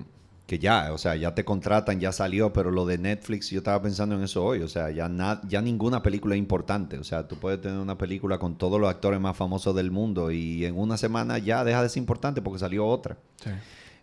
que 0.51 0.59
ya, 0.59 0.91
o 0.91 0.97
sea, 0.97 1.15
ya 1.15 1.33
te 1.33 1.45
contratan, 1.45 2.01
ya 2.01 2.11
salió, 2.11 2.51
pero 2.51 2.71
lo 2.71 2.85
de 2.85 2.97
Netflix, 2.97 3.49
yo 3.51 3.59
estaba 3.59 3.81
pensando 3.81 4.15
en 4.15 4.23
eso 4.23 4.43
hoy, 4.43 4.61
o 4.61 4.67
sea, 4.67 4.91
ya, 4.91 5.09
ya 5.47 5.61
ninguna 5.61 6.03
película 6.03 6.35
es 6.35 6.39
importante, 6.39 6.97
o 6.97 7.05
sea, 7.05 7.25
tú 7.25 7.37
puedes 7.37 7.61
tener 7.61 7.79
una 7.79 7.97
película 7.97 8.37
con 8.37 8.57
todos 8.57 8.77
los 8.77 8.89
actores 8.89 9.21
más 9.21 9.37
famosos 9.37 9.73
del 9.73 9.91
mundo 9.91 10.29
y 10.29 10.65
en 10.65 10.77
una 10.77 10.97
semana 10.97 11.37
ya 11.37 11.63
deja 11.63 11.81
de 11.81 11.87
ser 11.87 11.99
importante 11.99 12.41
porque 12.41 12.59
salió 12.59 12.85
otra. 12.85 13.17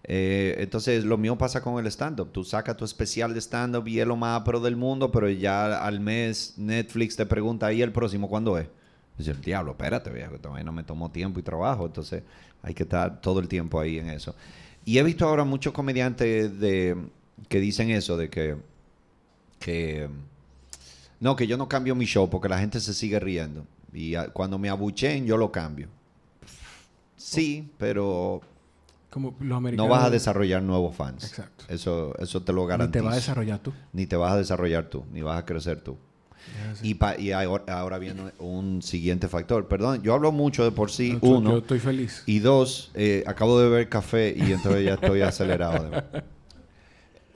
Eh, 0.04 0.54
entonces, 0.60 1.04
lo 1.04 1.18
mismo 1.18 1.36
pasa 1.36 1.60
con 1.60 1.78
el 1.84 1.86
stand-up. 1.88 2.32
Tú 2.32 2.44
sacas 2.44 2.78
tu 2.78 2.86
especial 2.86 3.34
de 3.34 3.42
stand-up 3.42 3.86
y 3.86 4.00
es 4.00 4.06
lo 4.06 4.16
más 4.16 4.40
pro 4.40 4.58
del 4.58 4.74
mundo, 4.74 5.12
pero 5.12 5.28
ya 5.28 5.84
al 5.84 6.00
mes 6.00 6.54
Netflix 6.56 7.14
te 7.14 7.26
pregunta, 7.26 7.70
¿y 7.74 7.82
el 7.82 7.92
próximo 7.92 8.26
cuándo 8.26 8.56
es? 8.56 8.68
Dice, 9.18 9.32
el 9.32 9.42
diablo, 9.42 9.72
espérate, 9.72 10.08
viejo, 10.08 10.38
todavía 10.38 10.64
no 10.64 10.72
me 10.72 10.82
tomó 10.82 11.10
tiempo 11.10 11.40
y 11.40 11.42
trabajo. 11.42 11.84
Entonces, 11.84 12.22
hay 12.62 12.72
que 12.72 12.84
estar 12.84 13.20
todo 13.20 13.38
el 13.38 13.48
tiempo 13.48 13.78
ahí 13.78 13.98
en 13.98 14.08
eso. 14.08 14.34
Y 14.88 14.96
he 14.96 15.02
visto 15.02 15.28
ahora 15.28 15.44
muchos 15.44 15.74
comediantes 15.74 16.58
de, 16.58 16.96
que 17.50 17.60
dicen 17.60 17.90
eso, 17.90 18.16
de 18.16 18.30
que, 18.30 18.56
que, 19.58 20.08
no, 21.20 21.36
que 21.36 21.46
yo 21.46 21.58
no 21.58 21.68
cambio 21.68 21.94
mi 21.94 22.06
show 22.06 22.30
porque 22.30 22.48
la 22.48 22.58
gente 22.58 22.80
se 22.80 22.94
sigue 22.94 23.20
riendo. 23.20 23.66
Y 23.92 24.14
cuando 24.32 24.58
me 24.58 24.70
abuchen, 24.70 25.26
yo 25.26 25.36
lo 25.36 25.52
cambio. 25.52 25.88
Sí, 27.16 27.70
pero 27.76 28.40
Como 29.10 29.36
no 29.40 29.88
vas 29.88 30.04
a 30.04 30.08
desarrollar 30.08 30.62
nuevos 30.62 30.96
fans. 30.96 31.22
Exacto. 31.22 31.66
Eso, 31.68 32.14
eso 32.18 32.42
te 32.42 32.54
lo 32.54 32.64
garantizo. 32.64 32.88
Ni 32.88 33.02
te 33.02 33.06
vas 33.06 33.12
a 33.12 33.16
desarrollar 33.16 33.58
tú. 33.58 33.72
Ni 33.92 34.06
te 34.06 34.16
vas 34.16 34.32
a 34.32 34.36
desarrollar 34.38 34.88
tú, 34.88 35.04
ni 35.12 35.20
vas 35.20 35.38
a 35.38 35.44
crecer 35.44 35.82
tú. 35.82 35.98
Y, 36.82 36.98
y 37.18 37.32
ahora, 37.32 37.98
viene 37.98 38.32
un 38.38 38.82
siguiente 38.82 39.28
factor. 39.28 39.68
Perdón, 39.68 40.02
yo 40.02 40.14
hablo 40.14 40.32
mucho 40.32 40.64
de 40.64 40.70
por 40.70 40.90
sí, 40.90 41.18
uno. 41.20 41.50
Yo 41.50 41.58
estoy 41.58 41.78
feliz. 41.78 42.22
Y 42.26 42.38
dos, 42.38 42.90
eh, 42.94 43.24
acabo 43.26 43.58
de 43.60 43.68
beber 43.68 43.88
café 43.88 44.34
y 44.36 44.52
entonces 44.52 44.84
ya 44.84 44.94
estoy 44.94 45.22
acelerado. 45.22 45.90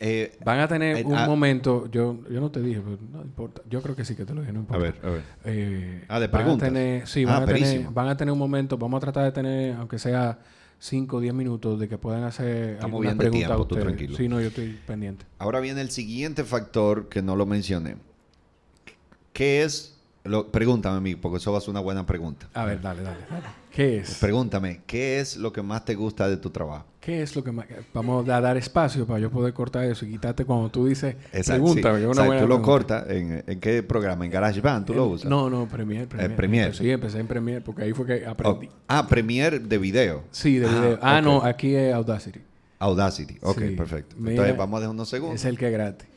Eh, 0.04 0.36
Van 0.44 0.58
a 0.58 0.66
tener 0.66 1.06
un 1.06 1.14
ah, 1.14 1.28
momento, 1.28 1.88
yo, 1.88 2.18
yo 2.28 2.40
no 2.40 2.50
te 2.50 2.60
dije, 2.60 2.80
pero 2.80 2.98
no 3.12 3.22
importa. 3.22 3.62
Yo 3.70 3.80
creo 3.80 3.94
que 3.94 4.04
sí 4.04 4.16
que 4.16 4.24
te 4.24 4.34
lo 4.34 4.40
dije, 4.40 4.52
no 4.52 4.58
importa. 4.58 4.84
A 4.84 4.90
ver, 4.90 5.00
a 5.00 5.10
ver. 5.10 5.22
Eh, 5.44 6.04
ah, 6.08 6.18
de 6.18 6.28
preguntas. 6.28 6.72
sí, 7.08 7.24
van, 7.24 7.36
ah, 7.36 7.44
a 7.44 7.46
tener, 7.46 7.86
van 7.88 8.08
a 8.08 8.16
tener 8.16 8.32
un 8.32 8.38
momento, 8.40 8.76
vamos 8.76 8.98
a 8.98 9.00
tratar 9.00 9.22
de 9.26 9.30
tener, 9.30 9.76
aunque 9.76 10.00
sea 10.00 10.40
5 10.80 11.16
o 11.16 11.20
10 11.20 11.34
minutos, 11.34 11.78
de 11.78 11.88
que 11.88 11.98
puedan 11.98 12.24
hacer 12.24 12.70
Estamos 12.70 12.98
alguna 12.98 13.16
pregunta 13.16 13.46
tiempo, 13.46 13.66
Tú 13.68 13.76
tranquilo. 13.76 14.16
Sí, 14.16 14.26
no, 14.26 14.40
yo 14.40 14.48
estoy 14.48 14.76
pendiente. 14.84 15.24
Ahora 15.38 15.60
viene 15.60 15.80
el 15.80 15.90
siguiente 15.90 16.42
factor 16.42 17.08
que 17.08 17.22
no 17.22 17.36
lo 17.36 17.46
mencioné. 17.46 17.94
¿Qué 19.32 19.62
es? 19.62 19.94
Lo, 20.24 20.52
pregúntame 20.52 20.96
a 20.98 21.00
mí, 21.00 21.16
porque 21.16 21.38
eso 21.38 21.50
va 21.50 21.58
a 21.58 21.60
ser 21.60 21.70
una 21.70 21.80
buena 21.80 22.06
pregunta. 22.06 22.48
A 22.54 22.64
ver, 22.64 22.80
dale, 22.80 23.02
dale, 23.02 23.18
¿Qué 23.72 23.98
es? 23.98 24.18
Pregúntame, 24.20 24.82
¿qué 24.86 25.18
es 25.18 25.36
lo 25.36 25.52
que 25.52 25.62
más 25.62 25.84
te 25.84 25.94
gusta 25.94 26.28
de 26.28 26.36
tu 26.36 26.50
trabajo? 26.50 26.84
¿Qué 27.00 27.20
es 27.22 27.34
lo 27.34 27.42
que 27.42 27.50
más? 27.50 27.66
Vamos 27.92 28.28
a 28.28 28.40
dar 28.40 28.56
espacio 28.56 29.04
para 29.04 29.18
yo 29.18 29.28
poder 29.28 29.52
cortar 29.52 29.84
eso 29.84 30.06
y 30.06 30.12
quitarte 30.12 30.44
cuando 30.44 30.68
tú 30.68 30.86
dices 30.86 31.16
pregúntame. 31.44 31.98
Sí. 31.98 32.04
Una 32.04 32.38
tú 32.38 32.46
lo 32.46 32.62
cortas 32.62 33.10
en, 33.10 33.42
en, 33.44 33.58
qué 33.58 33.82
programa? 33.82 34.24
¿En 34.24 34.30
GarageBand 34.30 34.86
tú 34.86 34.94
lo 34.94 35.06
usas? 35.06 35.28
No, 35.28 35.50
no, 35.50 35.66
Premiere. 35.66 36.06
Premiere. 36.06 36.32
Eh, 36.32 36.36
Premiere. 36.36 36.74
Sí, 36.74 36.88
empecé 36.88 37.18
en 37.18 37.26
Premiere 37.26 37.60
porque 37.60 37.82
ahí 37.82 37.92
fue 37.92 38.06
que 38.06 38.24
aprendí. 38.24 38.68
Oh, 38.68 38.76
ah, 38.86 39.08
Premiere 39.08 39.58
de 39.58 39.78
video. 39.78 40.22
Sí, 40.30 40.58
de 40.58 40.68
video. 40.68 40.98
Ah, 41.02 41.20
no, 41.20 41.42
aquí 41.42 41.74
es 41.74 41.92
Audacity. 41.92 42.40
Audacity, 42.78 43.38
ok, 43.42 43.62
perfecto. 43.76 44.16
Entonces 44.18 44.56
vamos 44.56 44.78
a 44.78 44.80
dejar 44.82 44.94
unos 44.94 45.08
segundos. 45.08 45.40
Es 45.40 45.44
el 45.44 45.58
que 45.58 45.66
es 45.66 45.72
gratis. 45.72 46.11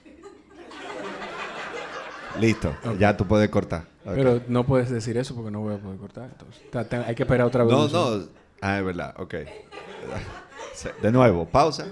Listo, 2.39 2.75
ya 2.99 3.15
tú 3.15 3.25
puedes 3.25 3.49
cortar. 3.49 3.85
Pero 4.03 4.41
no 4.47 4.65
puedes 4.65 4.89
decir 4.89 5.17
eso 5.17 5.35
porque 5.35 5.51
no 5.51 5.61
voy 5.61 5.75
a 5.75 5.77
poder 5.77 5.97
cortar. 5.97 6.29
Entonces, 6.31 7.07
hay 7.07 7.15
que 7.15 7.23
esperar 7.23 7.47
otra 7.47 7.63
vez. 7.63 7.73
No, 7.73 7.87
no. 7.87 8.27
Ah, 8.61 8.79
es 8.79 8.85
verdad. 8.85 9.13
Ok. 9.17 9.35
De 11.01 11.11
nuevo, 11.11 11.45
pausa. 11.45 11.87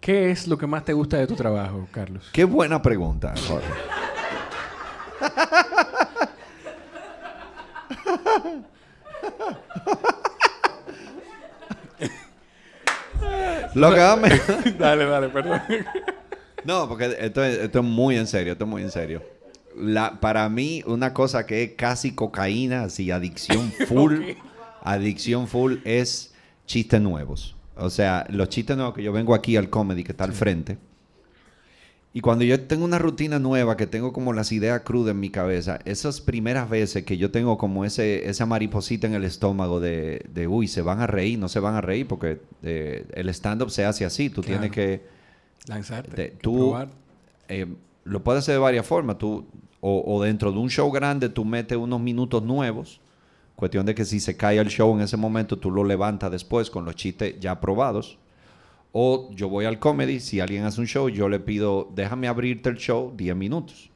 ¿Qué 0.00 0.30
es 0.30 0.46
lo 0.46 0.56
que 0.56 0.66
más 0.66 0.84
te 0.84 0.92
gusta 0.92 1.18
de 1.18 1.26
tu 1.26 1.34
trabajo, 1.34 1.86
Carlos? 1.90 2.30
Qué 2.32 2.44
buena 2.44 2.80
pregunta, 2.80 3.34
Jorge. 3.46 3.66
lo 13.74 13.90
que 13.90 14.16
me... 14.20 14.72
dale, 14.78 15.04
dale, 15.04 15.28
perdón. 15.28 15.60
No, 16.64 16.88
porque 16.88 17.16
esto, 17.18 17.44
es 17.44 17.82
muy 17.82 18.16
en 18.16 18.26
serio, 18.26 18.52
esto 18.52 18.64
es 18.64 18.70
muy 18.70 18.82
en 18.82 18.90
serio. 18.90 19.22
La, 19.76 20.20
para 20.20 20.48
mí, 20.48 20.82
una 20.86 21.14
cosa 21.14 21.46
que 21.46 21.62
es 21.62 21.72
casi 21.76 22.12
cocaína, 22.12 22.84
así, 22.84 23.10
adicción 23.10 23.72
full, 23.88 24.20
adicción 24.82 25.46
full 25.46 25.76
es 25.84 26.34
chistes 26.66 27.00
nuevos. 27.00 27.54
O 27.76 27.90
sea, 27.90 28.26
los 28.30 28.48
chistes 28.48 28.76
nuevos 28.76 28.94
que 28.94 29.02
yo 29.02 29.12
vengo 29.12 29.34
aquí 29.34 29.56
al 29.56 29.70
comedy 29.70 30.02
que 30.02 30.12
está 30.12 30.24
al 30.24 30.32
frente. 30.32 30.78
Y 32.12 32.20
cuando 32.20 32.44
yo 32.44 32.60
tengo 32.60 32.84
una 32.84 32.98
rutina 32.98 33.38
nueva, 33.38 33.76
que 33.76 33.86
tengo 33.86 34.12
como 34.12 34.32
las 34.32 34.50
ideas 34.50 34.80
crudas 34.80 35.12
en 35.12 35.20
mi 35.20 35.30
cabeza, 35.30 35.78
esas 35.84 36.20
primeras 36.20 36.68
veces 36.68 37.04
que 37.04 37.16
yo 37.16 37.30
tengo 37.30 37.58
como 37.58 37.84
ese, 37.84 38.28
esa 38.28 38.46
mariposita 38.46 39.06
en 39.06 39.14
el 39.14 39.24
estómago 39.24 39.78
de, 39.78 40.24
de 40.32 40.48
uy, 40.48 40.66
se 40.66 40.82
van 40.82 41.00
a 41.00 41.06
reír, 41.06 41.38
no 41.38 41.48
se 41.48 41.60
van 41.60 41.76
a 41.76 41.80
reír, 41.80 42.08
porque 42.08 42.40
eh, 42.62 43.06
el 43.12 43.28
stand-up 43.28 43.70
se 43.70 43.84
hace 43.84 44.04
así, 44.04 44.30
tú 44.30 44.42
tienes 44.42 44.72
que 44.72 45.17
Lanzarte. 45.66 46.36
tú 46.40 46.74
eh, 47.48 47.66
lo 48.04 48.22
puedes 48.24 48.40
hacer 48.44 48.54
de 48.54 48.58
varias 48.58 48.86
formas. 48.86 49.18
Tú, 49.18 49.46
o, 49.80 50.22
dentro 50.22 50.50
de 50.50 50.58
un 50.58 50.70
show 50.70 50.90
grande, 50.90 51.28
tú 51.28 51.44
metes 51.44 51.78
unos 51.78 52.00
minutos 52.00 52.42
nuevos. 52.42 53.00
Cuestión 53.54 53.86
de 53.86 53.94
que 53.94 54.04
si 54.04 54.20
se 54.20 54.36
cae 54.36 54.58
el 54.58 54.68
show 54.68 54.94
en 54.94 55.02
ese 55.02 55.16
momento, 55.16 55.58
tú 55.58 55.70
lo 55.70 55.84
levantas 55.84 56.30
después 56.30 56.70
con 56.70 56.84
los 56.84 56.94
chistes 56.94 57.38
ya 57.40 57.60
probados. 57.60 58.18
O 58.92 59.30
yo 59.32 59.48
voy 59.48 59.66
al 59.66 59.78
comedy, 59.78 60.20
si 60.20 60.40
alguien 60.40 60.64
hace 60.64 60.80
un 60.80 60.86
show, 60.86 61.08
yo 61.08 61.28
le 61.28 61.40
pido, 61.40 61.90
déjame 61.94 62.28
abrirte 62.28 62.68
el 62.70 62.76
show 62.76 63.12
10 63.16 63.36
minutos. 63.36 63.90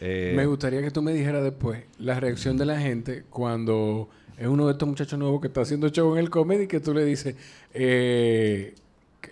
Eh, 0.00 0.34
me 0.36 0.46
gustaría 0.46 0.82
que 0.82 0.90
tú 0.90 1.02
me 1.02 1.12
dijeras 1.12 1.42
después 1.42 1.84
la 1.98 2.20
reacción 2.20 2.56
de 2.56 2.66
la 2.66 2.78
gente 2.78 3.24
cuando 3.30 4.08
es 4.36 4.46
uno 4.46 4.66
de 4.66 4.72
estos 4.72 4.88
muchachos 4.88 5.18
nuevos 5.18 5.40
que 5.40 5.48
está 5.48 5.62
haciendo 5.62 5.88
show 5.88 6.14
en 6.14 6.18
el 6.18 6.30
comedy 6.30 6.66
que 6.66 6.80
tú 6.80 6.92
le 6.92 7.04
dices, 7.04 7.34
eh, 7.72 8.74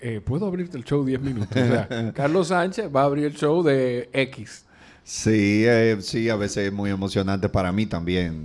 eh, 0.06 0.20
¿puedo 0.20 0.46
abrirte 0.46 0.76
el 0.76 0.84
show 0.84 1.02
10 1.02 1.20
minutos? 1.22 1.56
O 1.56 1.66
sea, 1.66 2.12
Carlos 2.14 2.48
Sánchez 2.48 2.94
va 2.94 3.00
a 3.00 3.04
abrir 3.04 3.24
el 3.24 3.34
show 3.34 3.62
de 3.62 4.10
X. 4.12 4.66
Sí, 5.02 5.64
eh, 5.64 5.96
sí, 6.00 6.28
a 6.28 6.36
veces 6.36 6.66
es 6.66 6.72
muy 6.74 6.90
emocionante 6.90 7.48
para 7.48 7.72
mí 7.72 7.86
también. 7.86 8.44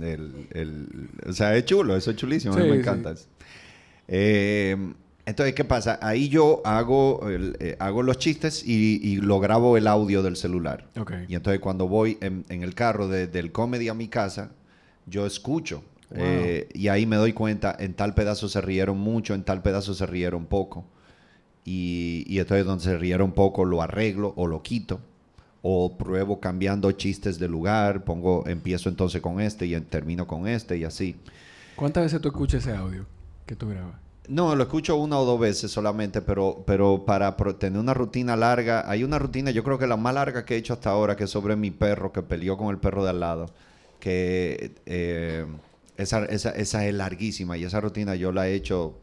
o 1.26 1.32
sea, 1.34 1.54
es 1.54 1.66
chulo, 1.66 1.94
eso 1.96 2.12
es 2.12 2.16
chulísimo, 2.16 2.56
me 2.56 2.76
encanta. 2.76 3.14
Eh, 4.08 4.74
entonces, 5.26 5.54
¿qué 5.54 5.64
pasa? 5.66 5.98
Ahí 6.00 6.30
yo 6.30 6.62
hago, 6.64 7.20
hago 7.78 8.02
los 8.02 8.16
chistes 8.16 8.64
y, 8.66 9.16
lo 9.16 9.38
grabo 9.38 9.76
el 9.76 9.86
audio 9.86 10.22
del 10.22 10.36
celular. 10.36 10.88
Y 11.28 11.34
entonces 11.34 11.60
cuando 11.60 11.88
voy 11.88 12.16
en, 12.22 12.46
el 12.48 12.74
carro 12.74 13.06
del 13.06 13.52
comedy 13.52 13.88
a 13.88 13.94
mi 13.94 14.08
casa, 14.08 14.50
yo 15.04 15.26
escucho. 15.26 15.84
y 16.72 16.88
ahí 16.88 17.04
me 17.04 17.16
doy 17.16 17.34
cuenta, 17.34 17.76
en 17.78 17.92
tal 17.92 18.14
pedazo 18.14 18.48
se 18.48 18.62
rieron 18.62 18.98
mucho, 18.98 19.34
en 19.34 19.44
tal 19.44 19.60
pedazo 19.60 19.92
se 19.92 20.06
rieron 20.06 20.46
poco. 20.46 20.86
Y, 21.70 22.24
y 22.26 22.40
entonces 22.40 22.66
donde 22.66 22.82
se 22.82 22.98
riera 22.98 23.22
un 23.22 23.30
poco 23.30 23.64
lo 23.64 23.80
arreglo 23.80 24.32
o 24.36 24.48
lo 24.48 24.60
quito. 24.60 25.00
O 25.62 25.96
pruebo 25.96 26.40
cambiando 26.40 26.90
chistes 26.90 27.38
de 27.38 27.46
lugar, 27.46 28.02
pongo, 28.02 28.44
empiezo 28.48 28.88
entonces 28.88 29.20
con 29.20 29.40
este 29.40 29.66
y 29.66 29.80
termino 29.82 30.26
con 30.26 30.48
este 30.48 30.76
y 30.78 30.84
así. 30.84 31.14
¿Cuántas 31.76 32.04
veces 32.04 32.20
tú 32.20 32.28
escuchas 32.28 32.66
ese 32.66 32.76
audio 32.76 33.06
que 33.46 33.54
tú 33.54 33.68
grabas? 33.68 33.94
No, 34.26 34.56
lo 34.56 34.64
escucho 34.64 34.96
una 34.96 35.18
o 35.18 35.24
dos 35.24 35.38
veces 35.38 35.70
solamente, 35.70 36.22
pero, 36.22 36.64
pero 36.66 37.04
para 37.04 37.36
tener 37.36 37.78
una 37.78 37.94
rutina 37.94 38.36
larga, 38.36 38.88
hay 38.90 39.04
una 39.04 39.18
rutina, 39.18 39.50
yo 39.50 39.62
creo 39.62 39.78
que 39.78 39.86
la 39.86 39.96
más 39.96 40.14
larga 40.14 40.44
que 40.44 40.54
he 40.54 40.58
hecho 40.58 40.72
hasta 40.72 40.90
ahora, 40.90 41.14
que 41.16 41.24
es 41.24 41.30
sobre 41.30 41.56
mi 41.56 41.70
perro, 41.70 42.12
que 42.12 42.22
peleó 42.22 42.56
con 42.56 42.68
el 42.68 42.78
perro 42.78 43.04
de 43.04 43.10
al 43.10 43.20
lado, 43.20 43.46
que 43.98 44.72
eh, 44.86 45.46
esa, 45.96 46.24
esa, 46.24 46.50
esa 46.50 46.86
es 46.86 46.94
larguísima 46.94 47.56
y 47.58 47.64
esa 47.64 47.80
rutina 47.80 48.14
yo 48.14 48.32
la 48.32 48.48
he 48.48 48.54
hecho 48.54 48.94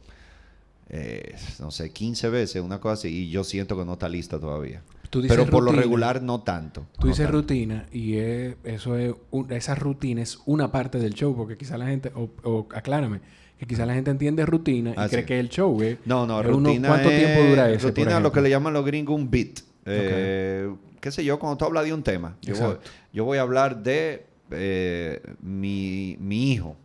eh, 0.90 1.36
no 1.60 1.72
sé, 1.72 1.92
15 1.92 2.30
veces, 2.30 2.62
una 2.62 2.80
cosa 2.80 2.94
así, 2.94 3.10
y 3.10 3.30
yo 3.30 3.44
siento 3.44 3.78
que 3.78 3.86
no 3.86 3.94
está 3.94 4.08
lista 4.08 4.40
todavía. 4.40 4.82
Pero 5.10 5.46
por 5.46 5.64
lo 5.64 5.72
regular 5.72 6.22
no 6.22 6.42
tanto. 6.42 6.86
Tú 7.00 7.08
dices 7.08 7.30
rutina 7.30 7.86
y 7.92 8.18
eso 8.18 8.98
es 8.98 9.14
esa 9.50 9.76
rutina 9.76 10.22
es 10.22 10.40
una 10.46 10.72
parte 10.72 11.00
del 11.00 11.14
show, 11.14 11.36
porque 11.36 11.58
quizá 11.58 11.78
la 11.78 11.88
gente, 11.88 12.12
o, 12.16 12.68
aclárame, 12.74 13.22
que 13.58 13.66
quizá 13.66 13.86
la 13.86 13.94
gente 13.94 14.12
entiende 14.12 14.46
rutina 14.46 14.92
y 14.92 14.94
ah, 14.98 15.08
cree 15.10 15.26
que 15.26 15.36
es 15.36 15.40
el 15.40 15.50
show. 15.50 15.82
¿eh? 15.82 15.98
No, 16.06 16.26
no, 16.26 16.44
rutina 16.44 16.90
¿Cuánto 16.90 17.10
tiempo 17.10 17.44
dura 17.50 17.70
eso? 17.72 17.88
Rutina 17.88 18.18
es 18.18 18.24
lo 18.24 18.32
que 18.32 18.42
le 18.42 18.50
llaman 18.50 18.74
los 18.74 18.86
gringos 18.86 19.16
un 19.16 19.30
beat. 19.30 19.60
Eh, 19.86 20.70
qué 21.00 21.12
sé 21.12 21.24
yo, 21.24 21.40
cuando 21.40 21.58
tú 21.58 21.66
hablas 21.66 21.86
de 21.86 21.94
un 21.94 22.04
tema, 22.04 22.36
yo, 22.42 22.56
voy, 22.56 22.76
yo 23.14 23.26
voy, 23.26 23.38
a 23.38 23.42
hablar 23.42 23.82
de 23.82 24.26
eh, 24.52 25.22
mi, 25.42 26.18
mi 26.20 26.52
hijo. 26.52 26.76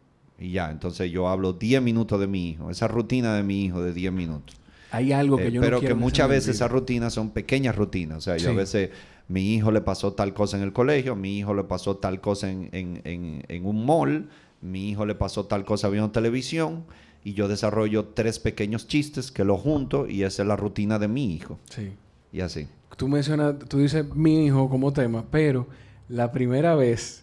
Y 0.43 0.51
ya, 0.51 0.72
entonces 0.72 1.11
yo 1.11 1.28
hablo 1.28 1.53
10 1.53 1.80
minutos 1.82 2.18
de 2.18 2.26
mi 2.26 2.51
hijo, 2.51 2.68
esa 2.68 2.88
rutina 2.88 3.36
de 3.36 3.45
mi 3.45 3.64
hijo 3.64 3.80
de 3.80 3.93
10 3.93 4.12
minutos. 4.12 4.57
Hay 4.90 5.12
algo 5.12 5.36
que 5.36 5.47
eh, 5.47 5.53
yo 5.53 5.61
Pero 5.61 5.80
que 5.80 5.95
muchas 5.95 6.28
veces 6.28 6.57
esas 6.57 6.70
rutinas 6.70 7.14
son 7.14 7.30
pequeñas 7.30 7.76
rutinas. 7.76 8.18
O 8.18 8.20
sea, 8.20 8.36
yo 8.36 8.51
a 8.51 8.55
veces 8.55 8.90
mi 9.28 9.55
hijo 9.55 9.70
le 9.70 9.80
pasó 9.80 10.14
tal 10.14 10.34
cosa 10.34 10.57
en 10.57 10.64
el 10.64 10.72
colegio, 10.72 11.14
mi 11.14 11.38
hijo 11.38 11.55
le 11.55 11.62
pasó 11.62 11.97
tal 11.97 12.20
cosa 12.20 12.51
en, 12.51 12.68
en, 12.72 13.45
en, 13.49 13.64
un 13.66 13.86
mall, 13.86 14.28
mi 14.61 14.90
hijo 14.90 15.07
le 15.07 15.14
pasó 15.14 15.47
tal 15.47 15.64
cosa 15.64 15.88
viendo 15.88 16.11
televisión 16.11 16.84
y 17.22 17.34
yo 17.34 17.47
desarrollo 17.47 18.07
tres 18.07 18.40
pequeños 18.40 18.88
chistes 18.88 19.30
que 19.30 19.45
lo 19.45 19.57
junto 19.57 20.09
y 20.09 20.24
esa 20.24 20.43
es 20.43 20.49
la 20.49 20.57
rutina 20.57 20.99
de 20.99 21.07
mi 21.07 21.34
hijo. 21.34 21.61
Sí. 21.70 21.93
Y 22.32 22.40
así. 22.40 22.66
Tú 22.97 23.07
mencionas, 23.07 23.61
tú 23.68 23.78
dices 23.78 24.12
mi 24.14 24.45
hijo 24.47 24.68
como 24.68 24.93
tema, 24.93 25.24
pero 25.30 25.68
la 26.09 26.32
primera 26.32 26.74
vez 26.74 27.22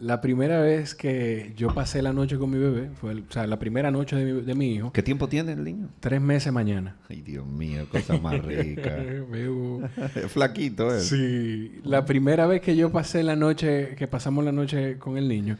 la 0.00 0.20
primera 0.20 0.60
vez 0.60 0.94
que 0.94 1.52
yo 1.56 1.74
pasé 1.74 2.00
la 2.00 2.12
noche 2.12 2.38
con 2.38 2.50
mi 2.50 2.58
bebé, 2.58 2.90
fue 3.00 3.14
o 3.14 3.22
sea, 3.28 3.46
la 3.46 3.58
primera 3.58 3.90
noche 3.90 4.16
de 4.16 4.24
mi, 4.24 4.40
de 4.40 4.54
mi, 4.54 4.74
hijo. 4.74 4.92
¿Qué 4.92 5.02
tiempo 5.02 5.28
tiene 5.28 5.52
el 5.52 5.62
niño? 5.62 5.88
Tres 6.00 6.20
meses 6.20 6.52
mañana. 6.52 6.96
Ay, 7.08 7.20
Dios 7.20 7.46
mío, 7.46 7.86
cosa 7.90 8.18
más 8.18 8.42
rica. 8.44 8.98
Flaquito, 10.28 10.94
¿eh? 10.94 11.00
Sí. 11.00 11.80
La 11.84 12.04
primera 12.04 12.46
vez 12.46 12.62
que 12.62 12.74
yo 12.76 12.90
pasé 12.90 13.22
la 13.22 13.36
noche, 13.36 13.94
que 13.96 14.06
pasamos 14.06 14.44
la 14.44 14.52
noche 14.52 14.98
con 14.98 15.18
el 15.18 15.28
niño, 15.28 15.58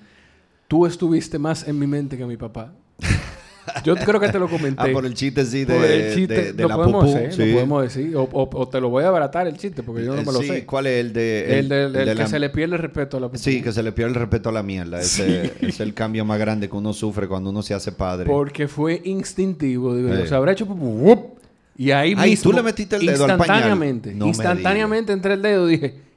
tú 0.69 0.87
estuviste 0.87 1.39
más 1.39 1.69
en 1.69 1.79
mi 1.79 1.87
mente 1.87 2.17
que 2.17 2.25
mi 2.25 2.37
papá. 2.37 2.73
Yo 3.85 3.97
creo 3.97 4.21
que 4.21 4.29
te 4.29 4.39
lo 4.39 4.49
comenté. 4.49 4.83
Ah, 4.83 4.89
por 4.93 5.07
el 5.07 5.15
chiste 5.15 5.45
sí 5.45 5.65
de, 5.65 6.09
el 6.09 6.15
chiste, 6.15 6.53
de, 6.53 6.63
lo 6.63 6.69
la 6.69 6.77
podemos 6.77 7.05
pupú, 7.05 7.17
hacer, 7.17 7.47
lo 7.47 7.55
podemos 7.55 7.83
decir. 7.83 8.17
O, 8.17 8.29
o, 8.33 8.69
te 8.69 8.81
lo 8.81 8.89
voy 8.91 9.05
a 9.05 9.09
abaratar 9.09 9.47
el 9.47 9.57
chiste, 9.57 9.83
porque 9.83 10.05
yo 10.05 10.15
no 10.15 10.23
me 10.23 10.33
lo 10.33 10.41
sí, 10.41 10.49
sé. 10.49 10.67
¿cuál 10.67 10.87
es 10.87 11.01
el 11.01 11.13
de...? 11.13 11.59
El, 11.59 11.73
el, 11.73 11.93
que 11.93 12.15
la... 12.15 12.27
se 12.27 12.39
le 12.39 12.51
pierde 12.51 12.77
el 12.77 12.83
respeto 12.83 13.17
a 13.17 13.21
la 13.21 13.27
pupú. 13.29 13.39
Sí, 13.39 13.63
que 13.63 13.73
se 13.73 13.83
le 13.83 13.93
pierde 13.93 14.11
el 14.11 14.17
respeto 14.17 14.49
a 14.49 14.53
la 14.53 14.63
mierda. 14.63 15.01
Ese 15.01 15.53
es 15.61 15.81
el 15.81 15.95
cambio 15.95 16.25
más 16.25 16.39
grande 16.39 16.69
que 16.69 16.77
uno 16.77 16.93
sufre 16.93 17.29
cuando 17.29 17.51
uno 17.51 17.63
se 17.63 17.75
hace 17.75 17.93
padre. 17.93 18.27
Porque 18.27 18.69
fue 18.69 19.01
instintivo. 19.05 19.95
Digo. 19.95 20.11
O 20.11 20.27
sea, 20.27 20.39
habrá 20.39 20.53
hecho 20.53 20.67
pupú. 20.67 21.37
Y 21.77 21.93
ahí 21.93 22.15
Ay, 22.17 22.31
mismo... 22.31 22.51
tú 22.51 22.57
le 22.57 22.63
metiste 22.63 22.97
el 22.97 23.07
dedo 23.07 23.25
al 23.25 23.39
pañal. 23.39 23.57
Instantáneamente. 23.57 24.15
No 24.15 24.27
instantáneamente 24.27 25.13
entre 25.13 25.35
el 25.35 25.43
dedo 25.43 25.67
dije... 25.67 26.10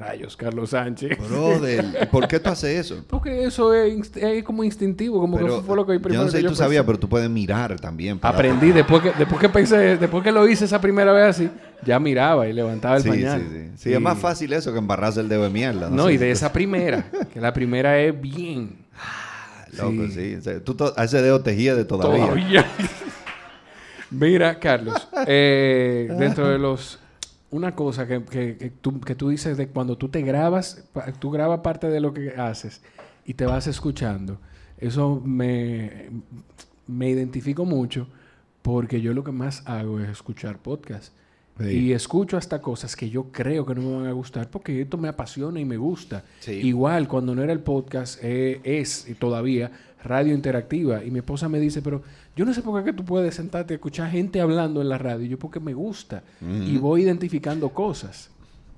Rayos, 0.00 0.34
Carlos 0.34 0.70
Sánchez. 0.70 1.18
Brother, 1.28 2.08
¿por 2.10 2.26
qué 2.26 2.40
tú 2.40 2.48
haces 2.48 2.86
eso? 2.86 3.04
Porque 3.06 3.44
eso 3.44 3.74
es, 3.74 4.16
es 4.16 4.42
como 4.44 4.64
instintivo, 4.64 5.20
como 5.20 5.36
pero, 5.36 5.60
que 5.60 5.66
fue 5.66 5.76
lo 5.76 5.86
que 5.86 6.00
primero 6.00 6.22
Yo 6.22 6.24
no 6.24 6.30
sé 6.30 6.38
si 6.38 6.42
tú 6.42 6.48
pensé. 6.48 6.62
sabías, 6.62 6.84
pero 6.86 6.98
tú 6.98 7.06
puedes 7.06 7.28
mirar 7.28 7.78
también. 7.78 8.18
Para 8.18 8.34
Aprendí, 8.34 8.72
después 8.72 9.02
que, 9.02 9.12
después 9.12 9.38
que 9.38 9.50
pensé, 9.50 9.98
después 9.98 10.24
que 10.24 10.32
lo 10.32 10.48
hice 10.48 10.64
esa 10.64 10.80
primera 10.80 11.12
vez 11.12 11.24
así, 11.24 11.50
ya 11.84 12.00
miraba 12.00 12.48
y 12.48 12.54
levantaba 12.54 12.96
el 12.96 13.02
sí, 13.02 13.08
pañal. 13.10 13.40
Sí, 13.42 13.46
sí, 13.50 13.70
sí. 13.76 13.92
es 13.92 14.00
más 14.00 14.18
fácil 14.18 14.54
eso 14.54 14.72
que 14.72 14.78
embarrarse 14.78 15.20
el 15.20 15.28
dedo 15.28 15.42
de 15.42 15.50
mierda. 15.50 15.90
No, 15.90 15.96
no 15.96 16.10
y 16.10 16.16
de 16.16 16.30
esa 16.30 16.50
primera, 16.50 17.04
que 17.30 17.38
la 17.38 17.52
primera 17.52 18.00
es 18.00 18.18
bien. 18.18 18.78
Ah, 18.96 19.66
loco, 19.76 20.08
sí. 20.08 20.38
Tú 20.64 20.76
a 20.96 21.04
ese 21.04 21.20
dedo 21.20 21.42
tejía 21.42 21.74
de 21.74 21.84
todavía. 21.84 22.24
Todavía. 22.24 22.66
Mira, 24.10 24.58
Carlos, 24.58 25.08
eh, 25.26 26.08
dentro 26.18 26.48
de 26.48 26.58
los 26.58 26.99
una 27.50 27.74
cosa 27.74 28.06
que, 28.06 28.22
que, 28.24 28.56
que, 28.56 28.70
tú, 28.70 29.00
que, 29.00 29.14
tú, 29.14 29.28
dices 29.28 29.56
de 29.56 29.68
cuando 29.68 29.98
tú 29.98 30.08
te 30.08 30.22
grabas, 30.22 30.84
tú 31.18 31.30
grabas 31.30 31.60
parte 31.60 31.88
de 31.88 32.00
lo 32.00 32.14
que 32.14 32.30
haces 32.30 32.80
y 33.24 33.34
te 33.34 33.44
vas 33.44 33.66
escuchando. 33.66 34.38
Eso 34.78 35.20
me, 35.24 36.10
me 36.86 37.08
identifico 37.10 37.64
mucho 37.64 38.08
porque 38.62 39.00
yo 39.00 39.14
lo 39.14 39.24
que 39.24 39.32
más 39.32 39.62
hago 39.66 40.00
es 40.00 40.08
escuchar 40.08 40.58
podcasts. 40.58 41.12
Sí. 41.58 41.66
Y 41.66 41.92
escucho 41.92 42.38
hasta 42.38 42.62
cosas 42.62 42.96
que 42.96 43.10
yo 43.10 43.24
creo 43.32 43.66
que 43.66 43.74
no 43.74 43.82
me 43.82 43.96
van 43.98 44.06
a 44.06 44.12
gustar 44.12 44.48
porque 44.48 44.80
esto 44.80 44.96
me 44.96 45.08
apasiona 45.08 45.60
y 45.60 45.66
me 45.66 45.76
gusta. 45.76 46.24
Sí. 46.38 46.52
Igual 46.52 47.06
cuando 47.06 47.34
no 47.34 47.42
era 47.42 47.52
el 47.52 47.60
podcast, 47.60 48.18
eh, 48.22 48.60
es 48.64 49.06
todavía 49.18 49.70
radio 50.02 50.34
interactiva. 50.34 51.04
Y 51.04 51.10
mi 51.10 51.18
esposa 51.18 51.48
me 51.48 51.60
dice, 51.60 51.82
pero 51.82 52.02
yo 52.36 52.44
no 52.44 52.54
sé 52.54 52.62
por 52.62 52.82
qué 52.84 52.92
tú 52.92 53.04
puedes 53.04 53.34
sentarte 53.34 53.74
a 53.74 53.76
escuchar 53.76 54.10
gente 54.10 54.40
hablando 54.40 54.80
en 54.80 54.88
la 54.88 54.98
radio. 54.98 55.26
Yo 55.26 55.38
porque 55.38 55.60
me 55.60 55.74
gusta. 55.74 56.22
Y 56.40 56.76
voy 56.78 57.02
identificando 57.02 57.68
cosas. 57.70 58.30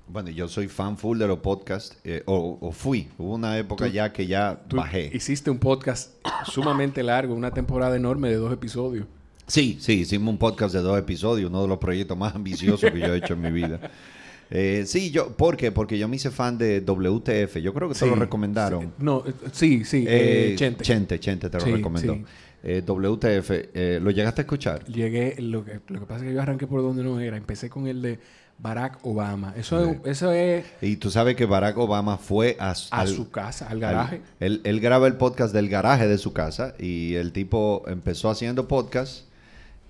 Bueno, 0.07 0.29
yo 0.29 0.47
soy 0.47 0.67
fan 0.67 0.97
full 0.97 1.17
de 1.17 1.27
los 1.27 1.39
podcasts, 1.39 1.97
eh, 2.03 2.23
o, 2.25 2.57
o, 2.59 2.71
fui. 2.71 3.07
Hubo 3.17 3.35
una 3.35 3.57
época 3.57 3.85
tú, 3.85 3.91
ya 3.91 4.11
que 4.11 4.27
ya 4.27 4.61
bajé. 4.69 5.09
Hiciste 5.13 5.49
un 5.49 5.59
podcast 5.59 6.11
sumamente 6.45 7.01
largo, 7.03 7.33
una 7.33 7.51
temporada 7.51 7.95
enorme 7.95 8.29
de 8.29 8.35
dos 8.35 8.51
episodios. 8.51 9.07
Sí, 9.47 9.77
sí, 9.79 10.01
hicimos 10.01 10.29
un 10.29 10.37
podcast 10.37 10.73
de 10.75 10.81
dos 10.81 10.99
episodios, 10.99 11.49
uno 11.49 11.61
de 11.61 11.67
los 11.67 11.77
proyectos 11.77 12.17
más 12.17 12.35
ambiciosos 12.35 12.91
que 12.91 12.99
yo 12.99 13.13
he 13.13 13.17
hecho 13.17 13.33
en 13.33 13.41
mi 13.41 13.51
vida. 13.51 13.79
Eh, 14.55 14.83
sí, 14.85 15.09
yo, 15.09 15.35
¿por 15.35 15.57
qué? 15.57 15.71
Porque 15.71 15.97
yo 15.97 16.07
me 16.07 16.17
hice 16.17 16.29
fan 16.29 16.59
de 16.59 16.79
WTF. 16.79 17.57
Yo 17.57 17.73
creo 17.73 17.89
que 17.89 17.95
sí, 17.95 18.01
te 18.01 18.05
lo 18.11 18.15
recomendaron. 18.15 18.83
Sí, 18.83 18.89
no, 18.99 19.23
sí, 19.51 19.83
sí. 19.83 20.05
Eh, 20.07 20.53
Chente. 20.55 20.83
Chente, 20.83 21.19
Chente 21.19 21.49
te 21.49 21.57
lo 21.57 21.65
sí, 21.65 21.71
recomendó. 21.71 22.13
sí. 22.13 22.23
Eh, 22.61 22.83
WTF, 22.85 23.49
eh, 23.73 23.99
¿lo 23.99 24.11
llegaste 24.11 24.41
a 24.41 24.43
escuchar? 24.43 24.85
Llegué, 24.85 25.35
lo 25.39 25.65
que, 25.65 25.81
lo 25.87 26.01
que 26.01 26.05
pasa 26.05 26.23
es 26.23 26.29
que 26.29 26.35
yo 26.35 26.41
arranqué 26.41 26.67
por 26.67 26.83
donde 26.83 27.03
no 27.03 27.19
era. 27.19 27.35
Empecé 27.35 27.67
con 27.67 27.87
el 27.87 28.03
de 28.03 28.19
Barack 28.59 28.99
Obama. 29.01 29.55
Eso, 29.57 29.83
es, 29.83 29.97
eso 30.05 30.31
es... 30.31 30.63
Y 30.81 30.97
tú 30.97 31.09
sabes 31.09 31.35
que 31.35 31.47
Barack 31.47 31.75
Obama 31.79 32.19
fue 32.19 32.55
a, 32.59 32.69
a 32.69 32.75
al, 32.91 33.07
su 33.07 33.31
casa, 33.31 33.67
al 33.67 33.79
garaje. 33.79 34.17
Al, 34.39 34.45
él, 34.47 34.61
él 34.65 34.79
graba 34.79 35.07
el 35.07 35.15
podcast 35.15 35.51
del 35.51 35.67
garaje 35.67 36.07
de 36.07 36.19
su 36.19 36.31
casa 36.31 36.75
y 36.77 37.15
el 37.15 37.33
tipo 37.33 37.83
empezó 37.87 38.29
haciendo 38.29 38.67
podcast 38.67 39.25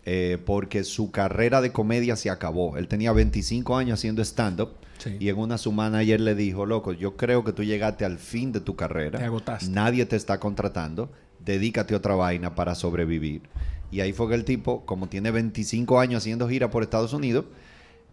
eh, 0.05 0.37
porque 0.45 0.83
su 0.83 1.11
carrera 1.11 1.61
de 1.61 1.71
comedia 1.71 2.15
se 2.15 2.29
acabó. 2.29 2.77
Él 2.77 2.87
tenía 2.87 3.11
25 3.13 3.77
años 3.77 3.99
haciendo 3.99 4.21
stand-up 4.21 4.71
sí. 4.97 5.15
y 5.19 5.29
en 5.29 5.37
una 5.37 5.57
semana 5.57 5.99
ayer 5.99 6.19
le 6.19 6.35
dijo, 6.35 6.65
loco, 6.65 6.91
yo 6.93 7.15
creo 7.15 7.43
que 7.43 7.53
tú 7.53 7.63
llegaste 7.63 8.05
al 8.05 8.17
fin 8.17 8.51
de 8.51 8.59
tu 8.59 8.75
carrera. 8.75 9.19
Te 9.19 9.25
agotaste. 9.25 9.69
Nadie 9.69 10.05
te 10.05 10.15
está 10.15 10.39
contratando. 10.39 11.09
Dedícate 11.39 11.93
a 11.93 11.97
otra 11.97 12.15
vaina 12.15 12.55
para 12.55 12.75
sobrevivir. 12.75 13.43
Y 13.91 14.01
ahí 14.01 14.11
fue 14.11 14.27
que 14.27 14.35
el 14.35 14.43
tipo, 14.43 14.85
como 14.85 15.07
tiene 15.07 15.31
25 15.31 15.99
años 15.99 16.23
haciendo 16.23 16.49
gira 16.49 16.69
por 16.69 16.83
Estados 16.83 17.13
Unidos, 17.13 17.45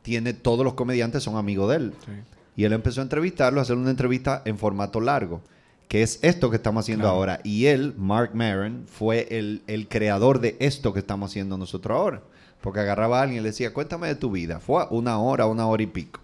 tiene 0.03 0.33
todos 0.33 0.65
los 0.65 0.75
comediantes 0.75 1.23
son 1.23 1.37
amigos 1.37 1.71
de 1.71 1.77
él. 1.77 1.95
Sí. 2.05 2.13
Y 2.57 2.65
él 2.65 2.73
empezó 2.73 3.01
a 3.01 3.05
entrevistarlo, 3.05 3.61
a 3.61 3.63
hacer 3.63 3.77
una 3.77 3.91
entrevista 3.91 4.43
en 4.45 4.59
formato 4.59 5.01
largo, 5.01 5.41
que 5.91 6.05
es 6.05 6.21
esto 6.23 6.51
que 6.51 6.57
estamos 6.57 6.85
haciendo 6.85 7.03
Claro. 7.03 7.17
ahora. 7.17 7.41
Y 7.43 7.67
él, 7.67 7.95
Mark 7.99 8.31
Maron, 8.33 8.85
fue 8.87 9.27
el, 9.31 9.63
el 9.67 9.89
creador 9.89 10.41
de 10.41 10.57
esto 10.61 10.93
que 10.93 11.01
estamos 11.01 11.33
haciendo 11.33 11.59
nosotros 11.59 11.97
ahora. 11.99 12.23
Porque 12.61 12.79
agarraba 12.79 13.19
a 13.19 13.23
alguien 13.23 13.41
y 13.41 13.43
le 13.43 13.49
decía, 13.49 13.73
cuéntame 13.75 14.07
de 14.07 14.15
tu 14.15 14.31
vida. 14.31 14.61
Fue 14.61 14.87
una 14.91 15.19
hora, 15.19 15.47
una 15.47 15.67
hora 15.67 15.83
y 15.83 15.87
pico. 15.87 16.21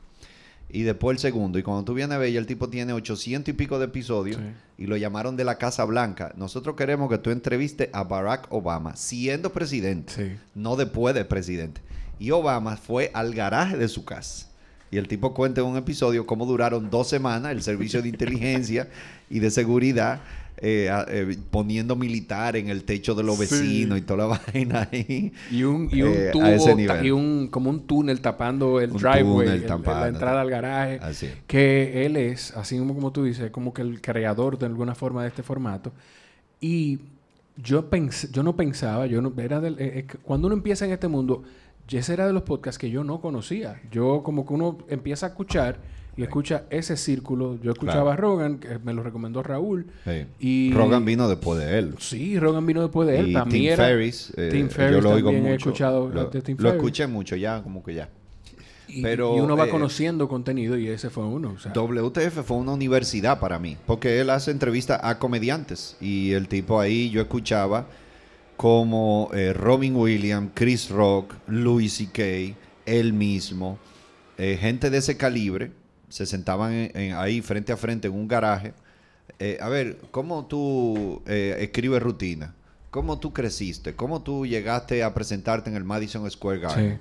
Y 0.69 0.83
después 0.83 1.17
el 1.17 1.21
segundo. 1.21 1.59
Y 1.59 1.65
cuando 1.65 1.83
tú 1.83 1.95
vienes 1.95 2.15
a 2.15 2.19
ver, 2.19 2.31
ya 2.33 2.39
el 2.39 2.47
tipo 2.47 2.69
tiene 2.69 2.93
800 2.93 3.49
y 3.49 3.53
pico 3.57 3.81
de 3.81 3.87
episodios 3.87 4.37
Sí. 4.37 4.85
y 4.85 4.87
lo 4.87 4.97
llamaron 4.97 5.37
de 5.37 5.43
la 5.45 5.59
Casa 5.59 5.85
Blanca. 5.85 6.33
Nosotros 6.37 6.77
queremos 6.77 7.11
que 7.11 7.19
tú 7.19 7.31
entrevistes 7.31 7.89
a 7.93 8.05
Barack 8.05 8.47
Obama 8.53 8.95
siendo 8.95 9.51
presidente, 9.53 10.13
Sí. 10.13 10.37
no 10.55 10.77
después 10.77 11.13
de 11.17 11.25
presidente. 11.25 11.81
Y 12.21 12.31
Obama 12.31 12.77
fue 12.77 13.11
al 13.15 13.35
garaje 13.35 13.77
de 13.77 13.89
su 13.89 14.05
casa. 14.05 14.47
Y 14.91 14.99
el 14.99 15.09
tipo 15.09 15.35
cuenta 15.35 15.61
en 15.61 15.67
un 15.67 15.77
episodio 15.77 16.27
cómo 16.27 16.47
duraron 16.47 16.91
dos 16.91 17.09
semanas 17.09 17.53
el 17.53 17.63
servicio 17.63 18.03
de 18.03 18.09
inteligencia 18.09 18.89
y 19.29 19.41
de 19.41 19.51
seguridad 19.51 20.21
eh, 20.59 20.89
a- 20.89 21.05
eh, 21.11 21.37
poniendo 21.51 21.97
militar 21.97 22.57
en 22.57 22.71
el 22.71 22.85
techo 22.85 23.15
de 23.15 23.23
los 23.23 23.37
Sí. 23.37 23.41
vecinos 23.43 23.99
y 23.99 24.01
toda 24.01 24.27
la 24.29 24.41
vaina 24.55 24.89
ahí. 24.91 25.31
Y 25.51 25.65
un, 25.65 25.91
y 25.93 26.01
un 26.01 26.13
Eh, 26.15 26.29
a 26.29 26.33
tubo, 26.33 26.47
ese 26.47 26.71
ta- 26.71 26.75
nivel. 26.77 27.05
y 27.07 27.11
un, 27.11 27.49
como 27.49 27.69
un 27.69 27.87
túnel 27.87 28.23
tapando 28.23 28.81
el 28.81 28.93
Un 28.93 28.97
driveway, 28.97 29.49
el- 29.49 29.67
tapando. 29.67 30.01
la 30.01 30.09
entrada 30.09 30.41
al 30.41 30.49
garaje. 30.49 30.99
Así. 31.03 31.29
Que 31.47 32.07
él 32.07 32.17
es, 32.17 32.57
así 32.57 32.79
como, 32.79 32.95
como 32.95 33.13
tú 33.13 33.25
dices, 33.25 33.51
como 33.51 33.75
que 33.75 33.83
el 33.83 34.01
creador 34.01 34.57
de 34.59 34.65
alguna 34.65 34.95
forma 34.95 35.23
de 35.23 35.29
este 35.29 35.43
formato. 35.43 35.93
Y 36.61 37.01
yo 37.63 37.91
pensé, 37.91 38.29
yo 38.33 38.43
no 38.43 38.57
pensaba, 38.57 39.05
yo 39.07 39.21
no, 39.21 39.33
era 39.39 39.61
del, 39.61 39.75
eh, 39.75 39.99
eh, 39.99 40.07
cuando 40.23 40.47
uno 40.47 40.57
empieza 40.57 40.87
en 40.87 40.93
este 40.93 41.09
mundo, 41.09 41.43
ese 41.91 42.13
era 42.15 42.27
de 42.27 42.33
los 42.33 42.43
podcasts 42.43 42.79
que 42.79 42.91
yo 42.91 43.05
no 43.05 43.21
conocía. 43.21 43.81
Yo 43.91 44.23
como 44.25 44.45
que 44.47 44.53
uno 44.55 44.79
empieza 44.89 45.27
a 45.27 45.29
escuchar 45.31 45.79
y 46.17 46.23
escucha 46.23 46.65
ese 46.71 46.97
círculo. 46.97 47.59
Yo 47.63 47.73
escuchaba 47.73 48.15
a 48.15 48.17
Rogan, 48.17 48.59
que 48.59 48.79
me 48.79 48.95
lo 48.95 49.03
recomendó 49.03 49.43
Raúl. 49.43 49.87
Sí. 50.05 50.27
Y 50.41 50.73
Rogan 50.73 51.05
vino 51.05 51.29
después 51.29 51.61
de 51.61 51.79
él. 51.79 51.95
Sí, 51.99 52.39
Rogan 52.39 52.65
vino 52.67 52.81
después 52.83 53.07
de 53.07 53.21
él. 53.21 53.29
y 53.29 53.33
también 53.35 53.63
Tim 53.65 53.73
era- 53.73 53.91
eh, 54.03 54.49
Tim 54.51 54.69
yo 54.69 55.01
lo 55.01 55.11
oigo 55.11 55.31
mucho. 55.33 55.49
he 55.49 55.55
escuchado 55.57 56.09
lo, 56.09 56.25
de 56.31 56.43
Tim 56.43 56.57
lo 56.59 56.71
escuché 56.71 57.07
mucho 57.07 57.37
ya, 57.37 57.63
como 57.63 57.85
que 57.85 57.95
ya. 57.95 58.09
Y, 58.89 59.03
Pero, 59.03 59.37
y 59.37 59.41
uno 59.41 59.57
va 59.57 59.67
eh, 59.67 59.71
conociendo 59.71 60.29
contenido 60.29 60.79
y 60.79 60.89
ese 60.89 61.11
fue 61.11 61.25
uno. 61.25 61.55
o 61.57 61.59
sea, 61.59 61.73
WTF 61.73 62.43
fue 62.45 62.57
una 62.57 62.73
universidad 62.73 63.41
para 63.41 63.59
mí, 63.59 63.77
porque 63.85 64.21
él 64.21 64.31
hace 64.31 64.53
entrevistas 64.53 65.01
a 65.03 65.19
comediantes 65.19 65.97
y 66.01 66.33
el 66.33 66.49
tipo 66.49 66.81
ahí 66.81 67.11
yo 67.11 67.21
escuchaba 67.21 67.87
como 68.57 69.31
eh, 69.35 69.53
Robin 69.53 69.95
Williams, 69.97 70.51
Chris 70.55 70.89
Rock, 70.91 71.35
Louis 71.49 71.93
C.K., 71.93 72.57
él 72.87 73.13
mismo, 73.13 73.79
eh, 74.39 74.57
gente 74.61 74.91
de 74.91 74.99
ese 74.99 75.17
calibre, 75.17 75.73
se 76.09 76.25
sentaban 76.27 76.73
en- 76.73 76.91
en- 76.97 77.15
ahí 77.17 77.41
frente 77.43 77.73
a 77.73 77.77
frente 77.77 78.09
en 78.09 78.15
un 78.15 78.29
garaje. 78.29 78.73
Eh, 79.39 79.59
a 79.61 79.69
ver, 79.69 79.99
¿cómo 80.11 80.47
tú 80.47 81.23
escribes 81.27 82.03
rutina? 82.03 82.55
¿Cómo 82.91 83.19
tú 83.19 83.33
creciste? 83.33 83.95
¿Cómo 83.95 84.23
tú 84.23 84.47
llegaste 84.47 85.03
a 85.03 85.13
presentarte 85.13 85.69
en 85.69 85.77
el 85.77 85.85
Madison 85.85 86.31
Square 86.31 86.61
Garden? 86.61 87.01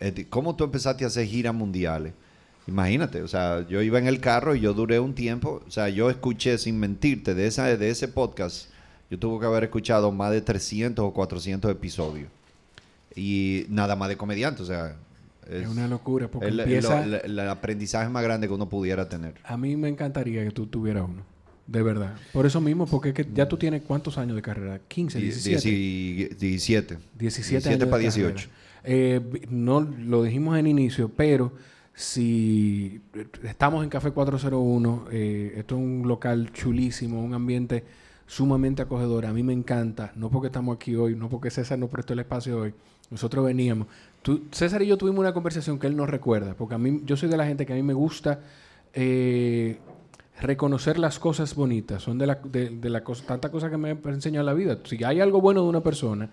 Sí. 0.00 0.24
¿Cómo 0.30 0.54
tú 0.56 0.64
empezaste 0.64 1.04
a 1.04 1.08
hacer 1.08 1.26
giras 1.26 1.54
mundiales? 1.54 2.12
Imagínate, 2.68 3.22
o 3.22 3.28
sea, 3.28 3.66
yo 3.68 3.82
iba 3.82 3.98
en 3.98 4.06
el 4.06 4.20
carro 4.20 4.54
y 4.54 4.60
yo 4.60 4.72
duré 4.74 4.98
un 4.98 5.14
tiempo, 5.14 5.62
o 5.66 5.70
sea, 5.70 5.88
yo 5.88 6.08
escuché 6.10 6.58
sin 6.58 6.78
mentirte 6.80 7.34
de 7.34 7.46
esa 7.46 7.76
de 7.76 7.90
ese 7.90 8.08
podcast, 8.08 8.70
yo 9.10 9.18
tuve 9.18 9.40
que 9.40 9.46
haber 9.46 9.64
escuchado 9.64 10.10
más 10.12 10.30
de 10.32 10.40
300 10.40 11.04
o 11.04 11.12
400 11.12 11.70
episodios. 11.70 12.28
Y 13.14 13.66
nada 13.68 13.96
más 13.96 14.08
de 14.08 14.16
comediante, 14.16 14.62
o 14.62 14.66
sea, 14.66 14.96
es, 15.50 15.68
una 15.68 15.86
locura 15.86 16.28
porque 16.28 16.48
el, 16.48 17.40
aprendizaje 17.48 18.08
más 18.08 18.22
grande 18.22 18.48
que 18.48 18.52
uno 18.52 18.68
pudiera 18.68 19.08
tener. 19.08 19.34
A 19.44 19.56
mí 19.56 19.76
me 19.76 19.88
encantaría 19.88 20.44
que 20.44 20.50
tú 20.50 20.66
tuvieras 20.66 21.04
uno. 21.08 21.22
De 21.66 21.82
verdad. 21.82 22.14
Por 22.32 22.46
eso 22.46 22.60
mismo, 22.60 22.86
porque 22.86 23.12
que 23.12 23.26
ya 23.34 23.48
tú 23.48 23.56
tienes 23.56 23.82
cuántos 23.82 24.18
años 24.18 24.36
de 24.36 24.42
carrera? 24.42 24.80
15, 24.86 25.18
17. 25.18 26.34
17. 26.36 26.98
17, 27.18 27.68
años 27.68 27.88
para 27.88 27.98
18. 27.98 28.48
Eh, 28.84 29.20
no 29.50 29.80
lo 29.80 30.22
dijimos 30.22 30.56
en 30.58 30.68
inicio, 30.68 31.08
pero 31.08 31.52
si 31.92 33.00
estamos 33.42 33.82
en 33.82 33.90
Café 33.90 34.12
401, 34.12 35.06
eh, 35.10 35.54
esto 35.56 35.76
es 35.76 35.80
un 35.80 36.06
local 36.06 36.52
chulísimo, 36.52 37.20
un 37.20 37.34
ambiente 37.34 37.82
sumamente 38.26 38.82
acogedor. 38.82 39.26
A 39.26 39.32
mí 39.32 39.42
me 39.42 39.52
encanta, 39.52 40.12
no 40.16 40.30
porque 40.30 40.48
estamos 40.48 40.76
aquí 40.76 40.94
hoy, 40.96 41.14
no 41.14 41.28
porque 41.28 41.50
César 41.50 41.78
nos 41.78 41.90
prestó 41.90 42.12
el 42.12 42.20
espacio 42.20 42.60
hoy. 42.60 42.74
Nosotros 43.10 43.44
veníamos. 43.44 43.86
César 44.50 44.82
y 44.82 44.86
yo 44.88 44.96
tuvimos 44.96 45.20
una 45.20 45.32
conversación 45.32 45.78
que 45.78 45.86
él 45.86 45.96
nos 45.96 46.10
recuerda, 46.10 46.54
porque 46.54 46.74
a 46.74 46.78
mí, 46.78 47.02
yo 47.04 47.16
soy 47.16 47.28
de 47.28 47.36
la 47.36 47.46
gente 47.46 47.64
que 47.64 47.72
a 47.72 47.76
mí 47.76 47.82
me 47.82 47.94
gusta 47.94 48.40
eh, 48.92 49.78
reconocer 50.40 50.98
las 50.98 51.20
cosas 51.20 51.54
bonitas. 51.54 52.02
Son 52.02 52.18
de 52.18 52.26
la, 52.26 52.34
de, 52.34 52.90
la 52.90 53.04
cosa, 53.04 53.24
tanta 53.24 53.50
cosa 53.50 53.70
que 53.70 53.76
me 53.76 53.90
enseñado 53.90 54.44
la 54.44 54.54
vida. 54.54 54.78
Si 54.84 55.02
hay 55.04 55.20
algo 55.20 55.40
bueno 55.40 55.62
de 55.62 55.68
una 55.68 55.80
persona, 55.80 56.28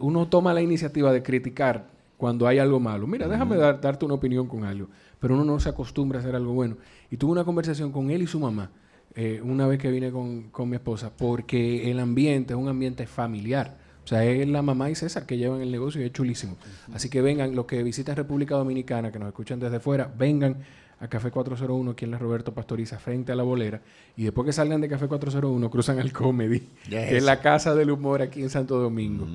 uno 0.00 0.28
toma 0.28 0.54
la 0.54 0.62
iniciativa 0.62 1.12
de 1.12 1.22
criticar 1.22 1.88
cuando 2.16 2.46
hay 2.46 2.58
algo 2.58 2.80
malo. 2.80 3.06
Mira, 3.06 3.28
déjame 3.28 3.56
darte 3.56 4.04
una 4.06 4.14
opinión 4.14 4.46
con 4.46 4.64
algo. 4.64 4.88
Pero 5.20 5.34
uno 5.34 5.44
no 5.44 5.60
se 5.60 5.68
acostumbra 5.68 6.18
a 6.18 6.22
hacer 6.22 6.34
algo 6.34 6.54
bueno. 6.54 6.78
Y 7.10 7.18
tuve 7.18 7.32
una 7.32 7.44
conversación 7.44 7.92
con 7.92 8.10
él 8.10 8.22
y 8.22 8.26
su 8.26 8.40
mamá 8.40 8.70
eh, 9.14 9.40
una 9.42 9.66
vez 9.66 9.78
que 9.78 9.90
vine 9.90 10.10
con, 10.10 10.50
con, 10.50 10.68
mi 10.68 10.76
esposa, 10.76 11.10
porque 11.16 11.90
el 11.90 11.98
ambiente 11.98 12.54
es 12.54 12.58
un 12.58 12.68
ambiente 12.68 13.06
familiar. 13.06 13.78
O 14.04 14.06
sea, 14.06 14.24
es 14.24 14.48
la 14.48 14.62
mamá 14.62 14.90
y 14.90 14.94
César 14.94 15.26
que 15.26 15.36
llevan 15.36 15.60
el 15.60 15.70
negocio 15.70 16.00
y 16.00 16.04
es 16.04 16.12
chulísimo. 16.12 16.56
Así 16.92 17.08
que 17.08 17.20
vengan, 17.20 17.54
los 17.54 17.66
que 17.66 17.82
visitan 17.82 18.16
República 18.16 18.56
Dominicana, 18.56 19.12
que 19.12 19.18
nos 19.18 19.28
escuchan 19.28 19.60
desde 19.60 19.78
fuera, 19.80 20.12
vengan 20.16 20.56
a 21.00 21.08
Café 21.08 21.30
401 21.30 21.90
aquí 21.90 22.04
en 22.04 22.10
la 22.10 22.18
Roberto 22.18 22.52
Pastoriza, 22.52 22.98
frente 22.98 23.32
a 23.32 23.34
la 23.34 23.42
bolera. 23.42 23.80
Y 24.16 24.24
después 24.24 24.46
que 24.46 24.52
salgan 24.52 24.80
de 24.80 24.88
Café 24.88 25.08
401, 25.08 25.70
cruzan 25.70 25.98
al 25.98 26.12
Comedy, 26.12 26.62
que 26.88 27.16
es 27.16 27.22
la 27.22 27.40
casa 27.40 27.74
del 27.74 27.90
humor 27.90 28.22
aquí 28.22 28.42
en 28.42 28.50
Santo 28.50 28.78
Domingo. 28.78 29.26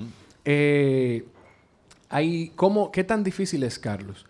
Eh, 0.43 1.25
hay, 2.09 2.51
¿cómo, 2.55 2.91
¿Qué 2.91 3.03
tan 3.03 3.23
difícil 3.23 3.63
es, 3.63 3.79
Carlos? 3.79 4.25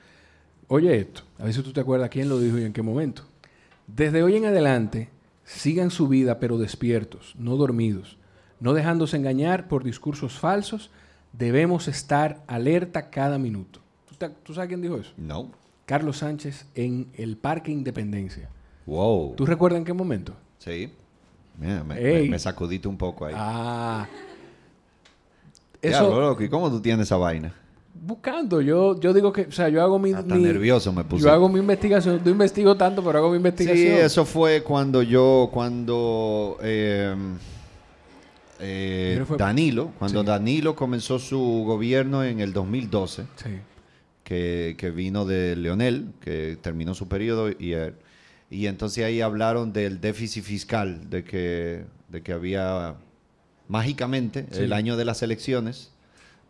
Oye 0.68 0.98
esto, 0.98 1.22
a 1.38 1.44
ver 1.44 1.54
si 1.54 1.62
tú 1.62 1.72
te 1.72 1.82
acuerdas 1.82 2.10
quién 2.10 2.28
lo 2.28 2.40
dijo 2.40 2.58
y 2.58 2.64
en 2.64 2.74
qué 2.74 2.82
momento. 2.82 3.24
Desde 3.86 4.24
hoy 4.24 4.38
en 4.38 4.46
adelante, 4.46 5.10
sigan 5.46 5.92
su 5.92 6.10
vida 6.10 6.40
pero 6.40 6.58
despiertos, 6.58 7.34
no 7.38 7.56
dormidos, 7.56 8.18
no 8.60 8.74
dejándose 8.74 9.16
engañar 9.16 9.70
por 9.70 9.84
discursos 9.84 10.38
falsos. 10.38 10.92
Debemos 11.32 11.88
estar 11.88 12.44
alerta 12.48 13.10
cada 13.10 13.38
minuto. 13.38 13.82
¿Tú, 14.44 14.54
sabes 14.54 14.70
quién 14.70 14.82
dijo 14.82 14.98
eso? 14.98 15.12
No. 15.18 15.52
Carlos 15.86 16.18
Sánchez 16.18 16.66
en 16.76 17.10
el 17.14 17.38
Parque 17.38 17.72
Independencia. 17.72 18.50
Wow. 18.86 19.36
¿Tú 19.36 19.46
recuerdas 19.46 19.80
en 19.80 19.86
qué 19.86 19.94
momento? 19.94 20.34
Sí. 20.58 20.92
me, 21.58 22.40
sacudiste 22.40 22.88
un 22.88 22.98
poco 22.98 23.26
ahí. 23.26 23.34
Ah. 23.36 24.08
Eso, 25.82 26.42
¿Y 26.42 26.50
cómo 26.50 26.72
tú 26.72 26.82
tienes 26.82 27.08
esa 27.08 27.18
vaina? 27.18 27.54
Buscando, 28.02 28.62
yo, 28.62 29.00
yo 29.00 29.14
digo 29.14 29.32
que, 29.34 29.44
o 29.44 29.52
sea, 29.52 29.70
yo 29.70 29.82
hago 29.82 29.98
mi, 29.98 30.12
nervioso 30.12 30.94
me 30.94 31.04
puse. 31.04 31.24
Yo 31.24 31.32
hago 31.32 31.50
mi 31.50 31.60
investigación, 31.60 32.22
no 32.24 32.32
investigo 32.32 32.76
tanto, 32.76 33.04
pero 33.04 33.20
hago 33.20 33.30
mi 33.32 33.38
investigación. 33.38 33.98
Sí, 33.98 34.02
eso 34.02 34.26
fue 34.26 34.62
cuando 34.62 35.02
yo, 35.02 35.50
cuando 35.52 36.58
em, 36.62 37.38
eh, 38.60 39.26
Danilo, 39.38 39.92
cuando 39.98 40.24
Danilo 40.24 40.76
comenzó 40.76 41.18
su 41.20 41.64
gobierno 41.66 42.24
en 42.24 42.42
el 42.42 42.54
2012. 42.54 43.24
Sí 43.36 43.50
que, 44.26 44.92
vino 44.94 45.26
de 45.26 45.56
Leonel, 45.56 46.08
que 46.20 46.58
terminó 46.62 46.96
su 46.96 47.08
periodo, 47.08 47.52
y, 47.52 47.76
y 48.50 48.68
entonces 48.68 49.06
ahí 49.06 49.22
hablaron 49.22 49.72
del 49.72 50.02
déficit 50.02 50.44
fiscal, 50.44 51.10
de 51.10 51.24
que, 51.24 51.86
de 52.10 52.22
que 52.22 52.34
había 52.34 52.96
mágicamente 53.68 54.48
el 54.52 54.74
año 54.74 54.98
de 54.98 55.06
las 55.06 55.22
elecciones, 55.22 55.92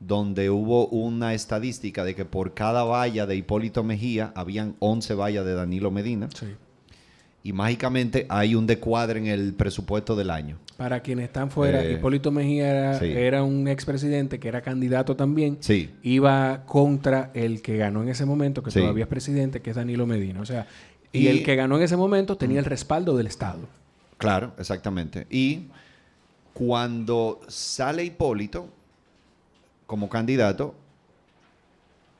donde 0.08 0.50
hubo 0.50 0.88
una 0.88 1.34
estadística 1.34 2.04
de 2.04 2.16
que 2.16 2.26
por 2.26 2.54
cada 2.54 2.84
valla 2.84 3.26
de 3.26 3.36
Hipólito 3.36 3.84
Mejía 3.84 4.32
habían 4.36 4.76
11 4.80 5.16
vallas 5.16 5.46
de 5.46 5.54
Danilo 5.54 5.90
Medina. 5.92 6.30
Y 7.44 7.54
mágicamente 7.54 8.26
hay 8.30 8.56
un 8.56 8.66
decuadre 8.66 9.20
en 9.20 9.28
el 9.28 9.54
presupuesto 9.54 10.16
del 10.16 10.32
año. 10.32 10.58
Para 10.78 11.02
quienes 11.02 11.26
están 11.26 11.52
fuera, 11.52 11.84
eh, 11.84 11.94
Hipólito 11.94 12.32
Mejía 12.32 12.98
era, 13.00 13.44
un 13.44 13.68
expresidente 13.68 14.40
que 14.40 14.48
era 14.48 14.62
candidato 14.62 15.16
también. 15.16 15.58
Sí. 15.60 15.92
Iba 16.02 16.64
contra 16.66 17.32
el 17.34 17.62
que 17.62 17.78
ganó 17.78 18.02
en 18.04 18.10
ese 18.10 18.26
momento, 18.26 18.64
que 18.64 18.72
todavía 18.72 19.04
es 19.04 19.10
presidente, 19.10 19.62
que 19.62 19.70
es 19.72 19.76
Danilo 19.76 20.06
Medina. 20.06 20.42
O 20.42 20.46
sea, 20.46 20.68
y, 21.12 21.28
el 21.28 21.44
que 21.44 21.56
ganó 21.56 21.78
en 21.78 21.84
ese 21.84 21.98
momento 21.98 22.36
tenía 22.36 22.60
el 22.60 22.66
respaldo 22.66 23.16
del 23.16 23.28
Estado. 23.28 23.60
Claro, 24.18 24.54
exactamente. 24.58 25.28
Y 25.30 25.68
cuando 26.54 27.42
sale 27.48 28.04
Hipólito 28.04 28.70
como 29.86 30.10
candidato, 30.10 30.76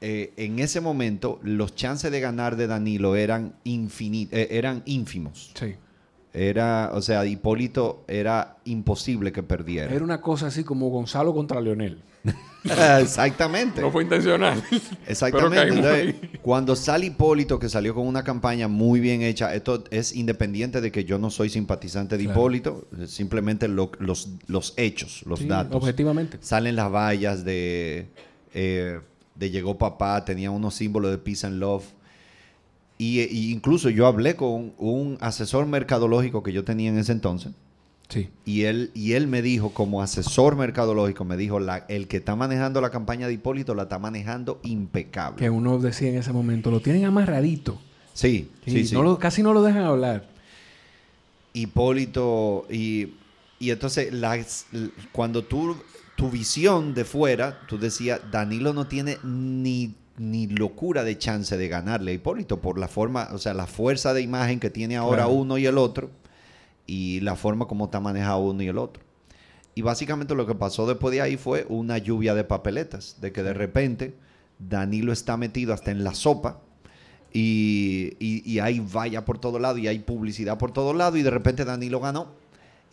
eh, 0.02 0.34
en 0.38 0.60
ese 0.60 0.82
momento 0.82 1.40
los 1.42 1.76
chances 1.76 2.12
de 2.12 2.20
ganar 2.20 2.58
de 2.58 2.68
Danilo 2.68 3.16
eran, 3.16 3.56
eh, 3.64 4.48
eran 4.52 4.84
ínfimos. 4.86 5.52
Sí. 5.56 5.76
Era, 6.36 6.92
o 6.94 7.02
sea, 7.02 7.26
Hipólito 7.26 8.04
era 8.10 8.58
imposible 8.66 9.32
que 9.32 9.42
perdiera. 9.42 9.94
Era 9.94 10.04
una 10.04 10.20
cosa 10.20 10.48
así 10.48 10.66
como 10.66 10.90
Gonzalo 10.90 11.34
contra 11.34 11.62
Leonel. 11.62 12.02
Exactamente. 13.00 13.80
No 13.80 13.90
fue 13.90 14.04
intencional. 14.04 14.62
Exactamente. 15.08 16.40
cuando 16.42 16.76
sale 16.76 17.06
Hipólito, 17.06 17.58
que 17.58 17.70
salió 17.70 17.96
con 17.96 18.06
una 18.06 18.26
campaña 18.26 18.68
muy 18.68 19.00
bien 19.00 19.22
hecha, 19.22 19.56
esto 19.56 19.86
es 19.92 20.14
independiente 20.14 20.82
de 20.82 20.92
que 20.92 21.06
yo 21.06 21.18
no 21.18 21.30
soy 21.30 21.50
simpatizante 21.50 22.18
de 22.18 22.24
Hipólito, 22.24 22.86
simplemente 23.08 23.70
los, 23.70 23.92
los, 24.48 24.74
hechos, 24.76 25.24
los 25.26 25.48
datos. 25.48 25.78
Objetivamente. 25.78 26.40
Salen 26.42 26.76
las 26.76 26.92
vallas 26.92 27.46
de, 27.46 28.10
eh, 28.54 29.00
de 29.36 29.50
Llegó 29.52 29.78
Papá, 29.78 30.26
tenía 30.26 30.52
unos 30.52 30.76
símbolos 30.76 31.12
de 31.12 31.18
Peace 31.18 31.48
and 31.48 31.60
Love. 31.60 31.86
Y, 32.98 33.52
incluso 33.52 33.90
yo 33.90 34.08
hablé 34.08 34.36
con 34.36 34.74
un 34.78 35.18
asesor 35.20 35.66
mercadológico 35.66 36.44
que 36.44 36.54
yo 36.54 36.64
tenía 36.64 36.90
en 36.90 36.98
ese 36.98 37.12
entonces. 37.12 37.52
Sí. 38.08 38.30
Y 38.46 38.64
él, 38.64 38.92
y 38.94 39.14
él 39.14 39.28
me 39.28 39.42
dijo, 39.42 39.72
como 39.72 40.02
asesor 40.02 40.56
mercadológico, 40.56 41.26
me 41.26 41.38
dijo, 41.38 41.60
la, 41.60 41.86
el 41.90 42.08
que 42.08 42.18
está 42.18 42.36
manejando 42.36 42.80
la 42.80 42.92
campaña 42.92 43.28
de 43.28 43.34
Hipólito 43.34 43.74
la 43.74 43.84
está 43.84 44.00
manejando 44.00 44.60
impecable. 44.64 45.38
Que 45.38 45.50
uno 45.50 45.80
decía 45.80 46.10
en 46.10 46.18
ese 46.18 46.32
momento, 46.32 46.72
lo 46.72 46.82
tienen 46.82 47.06
amarradito. 47.06 47.80
Sí, 48.14 48.50
sí, 48.66 48.86
sí. 48.86 48.96
casi 49.20 49.44
no 49.44 49.54
lo 49.54 49.62
dejan 49.64 49.84
hablar. 49.84 50.28
Hipólito, 51.54 52.66
y, 52.70 53.14
y 53.60 53.72
entonces 53.72 54.14
cuando 55.12 55.44
tú, 55.44 55.76
tu 56.16 56.30
visión 56.30 56.94
de 56.94 57.04
fuera, 57.04 57.60
tú 57.68 57.78
decías, 57.78 58.22
Danilo 58.32 58.74
no 58.74 58.88
tiene 58.88 59.18
ni 59.24 59.96
ni 60.18 60.48
locura 60.48 61.04
de 61.04 61.18
chance 61.18 61.58
de 61.58 61.68
ganarle 61.68 62.12
a 62.12 62.14
Hipólito 62.14 62.62
por 62.62 62.78
la 62.78 62.88
forma, 62.88 63.30
o 63.34 63.38
sea, 63.38 63.54
la 63.54 63.68
fuerza 63.68 64.14
de 64.14 64.22
imagen 64.22 64.60
que 64.60 64.70
tiene 64.70 64.96
ahora 64.96 65.28
uno 65.28 65.58
y 65.58 65.66
el 65.66 65.78
otro 65.78 66.10
y 66.88 67.20
la 67.22 67.36
forma 67.36 67.68
como 67.68 67.86
está 67.86 68.00
manejado 68.00 68.40
uno 68.40 68.64
y 68.64 68.68
el 68.68 68.78
otro. 68.78 69.04
Y 69.74 69.82
básicamente 69.82 70.36
lo 70.36 70.48
que 70.48 70.56
pasó 70.56 70.88
después 70.88 71.14
de 71.14 71.22
ahí 71.22 71.36
fue 71.36 71.66
una 71.68 71.98
lluvia 71.98 72.34
de 72.34 72.46
papeletas, 72.46 73.18
de 73.20 73.34
que 73.34 73.44
de 73.44 73.54
repente 73.54 74.16
Danilo 74.58 75.12
está 75.12 75.36
metido 75.36 75.74
hasta 75.74 75.92
en 75.92 76.04
la 76.06 76.14
sopa 76.14 76.62
y, 77.34 78.14
y, 78.20 78.50
y 78.50 78.60
hay 78.60 78.80
valla 78.80 79.26
por 79.26 79.38
todo 79.38 79.60
lado 79.60 79.78
y 79.78 79.90
hay 79.90 80.00
publicidad 80.00 80.58
por 80.58 80.72
todo 80.72 80.94
lado 80.94 81.18
y 81.18 81.24
de 81.24 81.30
repente 81.30 81.66
Danilo 81.66 82.00
ganó 82.00 82.45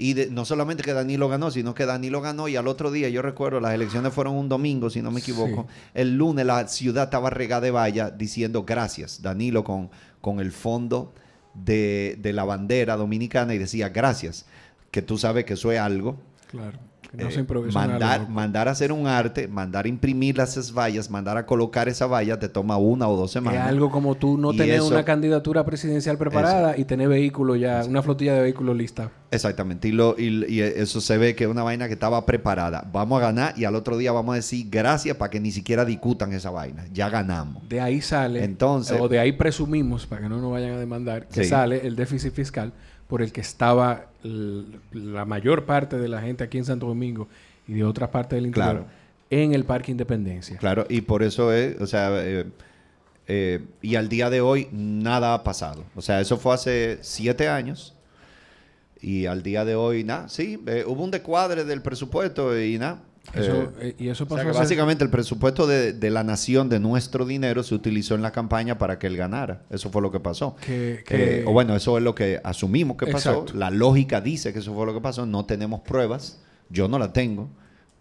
y 0.03 0.15
no 0.31 0.45
solamente 0.45 0.83
que 0.83 0.93
Danilo 0.93 1.29
ganó, 1.29 1.53
sino 1.53 1.75
que 1.75 1.87
Danilo 1.87 2.21
ganó 2.21 2.49
y 2.49 2.57
al 2.57 2.67
otro 2.67 2.91
día, 2.91 3.09
yo 3.09 3.23
recuerdo, 3.23 3.61
las 3.61 3.73
elecciones 3.73 4.13
fueron 4.13 4.35
un 4.35 4.49
domingo, 4.49 4.91
si 4.91 5.01
no 5.01 5.13
me 5.13 5.21
equivoco. 5.21 5.69
El 5.95 6.17
lunes 6.17 6.45
la 6.45 6.67
ciudad 6.67 7.05
estaba 7.05 7.31
regada 7.31 7.63
de 7.63 7.71
valla 7.71 8.11
diciendo 8.11 8.65
gracias, 8.65 9.23
Danilo 9.23 9.63
con, 9.63 9.91
con 10.21 10.41
el 10.41 10.51
fondo 10.51 11.15
de, 11.55 12.19
la 12.35 12.43
bandera 12.43 12.97
dominicana 12.97 13.55
y 13.55 13.59
decía 13.59 13.91
gracias, 13.91 14.45
que 14.91 15.03
tú 15.03 15.19
sabes 15.19 15.45
que 15.45 15.55
eso 15.55 15.71
es 15.71 15.79
algo. 15.79 16.17
Claro. 16.49 16.81
No 17.13 17.29
eh, 17.29 17.47
mandar, 17.73 18.29
mandar 18.31 18.69
a 18.69 18.71
hacer 18.71 18.91
un 18.91 19.07
arte, 19.07 19.47
mandar 19.47 19.85
a 19.85 19.89
imprimir 19.89 20.39
las 20.39 20.73
vallas, 20.73 21.11
mandar 21.11 21.37
a 21.37 21.45
colocar 21.45 21.89
esa 21.89 22.07
valla, 22.07 22.39
te 22.39 22.49
toma 22.49 22.79
una 22.79 23.07
o 23.07 23.17
dos 23.17 23.31
semanas. 23.31 23.65
Es 23.65 23.69
algo 23.69 23.91
como 23.91 24.15
tú 24.15 24.39
no 24.39 24.53
tener 24.53 24.81
una 24.81 25.05
candidatura 25.05 25.65
presidencial 25.65 26.17
preparada 26.17 26.77
y 26.79 26.85
tener 26.85 27.09
vehículos 27.09 27.61
ya, 27.61 27.85
una 27.87 28.03
flotilla 28.03 28.35
de 28.35 28.43
vehículos 28.43 28.77
lista. 28.77 29.11
Exactamente. 29.31 29.89
Y, 29.89 29.93
lo, 29.93 30.15
y, 30.19 30.61
eso 30.61 31.01
se 31.01 31.19
ve 31.19 31.35
que 31.35 31.45
es 31.45 31.51
una 31.51 31.63
vaina 31.63 31.87
que 31.87 31.95
estaba 31.95 32.25
preparada. 32.25 32.89
Vamos 32.93 33.19
a 33.19 33.27
ganar 33.27 33.59
y 33.59 33.65
al 33.65 33.75
otro 33.75 33.99
día 33.99 34.13
vamos 34.13 34.33
a 34.33 34.37
decir 34.37 34.67
gracias 34.71 35.17
para 35.17 35.31
que 35.31 35.41
ni 35.41 35.51
siquiera 35.51 35.85
discutan 35.85 36.33
esa 36.33 36.51
vaina. 36.51 36.87
Ya 36.93 37.11
ganamos. 37.11 37.69
De 37.69 37.81
ahí 37.81 38.01
sale, 38.01 38.45
Entonces, 38.45 38.99
o 38.99 39.09
de 39.09 39.19
ahí 39.19 39.33
presumimos, 39.33 40.07
para 40.07 40.23
que 40.23 40.29
no 40.29 40.41
nos 40.41 40.51
vayan 40.51 40.73
a 40.73 40.79
demandar, 40.79 41.27
que 41.29 41.45
sale 41.45 41.87
el 41.87 41.95
déficit 41.95 42.33
fiscal 42.33 42.73
por 43.13 43.21
el 43.21 43.31
que 43.31 43.43
estaba 43.43 44.07
la 44.23 45.27
mayor 45.27 45.67
parte 45.67 45.99
de 45.99 46.09
la 46.09 46.23
gente 46.23 46.45
aquí 46.45 46.57
en 46.57 46.65
Santo 46.65 46.87
Domingo 46.87 47.29
y 47.69 47.75
de 47.75 47.85
otras 47.85 48.09
partes 48.09 48.39
del 48.39 48.47
interior 48.47 48.87
en 49.29 49.53
el 49.53 49.67
Parque 49.67 49.91
Independencia. 49.91 50.57
Claro, 50.57 50.87
y 50.89 51.03
por 51.03 51.23
eso 51.23 51.53
es, 51.53 51.79
o 51.79 51.87
sea, 51.87 52.09
eh, 52.25 52.47
eh, 53.29 53.67
y 53.83 53.97
al 53.97 54.09
día 54.09 54.31
de 54.31 54.41
hoy 54.41 54.67
nada 54.73 55.35
ha 55.35 55.45
pasado. 55.45 55.85
O 55.95 56.01
sea, 56.01 56.23
eso 56.23 56.39
fue 56.39 56.55
hace 56.55 57.01
siete 57.03 57.51
años 57.51 57.95
y 58.99 59.27
al 59.27 59.43
día 59.43 59.67
de 59.67 59.75
hoy 59.75 60.05
nada, 60.05 60.31
sí, 60.31 60.59
eh, 60.67 60.85
hubo 60.87 61.05
un 61.05 61.11
descuadre 61.11 61.65
del 61.67 61.83
presupuesto 61.83 62.59
y 62.59 62.79
nada. 62.79 63.03
Eso, 63.35 63.73
eh, 63.81 63.95
y 63.99 64.09
eso 64.09 64.27
pasó 64.27 64.53
básicamente 64.53 65.05
el 65.05 65.11
presupuesto 65.11 65.67
de, 65.67 66.11
la 66.11 66.23
nación, 66.23 66.69
de 66.69 66.81
nuestro 66.81 67.25
dinero, 67.25 67.63
se 67.63 67.75
utilizó 67.75 68.15
en 68.15 68.23
la 68.23 68.31
campaña 68.31 68.77
para 68.79 68.99
que 68.99 69.07
él 69.07 69.17
ganara. 69.17 69.63
Eso 69.71 69.91
fue 69.91 70.03
lo 70.03 70.11
que 70.11 70.21
pasó. 70.21 70.57
Que, 70.57 71.45
o 71.47 71.53
bueno, 71.53 71.75
eso 71.75 71.97
es 71.97 72.05
lo 72.05 72.15
que 72.15 72.41
asumimos 72.45 72.97
que 72.97 73.07
pasó. 73.07 73.47
La 73.55 73.71
lógica 73.71 74.21
dice 74.21 74.53
que 74.53 74.59
eso 74.59 74.75
fue 74.75 74.87
lo 74.87 74.95
que 74.95 75.01
pasó. 75.01 75.25
No 75.25 75.47
tenemos 75.47 75.81
pruebas. 75.81 76.41
Yo 76.69 76.89
no 76.89 76.99
la 76.99 77.13
tengo, 77.13 77.49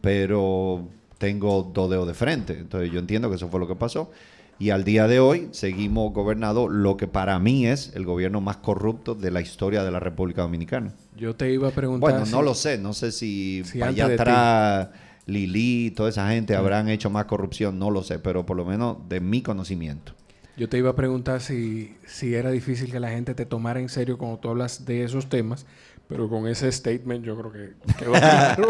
pero 0.01 0.87
tengo 1.17 1.71
dos 1.73 1.89
dedos 1.89 2.07
de 2.07 2.13
frente. 2.13 2.57
Entonces 2.57 2.91
yo 2.91 2.99
entiendo 2.99 3.29
que 3.29 3.35
eso 3.35 3.47
fue 3.47 3.59
lo 3.59 3.67
que 3.67 3.75
pasó. 3.75 4.11
Y 4.59 4.69
al 4.69 4.83
día 4.83 5.07
de 5.07 5.19
hoy 5.19 5.47
seguimos 5.51 6.13
gobernando 6.13 6.67
lo 6.67 6.95
que 6.95 7.07
para 7.07 7.39
mí 7.39 7.65
es 7.65 7.93
el 7.95 8.05
gobierno 8.05 8.41
más 8.41 8.57
corrupto 8.57 9.15
de 9.15 9.31
la 9.31 9.41
historia 9.41 9.83
de 9.83 9.91
la 9.91 9.99
República 9.99 10.43
Dominicana. 10.43 10.93
Yo 11.17 11.35
te 11.35 11.51
iba 11.51 11.69
a 11.69 11.71
preguntar. 11.71 12.11
Bueno, 12.11 12.25
no 12.29 12.41
lo 12.41 12.53
sé. 12.53 12.77
No 12.77 12.93
sé 12.93 13.11
si, 13.11 13.63
si 13.65 13.81
allá 13.81 14.05
atrás 14.05 14.89
Lili, 15.25 15.91
toda 15.91 16.09
esa 16.09 16.29
gente 16.29 16.55
habrán 16.55 16.89
hecho 16.89 17.09
más 17.09 17.25
corrupción, 17.25 17.79
no 17.79 17.91
lo 17.91 18.03
sé, 18.03 18.19
pero 18.19 18.45
por 18.45 18.57
lo 18.57 18.65
menos 18.65 18.97
de 19.07 19.19
mi 19.19 19.41
conocimiento. 19.41 20.13
Yo 20.57 20.67
te 20.69 20.77
iba 20.77 20.89
a 20.89 20.95
preguntar 20.95 21.41
si, 21.41 21.95
si 22.05 22.35
era 22.35 22.51
difícil 22.51 22.91
que 22.91 22.99
la 22.99 23.09
gente 23.09 23.33
te 23.33 23.45
tomara 23.45 23.79
en 23.79 23.89
serio 23.89 24.17
cuando 24.17 24.37
tú 24.37 24.49
hablas 24.49 24.85
de 24.85 25.03
esos 25.03 25.29
temas, 25.29 25.65
pero 26.07 26.27
con 26.27 26.45
ese 26.45 26.69
statement 26.69 27.23
yo 27.23 27.37
creo 27.37 27.51
que 27.53 27.93
quedó 27.97 28.11
claro. 28.11 28.67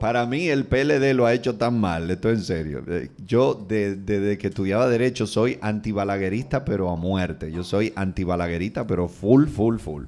Para 0.00 0.26
mí 0.26 0.48
el 0.48 0.66
PLD 0.66 1.14
lo 1.14 1.24
ha 1.24 1.32
hecho 1.32 1.56
tan 1.56 1.80
mal, 1.80 2.10
esto 2.10 2.28
en 2.28 2.42
serio. 2.42 2.84
Yo 3.26 3.54
desde 3.54 4.36
que 4.36 4.48
estudiaba 4.48 4.86
Derecho 4.86 5.26
soy 5.26 5.58
antibalaguerista, 5.62 6.66
pero 6.66 6.90
a 6.90 6.96
muerte. 6.96 7.50
Yo 7.50 7.64
soy 7.64 7.92
antibalaguerista, 7.96 8.86
pero 8.86 9.08
full, 9.08 9.46
full, 9.46 9.78
full. 9.78 10.04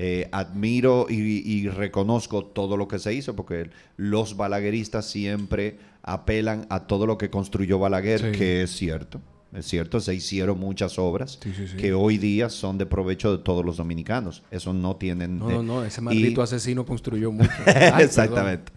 Eh, 0.00 0.28
admiro 0.30 1.06
y, 1.10 1.68
reconozco 1.68 2.44
todo 2.44 2.76
lo 2.76 2.86
que 2.86 3.00
se 3.00 3.14
hizo, 3.14 3.34
porque 3.34 3.70
los 3.96 4.36
balagueristas 4.36 5.10
siempre 5.10 5.76
apelan 6.04 6.68
a 6.70 6.86
todo 6.86 7.04
lo 7.04 7.18
que 7.18 7.30
construyó 7.30 7.80
Balaguer, 7.80 8.30
que 8.30 8.62
es 8.62 8.70
cierto. 8.70 9.20
Es 9.52 9.66
cierto, 9.66 9.98
se 9.98 10.14
hicieron 10.14 10.60
muchas 10.60 11.00
obras 11.00 11.40
que 11.78 11.94
hoy 11.94 12.16
día 12.16 12.48
son 12.48 12.78
de 12.78 12.86
provecho 12.86 13.36
de 13.36 13.42
todos 13.42 13.64
los 13.64 13.78
dominicanos. 13.78 14.44
Eso 14.52 14.72
no 14.72 14.94
tienen... 14.94 15.40
No, 15.40 15.48
no, 15.50 15.62
no, 15.64 15.84
ese 15.84 16.00
maldito 16.00 16.42
asesino 16.42 16.86
construyó 16.86 17.32
mucho. 17.32 17.50
Exactamente. 17.98 18.70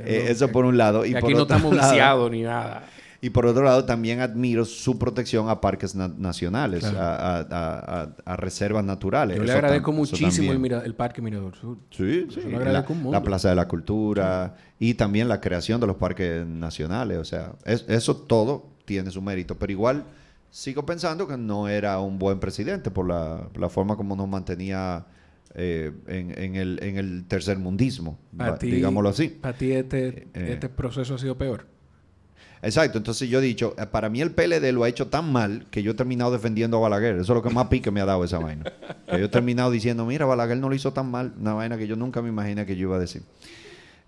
Eh, 0.00 0.26
eso 0.30 0.50
por 0.50 0.64
un 0.64 0.76
lado. 0.76 1.06
Y, 1.06 1.14
aquí 1.14 1.32
no 1.32 1.42
estamos 1.42 1.70
viciados 1.70 2.28
ni 2.28 2.42
nada. 2.42 2.88
Y 3.26 3.30
por 3.30 3.44
otro 3.44 3.64
lado, 3.64 3.84
también 3.84 4.20
admiro 4.20 4.64
su 4.64 5.00
protección 5.00 5.48
a 5.48 5.60
parques 5.60 5.96
nacionales, 5.96 6.84
a, 6.84 8.14
reservas 8.36 8.84
naturales. 8.84 9.36
Yo 9.36 9.42
le 9.42 9.50
agradezco 9.50 9.90
muchísimo 9.90 10.52
el, 10.52 10.94
Parque 10.94 11.20
Mirador 11.20 11.56
Sur. 11.56 11.76
Sí, 11.90 12.28
sí. 12.32 12.42
la, 12.48 13.22
Plaza 13.24 13.48
de 13.48 13.56
la 13.56 13.66
Cultura 13.66 14.54
y 14.78 14.94
también 14.94 15.26
la 15.26 15.40
creación 15.40 15.80
de 15.80 15.88
los 15.88 15.96
parques 15.96 16.46
nacionales. 16.46 17.18
O 17.18 17.24
sea, 17.24 17.56
eso 17.64 18.16
todo 18.16 18.68
tiene 18.84 19.10
su 19.10 19.20
mérito. 19.20 19.58
Pero 19.58 19.72
igual 19.72 20.04
sigo 20.48 20.86
pensando 20.86 21.26
que 21.26 21.36
no 21.36 21.66
era 21.66 21.98
un 21.98 22.20
buen 22.20 22.38
presidente 22.38 22.92
por 22.92 23.08
la, 23.08 23.68
forma 23.68 23.96
como 23.96 24.14
nos 24.14 24.28
mantenía 24.28 25.04
eh, 25.56 25.90
en, 26.06 26.54
el, 26.54 26.78
en 26.80 26.96
el 26.96 27.24
tercer 27.26 27.58
mundismo, 27.58 28.20
digámoslo 28.60 29.08
así. 29.08 29.30
¿Para 29.30 29.58
ti 29.58 29.72
este, 29.72 30.28
eh, 30.32 30.52
este 30.52 30.68
proceso 30.68 31.16
ha 31.16 31.18
sido 31.18 31.36
peor? 31.36 31.74
Exacto, 32.66 32.98
entonces 32.98 33.28
yo 33.28 33.38
he 33.38 33.42
dicho, 33.42 33.76
eh, 33.78 33.86
para 33.86 34.08
mí 34.08 34.20
el 34.20 34.32
PLD 34.32 34.72
lo 34.72 34.82
ha 34.82 34.88
hecho 34.88 35.06
tan 35.06 35.30
mal 35.30 35.66
que 35.70 35.84
yo 35.84 35.92
he 35.92 35.94
terminado 35.94 36.32
defendiendo 36.32 36.78
a 36.78 36.80
Balaguer. 36.80 37.14
Eso 37.14 37.32
es 37.32 37.36
lo 37.36 37.42
que 37.42 37.50
más 37.50 37.68
pique 37.68 37.92
me 37.92 38.00
ha 38.00 38.04
dado 38.04 38.24
esa 38.24 38.40
vaina. 38.40 38.64
Que 39.08 39.20
yo 39.20 39.26
he 39.26 39.28
terminado 39.28 39.70
diciendo, 39.70 40.04
mira, 40.04 40.26
Balaguer 40.26 40.56
no 40.58 40.68
lo 40.68 40.74
hizo 40.74 40.92
tan 40.92 41.08
mal. 41.08 41.32
Una 41.40 41.54
vaina 41.54 41.78
que 41.78 41.86
yo 41.86 41.94
nunca 41.94 42.20
me 42.22 42.28
imaginé 42.28 42.66
que 42.66 42.74
yo 42.74 42.88
iba 42.88 42.96
a 42.96 42.98
decir. 42.98 43.22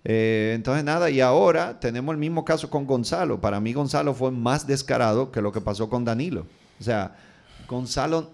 Eh, 0.03 0.51
entonces 0.55 0.83
nada, 0.83 1.09
y 1.09 1.21
ahora 1.21 1.79
tenemos 1.79 2.11
el 2.11 2.19
mismo 2.19 2.43
caso 2.43 2.69
con 2.69 2.85
Gonzalo. 2.85 3.39
Para 3.39 3.61
mí 3.61 3.71
Gonzalo 3.71 4.13
fue 4.13 4.29
más 4.29 4.67
descarado 4.67 5.31
que 5.31 5.41
lo 5.41 5.53
que 5.53 5.61
pasó 5.61 5.89
con 5.89 6.03
Danilo. 6.03 6.45
O 6.81 6.83
sea, 6.83 7.15
Gonzalo, 7.65 8.29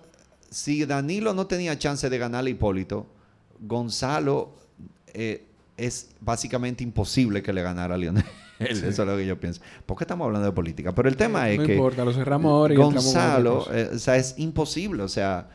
si 0.50 0.86
Danilo 0.86 1.36
no 1.36 1.46
tenía 1.46 1.78
chance 1.78 2.10
de 2.10 2.18
ganar 2.18 2.46
a 2.46 2.50
Hipólito, 2.50 3.06
Gonzalo 3.60 4.56
eh, 5.14 5.46
es 5.78 6.10
básicamente 6.22 6.84
imposible 6.84 7.42
que 7.44 7.54
le 7.54 7.62
ganara 7.62 7.96
a 7.96 7.98
Lionel. 7.98 8.26
Eso 8.60 8.88
es 8.88 8.98
lo 8.98 9.18
que 9.18 9.26
yo 9.26 9.40
pienso. 9.40 9.62
¿Por 9.86 9.98
qué 9.98 10.06
estamos 10.06 10.26
hablando 10.26 10.48
de 10.48 10.54
política? 10.54 10.96
Pero 10.96 11.10
el 11.10 11.18
tema 11.18 11.50
es 11.50 11.60
no 11.60 11.66
que. 11.66 11.76
importa, 11.76 12.06
lo 12.06 12.14
cerramos 12.14 12.50
ahora 12.50 12.74
y 12.74 12.78
Gonzalo, 12.78 13.68
eh, 13.74 13.92
o 13.94 14.00
sea, 14.00 14.16
es 14.16 14.36
imposible. 14.38 15.04
O 15.04 15.10
sea, 15.10 15.50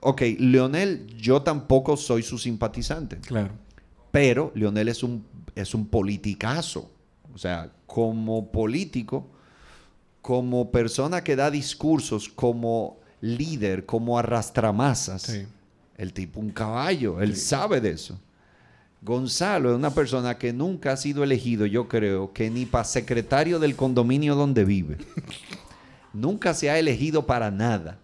ok, 0.00 0.22
Leonel, 0.38 1.06
yo 1.16 1.42
tampoco 1.42 1.96
soy 1.96 2.22
su 2.22 2.38
simpatizante. 2.38 3.18
Claro. 3.18 3.50
Pero 4.12 4.52
Leonel 4.54 4.88
es 4.88 5.02
un, 5.02 5.24
es 5.54 5.74
un 5.74 5.86
politicazo. 5.86 6.90
O 7.34 7.38
sea, 7.38 7.72
como 7.86 8.52
político, 8.52 9.26
como 10.20 10.70
persona 10.70 11.24
que 11.24 11.34
da 11.34 11.50
discursos, 11.50 12.28
como 12.28 13.00
líder, 13.20 13.86
como 13.86 14.18
arrastramasas. 14.18 15.40
El 15.96 16.12
tipo 16.12 16.40
un 16.40 16.50
caballo, 16.50 17.20
él 17.20 17.36
sabe 17.36 17.80
de 17.80 17.90
eso. 17.90 18.18
Gonzalo 19.02 19.70
es 19.70 19.76
una 19.76 19.92
persona 19.92 20.38
que 20.38 20.52
nunca 20.52 20.92
ha 20.92 20.96
sido 20.96 21.24
elegido, 21.24 21.66
yo 21.66 21.88
creo, 21.88 22.32
que 22.32 22.50
ni 22.50 22.66
para 22.66 22.84
secretario 22.84 23.58
del 23.58 23.74
condominio 23.74 24.36
donde 24.36 24.64
vive. 24.64 24.98
nunca 26.12 26.54
se 26.54 26.70
ha 26.70 26.78
elegido 26.78 27.26
para 27.26 27.50
nada. 27.50 27.98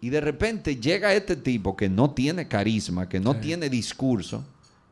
Y 0.00 0.10
de 0.10 0.20
repente 0.20 0.76
llega 0.76 1.14
este 1.14 1.34
tipo 1.36 1.76
que 1.76 1.88
no 1.88 2.12
tiene 2.12 2.46
carisma, 2.46 3.08
que 3.08 3.20
no 3.20 3.36
tiene 3.36 3.68
discurso, 3.68 4.44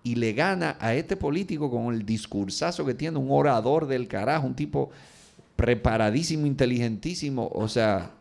y 0.03 0.17
le 0.17 0.33
gana 0.33 0.77
a 0.81 0.95
este 0.95 1.17
político 1.17 1.71
con 1.71 1.95
el 1.95 2.05
discursazo 2.05 2.85
que 2.85 2.95
tiene, 2.95 3.19
un 3.19 3.29
orador 3.31 3.87
del 3.87 4.09
carajo, 4.09 4.47
un 4.47 4.55
tipo 4.55 4.91
preparadísimo, 5.57 6.47
inteligentísimo. 6.47 7.51
O 7.53 7.69
sea, 7.69 8.13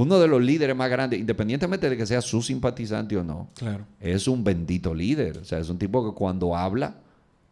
uno 0.00 0.20
de 0.20 0.28
los 0.28 0.40
líderes 0.40 0.76
más 0.76 0.88
grandes, 0.88 1.18
independientemente 1.18 1.90
de 1.90 1.96
que 1.96 2.06
sea 2.06 2.20
su 2.20 2.40
simpatizante 2.40 3.16
o 3.16 3.24
no, 3.24 3.50
claro. 3.56 3.84
es 3.98 4.28
un 4.28 4.44
bendito 4.44 4.94
líder. 4.94 5.38
O 5.38 5.44
sea, 5.44 5.58
es 5.58 5.68
un 5.68 5.76
tipo 5.76 6.08
que 6.08 6.16
cuando 6.16 6.56
habla 6.56 6.94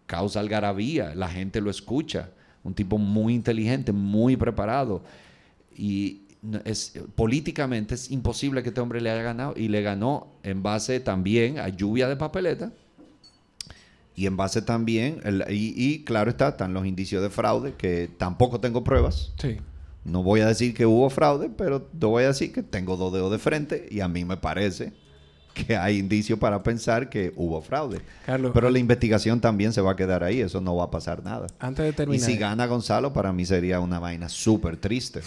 causa 0.06 0.38
algarabía, 0.38 1.12
la 1.16 1.28
gente 1.28 1.60
lo 1.60 1.70
escucha. 1.70 2.30
Un 2.62 2.72
tipo 2.72 2.98
muy 2.98 3.34
inteligente, 3.34 3.90
muy 3.90 4.36
preparado. 4.36 5.02
Y 5.76 6.22
es, 6.64 6.94
políticamente 7.16 7.96
es 7.96 8.12
imposible 8.12 8.62
que 8.62 8.68
este 8.68 8.80
hombre 8.80 9.00
le 9.00 9.10
haya 9.10 9.22
ganado. 9.22 9.54
Y 9.56 9.66
le 9.66 9.82
ganó 9.82 10.28
en 10.44 10.62
base 10.62 11.00
también 11.00 11.58
a 11.58 11.68
lluvia 11.68 12.08
de 12.08 12.14
papeleta. 12.14 12.72
Y 14.14 14.26
en 14.26 14.36
base 14.36 14.62
también, 14.62 15.20
y, 15.50 15.74
y 15.84 16.04
claro 16.04 16.30
está, 16.30 16.50
están 16.50 16.72
los 16.74 16.86
indicios 16.86 17.22
de 17.22 17.28
fraude, 17.28 17.74
que 17.76 18.08
tampoco 18.16 18.60
tengo 18.60 18.84
pruebas. 18.84 19.32
Sí 19.36 19.58
no 20.06 20.22
voy 20.22 20.40
a 20.40 20.46
decir 20.46 20.72
que 20.72 20.86
hubo 20.86 21.10
fraude, 21.10 21.50
pero 21.50 21.82
te 21.82 22.06
voy 22.06 22.24
a 22.24 22.28
decir 22.28 22.52
que 22.52 22.62
tengo 22.62 22.96
dos 22.96 23.12
dedos 23.12 23.30
de 23.32 23.38
frente 23.38 23.88
y 23.90 24.00
a 24.00 24.08
mí 24.08 24.24
me 24.24 24.36
parece 24.36 24.92
que 25.52 25.76
hay 25.76 25.98
indicios 25.98 26.38
para 26.38 26.62
pensar 26.62 27.08
que 27.08 27.32
hubo 27.34 27.60
fraude. 27.62 28.00
pero 28.52 28.70
la 28.70 28.78
investigación 28.78 29.40
también 29.40 29.72
se 29.72 29.80
va 29.80 29.92
a 29.92 29.96
quedar 29.96 30.22
ahí, 30.22 30.40
eso 30.40 30.60
no 30.60 30.76
va 30.76 30.84
a 30.84 30.90
pasar 30.90 31.24
nada. 31.24 31.46
Antes 31.58 31.84
de 31.86 31.92
terminar. 31.92 32.28
Y 32.28 32.32
si 32.32 32.38
gana 32.38 32.66
Gonzalo, 32.66 33.12
para 33.12 33.32
mí 33.32 33.44
sería 33.44 33.80
una 33.80 33.98
vaina 33.98 34.28
súper 34.28 34.76
triste. 34.76 35.22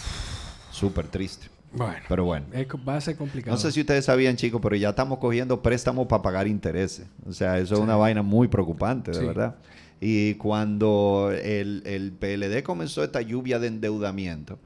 Súper 0.70 1.08
triste. 1.08 1.48
Bueno, 1.72 2.00
pero 2.08 2.24
bueno. 2.24 2.46
va 2.88 2.96
a 2.96 3.00
ser 3.00 3.16
complicado. 3.16 3.54
No 3.54 3.60
sé 3.60 3.70
si 3.70 3.80
ustedes 3.80 4.04
sabían, 4.04 4.36
chicos, 4.36 4.60
pero 4.62 4.76
ya 4.76 4.90
estamos 4.90 5.18
cogiendo 5.18 5.62
préstamos 5.62 6.06
para 6.06 6.22
pagar 6.22 6.46
intereses. 6.46 7.06
O 7.28 7.32
sea, 7.32 7.58
eso 7.58 7.74
es 7.74 7.80
una 7.80 7.96
vaina 7.96 8.22
muy 8.22 8.48
preocupante, 8.48 9.12
de 9.12 9.24
verdad. 9.24 9.56
Y 10.00 10.34
cuando 10.34 11.30
el, 11.30 11.82
el, 11.84 12.12
PLD 12.12 12.62
comenzó 12.62 13.04
esta 13.04 13.20
lluvia 13.20 13.58
de 13.58 13.66
endeudamiento, 13.66 14.58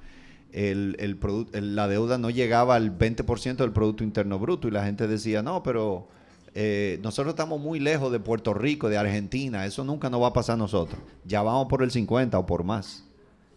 el, 0.52 0.96
el 1.00 1.74
la 1.76 1.88
deuda 1.88 2.18
no 2.18 2.30
llegaba 2.30 2.76
al 2.76 2.96
20% 2.96 3.56
del 3.56 3.72
Producto 3.72 4.04
Interno 4.04 4.38
Bruto 4.38 4.68
y 4.68 4.70
la 4.70 4.84
gente 4.84 5.08
decía, 5.08 5.42
no, 5.42 5.64
pero 5.64 6.06
eh, 6.54 7.00
nosotros 7.02 7.32
estamos 7.32 7.60
muy 7.60 7.80
lejos 7.80 8.12
de 8.12 8.20
Puerto 8.20 8.54
Rico, 8.54 8.88
de 8.88 8.96
Argentina, 8.96 9.66
eso 9.66 9.82
nunca 9.82 10.08
nos 10.08 10.22
va 10.22 10.28
a 10.28 10.32
pasar 10.32 10.54
a 10.54 10.58
nosotros. 10.58 11.00
Ya 11.24 11.42
vamos 11.42 11.66
por 11.66 11.82
el 11.82 11.90
50 11.90 12.38
o 12.38 12.46
por 12.46 12.62
más. 12.62 13.04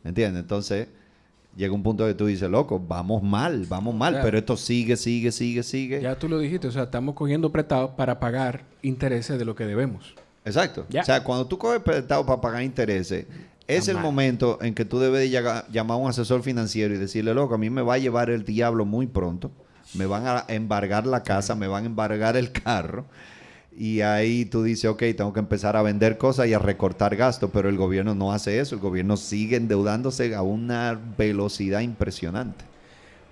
¿Entiendes? 0.04 0.42
Entonces, 0.42 0.88
llega 1.56 1.74
un 1.74 1.84
punto 1.84 2.08
que 2.08 2.16
tú 2.16 2.26
dices, 2.26 2.50
loco, 2.50 2.80
vamos 2.80 3.22
mal, 3.22 3.66
vamos 3.70 3.94
mal, 3.94 4.20
pero 4.24 4.38
esto 4.38 4.58
sigue, 4.58 4.96
sigue, 4.96 5.32
sigue, 5.32 5.62
sigue. 5.62 6.02
Ya 6.02 6.18
tú 6.18 6.28
lo 6.28 6.40
dijiste, 6.40 6.68
o 6.68 6.72
sea, 6.72 6.84
estamos 6.84 7.14
cogiendo 7.14 7.52
prestado 7.52 7.96
para 7.96 8.20
pagar 8.20 8.64
intereses 8.82 9.38
de 9.38 9.46
lo 9.46 9.54
que 9.54 9.66
debemos. 9.66 10.16
Exacto. 10.48 10.86
O 10.89 11.04
sea, 11.04 11.24
cuando 11.24 11.45
tú 11.45 11.58
coges 11.58 11.82
prestado 11.82 12.26
para 12.26 12.41
pagar 12.41 12.64
intereses, 12.64 13.26
es 13.68 13.88
el 13.89 13.98
momento 13.98 14.60
en 14.62 14.74
que 14.74 14.86
tú 14.86 14.98
debes 15.00 15.30
llamar 15.30 15.95
a 15.95 15.95
un 15.95 16.10
asesor 16.10 16.41
financiero 16.41 16.95
y 16.95 16.98
decirle, 16.98 17.34
loco, 17.34 17.56
a 17.56 17.58
mí 17.58 17.70
me 17.70 17.82
va 17.82 17.95
a 17.95 17.98
llevar 17.98 18.30
el 18.30 18.45
diablo 18.45 18.86
muy 18.86 19.08
pronto, 19.08 19.52
me 19.93 20.06
van 20.06 20.26
a 20.26 20.45
embargar 20.48 21.06
la 21.06 21.24
casa, 21.24 21.54
me 21.54 21.68
van 21.68 21.84
a 21.84 21.88
embargar 21.88 22.38
el 22.38 22.52
carro. 22.52 23.06
Y 23.80 24.02
ahí 24.02 24.45
tú 24.45 24.64
dices, 24.64 24.89
ok, 24.89 25.04
tengo 25.16 25.34
que 25.34 25.39
empezar 25.39 25.76
a 25.76 25.84
vender 25.84 26.18
cosas 26.18 26.48
y 26.48 26.54
a 26.54 26.60
recortar 26.60 27.16
gastos, 27.16 27.52
pero 27.54 27.70
el 27.70 27.78
gobierno 27.78 28.16
no 28.16 28.34
hace 28.34 28.60
eso. 28.60 28.74
El 28.74 28.82
gobierno 28.82 29.18
sigue 29.18 29.58
endeudándose 29.58 30.34
a 30.34 30.41
una 30.41 31.00
velocidad 31.16 31.82
impresionante. 31.82 32.66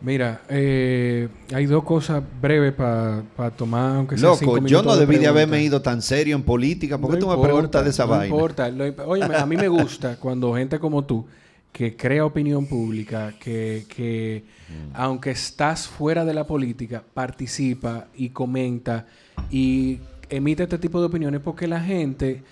Mira, 0.06 0.41
eh, 0.49 1.28
hay 1.51 1.66
dos 1.66 1.84
cosas 1.84 2.24
breves 2.39 2.74
para 2.74 3.49
tomar, 3.58 3.95
aunque 3.95 4.16
sea 4.20 4.30
Loco, 4.30 4.60
yo 4.60 4.84
no 4.84 4.95
debí 4.95 5.18
de, 5.18 5.26
haberme 5.26 5.64
ido 5.64 5.82
tan 5.82 6.03
serio 6.03 6.36
en 6.36 6.43
política. 6.43 6.99
¿Por 6.99 7.10
qué 7.12 7.18
tú 7.18 7.28
me 7.28 7.36
preguntas 7.41 7.84
de 7.84 7.89
esa 7.89 8.06
vaina? 8.06 8.28
No 8.28 8.36
importa. 8.36 8.72
oye, 9.08 9.24
a 9.24 9.47
mí 9.47 9.58
me 9.58 9.68
gusta 9.68 10.16
cuando 10.20 10.53
gente 10.53 10.78
como 10.78 11.03
tú, 11.06 11.26
que 11.72 11.97
crea 11.97 12.24
opinión 12.24 12.68
pública, 12.68 13.34
que, 13.39 13.88
que 13.89 14.43
mm. 14.70 14.91
aunque 14.93 15.32
estás 15.32 15.88
fuera 15.88 16.24
de 16.24 16.36
la 16.36 16.45
política, 16.45 17.03
participa 17.12 18.06
y 18.16 18.30
comenta 18.30 19.08
y 19.49 20.01
emite 20.30 20.62
este 20.62 20.78
tipo 20.78 20.99
de 20.99 21.08
opiniones 21.08 21.41
porque 21.41 21.66
la 21.66 21.82
gente, 21.82 22.43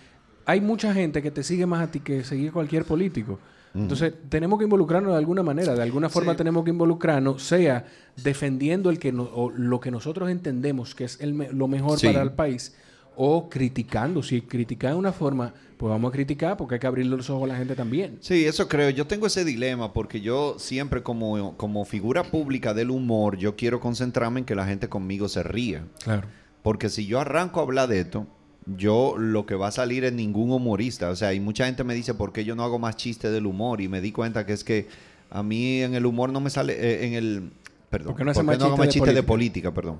hay 0.47 0.59
mucha 0.59 0.91
gente 0.91 1.21
que 1.21 1.29
te 1.29 1.43
sigue 1.43 1.67
más 1.67 1.83
a 1.83 1.91
ti 1.91 1.99
que 1.99 2.23
seguir 2.23 2.51
cualquier 2.51 2.83
político. 2.83 3.37
Entonces, 3.75 4.13
tenemos 4.29 4.59
que 4.59 4.65
involucrarnos 4.65 5.13
de 5.13 5.17
alguna 5.17 5.41
manera, 5.41 5.73
de 5.73 5.81
alguna 5.81 6.07
forma 6.07 6.35
tenemos 6.35 6.63
que 6.63 6.69
involucrarnos, 6.69 7.41
sea 7.41 7.85
defendiendo 8.23 8.89
el 8.89 8.99
que 8.99 9.11
lo 9.11 9.79
que 9.79 9.89
nosotros 9.89 10.29
entendemos 10.29 10.93
que 10.93 11.05
es 11.05 11.19
lo 11.21 11.67
mejor 11.67 11.99
para 11.99 12.21
el 12.21 12.33
país, 12.33 12.75
o 13.15 13.49
criticando. 13.49 14.21
Si 14.23 14.41
criticar 14.41 14.91
de 14.91 14.97
una 14.97 15.11
forma, 15.11 15.53
pues 15.77 15.89
vamos 15.89 16.09
a 16.09 16.13
criticar 16.13 16.57
porque 16.57 16.75
hay 16.75 16.79
que 16.79 16.87
abrirle 16.87 17.17
los 17.17 17.29
ojos 17.29 17.45
a 17.45 17.53
la 17.53 17.57
gente 17.57 17.75
también. 17.75 18.17
Sí, 18.21 18.45
eso 18.45 18.67
creo. 18.67 18.89
Yo 18.89 19.07
tengo 19.07 19.27
ese 19.27 19.43
dilema 19.43 19.93
porque 19.93 20.21
yo 20.21 20.55
siempre 20.59 21.03
como, 21.03 21.57
como 21.57 21.85
figura 21.85 22.23
pública 22.23 22.73
del 22.73 22.91
humor, 22.91 23.37
yo 23.37 23.55
quiero 23.55 23.79
concentrarme 23.79 24.41
en 24.41 24.45
que 24.45 24.55
la 24.55 24.65
gente 24.65 24.87
conmigo 24.89 25.29
se 25.29 25.43
ría. 25.43 25.83
Claro. 26.03 26.27
Porque 26.61 26.89
si 26.89 27.05
yo 27.05 27.19
arranco 27.19 27.59
a 27.59 27.63
hablar 27.63 27.89
de 27.89 27.99
esto, 27.99 28.27
yo 28.65 29.15
lo 29.17 29.45
que 29.45 29.55
va 29.55 29.67
a 29.67 29.71
salir 29.71 30.03
es 30.05 30.13
ningún 30.13 30.51
humorista. 30.51 31.09
O 31.09 31.15
sea, 31.15 31.33
y 31.33 31.39
mucha 31.39 31.65
gente 31.65 31.83
me 31.83 31.93
dice, 31.93 32.13
¿por 32.13 32.31
qué 32.31 32.45
yo 32.45 32.55
no 32.55 32.63
hago 32.63 32.79
más 32.79 32.95
chiste 32.95 33.29
del 33.29 33.45
humor? 33.45 33.81
Y 33.81 33.87
me 33.87 34.01
di 34.01 34.11
cuenta 34.11 34.45
que 34.45 34.53
es 34.53 34.63
que 34.63 34.87
a 35.29 35.43
mí 35.43 35.81
en 35.81 35.95
el 35.95 36.05
humor 36.05 36.31
no 36.31 36.39
me 36.39 36.49
sale, 36.49 36.73
eh, 36.73 37.07
en 37.07 37.13
el, 37.13 37.49
perdón, 37.89 38.15
¿Por 38.15 38.25
no, 38.25 38.43
más 38.43 38.59
no 38.59 38.65
hago 38.65 38.77
más 38.77 38.89
chiste 38.89 39.13
de 39.13 39.23
política, 39.23 39.73
perdón. 39.73 39.99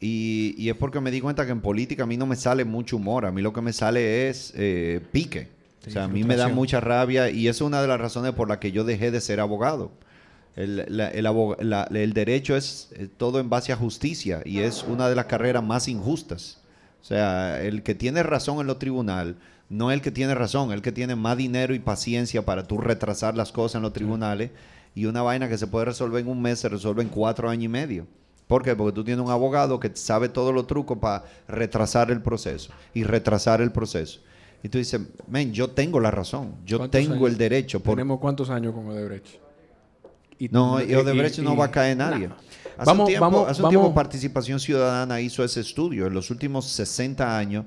Y, 0.00 0.54
y, 0.58 0.68
es 0.68 0.76
porque 0.76 1.00
me 1.00 1.10
di 1.10 1.20
cuenta 1.20 1.46
que 1.46 1.52
en 1.52 1.60
política 1.60 2.02
a 2.02 2.06
mí 2.06 2.16
no 2.16 2.26
me 2.26 2.36
sale 2.36 2.64
mucho 2.64 2.96
humor, 2.96 3.24
a 3.24 3.32
mí 3.32 3.40
lo 3.40 3.52
que 3.52 3.62
me 3.62 3.72
sale 3.72 4.28
es 4.28 4.52
eh, 4.54 5.00
pique. 5.10 5.48
o 5.86 5.90
sea, 5.90 6.04
a 6.04 6.08
mí 6.08 6.22
me 6.22 6.36
da 6.36 6.48
mucha 6.48 6.80
rabia 6.80 7.30
y 7.30 7.48
es 7.48 7.62
una 7.62 7.80
de 7.80 7.88
las 7.88 7.98
razones 7.98 8.32
por 8.32 8.48
las 8.48 8.58
que 8.58 8.72
yo 8.72 8.84
dejé 8.84 9.10
de 9.10 9.20
ser 9.20 9.40
abogado. 9.40 9.90
El, 10.54 10.80
el, 10.80 12.12
derecho 12.14 12.56
es 12.56 12.90
todo 13.18 13.40
en 13.40 13.50
base 13.50 13.72
a 13.72 13.76
justicia 13.76 14.40
y 14.44 14.60
es 14.60 14.84
una 14.84 15.08
de 15.08 15.14
las 15.14 15.26
carreras 15.26 15.62
más 15.62 15.86
injustas. 15.86 16.60
O 17.06 17.08
sea, 17.08 17.62
el 17.62 17.84
que 17.84 17.94
tiene 17.94 18.24
razón 18.24 18.58
en 18.58 18.66
lo 18.66 18.78
tribunal 18.78 19.36
no 19.68 19.92
es 19.92 19.94
el 19.94 20.02
que 20.02 20.10
tiene 20.10 20.34
razón, 20.34 20.72
el 20.72 20.82
que 20.82 20.90
tiene 20.90 21.14
más 21.14 21.36
dinero 21.36 21.72
y 21.72 21.78
paciencia 21.78 22.44
para 22.44 22.64
tú 22.64 22.78
retrasar 22.78 23.36
las 23.36 23.52
cosas 23.52 23.76
en 23.76 23.82
los 23.82 23.92
tribunales 23.92 24.50
y 24.92 25.06
una 25.06 25.22
vaina 25.22 25.48
que 25.48 25.56
se 25.56 25.68
puede 25.68 25.84
resolver 25.84 26.20
en 26.20 26.26
un 26.26 26.42
mes 26.42 26.58
se 26.58 26.68
resuelve 26.68 27.02
en 27.04 27.08
cuatro 27.08 27.48
años 27.48 27.62
y 27.62 27.68
medio. 27.68 28.08
¿Por 28.48 28.64
qué? 28.64 28.74
Porque 28.74 28.92
tú 28.92 29.04
tienes 29.04 29.24
un 29.24 29.30
abogado 29.30 29.78
que 29.78 29.92
sabe 29.94 30.28
todos 30.28 30.52
los 30.52 30.66
trucos 30.66 30.98
para 30.98 31.22
retrasar 31.46 32.10
el 32.10 32.22
proceso 32.22 32.72
y 32.92 33.04
retrasar 33.04 33.60
el 33.60 33.70
proceso. 33.70 34.18
Y 34.64 34.68
tú 34.68 34.78
dices, 34.78 35.00
men, 35.28 35.52
yo 35.52 35.70
tengo 35.70 36.00
la 36.00 36.10
razón, 36.10 36.56
yo 36.64 36.90
tengo 36.90 37.28
el 37.28 37.38
derecho. 37.38 37.78
¿Tenemos 37.78 38.18
cuántos 38.18 38.50
años 38.50 38.74
con 38.74 38.88
Odebrecht? 38.88 39.28
no, 40.50 40.82
y 40.82 40.92
Odebrecht 40.92 41.38
no 41.38 41.56
va 41.56 41.66
a 41.66 41.70
caer 41.70 41.96
nadie. 41.96 42.30
Hace 42.76 42.84
vamos, 42.84 43.04
un 43.04 43.06
tiempo, 43.06 43.24
vamos, 43.24 43.48
hace 43.48 43.62
un 43.62 43.68
tiempo 43.70 43.94
Participación 43.94 44.60
Ciudadana 44.60 45.20
hizo 45.20 45.42
ese 45.42 45.60
estudio. 45.60 46.06
En 46.06 46.14
los 46.14 46.30
últimos 46.30 46.66
60 46.66 47.38
años, 47.38 47.64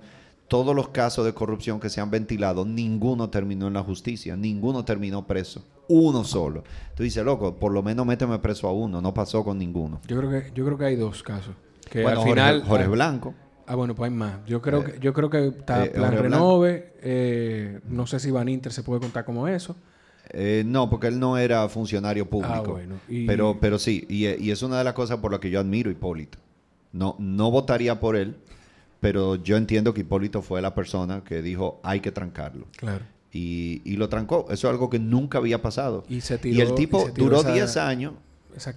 todos 0.48 0.76
los 0.76 0.90
casos 0.90 1.26
de 1.26 1.34
corrupción 1.34 1.80
que 1.80 1.90
se 1.90 2.02
han 2.02 2.12
ventilado, 2.12 2.66
ninguno 2.66 3.30
terminó 3.30 3.68
en 3.68 3.74
la 3.74 3.84
justicia, 3.84 4.36
ninguno 4.36 4.84
terminó 4.86 5.26
preso. 5.26 5.64
Uno 5.88 6.24
solo. 6.24 6.64
Tú 6.96 7.04
dices, 7.04 7.24
loco, 7.24 7.56
por 7.56 7.72
lo 7.72 7.82
menos 7.82 8.06
méteme 8.06 8.38
preso 8.40 8.68
a 8.68 8.74
uno. 8.74 9.02
No 9.02 9.14
pasó 9.14 9.44
con 9.44 9.58
ninguno. 9.58 10.02
Yo 10.08 10.18
creo 10.18 10.30
que, 10.30 10.52
yo 10.54 10.66
creo 10.66 10.78
que 10.78 10.86
hay 10.86 10.96
dos 10.96 11.24
casos. 11.24 11.56
Que 11.90 12.04
bueno, 12.04 12.22
al 12.22 12.28
final, 12.28 12.64
Jorge, 12.64 12.88
Blanco. 12.88 13.34
Ah, 13.66 13.76
bueno, 13.76 13.96
pues 13.96 14.10
hay 14.12 14.18
más. 14.18 14.46
Yo 14.48 14.62
creo 14.62 14.84
que, 14.84 15.00
yo 15.00 15.14
creo 15.14 15.30
que 15.30 15.48
está 15.48 15.86
eh, 15.86 15.90
Plan 15.90 16.18
Renove. 16.18 16.94
Eh, 17.02 17.80
no 17.88 18.08
sé 18.08 18.20
si 18.20 18.32
Van 18.32 18.50
Inter 18.50 18.74
se 18.74 18.84
puede 18.84 19.00
contar 19.00 19.26
como 19.26 19.48
eso. 19.48 19.76
Eh, 20.32 20.64
no, 20.66 20.90
porque 20.90 21.08
él 21.08 21.20
no 21.20 21.38
era 21.38 21.68
funcionario 21.70 22.26
ah, 22.26 22.30
público. 22.30 22.80
pero, 23.26 23.58
pero 23.60 23.80
sí, 23.80 24.06
y, 24.10 24.50
es 24.50 24.62
una 24.62 24.78
de 24.78 24.84
las 24.84 24.94
cosas 24.94 25.18
por 25.18 25.32
las 25.32 25.40
que 25.40 25.50
yo 25.50 25.60
admiro 25.60 25.90
a 25.90 25.94
Hipólito. 25.94 26.38
No, 26.92 27.16
no 27.20 27.52
votaría 27.52 28.00
por 28.00 28.16
él, 28.16 28.36
pero 29.00 29.36
yo 29.36 29.58
entiendo 29.58 29.94
que 29.94 30.02
Hipólito 30.02 30.42
fue 30.42 30.62
la 30.62 30.74
persona 30.76 31.24
que 31.24 31.42
dijo 31.42 31.80
hay 31.84 32.00
que 32.00 32.12
trancarlo. 32.12 32.68
Claro. 32.78 33.06
Y, 33.32 33.82
y 33.86 33.96
lo 33.98 34.10
trancó. 34.10 34.46
Eso 34.50 34.68
es 34.68 34.72
algo 34.72 34.90
que 34.90 35.00
nunca 35.00 35.38
había 35.38 35.62
pasado. 35.62 36.04
Y, 36.10 36.20
el 36.60 36.74
tipo 36.76 37.10
duró 37.16 37.44
10 37.44 37.78
años 37.78 38.14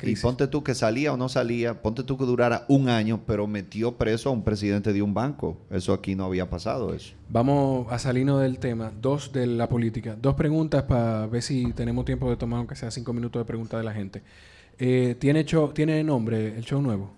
y 0.03 0.17
ponte 0.17 0.47
tú 0.47 0.63
que 0.63 0.75
salía 0.75 1.13
o 1.13 1.17
no 1.17 1.29
salía, 1.29 1.83
ponte 1.83 2.05
tú 2.05 2.19
que 2.19 2.25
durara 2.25 2.65
un 2.69 2.89
año, 2.89 3.23
pero 3.27 3.47
metió 3.47 3.97
preso 3.97 4.29
a 4.29 4.33
un 4.33 4.45
presidente 4.45 4.93
de 4.93 5.03
un 5.03 5.15
banco. 5.15 5.59
Eso 5.71 5.93
aquí 5.93 6.15
no 6.15 6.25
había 6.25 6.49
pasado 6.49 6.95
eso. 6.95 7.15
Vamos 7.29 7.91
a 7.91 7.99
salirnos 7.99 8.43
del 8.43 8.59
tema. 8.59 8.93
Dos 9.01 9.33
de 9.33 9.47
la 9.47 9.69
política. 9.69 10.17
Dos 10.21 10.35
preguntas 10.35 10.85
para 10.85 11.27
ver 11.27 11.43
si 11.43 11.73
tenemos 11.73 12.05
tiempo 12.05 12.29
de 12.31 12.37
tomar, 12.37 12.59
aunque 12.59 12.77
sea 12.77 12.91
cinco 12.91 13.13
minutos 13.13 13.41
de 13.41 13.45
pregunta 13.45 13.79
de 13.79 13.85
la 13.85 13.93
gente. 13.93 14.23
Eh, 14.79 15.17
¿tiene, 15.19 15.45
show, 15.45 15.73
¿Tiene 15.73 16.03
nombre 16.05 16.57
el 16.57 16.65
show 16.65 16.81
nuevo? 16.81 17.13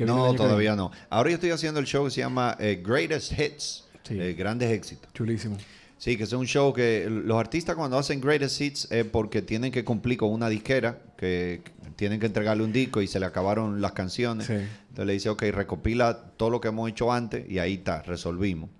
no, 0.00 0.34
todavía 0.34 0.76
no. 0.76 0.90
Ahora 1.08 1.30
yo 1.30 1.34
estoy 1.34 1.50
haciendo 1.50 1.80
el 1.80 1.86
show 1.86 2.04
que 2.04 2.10
se 2.10 2.20
llama 2.20 2.56
eh, 2.58 2.82
Greatest 2.84 3.38
Hits. 3.38 3.84
Eh, 4.10 4.34
grandes 4.36 4.70
éxitos. 4.70 5.12
Chulísimo. 5.12 5.56
Sí, 5.98 6.16
que 6.16 6.22
es 6.22 6.32
un 6.32 6.46
show 6.46 6.72
que 6.72 7.08
los 7.10 7.38
artistas 7.38 7.74
cuando 7.74 7.98
hacen 7.98 8.20
greatest 8.20 8.60
hits 8.60 8.88
es 8.92 9.04
porque 9.04 9.42
tienen 9.42 9.72
que 9.72 9.84
cumplir 9.84 10.16
con 10.16 10.30
una 10.30 10.48
disquera, 10.48 11.00
que 11.16 11.60
tienen 11.96 12.20
que 12.20 12.26
entregarle 12.26 12.62
un 12.62 12.72
disco 12.72 13.02
y 13.02 13.08
se 13.08 13.18
le 13.18 13.26
acabaron 13.26 13.80
las 13.80 13.92
canciones. 13.92 14.48
Entonces 14.48 15.06
le 15.06 15.12
dice, 15.12 15.28
ok, 15.28 15.42
recopila 15.50 16.16
todo 16.36 16.50
lo 16.50 16.60
que 16.60 16.68
hemos 16.68 16.88
hecho 16.88 17.12
antes 17.12 17.50
y 17.50 17.58
ahí 17.58 17.74
está, 17.74 18.02
resolvimos. 18.02 18.70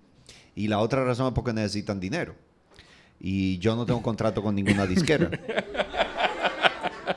Y 0.55 0.69
la 0.69 0.79
otra 0.79 1.03
razón 1.03 1.27
es 1.27 1.33
porque 1.33 1.51
necesitan 1.51 1.99
dinero. 1.99 2.35
Y 3.19 3.57
yo 3.57 3.75
no 3.75 3.85
tengo 3.85 4.01
contrato 4.01 4.41
con 4.41 4.55
ninguna 4.55 4.85
disquera. 4.87 5.29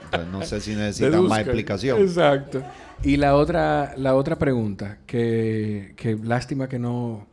Entonces 0.05 0.32
no 0.32 0.42
sé 0.44 0.61
si 0.61 0.74
necesitan 0.74 1.24
más 1.28 1.42
explicación. 1.42 2.00
Exacto. 2.00 2.61
Y 3.05 3.18
la 3.18 3.36
otra, 3.36 3.94
la 3.96 4.16
otra 4.16 4.36
pregunta, 4.36 4.98
que, 5.07 5.94
que 5.96 6.16
lástima 6.16 6.68
que 6.68 6.80
no 6.80 7.28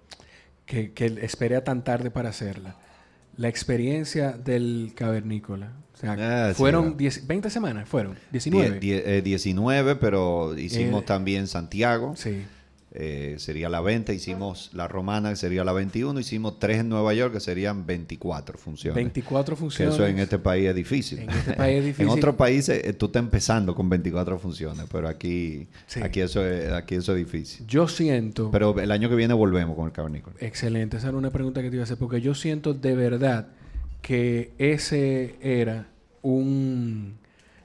que, 0.70 0.92
que 0.92 1.08
esperé 1.24 1.60
tan 1.62 1.84
tarde 1.84 2.12
para 2.12 2.30
hacerla. 2.30 2.76
La 3.36 3.48
experiencia 3.48 4.34
del 4.34 4.94
cavernícola. 4.96 5.72
O 5.96 5.98
sea, 5.98 6.50
ah, 6.50 6.54
fueron 6.54 6.96
20 6.96 7.50
semanas, 7.50 7.90
fueron 7.90 8.16
19. 8.32 9.22
19, 9.22 9.96
pero 9.96 10.58
hicimos 10.58 11.02
eh, 11.02 11.06
también 11.06 11.48
Santiago. 11.48 12.16
Sí. 12.16 12.46
Eh, 12.92 13.36
sería 13.38 13.70
la 13.70 13.82
20, 13.82 14.16
hicimos 14.16 14.72
la 14.74 14.88
romana, 14.88 15.30
que 15.30 15.36
sería 15.36 15.64
la 15.64 15.74
21, 15.74 16.20
hicimos 16.20 16.58
tres 16.58 16.80
en 16.80 16.90
Nueva 16.90 17.14
York, 17.14 17.34
que 17.34 17.40
serían 17.40 17.86
24 17.86 18.58
funciones. 18.58 18.96
24 18.96 19.56
funciones. 19.56 19.94
eso 19.94 20.08
en 20.08 20.18
este 20.18 20.40
país 20.40 20.68
es 20.68 20.76
difícil. 20.76 21.20
En 21.20 21.30
este 21.30 21.54
país 21.54 21.78
es 21.78 21.86
difícil. 21.86 22.06
en 22.06 22.18
otros 22.18 22.36
países 22.36 22.84
eh, 22.84 22.94
tú 22.94 23.06
estás 23.06 23.22
empezando 23.22 23.76
con 23.76 23.90
24 23.90 24.40
funciones, 24.40 24.86
pero 24.92 25.08
aquí, 25.08 25.68
aquí, 26.02 26.22
eso 26.22 26.44
es, 26.44 26.72
aquí 26.72 26.96
eso 26.96 27.12
es 27.12 27.20
difícil. 27.20 27.68
Yo 27.68 27.88
siento... 27.88 28.50
Pero 28.50 28.80
el 28.80 28.92
año 28.92 29.08
que 29.08 29.16
viene 29.16 29.36
volvemos 29.36 29.76
con 29.76 29.86
el 29.86 29.92
cavernícola. 29.92 30.36
Excelente, 30.40 30.98
esa 30.98 31.10
era 31.10 31.18
una 31.18 31.30
pregunta 31.30 31.62
que 31.62 31.70
te 31.70 31.76
iba 31.76 31.84
a 31.84 31.86
hacer, 31.86 31.98
porque 31.98 32.22
yo 32.22 32.34
siento 32.34 32.74
de 32.74 32.96
verdad 32.96 33.50
que 34.02 34.52
ese 34.58 35.36
era 35.42 35.90
un 36.24 37.20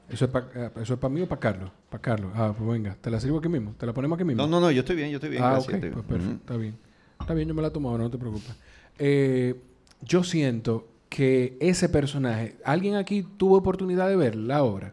¿Eso 0.09 0.27
es 0.27 0.31
para 0.31 0.70
eso 0.83 0.95
es 0.95 1.01
para 1.01 1.12
mí 1.12 1.22
o 1.22 1.29
para 1.29 1.41
Carlos? 1.41 1.70
Para 1.95 2.03
Carlos. 2.03 2.32
Ah, 2.34 2.53
pues 2.59 2.68
venga, 2.68 2.97
te 3.01 3.09
la 3.09 3.20
sirvo 3.20 3.38
aquí 3.38 3.49
mismo. 3.49 3.72
Te 3.78 3.86
la 3.86 3.92
ponemos 3.92 4.16
aquí 4.16 4.24
mismo. 4.24 4.42
No, 4.42 4.49
no, 4.49 4.59
no, 4.59 4.68
yo 4.72 4.80
estoy 4.80 4.97
bien, 4.97 5.11
yo 5.11 5.18
estoy 5.18 5.30
bien. 5.30 5.45
Ah, 5.45 5.61
ok, 5.61 5.70
pues 5.70 5.80
perfecto, 5.80 6.34
está 6.40 6.57
bien. 6.57 6.76
Está 7.20 7.34
bien, 7.34 7.47
yo 7.47 7.55
me 7.55 7.62
la 7.62 7.70
tomo 7.70 7.88
ahora, 7.88 8.03
no 8.03 8.11
te 8.11 8.18
preocupes. 8.18 8.53
Eh, 8.99 9.55
yo 10.03 10.24
siento 10.24 10.88
que 11.09 11.57
ese 11.61 11.88
personaje, 11.88 12.57
¿alguien 12.64 12.97
aquí 12.97 13.24
tuvo 13.36 13.57
oportunidad 13.59 14.09
de 14.09 14.16
ver 14.16 14.34
la 14.34 14.64
obra? 14.64 14.92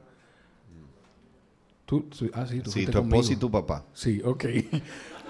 Tú, 1.87 2.05
ah, 2.33 2.45
sí, 2.45 2.59
tú 2.59 2.69
sí, 2.69 2.85
tu 2.85 2.99
esposa 2.99 3.33
y 3.33 3.35
tu 3.37 3.49
papá. 3.49 3.83
Sí, 3.93 4.21
ok. 4.23 4.45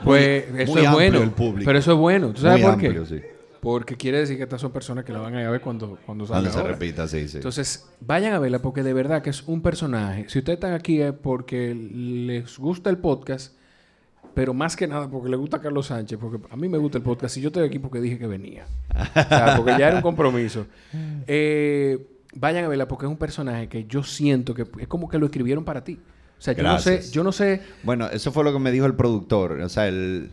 Pues 0.04 0.46
eso 0.58 0.78
es 0.78 0.92
bueno. 0.92 1.24
El 1.24 1.32
público. 1.32 1.66
Pero 1.66 1.80
eso 1.80 1.94
es 1.94 1.98
bueno. 1.98 2.34
¿Tú 2.34 2.42
sabes 2.42 2.66
por 2.66 2.78
qué? 2.78 3.06
Sí. 3.06 3.22
Porque 3.62 3.96
quiere 3.96 4.18
decir 4.18 4.38
que 4.38 4.44
estas 4.44 4.60
son 4.60 4.72
personas 4.72 5.06
que 5.06 5.14
la 5.14 5.20
van 5.20 5.36
a 5.36 5.50
ver 5.52 5.62
cuando, 5.62 6.00
cuando 6.04 6.26
salga. 6.26 6.50
Cuando 6.50 6.68
se 6.68 6.74
repita, 6.74 7.08
sí, 7.08 7.28
sí. 7.28 7.38
Entonces, 7.38 7.88
vayan 8.00 8.34
a 8.34 8.40
verla 8.40 8.60
porque 8.60 8.82
de 8.82 8.92
verdad 8.92 9.22
que 9.22 9.30
es 9.30 9.44
un 9.48 9.62
personaje. 9.62 10.26
Si 10.30 10.40
ustedes 10.40 10.58
están 10.58 10.74
aquí 10.74 11.00
es 11.00 11.14
porque 11.14 11.76
les 11.76 12.58
gusta 12.58 12.90
el 12.90 12.98
podcast, 12.98 13.54
pero 14.34 14.56
más 14.56 14.76
que 14.76 14.88
nada 14.88 15.08
porque 15.10 15.30
les 15.30 15.40
gusta 15.40 15.62
Carlos 15.62 15.86
Sánchez, 15.86 16.18
porque 16.20 16.40
a 16.50 16.56
mí 16.56 16.70
me 16.70 16.80
gusta 16.80 16.98
el 16.98 17.04
podcast 17.04 17.38
y 17.38 17.42
yo 17.42 17.50
estoy 17.50 17.64
aquí 17.64 17.78
porque 17.78 18.02
dije 18.02 18.18
que 18.18 18.26
venía. 18.26 18.66
o 18.90 19.14
sea, 19.14 19.54
porque 19.56 19.76
ya 19.78 19.90
era 19.90 19.98
un 19.98 20.02
compromiso. 20.02 20.66
Eh, 21.28 22.08
vayan 22.34 22.66
a 22.66 22.68
verla 22.68 22.88
porque 22.88 23.06
es 23.06 23.12
un 23.12 23.18
personaje 23.18 23.70
que 23.70 23.86
yo 23.86 24.02
siento 24.02 24.56
que 24.56 24.66
es 24.80 24.88
como 24.88 25.08
que 25.08 25.20
lo 25.20 25.28
escribieron 25.28 25.64
para 25.64 25.84
ti. 25.84 26.00
O 26.40 26.42
sea, 26.42 26.56
yo 26.56 26.64
no 26.64 26.80
sé, 26.80 27.04
yo 27.12 27.24
no 27.24 27.32
sé. 27.32 27.62
Bueno, 27.84 28.08
eso 28.08 28.32
fue 28.32 28.44
lo 28.44 28.52
que 28.52 28.58
me 28.58 28.72
dijo 28.72 28.88
el 28.88 28.96
productor. 28.96 29.62
O 29.62 29.70
sea, 29.70 29.88
el, 29.88 30.32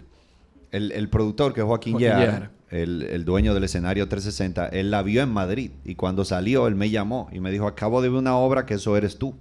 el, 0.71 1.09
productor, 1.11 1.53
que 1.53 1.61
es 1.61 1.67
Joaquín, 1.67 1.99
Joaquín 1.99 2.49
el, 2.71 3.25
dueño 3.25 3.55
del 3.55 3.65
escenario 3.65 4.09
360, 4.09 4.69
él 4.69 4.91
la 4.91 5.03
vio 5.03 5.23
en 5.23 5.31
Madrid. 5.31 5.71
Y 5.85 5.95
cuando 5.95 6.25
salió, 6.25 6.67
él 6.67 6.75
me 6.75 6.91
llamó 6.91 7.29
y 7.33 7.41
me 7.41 7.51
dijo, 7.51 7.67
acabo 7.67 8.03
de 8.03 8.09
ver 8.09 8.19
una 8.19 8.37
obra 8.37 8.67
que 8.67 8.75
eso 8.75 8.97
eres 8.97 9.19
tú. 9.19 9.35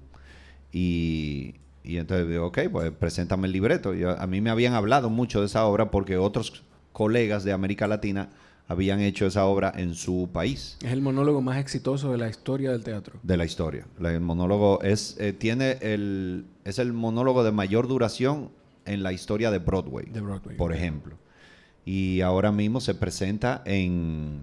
Y, 0.71 1.55
y 1.83 1.97
entonces 1.97 2.27
digo, 2.27 2.47
ok, 2.47 2.59
pues 2.71 2.91
preséntame 2.91 3.47
el 3.47 3.53
libreto. 3.53 3.93
A 4.17 4.27
mí 4.27 4.41
me 4.41 4.49
habían 4.49 4.73
hablado 4.73 5.09
mucho 5.09 5.39
de 5.41 5.47
esa 5.47 5.65
obra 5.65 5.91
porque 5.91 6.17
otros 6.17 6.63
colegas 6.93 7.43
de 7.43 7.51
América 7.51 7.87
Latina 7.87 8.29
habían 8.67 8.99
hecho 8.99 9.25
esa 9.25 9.45
obra 9.45 9.71
en 9.75 9.95
su 9.95 10.29
país. 10.31 10.77
Es 10.83 10.91
el 10.91 11.01
monólogo 11.01 11.41
más 11.41 11.57
exitoso 11.57 12.11
de 12.11 12.17
la 12.17 12.29
historia 12.29 12.71
del 12.71 12.83
teatro. 12.83 13.19
De 13.23 13.37
la 13.37 13.45
historia. 13.45 13.85
El 13.99 14.19
monólogo 14.19 14.81
es, 14.81 15.15
eh, 15.19 15.33
tiene 15.33 15.77
el, 15.81 16.45
es 16.65 16.79
el 16.79 16.93
monólogo 16.93 17.43
de 17.43 17.51
mayor 17.51 17.87
duración 17.87 18.49
en 18.85 19.03
la 19.03 19.13
historia 19.13 19.51
de 19.51 19.59
Broadway, 19.59 20.05
de 20.07 20.21
Broadway 20.21 20.57
por 20.57 20.73
ejemplo. 20.73 21.17
Y 21.87 22.19
ahora 22.19 22.51
mismo 22.51 22.81
se 22.81 22.95
presenta 22.95 23.61
en, 23.63 24.41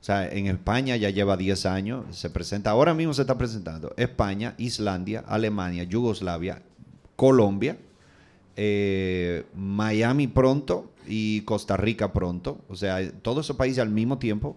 o 0.00 0.04
sea, 0.04 0.28
en 0.28 0.46
España 0.46 0.94
ya 0.94 1.10
lleva 1.10 1.36
10 1.36 1.66
años, 1.66 2.16
se 2.16 2.30
presenta, 2.30 2.70
ahora 2.70 2.94
mismo 2.94 3.12
se 3.12 3.22
está 3.22 3.36
presentando 3.36 3.92
España, 3.96 4.54
Islandia, 4.56 5.24
Alemania, 5.26 5.82
Yugoslavia, 5.82 6.62
Colombia, 7.16 7.76
eh, 8.54 9.46
Miami 9.56 10.28
pronto 10.28 10.92
y 11.08 11.40
Costa 11.40 11.76
Rica 11.76 12.12
pronto. 12.12 12.60
O 12.68 12.76
sea, 12.76 13.00
todos 13.22 13.46
esos 13.46 13.56
países 13.56 13.80
al 13.80 13.90
mismo 13.90 14.18
tiempo 14.18 14.56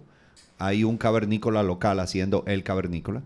hay 0.60 0.84
un 0.84 1.00
cavernícola 1.00 1.64
local 1.64 2.00
haciendo 2.00 2.44
el 2.46 2.64
cavernícola. 2.64 3.24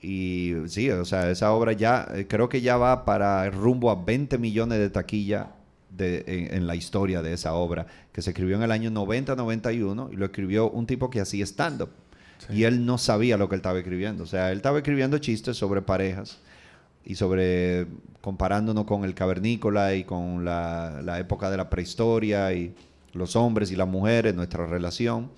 Y 0.00 0.54
sí, 0.68 0.88
o 0.88 1.04
sea, 1.04 1.30
esa 1.30 1.52
obra 1.52 1.72
ya, 1.74 2.08
eh, 2.14 2.26
creo 2.26 2.48
que 2.48 2.62
ya 2.62 2.78
va 2.78 3.04
para 3.04 3.50
rumbo 3.50 3.90
a 3.90 4.02
20 4.02 4.38
millones 4.38 4.78
de 4.78 4.88
taquilla 4.88 5.50
de, 5.90 6.48
en, 6.52 6.66
la 6.66 6.74
historia 6.74 7.22
de 7.22 7.32
esa 7.32 7.54
obra, 7.54 7.86
que 8.12 8.22
se 8.22 8.30
escribió 8.30 8.56
en 8.56 8.62
el 8.62 8.72
año 8.72 8.90
90-91 8.90 10.12
y 10.12 10.16
lo 10.16 10.24
escribió 10.24 10.70
un 10.70 10.86
tipo 10.86 11.10
que 11.10 11.20
hacía 11.20 11.44
stand-up. 11.44 11.90
Y 12.48 12.64
él 12.64 12.86
no 12.86 12.96
sabía 12.96 13.36
lo 13.36 13.48
que 13.48 13.54
él 13.56 13.58
estaba 13.58 13.78
escribiendo. 13.78 14.24
O 14.24 14.26
sea, 14.26 14.50
él 14.50 14.56
estaba 14.56 14.78
escribiendo 14.78 15.18
chistes 15.18 15.56
sobre 15.56 15.82
parejas 15.82 16.38
y 17.04 17.14
sobre 17.14 17.86
comparándonos 18.22 18.84
con 18.84 19.04
el 19.04 19.14
cavernícola 19.14 19.94
y 19.94 20.04
con 20.04 20.44
la, 20.44 21.00
la, 21.04 21.18
época 21.18 21.50
de 21.50 21.58
la 21.58 21.68
prehistoria 21.68 22.52
y 22.54 22.74
los 23.12 23.36
hombres 23.36 23.70
y 23.70 23.76
las 23.76 23.88
mujeres, 23.88 24.34
nuestra 24.34 24.66
relación. 24.66 25.30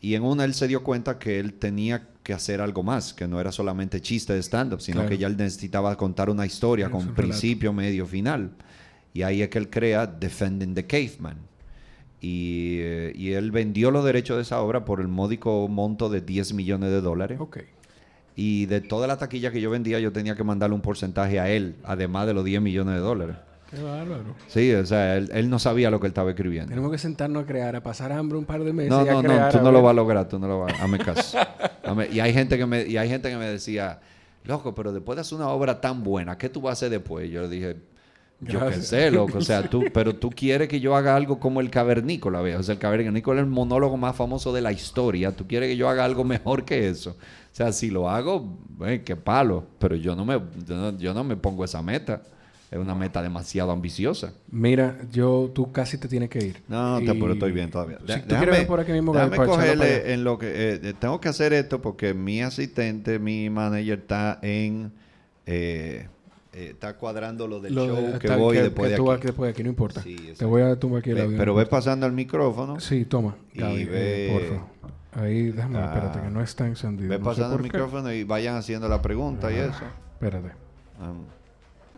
Y 0.00 0.14
en 0.14 0.22
una 0.22 0.44
él 0.44 0.54
se 0.54 0.68
dio 0.68 0.82
cuenta 0.84 1.18
que 1.18 1.40
él 1.40 1.54
tenía 1.54 2.06
que 2.22 2.32
hacer 2.32 2.60
algo 2.60 2.82
más, 2.82 3.14
que 3.14 3.28
no 3.28 3.40
era 3.40 3.52
solamente 3.52 4.00
chiste 4.00 4.32
de 4.32 4.42
stand-up, 4.42 4.80
sino 4.80 5.06
que 5.06 5.16
ya 5.16 5.26
él 5.26 5.36
necesitaba 5.36 5.96
contar 5.96 6.28
una 6.28 6.44
historia 6.44 6.90
con 6.90 7.14
principio, 7.14 7.72
medio, 7.72 8.06
final. 8.06 8.50
Y 9.16 9.22
ahí 9.22 9.40
es 9.40 9.48
que 9.48 9.56
él 9.56 9.70
crea 9.70 10.06
Defending 10.06 10.74
the 10.74 10.86
Caveman. 10.86 11.38
Y, 12.20 12.80
eh, 12.80 13.12
y, 13.14 13.32
él 13.32 13.50
vendió 13.50 13.90
los 13.90 14.04
derechos 14.04 14.36
de 14.36 14.42
esa 14.42 14.60
obra 14.60 14.84
por 14.84 15.00
el 15.00 15.08
módico 15.08 15.68
monto 15.68 16.10
de 16.10 16.20
10 16.20 16.52
millones 16.52 16.90
de 16.90 17.00
dólares. 17.00 17.40
Okay. 17.40 17.64
Y 18.34 18.66
de 18.66 18.82
toda 18.82 19.06
la 19.06 19.16
taquilla 19.16 19.50
que 19.50 19.62
yo 19.62 19.70
vendía, 19.70 19.98
yo 20.00 20.12
tenía 20.12 20.34
que 20.34 20.44
mandarle 20.44 20.74
un 20.74 20.82
porcentaje 20.82 21.40
a 21.40 21.48
él, 21.48 21.76
además 21.82 22.26
de 22.26 22.34
los 22.34 22.44
10 22.44 22.60
millones 22.60 22.96
de 22.96 23.00
dólares. 23.00 23.36
Qué 23.70 23.82
bárbaro. 23.82 24.34
Sí, 24.48 24.74
o 24.74 24.84
sea, 24.84 25.16
él, 25.16 25.48
no 25.48 25.58
sabía 25.58 25.90
lo 25.90 25.98
que 25.98 26.08
él 26.08 26.10
estaba 26.10 26.28
escribiendo. 26.28 26.68
Tenemos 26.68 26.92
que 26.92 26.98
sentarnos 26.98 27.44
a 27.44 27.46
crear, 27.46 27.74
a 27.74 27.82
pasar 27.82 28.12
hambre 28.12 28.36
un 28.36 28.44
par 28.44 28.62
de 28.62 28.74
meses. 28.74 28.90
No, 28.90 29.02
no, 29.02 29.22
no, 29.22 29.48
tú 29.48 29.60
no 29.62 29.72
lo 29.72 29.80
vas 29.80 29.92
a 29.92 29.94
lograr, 29.94 30.28
tú 30.28 30.38
no 30.38 30.46
lo 30.46 30.60
vas 30.60 30.74
a 30.78 30.84
Hazme 30.84 30.98
caso. 30.98 31.38
y, 32.12 32.20
hay 32.20 32.34
gente 32.34 32.58
que 32.58 32.66
me, 32.66 32.86
y 32.86 32.98
hay 32.98 33.08
gente 33.08 33.30
que 33.30 33.36
me 33.38 33.46
decía, 33.46 33.98
loco, 34.44 34.74
pero 34.74 34.92
después 34.92 35.16
de 35.16 35.22
hacer 35.22 35.36
una 35.38 35.48
obra 35.48 35.80
tan 35.80 36.04
buena, 36.04 36.36
¿qué 36.36 36.50
tú 36.50 36.60
vas 36.60 36.70
a 36.70 36.72
hacer 36.74 36.90
después? 36.90 37.30
Yo 37.30 37.40
le 37.40 37.48
dije, 37.48 37.76
yo 38.40 38.68
qué 38.68 38.82
sé, 38.82 39.10
loco. 39.10 39.38
O 39.38 39.40
sea, 39.40 39.62
tú, 39.62 39.84
pero 39.92 40.14
tú 40.16 40.30
quieres 40.30 40.68
que 40.68 40.80
yo 40.80 40.94
haga 40.94 41.16
algo 41.16 41.40
como 41.40 41.60
el 41.60 41.70
cavernícola, 41.70 42.40
¿ves? 42.42 42.56
O 42.58 42.62
sea, 42.62 42.74
el 42.74 42.78
cavernícola 42.78 43.40
es 43.40 43.46
el 43.46 43.50
monólogo 43.50 43.96
más 43.96 44.14
famoso 44.14 44.52
de 44.52 44.60
la 44.60 44.72
historia. 44.72 45.32
Tú 45.32 45.46
quieres 45.46 45.68
que 45.68 45.76
yo 45.76 45.88
haga 45.88 46.04
algo 46.04 46.24
mejor 46.24 46.64
que 46.64 46.88
eso. 46.88 47.10
O 47.10 47.56
sea, 47.56 47.72
si 47.72 47.90
lo 47.90 48.10
hago, 48.10 48.58
eh, 48.84 49.02
qué 49.04 49.16
palo. 49.16 49.64
Pero 49.78 49.96
yo 49.96 50.14
no 50.14 50.24
me, 50.24 50.40
yo 50.98 51.14
no, 51.14 51.24
me 51.24 51.36
pongo 51.36 51.64
esa 51.64 51.80
meta. 51.82 52.22
Es 52.70 52.78
una 52.78 52.96
meta 52.96 53.22
demasiado 53.22 53.70
ambiciosa. 53.70 54.32
Mira, 54.50 54.98
yo, 55.12 55.52
tú 55.54 55.70
casi 55.70 55.98
te 55.98 56.08
tienes 56.08 56.28
que 56.28 56.44
ir. 56.44 56.62
No, 56.66 56.98
te, 56.98 57.14
pero 57.14 57.32
estoy 57.32 57.52
bien 57.52 57.70
todavía. 57.70 57.98
Si 58.00 58.20
déjame, 58.26 58.62
por 58.62 58.80
aquí 58.80 58.90
mismo 58.90 59.14
déjame 59.14 59.36
cogerle 59.36 60.12
en 60.12 60.24
lo 60.24 60.36
que... 60.36 60.74
Eh, 60.74 60.94
tengo 60.98 61.20
que 61.20 61.28
hacer 61.28 61.52
esto 61.52 61.80
porque 61.80 62.12
mi 62.12 62.42
asistente, 62.42 63.20
mi 63.20 63.48
manager 63.48 64.00
está 64.00 64.40
en... 64.42 64.92
Eh, 65.46 66.08
eh, 66.56 66.70
está 66.70 66.96
cuadrando 66.96 67.46
lo 67.46 67.60
del 67.60 67.74
show 67.74 68.18
que 68.18 68.30
voy 68.30 68.56
después 68.56 68.88
de 68.90 68.96
aquí. 68.96 69.26
después 69.26 69.48
de 69.48 69.50
aquí, 69.50 69.62
no 69.62 69.68
importa. 69.68 70.02
te 70.02 70.44
voy 70.46 70.62
a 70.62 70.78
tomar 70.78 71.00
aquí 71.00 71.10
el 71.10 71.20
audio. 71.20 71.36
Pero 71.36 71.54
ve 71.54 71.66
pasando 71.66 72.06
el 72.06 72.12
micrófono. 72.12 72.80
Sí, 72.80 73.04
toma. 73.04 73.36
y 73.52 73.84
ve... 73.84 74.30
por 74.32 74.42
favor. 74.42 74.76
Ahí, 75.12 75.50
déjame, 75.50 75.78
ah, 75.78 75.84
espérate, 75.84 76.20
que 76.20 76.30
no 76.30 76.42
está 76.42 76.66
encendido. 76.66 77.10
Ve 77.10 77.18
pasando 77.18 77.56
el 77.56 77.62
micrófono 77.62 78.10
y 78.10 78.24
vayan 78.24 78.56
haciendo 78.56 78.88
la 78.88 79.02
pregunta 79.02 79.52
y 79.52 79.56
eso. 79.56 79.84
Espérate. 80.14 80.52
Ah. 80.98 81.12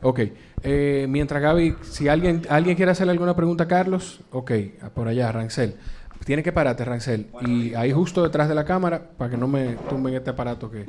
Ok. 0.02 0.20
Eh, 0.62 1.06
mientras 1.08 1.40
Gaby, 1.40 1.76
si 1.82 2.08
alguien, 2.08 2.42
alguien 2.48 2.76
quiere 2.76 2.90
hacerle 2.90 3.12
alguna 3.12 3.36
pregunta 3.36 3.64
a 3.64 3.68
Carlos, 3.68 4.20
ok, 4.32 4.52
por 4.92 5.06
allá, 5.06 5.30
Rancel. 5.30 5.76
Tiene 6.24 6.42
que 6.42 6.50
pararte, 6.52 6.84
Rancel. 6.84 7.28
y 7.46 7.74
ahí 7.74 7.92
justo 7.92 8.24
detrás 8.24 8.48
de 8.48 8.56
la 8.56 8.64
cámara, 8.64 9.02
para 9.16 9.30
que 9.30 9.36
no 9.36 9.46
me 9.46 9.76
tumben 9.88 10.14
este 10.14 10.30
aparato 10.30 10.68
que 10.68 10.84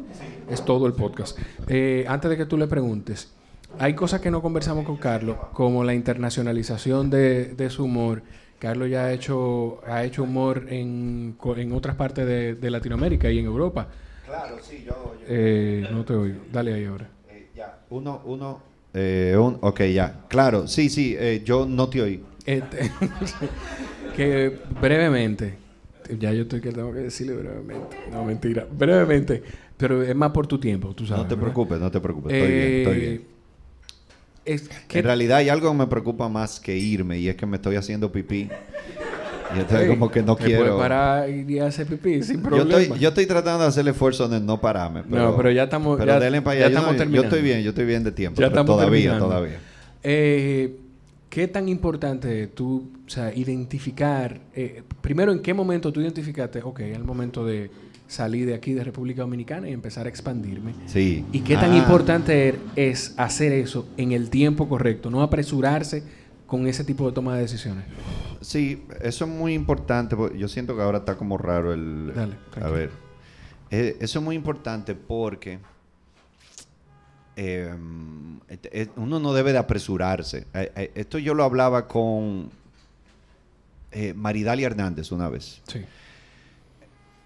es 0.50 0.66
todo 0.66 0.88
el 0.88 0.94
podcast. 0.94 1.38
Eh, 1.68 2.06
antes 2.08 2.32
de 2.32 2.38
que 2.38 2.46
tú 2.46 2.58
le 2.58 2.68
preguntes, 2.68 3.32
hay 3.78 3.94
cosas 3.94 4.22
que 4.22 4.32
no 4.32 4.42
conversamos 4.42 4.86
con 4.86 4.98
Carlos, 4.98 5.38
como 5.54 5.84
la 5.84 5.94
internacionalización 5.94 7.10
de, 7.10 7.68
su 7.70 7.84
humor. 7.84 8.24
Carlos 8.58 8.90
ya 8.90 9.06
ha 9.06 9.14
hecho, 9.14 9.80
ha 9.88 10.04
hecho 10.04 10.24
humor 10.24 10.66
en, 10.70 11.38
en 11.56 11.72
otras 11.72 11.96
partes 11.96 12.26
de, 12.26 12.70
Latinoamérica 12.70 13.30
y 13.30 13.40
en 13.40 13.46
Europa. 13.46 13.88
Claro, 14.26 14.58
sí, 14.62 14.84
yo... 14.86 15.16
eh, 15.28 15.88
no 15.92 16.04
te 16.04 16.14
oigo. 16.14 16.42
Dale 16.52 16.74
ahí 16.74 16.86
ahora. 16.86 17.10
Eh, 17.30 17.50
ya, 17.56 17.80
uno, 17.90 18.22
uno... 18.26 18.62
Eh, 18.94 19.36
un, 19.40 19.58
ok, 19.62 19.82
ya. 19.94 20.26
Claro, 20.28 20.68
sí, 20.68 20.90
sí, 20.90 21.16
eh, 21.18 21.42
yo 21.46 21.66
no 21.66 21.90
te 21.90 22.02
oí. 22.02 22.24
Este, 22.46 22.92
que 24.16 24.58
brevemente, 24.82 25.56
ya 26.20 26.34
yo 26.34 26.44
estoy 26.44 26.60
que 26.60 26.72
tengo 26.72 26.92
que 26.92 27.00
decirle 27.00 27.34
brevemente. 27.34 27.98
No, 28.12 28.26
mentira. 28.26 28.68
Brevemente, 28.70 29.44
pero 29.78 30.02
es 30.02 30.16
más 30.16 30.32
por 30.32 30.48
tu 30.48 30.60
tiempo, 30.60 30.94
tú 30.94 31.06
sabes. 31.06 31.24
No 31.24 31.30
te 31.30 31.38
preocupes, 31.38 31.80
no 31.80 31.92
te 31.92 32.02
preocupes. 32.02 32.34
Estoy 32.34 32.52
bien, 32.52 32.74
estoy 32.74 33.00
bien 33.00 33.39
en 34.56 35.04
realidad 35.04 35.38
hay 35.38 35.50
algo 35.50 35.72
que 35.72 35.78
me 35.78 35.88
preocupa 35.88 36.30
más 36.30 36.60
que 36.60 36.78
irme 36.78 37.20
y 37.20 37.30
es 37.30 37.36
que 37.36 37.46
me 37.46 37.58
estoy 37.58 37.76
haciendo 37.76 38.12
pipí. 38.12 38.50
Y 39.56 39.60
estoy 39.60 39.88
como 39.88 40.12
que 40.12 40.22
no 40.22 40.36
quiero. 40.36 40.78
parar 40.78 41.30
y 41.30 41.60
hacer 41.60 41.88
pipí 41.88 42.22
sin 42.22 42.42
problema. 42.42 42.70
Yo 42.70 42.78
estoy, 42.78 43.00
yo 43.00 43.10
estoy 43.10 43.26
tratando 43.26 43.64
de 43.64 43.70
hacer 43.70 43.82
el 43.82 43.90
esfuerzo 43.90 44.28
de 44.28 44.40
no 44.40 44.62
pararme. 44.62 45.04
Pero, 45.10 45.32
no, 45.32 45.38
pero 45.38 45.52
ya 45.52 45.64
estamos. 45.64 45.98
Pero 45.98 46.20
ya, 46.20 46.30
ya 46.30 46.68
estamos 46.68 46.96
terminando. 46.96 47.16
Yo 47.16 47.24
estoy 47.24 47.42
bien, 47.42 47.62
yo 47.64 47.70
estoy 47.70 47.86
bien 47.86 48.04
de 48.04 48.12
tiempo. 48.12 48.40
Ya 48.40 48.48
estamos 48.48 48.76
todavía, 48.76 49.18
todavía. 49.18 49.60
Eh, 50.04 50.78
¿Qué 51.30 51.48
tan 51.48 51.70
importante 51.70 52.48
tú, 52.48 52.90
o 53.06 53.10
sea, 53.10 53.32
identificar, 53.34 54.40
eh, 54.56 54.82
primero, 55.02 55.32
en 55.32 55.42
qué 55.42 55.54
momento 55.54 55.94
tú 55.94 56.02
identificaste, 56.02 56.62
ok, 56.64 56.80
el 56.80 57.04
momento 57.04 57.46
de 57.46 57.70
salí 58.10 58.44
de 58.44 58.56
aquí, 58.56 58.74
de 58.74 58.84
República 58.84 59.22
Dominicana, 59.22 59.70
y 59.70 59.72
empezar 59.72 60.08
a 60.08 60.10
expandirme. 60.10 60.74
Sí. 60.88 61.26
Y 61.32 61.42
qué 61.42 61.56
tan 61.56 61.72
ah. 61.72 61.78
importante 61.78 62.50
er, 62.50 62.60
es 62.76 63.14
hacer 63.18 63.54
eso 63.54 63.88
en 63.98 64.12
el 64.12 64.30
tiempo 64.32 64.68
correcto, 64.68 65.12
no 65.12 65.22
apresurarse 65.22 66.04
con 66.48 66.68
ese 66.68 66.84
tipo 66.84 67.06
de 67.06 67.14
toma 67.14 67.36
de 67.36 67.42
decisiones. 67.42 67.86
Sí, 68.42 68.84
eso 69.02 69.26
es 69.26 69.32
muy 69.32 69.54
importante. 69.54 70.18
Yo 70.36 70.48
siento 70.48 70.76
que 70.76 70.82
ahora 70.82 71.00
está 71.00 71.16
como 71.16 71.38
raro 71.38 71.72
el... 71.72 72.12
Dale, 72.16 72.36
a 72.60 72.70
ver. 72.70 72.90
Eh, 73.70 73.98
eso 74.00 74.18
es 74.18 74.26
muy 74.26 74.36
importante 74.36 74.96
porque 74.96 75.60
em, 77.36 78.40
uno 78.96 79.20
no 79.20 79.34
debe 79.34 79.52
de 79.52 79.60
apresurarse. 79.60 80.48
Eh, 80.56 80.72
eh, 80.76 80.92
esto 80.96 81.20
yo 81.20 81.36
lo 81.36 81.44
hablaba 81.44 81.88
con 81.88 82.50
Maridalia 84.16 84.66
Hernández 84.66 85.12
una 85.12 85.30
vez. 85.30 85.62
Sí 85.68 85.86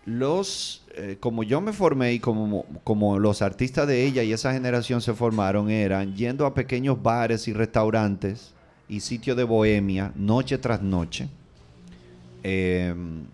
los, 0.05 0.83
eh, 0.95 1.17
como 1.19 1.43
yo 1.43 1.61
me 1.61 1.71
formé 1.71 2.13
y 2.13 2.19
como, 2.19 2.65
como 2.83 3.19
los 3.19 3.41
artistas 3.41 3.87
de 3.87 4.05
ella 4.05 4.23
y 4.23 4.33
esa 4.33 4.53
generación 4.53 5.01
se 5.01 5.13
formaron, 5.13 5.69
eran 5.69 6.15
yendo 6.15 6.45
a 6.45 6.53
pequeños 6.53 7.01
bares 7.01 7.47
y 7.47 7.53
restaurantes 7.53 8.53
y 8.89 8.99
sitios 8.99 9.37
de 9.37 9.43
bohemia, 9.43 10.11
noche 10.15 10.57
tras 10.57 10.81
noche, 10.81 11.29
em, 12.43 13.25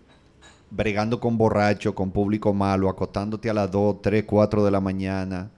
bregando 0.70 1.18
con 1.18 1.36
borracho, 1.36 1.94
con 1.94 2.12
público 2.12 2.54
malo, 2.54 2.88
acostándote 2.88 3.50
a 3.50 3.54
las 3.54 3.70
2, 3.70 4.00
3, 4.00 4.24
4 4.24 4.64
de 4.64 4.70
la 4.70 4.80
mañana. 4.80 5.50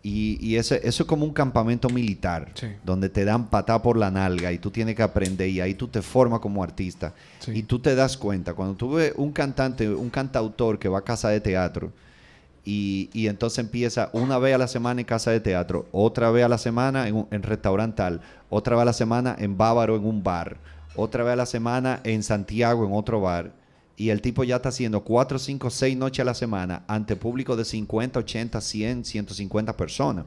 Y, 0.00 0.56
ese, 0.56 0.80
eso 0.84 1.02
es 1.02 1.08
como 1.08 1.24
un 1.24 1.32
campamento 1.32 1.88
militar, 1.90 2.52
donde 2.84 3.08
te 3.08 3.24
dan 3.24 3.48
patá 3.50 3.82
por 3.82 3.96
la 3.96 4.10
nalga 4.10 4.52
y 4.52 4.58
tú 4.58 4.70
tienes 4.70 4.94
que 4.94 5.02
aprender 5.02 5.48
y 5.48 5.60
ahí 5.60 5.74
tú 5.74 5.88
te 5.88 6.02
formas 6.02 6.40
como 6.40 6.62
artista. 6.62 7.12
Y 7.46 7.64
tú 7.64 7.78
te 7.78 7.94
das 7.94 8.16
cuenta, 8.16 8.54
cuando 8.54 8.74
tú 8.74 8.92
ves 8.92 9.12
un 9.16 9.32
cantante, 9.32 9.88
un 9.88 10.08
cantautor 10.08 10.78
que 10.78 10.88
va 10.88 10.98
a 10.98 11.04
casa 11.04 11.28
de 11.28 11.40
teatro 11.40 11.92
y, 12.70 13.26
entonces 13.26 13.60
empieza 13.60 14.10
una 14.12 14.38
vez 14.38 14.54
a 14.54 14.58
la 14.58 14.68
semana 14.68 15.00
en 15.00 15.06
casa 15.06 15.30
de 15.30 15.40
teatro, 15.40 15.86
otra 15.90 16.30
vez 16.30 16.44
a 16.44 16.48
la 16.48 16.58
semana 16.58 17.08
en, 17.08 17.26
en 17.30 17.42
restaurante 17.42 17.96
tal, 17.96 18.20
otra 18.50 18.76
vez 18.76 18.82
a 18.82 18.86
la 18.86 18.92
semana 18.92 19.34
en 19.38 19.56
Bávaro 19.56 19.96
en 19.96 20.04
un 20.04 20.22
bar, 20.22 20.58
otra 20.94 21.24
vez 21.24 21.32
a 21.32 21.36
la 21.36 21.46
semana 21.46 22.00
en 22.04 22.22
Santiago 22.22 22.84
en 22.84 22.92
otro 22.92 23.22
bar, 23.22 23.52
y 23.98 24.10
el 24.10 24.22
tipo 24.22 24.44
ya 24.44 24.56
está 24.56 24.68
haciendo 24.68 25.02
4, 25.02 25.40
5, 25.40 25.70
6 25.70 25.96
noches 25.96 26.20
a 26.20 26.24
la 26.24 26.34
semana 26.34 26.84
ante 26.86 27.16
público 27.16 27.56
de 27.56 27.64
50, 27.64 28.20
80, 28.20 28.60
100, 28.60 29.04
150 29.04 29.76
personas. 29.76 30.24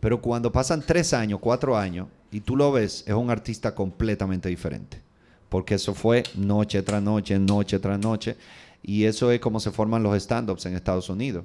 Pero 0.00 0.22
cuando 0.22 0.50
pasan 0.50 0.82
3 0.84 1.12
años, 1.12 1.38
4 1.38 1.76
años, 1.76 2.08
y 2.32 2.40
tú 2.40 2.56
lo 2.56 2.72
ves, 2.72 3.04
es 3.06 3.12
un 3.12 3.28
artista 3.28 3.74
completamente 3.74 4.48
diferente. 4.48 5.02
Porque 5.50 5.74
eso 5.74 5.94
fue 5.94 6.22
noche 6.34 6.82
tras 6.82 7.02
noche, 7.02 7.38
noche 7.38 7.78
tras 7.78 7.98
noche. 7.98 8.38
Y 8.82 9.04
eso 9.04 9.30
es 9.32 9.40
como 9.40 9.60
se 9.60 9.70
forman 9.70 10.02
los 10.02 10.16
stand-ups 10.16 10.64
en 10.64 10.74
Estados 10.74 11.10
Unidos. 11.10 11.44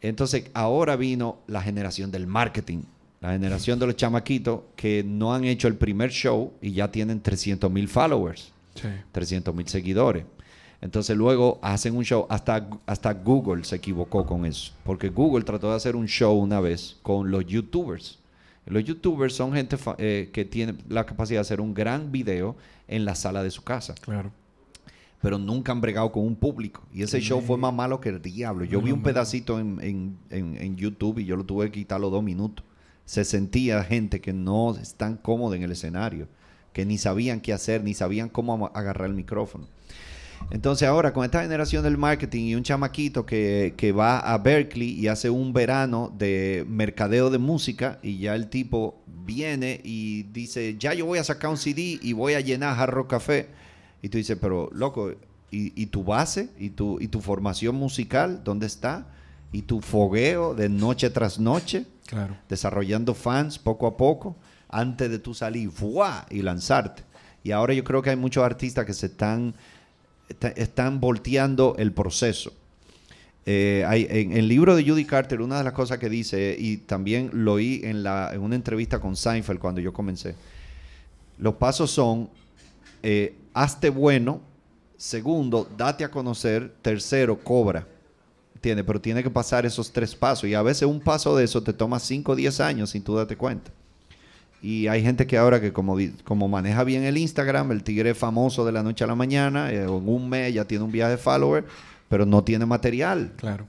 Entonces, 0.00 0.50
ahora 0.54 0.94
vino 0.94 1.38
la 1.48 1.62
generación 1.62 2.12
del 2.12 2.28
marketing. 2.28 2.82
La 3.20 3.32
generación 3.32 3.80
de 3.80 3.86
los 3.86 3.96
chamaquitos 3.96 4.60
que 4.76 5.02
no 5.02 5.34
han 5.34 5.42
hecho 5.42 5.66
el 5.66 5.74
primer 5.74 6.12
show 6.12 6.52
y 6.62 6.70
ya 6.72 6.92
tienen 6.92 7.20
300 7.20 7.68
mil 7.72 7.88
followers. 7.88 8.52
300 9.10 9.52
mil 9.52 9.66
seguidores. 9.66 10.24
Entonces 10.80 11.16
luego 11.16 11.58
hacen 11.62 11.96
un 11.96 12.04
show, 12.04 12.26
hasta, 12.28 12.68
hasta 12.86 13.14
Google 13.14 13.64
se 13.64 13.76
equivocó 13.76 14.26
con 14.26 14.44
eso, 14.44 14.72
porque 14.84 15.08
Google 15.08 15.44
trató 15.44 15.70
de 15.70 15.76
hacer 15.76 15.96
un 15.96 16.06
show 16.06 16.34
una 16.34 16.60
vez 16.60 16.98
con 17.02 17.30
los 17.30 17.46
youtubers. 17.46 18.18
Los 18.66 18.84
youtubers 18.84 19.34
son 19.34 19.52
gente 19.52 19.76
eh, 19.98 20.30
que 20.32 20.44
tiene 20.44 20.74
la 20.88 21.04
capacidad 21.04 21.38
de 21.38 21.42
hacer 21.42 21.60
un 21.60 21.74
gran 21.74 22.10
video 22.12 22.56
en 22.88 23.04
la 23.04 23.14
sala 23.14 23.42
de 23.42 23.50
su 23.50 23.62
casa. 23.62 23.94
Claro. 24.00 24.30
Pero 25.20 25.38
nunca 25.38 25.72
han 25.72 25.80
bregado 25.80 26.12
con 26.12 26.24
un 26.24 26.36
público. 26.36 26.82
Y 26.92 27.02
ese 27.02 27.20
show 27.20 27.40
fue 27.40 27.56
más 27.56 27.72
malo 27.72 28.00
que 28.00 28.10
el 28.10 28.20
diablo. 28.20 28.64
Yo 28.64 28.82
vi 28.82 28.92
un 28.92 29.02
pedacito 29.02 29.58
en, 29.58 30.18
en, 30.30 30.76
YouTube 30.76 31.18
y 31.18 31.24
yo 31.24 31.36
lo 31.36 31.44
tuve 31.44 31.66
que 31.70 31.80
quitar 31.80 31.98
los 31.98 32.10
dos 32.10 32.22
minutos. 32.22 32.64
Se 33.06 33.24
sentía 33.24 33.82
gente 33.84 34.20
que 34.20 34.34
no 34.34 34.76
están 34.76 35.16
cómoda 35.16 35.56
en 35.56 35.62
el 35.62 35.72
escenario, 35.72 36.28
que 36.74 36.84
ni 36.84 36.98
sabían 36.98 37.40
qué 37.40 37.54
hacer, 37.54 37.82
ni 37.82 37.94
sabían 37.94 38.28
cómo 38.28 38.70
agarrar 38.74 39.08
el 39.08 39.14
micrófono. 39.14 39.66
Entonces 40.50 40.86
ahora 40.88 41.12
con 41.12 41.24
esta 41.24 41.42
generación 41.42 41.82
del 41.82 41.96
marketing 41.96 42.44
y 42.44 42.54
un 42.54 42.62
chamaquito 42.62 43.26
que, 43.26 43.94
va 43.96 44.18
a 44.18 44.38
Berkeley 44.38 44.90
y 44.90 45.08
hace 45.08 45.30
un 45.30 45.52
verano 45.52 46.12
de 46.16 46.64
mercadeo 46.68 47.30
de 47.30 47.38
música 47.38 47.98
y 48.02 48.18
ya 48.18 48.34
el 48.34 48.48
tipo 48.48 49.02
viene 49.06 49.80
y 49.82 50.24
dice, 50.24 50.76
ya 50.78 50.94
yo 50.94 51.06
voy 51.06 51.18
a 51.18 51.24
sacar 51.24 51.50
un 51.50 51.56
CD 51.56 51.98
y 52.00 52.12
voy 52.12 52.34
a 52.34 52.40
llenar 52.40 52.76
Jarro 52.76 53.08
Café. 53.08 53.48
Y 54.02 54.08
tú 54.10 54.18
dices, 54.18 54.36
pero 54.40 54.68
loco, 54.72 55.14
¿y, 55.50 55.86
tu 55.86 56.04
base? 56.04 56.50
¿Y 56.58 56.70
tu, 56.70 57.00
¿Y 57.00 57.08
tu 57.08 57.20
formación 57.20 57.76
musical? 57.76 58.42
¿Dónde 58.44 58.66
está? 58.66 59.06
¿Y 59.50 59.62
tu 59.62 59.80
fogueo 59.80 60.54
de 60.54 60.68
noche 60.68 61.10
tras 61.10 61.38
noche? 61.38 61.86
Claro. 62.06 62.36
Desarrollando 62.48 63.14
fans 63.14 63.58
poco 63.58 63.86
a 63.86 63.96
poco 63.96 64.36
antes 64.68 65.10
de 65.10 65.18
tú 65.18 65.34
salir 65.34 65.70
y 66.30 66.42
lanzarte. 66.42 67.02
Y 67.44 67.52
ahora 67.52 67.74
yo 67.74 67.84
creo 67.84 68.02
que 68.02 68.10
hay 68.10 68.16
muchos 68.16 68.42
artistas 68.42 68.84
que 68.84 68.92
se 68.92 69.06
están 69.06 69.54
están 70.28 71.00
volteando 71.00 71.74
el 71.78 71.92
proceso. 71.92 72.52
Eh, 73.46 73.84
hay, 73.86 74.06
en, 74.08 74.32
el 74.32 74.48
libro 74.48 74.74
de 74.74 74.88
Judy 74.88 75.04
Carter, 75.04 75.42
una 75.42 75.58
de 75.58 75.64
las 75.64 75.74
cosas 75.74 75.98
que 75.98 76.08
dice, 76.08 76.56
y 76.58 76.78
también 76.78 77.30
lo 77.32 77.54
oí 77.54 77.80
en, 77.84 78.02
la, 78.02 78.30
en 78.32 78.40
una 78.40 78.56
entrevista 78.56 79.00
con 79.00 79.16
Seinfeld 79.16 79.58
cuando 79.58 79.80
yo 79.80 79.92
comencé, 79.92 80.34
los 81.38 81.54
pasos 81.54 81.90
son, 81.90 82.30
eh, 83.02 83.34
hazte 83.52 83.90
bueno, 83.90 84.40
segundo, 84.96 85.68
date 85.76 86.04
a 86.04 86.10
conocer, 86.10 86.72
tercero, 86.80 87.38
cobra. 87.38 87.86
¿Entiendes? 88.54 88.86
Pero 88.86 89.00
tiene 89.00 89.22
que 89.22 89.28
pasar 89.28 89.66
esos 89.66 89.92
tres 89.92 90.14
pasos. 90.14 90.48
Y 90.48 90.54
a 90.54 90.62
veces 90.62 90.88
un 90.88 91.00
paso 91.00 91.36
de 91.36 91.44
eso 91.44 91.62
te 91.62 91.74
toma 91.74 91.98
5 91.98 92.32
o 92.32 92.34
10 92.34 92.60
años 92.60 92.90
sin 92.90 93.02
tú 93.02 93.14
darte 93.14 93.36
cuenta. 93.36 93.70
Y 94.64 94.88
hay 94.88 95.02
gente 95.02 95.26
que 95.26 95.36
ahora 95.36 95.60
que 95.60 95.74
como, 95.74 95.98
como 96.24 96.48
maneja 96.48 96.84
bien 96.84 97.04
el 97.04 97.18
Instagram, 97.18 97.70
el 97.70 97.82
tigre 97.82 98.14
famoso 98.14 98.64
de 98.64 98.72
la 98.72 98.82
noche 98.82 99.04
a 99.04 99.06
la 99.06 99.14
mañana, 99.14 99.70
eh, 99.70 99.82
en 99.82 99.90
un 99.90 100.26
mes 100.26 100.54
ya 100.54 100.64
tiene 100.64 100.84
un 100.84 100.90
viaje 100.90 101.10
de 101.10 101.18
follower, 101.18 101.66
pero 102.08 102.24
no 102.24 102.42
tiene 102.42 102.64
material. 102.64 103.32
Claro. 103.36 103.66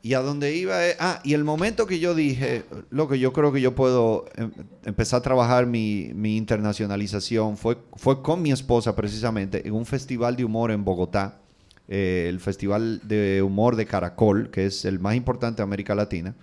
Y 0.00 0.14
a 0.14 0.20
donde 0.20 0.56
iba 0.56 0.86
es, 0.86 0.96
ah, 0.98 1.20
y 1.24 1.34
el 1.34 1.44
momento 1.44 1.86
que 1.86 1.98
yo 1.98 2.14
dije, 2.14 2.62
lo 2.88 3.06
que 3.06 3.18
yo 3.18 3.34
creo 3.34 3.52
que 3.52 3.60
yo 3.60 3.74
puedo 3.74 4.24
em, 4.34 4.50
empezar 4.86 5.18
a 5.18 5.22
trabajar 5.22 5.66
mi, 5.66 6.10
mi, 6.14 6.38
internacionalización 6.38 7.58
fue, 7.58 7.76
fue 7.96 8.22
con 8.22 8.40
mi 8.40 8.52
esposa 8.52 8.96
precisamente 8.96 9.68
en 9.68 9.74
un 9.74 9.84
festival 9.84 10.36
de 10.36 10.46
humor 10.46 10.70
en 10.70 10.86
Bogotá, 10.86 11.38
eh, 11.86 12.28
el 12.30 12.40
Festival 12.40 13.02
de 13.04 13.42
Humor 13.42 13.76
de 13.76 13.84
Caracol, 13.84 14.48
que 14.50 14.64
es 14.64 14.86
el 14.86 15.00
más 15.00 15.16
importante 15.16 15.58
de 15.58 15.64
América 15.64 15.94
Latina. 15.94 16.34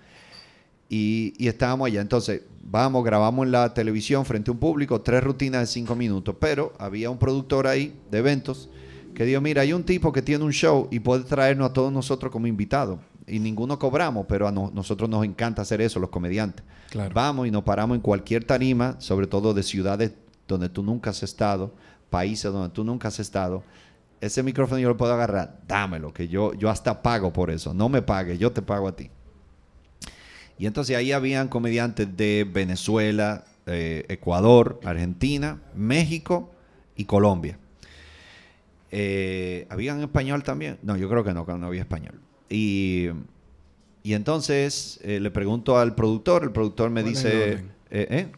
Y, 0.90 1.34
y, 1.38 1.48
estábamos 1.48 1.88
allá. 1.88 2.02
Entonces, 2.02 2.44
vamos, 2.62 3.04
grabamos 3.04 3.46
en 3.46 3.52
la 3.52 3.74
televisión 3.74 4.26
frente 4.26 4.52
a 4.52 4.54
un 4.54 4.60
público, 4.60 5.02
tres 5.02 5.24
rutinas 5.24 5.62
de 5.62 5.68
cinco 5.68 5.96
minutos. 5.96 6.36
Pero 6.40 6.74
había 6.80 7.10
un 7.10 7.18
productor 7.18 7.68
ahí 7.68 7.94
de 8.10 8.20
eventos 8.20 8.70
que 9.18 9.26
dijo, 9.26 9.42
mira, 9.42 9.64
hay 9.64 9.74
un 9.74 9.84
tipo 9.84 10.14
que 10.14 10.22
tiene 10.22 10.44
un 10.44 10.52
show 10.52 10.88
y 10.92 11.00
puede 11.00 11.24
traernos 11.24 11.72
a 11.72 11.74
todos 11.74 11.92
nosotros 11.92 12.32
como 12.32 12.46
invitados. 12.46 13.00
Y 13.26 13.40
ninguno 13.40 13.80
cobramos, 13.80 14.28
pero 14.30 14.48
a 14.48 14.52
nosotros 14.52 15.10
nos 15.10 15.26
encanta 15.26 15.64
hacer 15.64 15.82
eso, 15.82 16.00
los 16.00 16.12
comediantes. 16.12 16.64
Vamos 17.14 17.48
y 17.48 17.52
nos 17.52 17.64
paramos 17.64 17.96
en 17.96 18.02
cualquier 18.02 18.44
tarima, 18.44 18.96
sobre 19.00 19.26
todo 19.26 19.56
de 19.56 19.64
ciudades 19.64 20.14
donde 20.48 20.70
tú 20.70 20.84
nunca 20.84 21.10
has 21.10 21.24
estado, 21.24 21.74
países 22.12 22.52
donde 22.52 22.70
tú 22.70 22.84
nunca 22.84 23.08
has 23.08 23.20
estado. 23.20 23.64
Ese 24.22 24.44
micrófono 24.44 24.80
yo 24.80 24.90
lo 24.90 24.98
puedo 24.98 25.14
agarrar, 25.14 25.62
dámelo, 25.68 26.14
que 26.14 26.28
yo, 26.28 26.54
yo 26.54 26.70
hasta 26.70 27.02
pago 27.02 27.34
por 27.34 27.50
eso. 27.50 27.74
No 27.74 27.90
me 27.90 28.04
pague, 28.04 28.38
yo 28.38 28.52
te 28.52 28.62
pago 28.62 28.88
a 28.88 28.96
ti. 28.96 29.10
Y 30.60 30.66
entonces 30.66 30.96
ahí 30.96 31.12
habían 31.12 31.48
comediantes 31.50 32.18
de 32.18 32.48
Venezuela, 32.52 33.46
eh, 33.68 34.06
Ecuador, 34.08 34.80
Argentina, 34.84 35.62
México 35.76 36.52
y 36.96 37.06
Colombia. 37.06 37.60
Eh, 38.92 39.68
¿Habían 39.70 40.02
español 40.02 40.44
también? 40.44 40.78
No, 40.82 40.96
yo 40.96 41.10
creo 41.10 41.24
que 41.24 41.34
no, 41.34 41.46
que 41.46 41.54
no 41.54 41.68
había 41.68 41.82
español. 41.82 42.16
Y, 42.50 43.10
y 44.04 44.14
entonces 44.14 45.00
eh, 45.04 45.20
le 45.20 45.30
pregunto 45.32 45.78
al 45.78 45.94
productor, 45.96 46.44
el 46.44 46.52
productor 46.52 46.90
me 46.90 47.04
dice... 47.04 47.64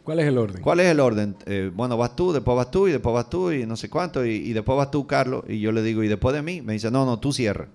¿Cuál 0.04 0.20
es 0.20 0.26
el 0.26 0.38
orden? 0.38 0.62
¿Cuál 0.62 0.80
es 0.80 0.86
el 0.86 1.00
orden? 1.00 1.36
bueno, 1.74 1.96
vas 1.96 2.14
tú, 2.14 2.32
después 2.32 2.56
vas 2.56 2.70
tú 2.70 2.86
y 2.86 2.92
después 2.92 3.14
vas 3.14 3.30
tú 3.30 3.50
y 3.50 3.66
no 3.66 3.76
sé 3.76 3.88
cuánto 3.88 4.24
y, 4.24 4.52
después 4.52 4.76
vas 4.76 4.90
tú, 4.90 5.06
Carlos. 5.06 5.44
Y 5.48 5.60
yo 5.60 5.72
le 5.72 5.82
digo, 5.82 6.02
¿y 6.02 6.08
después 6.08 6.34
de 6.34 6.42
mí? 6.42 6.60
Me 6.60 6.72
dice, 6.74 6.90
no, 6.90 7.06
no, 7.06 7.18
tú 7.18 7.32
cierra. 7.32 7.68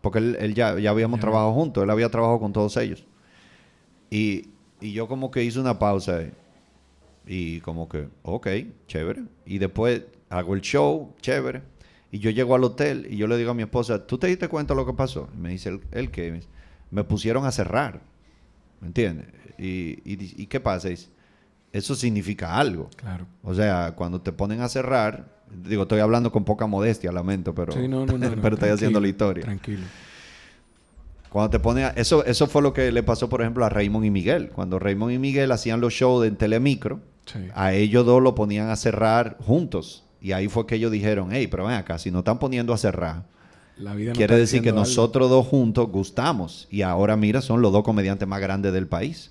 Porque 0.00 0.18
él, 0.18 0.54
ya, 0.54 0.78
ya 0.78 0.90
habíamos 0.90 1.20
trabajado 1.20 1.52
juntos, 1.52 1.84
él 1.84 1.90
había 1.90 2.08
trabajado 2.08 2.40
con 2.40 2.52
todos 2.52 2.76
ellos. 2.76 3.04
Y, 4.12 4.50
yo 4.80 5.08
como 5.08 5.30
que 5.30 5.42
hice 5.42 5.58
una 5.58 5.78
pausa 5.78 6.24
y 7.24 7.60
como 7.60 7.88
que, 7.88 8.08
ok, 8.22 8.48
chévere. 8.86 9.22
Y 9.46 9.58
después 9.58 10.02
hago 10.28 10.54
el 10.54 10.60
show, 10.60 11.14
chévere. 11.22 11.62
Y 12.10 12.18
yo 12.18 12.30
llego 12.30 12.54
al 12.54 12.64
hotel 12.64 13.06
y 13.08 13.16
yo 13.16 13.26
le 13.26 13.38
digo 13.38 13.52
a 13.52 13.54
mi 13.54 13.62
esposa, 13.62 14.06
¿tú 14.06 14.18
te 14.18 14.26
diste 14.26 14.48
cuenta 14.48 14.74
de 14.74 14.80
lo 14.80 14.86
que 14.86 14.92
pasó? 14.92 15.30
Y 15.34 15.38
me 15.38 15.48
dice, 15.48 15.80
¿el, 15.92 16.10
que 16.10 16.42
Me 16.90 17.04
pusieron 17.04 17.46
a 17.46 17.52
cerrar. 17.52 18.02
¿Me 18.80 18.88
entiendes? 18.88 19.28
Y, 19.56 20.00
y, 20.04 20.46
qué 20.46 20.60
pasa? 20.60 20.88
Eso 21.72 21.94
significa 21.94 22.58
algo. 22.58 22.90
Claro. 22.96 23.26
O 23.42 23.54
sea, 23.54 23.94
cuando 23.96 24.20
te 24.20 24.32
ponen 24.32 24.60
a 24.60 24.68
cerrar, 24.68 25.42
digo, 25.64 25.84
estoy 25.84 26.00
hablando 26.00 26.30
con 26.32 26.44
poca 26.44 26.66
modestia, 26.66 27.12
lamento, 27.12 27.54
pero, 27.54 27.72
pero 28.42 28.56
estoy 28.56 28.68
haciendo 28.68 29.00
la 29.00 29.08
historia. 29.08 29.44
Tranquilo. 29.44 29.86
Cuando 31.32 31.48
te 31.48 31.60
pone 31.60 31.90
eso, 31.96 32.22
eso 32.26 32.46
fue 32.46 32.60
lo 32.60 32.74
que 32.74 32.92
le 32.92 33.02
pasó, 33.02 33.30
por 33.30 33.40
ejemplo, 33.40 33.64
a 33.64 33.70
Raymond 33.70 34.04
y 34.04 34.10
Miguel. 34.10 34.50
Cuando 34.50 34.78
Raymond 34.78 35.12
y 35.12 35.18
Miguel 35.18 35.50
hacían 35.50 35.80
los 35.80 35.94
shows 35.94 36.26
en 36.26 36.36
Telemicro, 36.36 37.00
a 37.54 37.72
ellos 37.72 38.04
dos 38.04 38.22
lo 38.22 38.34
ponían 38.34 38.68
a 38.68 38.76
cerrar 38.76 39.38
juntos. 39.40 40.04
Y 40.20 40.32
ahí 40.32 40.48
fue 40.48 40.66
que 40.66 40.74
ellos 40.74 40.92
dijeron, 40.92 41.30
hey, 41.32 41.46
pero 41.46 41.64
ven 41.64 41.74
acá, 41.74 41.98
si 41.98 42.10
no 42.10 42.18
están 42.18 42.38
poniendo 42.38 42.74
a 42.74 42.76
cerrar, 42.76 43.24
quiere 44.12 44.36
decir 44.36 44.60
que 44.60 44.72
nosotros 44.72 45.30
dos 45.30 45.46
juntos 45.46 45.88
gustamos. 45.88 46.68
Y 46.70 46.82
ahora, 46.82 47.16
mira, 47.16 47.40
son 47.40 47.62
los 47.62 47.72
dos 47.72 47.82
comediantes 47.82 48.28
más 48.28 48.40
grandes 48.42 48.74
del 48.74 48.86
país. 48.86 49.30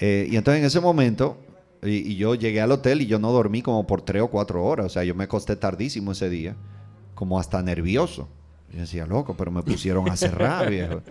Eh, 0.00 0.26
y 0.28 0.34
entonces 0.34 0.58
en 0.58 0.66
ese 0.66 0.80
momento, 0.80 1.38
y, 1.84 2.16
yo 2.16 2.34
llegué 2.34 2.60
al 2.60 2.72
hotel 2.72 3.00
y 3.00 3.06
yo 3.06 3.20
no 3.20 3.30
dormí 3.30 3.62
como 3.62 3.86
por 3.86 4.02
tres 4.02 4.22
o 4.22 4.28
cuatro 4.28 4.64
horas. 4.64 4.86
O 4.86 4.88
sea, 4.88 5.04
yo 5.04 5.14
me 5.14 5.22
acosté 5.22 5.54
tardísimo 5.54 6.10
ese 6.10 6.28
día 6.28 6.56
como 7.14 7.38
hasta 7.38 7.62
nervioso. 7.62 8.28
Yo 8.72 8.80
decía, 8.80 9.04
loco, 9.04 9.36
pero 9.36 9.50
me 9.50 9.62
pusieron 9.62 10.08
a 10.08 10.16
cerrar, 10.16 10.70
viejo. 10.70 11.02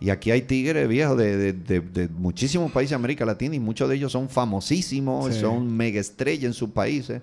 Y 0.00 0.10
aquí 0.10 0.30
hay 0.30 0.42
tigres, 0.42 0.88
viejo, 0.88 1.14
de, 1.16 1.52
de, 1.52 2.08
muchísimos 2.08 2.72
países 2.72 2.90
de 2.90 2.96
América 2.96 3.24
Latina 3.24 3.54
y 3.54 3.60
muchos 3.60 3.88
de 3.88 3.94
ellos 3.94 4.12
son 4.12 4.28
famosísimos, 4.28 5.34
son 5.36 5.74
mega 5.74 6.00
estrellas 6.00 6.44
en 6.44 6.52
sus 6.52 6.70
países. 6.70 7.22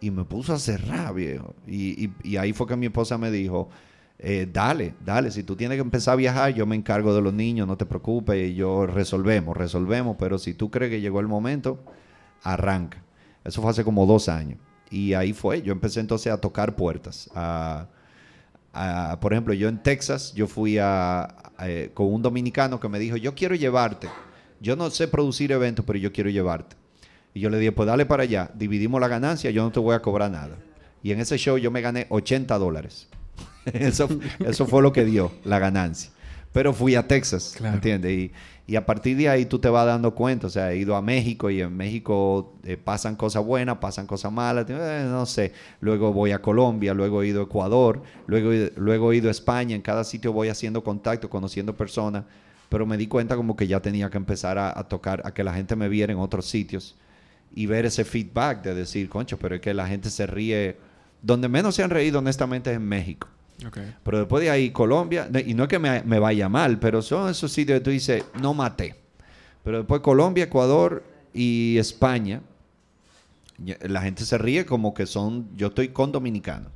Y 0.00 0.10
me 0.10 0.24
puso 0.24 0.54
a 0.54 0.58
cerrar, 0.58 1.12
viejo. 1.12 1.54
Y, 1.66 2.10
y, 2.22 2.36
ahí 2.36 2.52
fue 2.52 2.68
que 2.68 2.76
mi 2.76 2.86
esposa 2.86 3.18
me 3.18 3.32
dijo, 3.32 3.68
eh, 4.20 4.48
dale, 4.50 4.94
dale, 5.04 5.32
si 5.32 5.42
tú 5.42 5.56
tienes 5.56 5.76
que 5.76 5.82
empezar 5.82 6.14
a 6.14 6.16
viajar, 6.16 6.54
yo 6.54 6.66
me 6.66 6.76
encargo 6.76 7.12
de 7.14 7.20
los 7.20 7.34
niños, 7.34 7.66
no 7.66 7.76
te 7.76 7.86
preocupes, 7.86 8.50
y 8.50 8.54
yo 8.54 8.86
resolvemos, 8.86 9.56
resolvemos, 9.56 10.16
pero 10.18 10.38
si 10.38 10.54
tú 10.54 10.70
crees 10.70 10.90
que 10.90 11.00
llegó 11.00 11.18
el 11.18 11.26
momento, 11.26 11.82
arranca. 12.42 13.02
Eso 13.44 13.60
fue 13.60 13.70
hace 13.72 13.82
como 13.82 14.06
dos 14.06 14.28
años. 14.28 14.58
Y 14.90 15.14
ahí 15.14 15.32
fue, 15.32 15.62
yo 15.62 15.72
empecé 15.72 16.00
entonces 16.00 16.32
a 16.32 16.40
tocar 16.40 16.76
puertas. 16.76 17.28
Por 19.20 19.32
ejemplo, 19.32 19.54
yo 19.54 19.68
en 19.68 19.82
Texas, 19.82 20.32
yo 20.34 20.46
fui 20.46 20.78
a, 20.78 21.34
eh, 21.60 21.90
con 21.94 22.12
un 22.12 22.22
dominicano 22.22 22.78
que 22.78 22.88
me 22.88 22.98
dijo, 22.98 23.16
yo 23.16 23.34
quiero 23.34 23.54
llevarte. 23.54 24.08
Yo 24.60 24.76
no 24.76 24.90
sé 24.90 25.08
producir 25.08 25.52
eventos, 25.52 25.84
pero 25.84 25.98
yo 25.98 26.12
quiero 26.12 26.30
llevarte. 26.30 26.76
Y 27.34 27.40
yo 27.40 27.50
le 27.50 27.58
dije, 27.58 27.72
pues 27.72 27.86
dale 27.86 28.06
para 28.06 28.24
allá, 28.24 28.50
dividimos 28.54 29.00
la 29.00 29.08
ganancia, 29.08 29.50
yo 29.50 29.62
no 29.62 29.70
te 29.70 29.80
voy 29.80 29.94
a 29.94 30.02
cobrar 30.02 30.30
nada. 30.30 30.56
Y 31.02 31.12
en 31.12 31.20
ese 31.20 31.38
show 31.38 31.58
yo 31.58 31.70
me 31.70 31.80
gané 31.80 32.06
80 32.10 32.58
dólares. 32.58 33.08
eso, 33.64 34.08
eso 34.44 34.66
fue 34.66 34.82
lo 34.82 34.92
que 34.92 35.04
dio 35.04 35.32
la 35.44 35.58
ganancia. 35.58 36.10
Pero 36.52 36.72
fui 36.72 36.94
a 36.94 37.06
Texas, 37.06 37.56
¿entiendes? 37.60 38.10
Y, 38.12 38.32
y 38.68 38.76
a 38.76 38.84
partir 38.84 39.16
de 39.16 39.30
ahí 39.30 39.46
tú 39.46 39.58
te 39.58 39.70
vas 39.70 39.86
dando 39.86 40.14
cuenta, 40.14 40.46
o 40.46 40.50
sea, 40.50 40.72
he 40.72 40.76
ido 40.76 40.94
a 40.94 41.00
México 41.00 41.48
y 41.48 41.62
en 41.62 41.74
México 41.74 42.52
eh, 42.64 42.76
pasan 42.76 43.16
cosas 43.16 43.42
buenas, 43.42 43.78
pasan 43.78 44.06
cosas 44.06 44.30
malas, 44.30 44.66
eh, 44.68 45.06
no 45.08 45.24
sé. 45.24 45.54
Luego 45.80 46.12
voy 46.12 46.32
a 46.32 46.42
Colombia, 46.42 46.92
luego 46.92 47.22
he 47.22 47.28
ido 47.28 47.40
a 47.40 47.44
Ecuador, 47.44 48.02
luego, 48.26 48.50
luego 48.76 49.10
he 49.10 49.16
ido 49.16 49.28
a 49.28 49.30
España, 49.30 49.74
en 49.74 49.80
cada 49.80 50.04
sitio 50.04 50.34
voy 50.34 50.48
haciendo 50.48 50.84
contacto, 50.84 51.30
conociendo 51.30 51.74
personas, 51.74 52.24
pero 52.68 52.84
me 52.84 52.98
di 52.98 53.06
cuenta 53.06 53.36
como 53.36 53.56
que 53.56 53.66
ya 53.66 53.80
tenía 53.80 54.10
que 54.10 54.18
empezar 54.18 54.58
a, 54.58 54.74
tocar, 54.86 55.22
a 55.24 55.32
que 55.32 55.42
la 55.42 55.54
gente 55.54 55.74
me 55.74 55.88
viera 55.88 56.12
en 56.12 56.18
otros 56.18 56.44
sitios 56.44 56.94
y 57.54 57.64
ver 57.64 57.86
ese 57.86 58.04
feedback 58.04 58.62
de 58.62 58.74
decir, 58.74 59.08
concho, 59.08 59.38
pero 59.38 59.54
es 59.54 59.62
que 59.62 59.72
la 59.72 59.88
gente 59.88 60.10
se 60.10 60.26
ríe. 60.26 60.76
Donde 61.22 61.48
menos 61.48 61.74
se 61.74 61.82
han 61.82 61.88
reído 61.88 62.18
honestamente 62.18 62.70
es 62.70 62.76
en 62.76 62.86
México. 62.86 63.28
Pero 64.02 64.18
después 64.18 64.42
de 64.42 64.50
ahí, 64.50 64.70
Colombia, 64.70 65.28
y 65.44 65.54
no 65.54 65.64
es 65.64 65.68
que 65.68 65.78
me, 65.78 66.18
vaya 66.18 66.48
mal, 66.48 66.78
pero 66.78 67.02
son 67.02 67.28
esos 67.28 67.50
sitios 67.52 67.78
que 67.78 67.84
tú 67.84 67.90
dices, 67.90 68.24
no 68.40 68.54
maté. 68.54 68.94
Pero 69.64 69.78
después 69.78 70.00
Colombia, 70.00 70.44
Ecuador 70.44 71.02
y 71.34 71.76
España, 71.78 72.40
la 73.82 74.02
gente 74.02 74.24
se 74.24 74.38
ríe 74.38 74.64
como 74.64 74.94
que 74.94 75.06
son, 75.06 75.48
yo 75.56 75.68
estoy 75.68 75.88
con 75.88 76.12
dominicanos. 76.12 76.70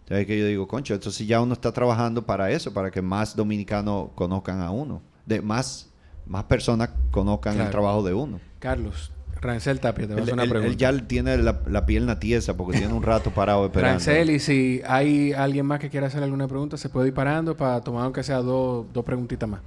Entonces 0.00 0.26
que 0.26 0.38
yo 0.38 0.46
digo, 0.46 0.68
concho, 0.68 0.94
entonces 0.94 1.26
ya 1.26 1.40
uno 1.40 1.54
está 1.54 1.72
trabajando 1.72 2.24
para 2.24 2.50
eso, 2.50 2.72
para 2.72 2.90
que 2.90 3.02
más 3.02 3.34
dominicanos 3.34 4.10
conozcan 4.14 4.60
a 4.60 4.70
uno, 4.70 5.02
de 5.24 5.40
más, 5.40 5.88
más 6.26 6.44
personas 6.44 6.90
conozcan 7.10 7.60
el 7.60 7.70
trabajo 7.70 8.04
de 8.04 8.14
uno. 8.14 8.38
Carlos, 8.60 9.10
Rancel 9.46 9.80
Tapia, 9.80 10.06
te 10.06 10.12
voy 10.12 10.20
a 10.20 10.22
hacer 10.24 10.34
una 10.34 10.42
pregunta. 10.44 10.68
Él 10.68 10.76
ya 10.76 11.06
tiene 11.06 11.38
la, 11.38 11.60
la 11.68 11.86
pierna 11.86 12.18
tiesa 12.18 12.56
porque 12.56 12.78
tiene 12.78 12.92
un 12.92 13.02
rato 13.02 13.30
parado 13.30 13.64
esperando. 13.66 13.94
Rancel, 13.94 14.30
y 14.30 14.38
si 14.38 14.82
hay 14.86 15.32
alguien 15.32 15.66
más 15.66 15.80
que 15.80 15.88
quiera 15.88 16.08
hacer 16.08 16.22
alguna 16.22 16.48
pregunta, 16.48 16.76
se 16.76 16.88
puede 16.88 17.08
ir 17.08 17.14
parando 17.14 17.56
para 17.56 17.80
tomar 17.80 18.04
aunque 18.04 18.22
sea 18.22 18.38
dos, 18.38 18.86
dos 18.92 19.04
preguntitas 19.04 19.48
más. 19.48 19.60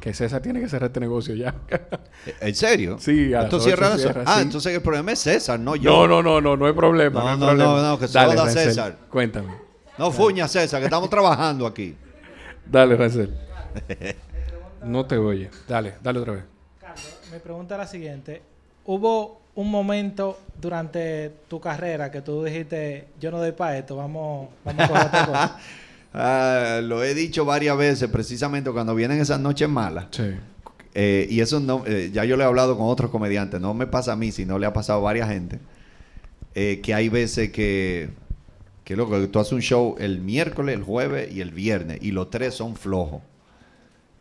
Que 0.00 0.14
César 0.14 0.40
tiene 0.40 0.60
que 0.60 0.68
cerrar 0.68 0.88
este 0.88 1.00
negocio 1.00 1.34
ya. 1.34 1.54
¿En 2.40 2.54
serio? 2.54 2.96
Sí, 3.00 3.34
a 3.34 3.42
entonces 3.42 3.74
Ah, 4.24 4.40
entonces 4.40 4.74
el 4.74 4.82
problema 4.82 5.12
es 5.12 5.18
César, 5.18 5.58
no 5.58 5.76
yo. 5.76 6.06
No, 6.06 6.06
no, 6.06 6.22
no, 6.22 6.40
no, 6.40 6.56
no 6.56 6.66
hay 6.66 6.72
problema. 6.72 7.36
No, 7.36 7.36
no, 7.36 7.54
no, 7.54 7.82
no, 7.82 7.98
que 7.98 8.06
se 8.06 8.14
Dale, 8.14 8.36
joda 8.36 8.50
César. 8.50 8.96
Cuéntame. 9.10 9.48
No 9.98 10.10
fuña, 10.10 10.48
César, 10.48 10.80
que 10.80 10.86
estamos 10.86 11.10
trabajando 11.10 11.66
aquí. 11.66 11.96
Dale, 12.66 12.96
Rancel. 12.96 13.34
no 14.84 15.06
te 15.06 15.18
oye. 15.18 15.50
Dale, 15.68 15.94
dale 16.02 16.18
otra 16.18 16.32
vez. 16.34 16.44
Carlos, 16.80 17.20
mi 17.32 17.38
pregunta 17.38 17.74
es 17.74 17.78
la 17.78 17.86
siguiente. 17.86 18.42
Hubo 18.86 19.40
un 19.54 19.70
momento 19.70 20.38
durante 20.60 21.30
tu 21.48 21.60
carrera 21.60 22.10
que 22.10 22.20
tú 22.20 22.44
dijiste, 22.44 23.06
yo 23.20 23.30
no 23.30 23.38
doy 23.38 23.52
para 23.52 23.78
esto, 23.78 23.96
vamos, 23.96 24.48
vamos 24.64 24.84
a 24.84 24.88
coger 24.88 25.06
otra 25.06 25.26
cosa? 25.26 25.58
Ah, 26.16 26.78
lo 26.80 27.02
he 27.02 27.12
dicho 27.12 27.44
varias 27.44 27.76
veces, 27.76 28.08
precisamente 28.08 28.70
cuando 28.70 28.94
vienen 28.94 29.20
esas 29.20 29.40
noches 29.40 29.68
malas. 29.68 30.06
Sí. 30.12 30.30
Eh, 30.94 31.26
y 31.28 31.40
eso 31.40 31.58
no, 31.58 31.82
eh, 31.86 32.10
ya 32.12 32.24
yo 32.24 32.36
le 32.36 32.44
he 32.44 32.46
hablado 32.46 32.78
con 32.78 32.86
otros 32.86 33.10
comediantes, 33.10 33.60
no 33.60 33.74
me 33.74 33.88
pasa 33.88 34.12
a 34.12 34.16
mí, 34.16 34.30
sino 34.30 34.60
le 34.60 34.66
ha 34.66 34.72
pasado 34.72 35.00
a 35.00 35.02
varias 35.02 35.28
gente, 35.28 35.58
eh, 36.54 36.80
que 36.84 36.94
hay 36.94 37.08
veces 37.08 37.50
que, 37.50 38.10
que 38.84 38.94
loco, 38.94 39.28
tú 39.28 39.40
haces 39.40 39.54
un 39.54 39.60
show 39.60 39.96
el 39.98 40.20
miércoles, 40.20 40.76
el 40.76 40.84
jueves 40.84 41.34
y 41.34 41.40
el 41.40 41.50
viernes, 41.50 41.98
y 42.00 42.12
los 42.12 42.30
tres 42.30 42.54
son 42.54 42.76
flojos. 42.76 43.20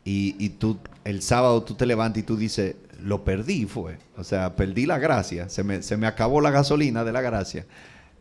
Y, 0.03 0.35
y 0.39 0.49
tú, 0.49 0.79
el 1.03 1.21
sábado 1.21 1.61
tú 1.61 1.75
te 1.75 1.85
levantas 1.85 2.23
y 2.23 2.23
tú 2.23 2.37
dices, 2.37 2.75
lo 3.03 3.23
perdí 3.23 3.65
fue. 3.65 3.97
O 4.17 4.23
sea, 4.23 4.55
perdí 4.55 4.85
la 4.85 4.97
gracia. 4.97 5.49
Se 5.49 5.63
me, 5.63 5.81
se 5.81 5.97
me 5.97 6.07
acabó 6.07 6.41
la 6.41 6.51
gasolina 6.51 7.03
de 7.03 7.11
la 7.11 7.21
gracia. 7.21 7.65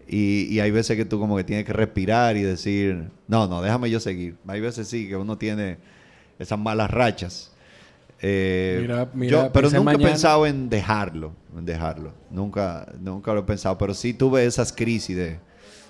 Y, 0.08 0.48
y, 0.50 0.60
hay 0.60 0.70
veces 0.70 0.96
que 0.96 1.04
tú 1.04 1.18
como 1.18 1.36
que 1.36 1.44
tienes 1.44 1.64
que 1.64 1.72
respirar 1.72 2.36
y 2.36 2.42
decir, 2.42 3.08
no, 3.28 3.46
no, 3.46 3.62
déjame 3.62 3.88
yo 3.88 4.00
seguir. 4.00 4.36
Hay 4.48 4.60
veces 4.60 4.88
sí 4.88 5.08
que 5.08 5.16
uno 5.16 5.38
tiene 5.38 5.78
esas 6.38 6.58
malas 6.58 6.90
rachas. 6.90 7.52
Eh, 8.20 8.78
mira, 8.82 9.08
mira, 9.14 9.52
pero 9.52 9.70
nunca 9.70 9.92
he 9.92 9.98
pensado 9.98 10.46
en 10.46 10.68
dejarlo, 10.68 11.32
en 11.56 11.64
dejarlo. 11.64 12.12
Nunca, 12.30 12.86
nunca 13.00 13.32
lo 13.32 13.40
he 13.40 13.44
pensado. 13.44 13.78
Pero 13.78 13.94
sí 13.94 14.12
tuve 14.12 14.44
esas 14.44 14.72
crisis 14.72 15.16
de, 15.16 15.38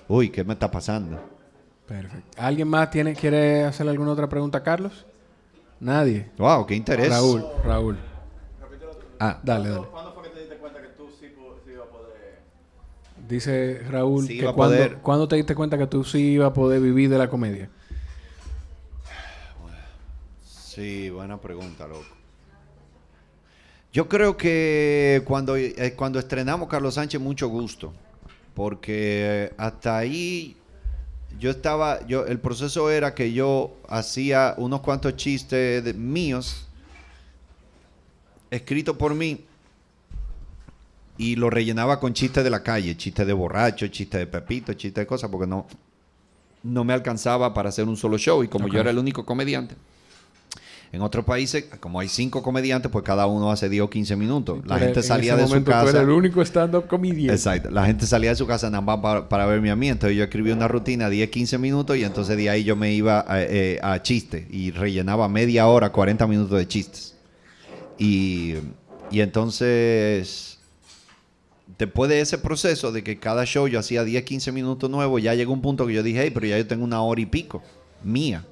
uy, 0.07 0.29
¿qué 0.29 0.43
me 0.43 0.53
está 0.53 0.69
pasando? 0.69 1.19
Perfecto. 1.87 2.41
¿Alguien 2.41 2.67
más 2.67 2.91
tiene, 2.91 3.13
quiere 3.15 3.65
hacerle 3.65 3.91
alguna 3.91 4.11
otra 4.11 4.29
pregunta 4.29 4.59
a 4.59 4.63
Carlos? 4.63 5.05
Nadie. 5.79 6.29
Wow, 6.37 6.65
qué 6.65 6.75
interés. 6.75 7.09
Raúl, 7.09 7.43
Raúl. 7.65 7.97
Ah, 9.25 9.39
dale, 9.41 9.69
dale. 9.69 9.87
¿Cuándo 9.87 10.11
fue 10.11 10.23
que 10.23 10.29
te 10.31 10.39
diste 10.41 10.57
cuenta 10.57 10.81
que 10.81 10.89
tú 10.89 11.07
sí, 11.17 11.27
sí 11.65 11.71
ibas 11.71 11.87
a 11.87 11.91
poder...? 11.91 12.39
Dice 13.25 13.81
Raúl 13.89 14.27
que 14.27 14.51
cuando, 14.53 15.01
¿cuándo 15.01 15.27
te 15.29 15.37
diste 15.37 15.55
cuenta 15.55 15.77
que 15.77 15.87
tú 15.87 16.03
sí 16.03 16.33
ibas 16.33 16.49
a 16.49 16.53
poder 16.53 16.81
vivir 16.81 17.09
de 17.09 17.17
la 17.17 17.29
comedia? 17.29 17.69
Sí, 20.45 21.09
buena 21.09 21.39
pregunta, 21.39 21.87
loco. 21.87 22.03
Yo 23.93 24.09
creo 24.09 24.35
que 24.35 25.21
cuando, 25.23 25.55
eh, 25.55 25.93
cuando 25.95 26.19
estrenamos 26.19 26.67
Carlos 26.67 26.95
Sánchez, 26.95 27.21
mucho 27.21 27.47
gusto. 27.47 27.93
Porque 28.53 29.53
hasta 29.55 29.97
ahí 29.99 30.57
yo 31.39 31.49
estaba, 31.49 32.05
yo, 32.07 32.25
el 32.25 32.39
proceso 32.39 32.89
era 32.91 33.15
que 33.15 33.31
yo 33.31 33.77
hacía 33.87 34.53
unos 34.57 34.81
cuantos 34.81 35.15
chistes 35.15 35.95
míos 35.95 36.67
escrito 38.53 38.97
por 38.97 39.15
mí 39.15 39.45
y 41.17 41.35
lo 41.35 41.49
rellenaba 41.49 41.99
con 41.99 42.13
chistes 42.13 42.43
de 42.43 42.49
la 42.49 42.63
calle, 42.63 42.95
chistes 42.95 43.25
de 43.25 43.33
borracho, 43.33 43.87
chistes 43.87 44.19
de 44.19 44.27
pepito, 44.27 44.73
chistes 44.73 45.01
de 45.01 45.07
cosas, 45.07 45.29
porque 45.29 45.47
no, 45.47 45.65
no 46.63 46.83
me 46.83 46.93
alcanzaba 46.93 47.53
para 47.53 47.69
hacer 47.69 47.87
un 47.87 47.97
solo 47.97 48.17
show 48.17 48.43
y 48.43 48.47
como 48.47 48.67
yo 48.67 48.79
era 48.79 48.91
el 48.91 48.97
único 48.97 49.25
comediante. 49.25 49.75
En 50.91 51.01
otros 51.01 51.25
países, 51.25 51.65
como 51.79 51.99
hay 51.99 52.07
cinco 52.07 52.43
comediantes, 52.43 52.91
pues 52.91 53.03
cada 53.03 53.25
uno 53.25 53.51
hace 53.51 53.67
10 53.67 53.81
o 53.81 53.89
15 53.89 54.15
minutos. 54.15 54.59
La 54.67 54.77
gente 54.77 55.01
salía 55.01 55.35
de 55.35 55.47
su 55.47 55.63
casa. 55.63 56.01
el 56.01 56.09
único 56.11 56.39
stand-up 56.43 56.85
comediante. 56.87 57.33
Exacto. 57.33 57.71
La 57.71 57.87
gente 57.87 58.05
salía 58.05 58.29
de 58.29 58.35
su 58.35 58.45
casa 58.45 58.69
nada 58.69 58.81
más 58.81 59.25
para, 59.27 59.45
verme 59.47 59.71
a 59.71 59.75
mí. 59.75 59.89
Entonces 59.89 60.15
yo 60.15 60.23
escribí 60.23 60.51
una 60.51 60.67
rutina 60.67 61.09
10, 61.09 61.31
15 61.31 61.57
minutos 61.57 61.97
y 61.97 62.03
entonces 62.03 62.37
de 62.37 62.47
ahí 62.47 62.63
yo 62.63 62.75
me 62.75 62.93
iba 62.93 63.25
a, 63.27 63.41
eh, 63.41 63.79
a 63.81 64.03
chistes 64.03 64.45
y 64.51 64.69
rellenaba 64.69 65.27
media 65.27 65.65
hora, 65.65 65.91
40 65.91 66.27
minutos 66.27 66.59
de 66.59 66.67
chistes. 66.67 67.12
Y, 67.97 68.55
entonces, 69.11 70.59
después 71.77 72.09
de 72.09 72.21
ese 72.21 72.37
proceso 72.37 72.91
de 72.91 73.03
que 73.03 73.19
cada 73.19 73.45
show 73.45 73.67
yo 73.67 73.79
hacía 73.79 74.03
10, 74.03 74.23
15 74.23 74.51
minutos 74.51 74.89
nuevos, 74.89 75.21
ya 75.21 75.35
llegó 75.35 75.53
un 75.53 75.61
punto 75.61 75.85
que 75.85 75.93
yo 75.93 76.03
dije, 76.03 76.21
hey, 76.23 76.31
pero 76.33 76.47
ya 76.47 76.57
yo 76.57 76.67
tengo 76.67 76.83
una 76.83 77.01
hora 77.01 77.21
y 77.21 77.25
pico 77.25 77.61
mía. 78.03 78.45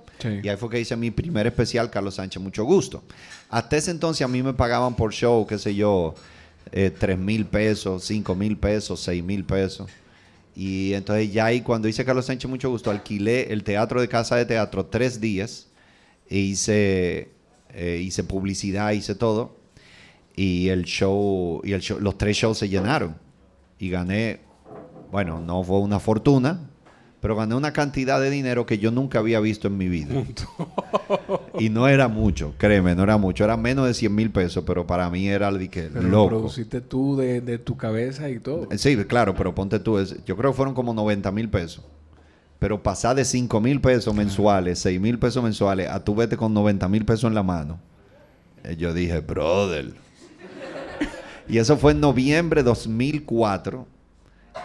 Y 0.44 0.48
ahí 0.48 0.56
fue 0.56 0.70
que 0.70 0.80
hice 0.80 0.96
mi 0.96 1.10
primer 1.10 1.48
especial, 1.48 1.90
Carlos 1.90 2.16
Sánchez, 2.16 2.42
mucho 2.42 2.64
gusto. 2.64 3.02
Hasta 3.50 3.78
ese 3.78 3.90
entonces 3.90 4.24
a 4.24 4.28
mí 4.28 4.44
me 4.44 4.54
pagaban 4.54 4.96
por 4.96 5.12
show, 5.12 5.48
qué 5.48 5.58
sé 5.58 5.74
yo, 5.74 6.14
eh, 6.72 6.92
3 6.92 7.18
mil 7.18 7.46
pesos, 7.46 8.04
5 8.06 8.36
mil 8.36 8.56
pesos, 8.58 9.00
6 9.02 9.24
mil 9.24 9.44
pesos. 9.44 9.90
Y 10.56 10.94
entonces 10.94 11.32
ya 11.32 11.46
ahí 11.46 11.62
cuando 11.62 11.88
hice 11.88 12.06
Carlos 12.06 12.26
Sánchez, 12.26 12.50
mucho 12.50 12.70
gusto, 12.70 12.92
alquilé 12.92 13.52
el 13.52 13.64
teatro 13.64 14.02
de 14.02 14.08
casa 14.08 14.36
de 14.36 14.46
teatro 14.46 14.86
tres 14.86 15.22
días 15.22 15.68
e 16.30 16.38
hice 16.38 17.30
eh, 17.74 18.02
hice 18.04 18.24
publicidad, 18.24 18.92
hice 18.92 19.16
todo. 19.16 19.58
Y 20.36 20.70
el 20.70 20.84
show, 20.84 21.62
y 21.64 21.74
el 21.74 21.82
show, 21.82 22.00
los 22.00 22.18
tres 22.18 22.38
shows 22.38 22.58
se 22.58 22.70
llenaron. 22.70 23.16
Y 23.80 23.90
gané, 23.90 24.42
bueno, 25.12 25.40
no 25.40 25.64
fue 25.64 25.80
una 25.80 26.00
fortuna, 26.00 26.70
pero 27.22 27.36
gané 27.36 27.56
una 27.56 27.72
cantidad 27.72 28.20
de 28.20 28.30
dinero 28.30 28.66
que 28.66 28.80
yo 28.80 28.92
nunca 28.92 29.20
había 29.20 29.40
visto 29.40 29.68
en 29.68 29.78
mi 29.78 29.88
vida. 29.88 30.16
y 31.60 31.70
no 31.70 31.88
era 31.88 32.08
mucho, 32.08 32.56
créeme, 32.58 32.96
no 32.96 33.04
era 33.04 33.18
mucho, 33.18 33.44
era 33.44 33.58
menos 33.58 33.86
de 33.88 33.94
100 33.94 34.14
mil 34.14 34.32
pesos, 34.32 34.64
pero 34.66 34.88
para 34.88 35.10
mí 35.10 35.28
era 35.28 35.52
de 35.52 35.70
que 35.70 35.84
pero 35.84 36.08
Lo 36.08 36.28
produciste 36.28 36.82
tú 36.82 37.16
de, 37.16 37.58
tu 37.60 37.78
cabeza 37.78 38.30
y 38.30 38.40
todo. 38.40 38.68
Sí, 38.76 38.98
claro, 39.06 39.36
pero 39.36 39.54
ponte 39.54 39.80
tú, 39.80 40.04
yo 40.26 40.36
creo 40.36 40.52
que 40.52 40.58
fueron 40.58 40.74
como 40.74 40.94
90 40.94 41.32
mil 41.32 41.50
pesos. 41.50 41.86
Pero 42.62 42.84
pasar 42.84 43.16
de 43.16 43.26
5 43.26 43.60
mil 43.60 43.82
pesos 43.82 44.14
mensuales, 44.14 44.78
6 44.78 45.02
mil 45.02 45.18
pesos 45.18 45.44
mensuales, 45.44 45.90
a 45.90 46.04
tú 46.04 46.14
vete 46.14 46.38
con 46.38 46.54
90 46.54 46.88
mil 46.90 47.04
pesos 47.06 47.24
en 47.24 47.34
la 47.34 47.42
mano. 47.42 47.80
Eh, 48.64 48.76
yo 48.78 48.94
dije, 48.94 49.20
brother. 49.20 49.96
y 51.50 51.58
eso 51.58 51.76
fue 51.76 51.94
en 51.94 52.00
noviembre 52.00 52.62
de 52.62 52.66
2004. 52.66 53.88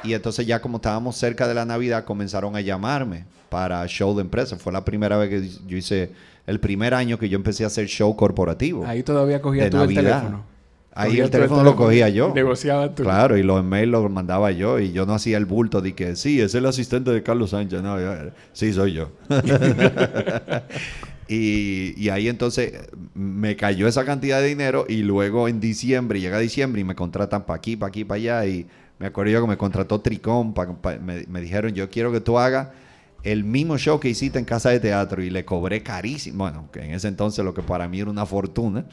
Y 0.04 0.12
entonces 0.12 0.46
ya 0.46 0.60
como 0.60 0.76
estábamos 0.76 1.16
cerca 1.16 1.48
de 1.48 1.54
la 1.54 1.64
Navidad, 1.64 2.04
comenzaron 2.04 2.54
a 2.54 2.60
llamarme 2.60 3.24
para 3.48 3.86
show 3.86 4.14
de 4.14 4.20
empresa. 4.20 4.58
Fue 4.58 4.74
la 4.74 4.84
primera 4.84 5.16
vez 5.16 5.30
que 5.30 5.48
yo 5.66 5.78
hice, 5.78 6.10
el 6.46 6.60
primer 6.60 6.92
año 6.92 7.18
que 7.18 7.30
yo 7.30 7.36
empecé 7.36 7.64
a 7.64 7.68
hacer 7.68 7.86
show 7.86 8.14
corporativo. 8.14 8.84
Ahí 8.84 9.02
todavía 9.04 9.40
cogía 9.40 9.70
tú 9.70 9.80
el 9.80 9.94
teléfono. 9.94 10.44
Ahí 10.96 11.20
el 11.20 11.28
teléfono, 11.28 11.62
lo 11.62 11.76
cogía 11.76 12.08
yo. 12.08 12.32
Negociaba 12.34 12.94
tú. 12.94 13.02
Claro, 13.02 13.36
y 13.36 13.42
los 13.42 13.60
emails 13.60 13.90
los 13.90 14.10
mandaba 14.10 14.50
yo 14.50 14.78
y 14.78 14.92
yo 14.92 15.04
no 15.04 15.12
hacía 15.12 15.36
el 15.36 15.44
bulto 15.44 15.82
de 15.82 15.94
que 15.94 16.16
sí, 16.16 16.40
es 16.40 16.54
el 16.54 16.64
asistente 16.64 17.10
de 17.10 17.22
Carlos 17.22 17.50
Sánchez. 17.50 17.82
No, 17.82 17.98
sí, 18.54 18.72
soy 18.72 18.94
yo. 18.94 19.10
y, 21.28 21.92
y, 22.02 22.08
ahí 22.08 22.28
entonces 22.28 22.72
me 23.14 23.56
cayó 23.56 23.86
esa 23.86 24.06
cantidad 24.06 24.40
de 24.40 24.48
dinero 24.48 24.86
y 24.88 25.02
luego 25.02 25.48
en 25.48 25.60
diciembre, 25.60 26.18
llega 26.18 26.38
diciembre 26.38 26.80
y 26.80 26.84
me 26.84 26.94
contratan 26.94 27.44
para 27.44 27.58
aquí, 27.58 27.76
para 27.76 27.88
aquí, 27.88 28.06
para 28.06 28.16
allá. 28.16 28.46
Y 28.46 28.66
me 28.98 29.08
acuerdo 29.08 29.32
yo 29.32 29.42
que 29.42 29.48
me 29.48 29.58
contrató 29.58 30.00
Tricón, 30.00 30.54
me, 31.02 31.26
me 31.28 31.40
dijeron, 31.42 31.74
yo 31.74 31.90
quiero 31.90 32.10
que 32.10 32.22
tú 32.22 32.38
hagas 32.38 32.68
el 33.22 33.44
mismo 33.44 33.76
show 33.76 34.00
que 34.00 34.08
hiciste 34.08 34.38
en 34.38 34.46
casa 34.46 34.70
de 34.70 34.80
teatro 34.80 35.22
y 35.22 35.28
le 35.28 35.44
cobré 35.44 35.82
carísimo. 35.82 36.38
Bueno, 36.38 36.70
que 36.72 36.80
en 36.80 36.92
ese 36.92 37.08
entonces 37.08 37.44
lo 37.44 37.52
que 37.52 37.60
para 37.60 37.86
mí 37.86 38.00
era 38.00 38.08
una 38.08 38.24
fortuna. 38.24 38.86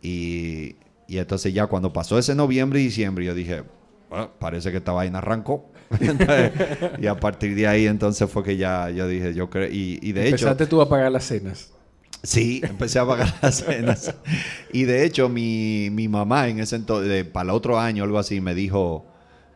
Y, 0.00 0.76
y 1.06 1.18
entonces 1.18 1.52
ya 1.52 1.66
cuando 1.66 1.92
pasó 1.92 2.18
ese 2.18 2.34
noviembre 2.34 2.80
y 2.80 2.84
diciembre, 2.84 3.24
yo 3.24 3.34
dije, 3.34 3.62
bueno, 4.08 4.30
parece 4.38 4.70
que 4.70 4.78
esta 4.78 4.92
vaina 4.92 5.18
arrancó. 5.18 5.70
y 7.00 7.06
a 7.06 7.20
partir 7.20 7.54
de 7.54 7.66
ahí 7.66 7.86
entonces 7.86 8.30
fue 8.30 8.42
que 8.42 8.56
ya 8.56 8.88
yo 8.90 9.06
dije, 9.06 9.34
yo 9.34 9.50
creo, 9.50 9.68
y, 9.70 9.98
y 10.02 10.12
de 10.12 10.22
hecho... 10.28 10.46
Empezaste 10.46 10.66
tú 10.66 10.80
a 10.80 10.88
pagar 10.88 11.12
las 11.12 11.24
cenas. 11.24 11.72
Sí, 12.22 12.60
empecé 12.62 12.98
a 12.98 13.06
pagar 13.06 13.34
las 13.42 13.56
cenas. 13.56 14.14
Y 14.72 14.84
de 14.84 15.04
hecho 15.04 15.28
mi, 15.28 15.88
mi 15.90 16.08
mamá 16.08 16.48
en 16.48 16.60
ese 16.60 16.76
entonces, 16.76 17.24
para 17.24 17.44
el 17.44 17.50
otro 17.50 17.78
año, 17.78 18.04
algo 18.04 18.18
así, 18.18 18.40
me 18.40 18.54
dijo, 18.54 19.06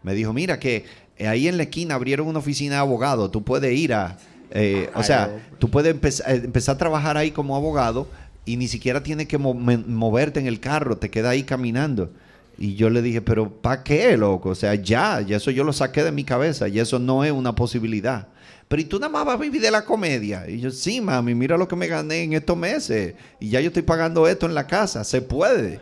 me 0.02 0.14
dijo, 0.14 0.32
mira 0.32 0.58
que 0.58 0.84
ahí 1.20 1.48
en 1.48 1.56
la 1.56 1.64
esquina 1.64 1.94
abrieron 1.94 2.26
una 2.26 2.40
oficina 2.40 2.76
de 2.76 2.80
abogado, 2.80 3.30
tú 3.30 3.44
puedes 3.44 3.76
ir 3.76 3.94
a... 3.94 4.18
Eh, 4.50 4.90
o 4.94 5.02
sea, 5.02 5.44
tú 5.58 5.70
puedes 5.70 5.92
empezar 6.26 6.74
a 6.76 6.78
trabajar 6.78 7.16
ahí 7.16 7.32
como 7.32 7.56
abogado 7.56 8.08
y 8.46 8.56
ni 8.56 8.68
siquiera 8.68 9.02
tienes 9.02 9.26
que 9.26 9.38
moverte 9.38 10.40
en 10.40 10.46
el 10.46 10.60
carro, 10.60 10.96
te 10.96 11.10
queda 11.10 11.30
ahí 11.30 11.42
caminando. 11.42 12.12
Y 12.56 12.76
yo 12.76 12.88
le 12.88 13.02
dije, 13.02 13.20
pero 13.20 13.50
¿para 13.50 13.82
qué, 13.82 14.16
loco? 14.16 14.50
O 14.50 14.54
sea, 14.54 14.74
ya, 14.76 15.20
ya 15.20 15.36
eso 15.36 15.50
yo 15.50 15.64
lo 15.64 15.72
saqué 15.72 16.02
de 16.04 16.12
mi 16.12 16.24
cabeza 16.24 16.68
y 16.68 16.78
eso 16.78 16.98
no 16.98 17.24
es 17.24 17.32
una 17.32 17.54
posibilidad. 17.54 18.28
Pero 18.68 18.82
¿y 18.82 18.84
tú 18.84 18.98
nada 18.98 19.12
más 19.12 19.26
vas 19.26 19.34
a 19.34 19.42
vivir 19.42 19.60
de 19.60 19.70
la 19.70 19.84
comedia? 19.84 20.48
Y 20.48 20.60
yo, 20.60 20.70
sí, 20.70 21.00
mami, 21.00 21.34
mira 21.34 21.58
lo 21.58 21.68
que 21.68 21.76
me 21.76 21.88
gané 21.88 22.22
en 22.22 22.32
estos 22.32 22.56
meses. 22.56 23.14
Y 23.40 23.50
ya 23.50 23.60
yo 23.60 23.68
estoy 23.68 23.82
pagando 23.82 24.26
esto 24.26 24.46
en 24.46 24.54
la 24.54 24.66
casa, 24.66 25.04
se 25.04 25.20
puede. 25.22 25.80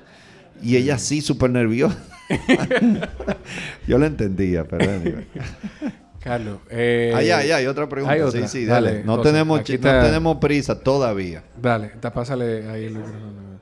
Y 0.62 0.76
ella 0.76 0.98
sí, 0.98 1.20
súper 1.20 1.50
nerviosa. 1.50 1.98
yo 3.86 3.98
lo 3.98 4.06
entendía, 4.06 4.66
pero... 4.66 4.90
Carlos. 6.24 6.58
Eh, 6.70 7.12
ay, 7.14 7.30
ay, 7.30 7.50
hay 7.50 7.66
otra 7.66 7.86
pregunta. 7.86 8.30
Sí, 8.30 8.48
sí, 8.48 8.64
dale. 8.64 9.04
no, 9.04 9.20
tenemos, 9.20 9.58
no 9.58 9.64
tenemos 9.78 10.38
prisa 10.38 10.80
todavía. 10.80 11.44
Dale, 11.60 11.88
pásale 12.00 12.66
ahí 12.66 12.86
el 12.86 12.94
micrófono. 12.94 13.54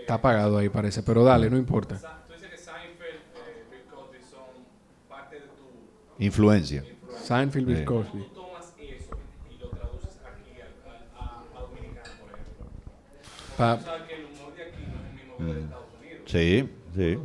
Está 0.00 0.14
apagado 0.14 0.56
ahí, 0.56 0.68
parece, 0.68 1.02
pero 1.02 1.24
dale, 1.24 1.50
no 1.50 1.56
importa. 1.58 1.96
Tú 1.96 2.32
dices 2.32 2.48
que 2.48 2.56
Seinfeld, 2.56 3.18
eh, 3.34 3.64
Bill 3.68 3.84
Cosby 3.92 4.18
son 4.30 4.64
parte 5.08 5.34
de 5.34 5.42
tu 5.42 6.22
influencia. 6.24 6.84
Seinfeld, 7.24 7.66
Bill 7.66 7.84
Cosby. 7.84 8.22
Tú 8.22 8.28
tomas 8.32 8.72
eso 8.78 9.18
y 9.50 9.58
lo 9.58 9.68
traduces 9.68 10.18
aquí 10.24 10.60
a, 10.62 11.20
a, 11.20 11.44
a 11.58 11.60
Dominicano, 11.60 12.10
por 12.22 12.30
ejemplo. 12.30 12.66
Pa 13.58 13.76
tú 13.76 13.84
sabes 13.84 14.02
que 14.08 14.14
el 14.14 14.24
humor 14.24 14.54
de 14.54 14.62
aquí 14.62 14.82
no 14.86 14.94
es 14.94 15.04
el 15.04 15.14
mismo 15.14 15.36
que 15.36 15.44
de 15.44 15.52
mm. 15.52 15.64
Estados 15.64 15.88
Unidos. 16.00 16.22
Sí, 16.26 16.70
sí. 16.96 17.18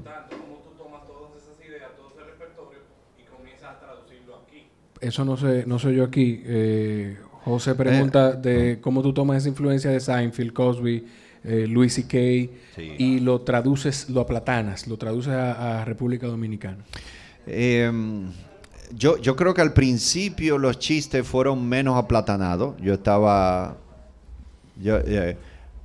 Eso 5.03 5.25
no 5.25 5.37
sé, 5.37 5.65
no 5.67 5.79
soy 5.79 5.97
yo 5.97 6.03
aquí. 6.03 6.41
Eh, 6.45 7.17
José 7.43 7.75
pregunta 7.75 8.31
eh, 8.31 8.37
de 8.37 8.81
cómo 8.81 9.01
tú 9.01 9.13
tomas 9.13 9.37
esa 9.37 9.49
influencia 9.49 9.91
de 9.91 9.99
Seinfeld, 9.99 10.53
Cosby, 10.53 11.05
eh, 11.43 11.67
Louis 11.67 11.93
C.K. 11.93 12.17
y 12.97 13.19
lo 13.19 13.41
traduces, 13.41 14.09
lo 14.09 14.21
aplatanas, 14.21 14.87
lo 14.87 14.97
traduces 14.97 15.33
a, 15.33 15.83
República 15.83 16.27
Dominicana. 16.27 16.77
Em, 17.45 18.31
yo, 18.95 19.17
yo 19.17 19.35
creo 19.35 19.53
que 19.53 19.61
al 19.61 19.73
principio 19.73 20.57
los 20.57 20.79
chistes 20.79 21.27
fueron 21.27 21.67
menos 21.67 21.97
aplatanados. 21.97 22.75
Yo 22.81 22.93
estaba... 22.93 23.75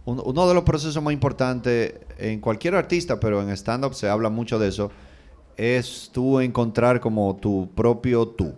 uno 0.04 0.48
de 0.48 0.54
los 0.54 0.62
procesos 0.62 1.02
más 1.02 1.12
importantes 1.12 1.94
en 2.18 2.40
cualquier 2.40 2.76
artista, 2.76 3.18
pero 3.18 3.42
en 3.42 3.50
stand-up 3.50 3.94
se 3.94 4.08
habla 4.08 4.30
mucho 4.30 4.60
de 4.60 4.68
eso, 4.68 4.92
es 5.56 6.10
tú 6.12 6.38
encontrar 6.38 7.00
como 7.00 7.36
tu 7.36 7.68
propio 7.74 8.28
tú. 8.28 8.54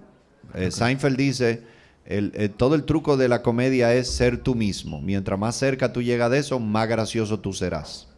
Eh, 0.55 0.71
Seinfeld 0.71 1.17
dice, 1.17 1.63
el, 2.05 2.53
todo 2.57 2.75
el 2.75 2.85
truco 2.85 3.17
de 3.17 3.29
la 3.29 3.43
comedia 3.43 3.95
es 3.95 4.11
ser 4.11 4.39
tú 4.39 4.55
mismo. 4.55 5.01
Mientras 5.01 5.39
más 5.39 5.57
cerca 5.57 5.93
tú 5.93 6.03
llegas 6.03 6.31
de 6.31 6.39
eso, 6.39 6.59
más 6.59 6.89
gracioso 6.89 7.39
tú 7.39 7.53
serás. 7.53 8.09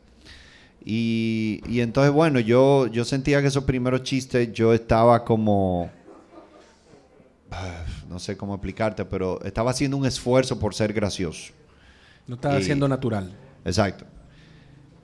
Y, 0.84 1.60
entonces, 1.68 2.12
bueno, 2.12 2.40
yo, 2.40 2.88
yo 2.88 3.04
sentía 3.04 3.40
que 3.40 3.48
esos 3.48 3.64
primeros 3.64 4.02
chistes 4.02 4.52
yo 4.52 4.72
estaba 4.72 5.24
como... 5.24 5.90
No 8.09 8.18
sé 8.18 8.36
cómo 8.36 8.54
explicarte, 8.54 9.06
pero 9.06 9.42
estaba 9.42 9.70
haciendo 9.70 9.96
un 9.96 10.04
esfuerzo 10.04 10.59
por 10.59 10.74
ser 10.74 10.92
gracioso. 10.92 11.54
No 12.26 12.34
estaba 12.34 12.60
siendo 12.60 12.86
natural. 12.86 13.32
Exacto. 13.64 14.04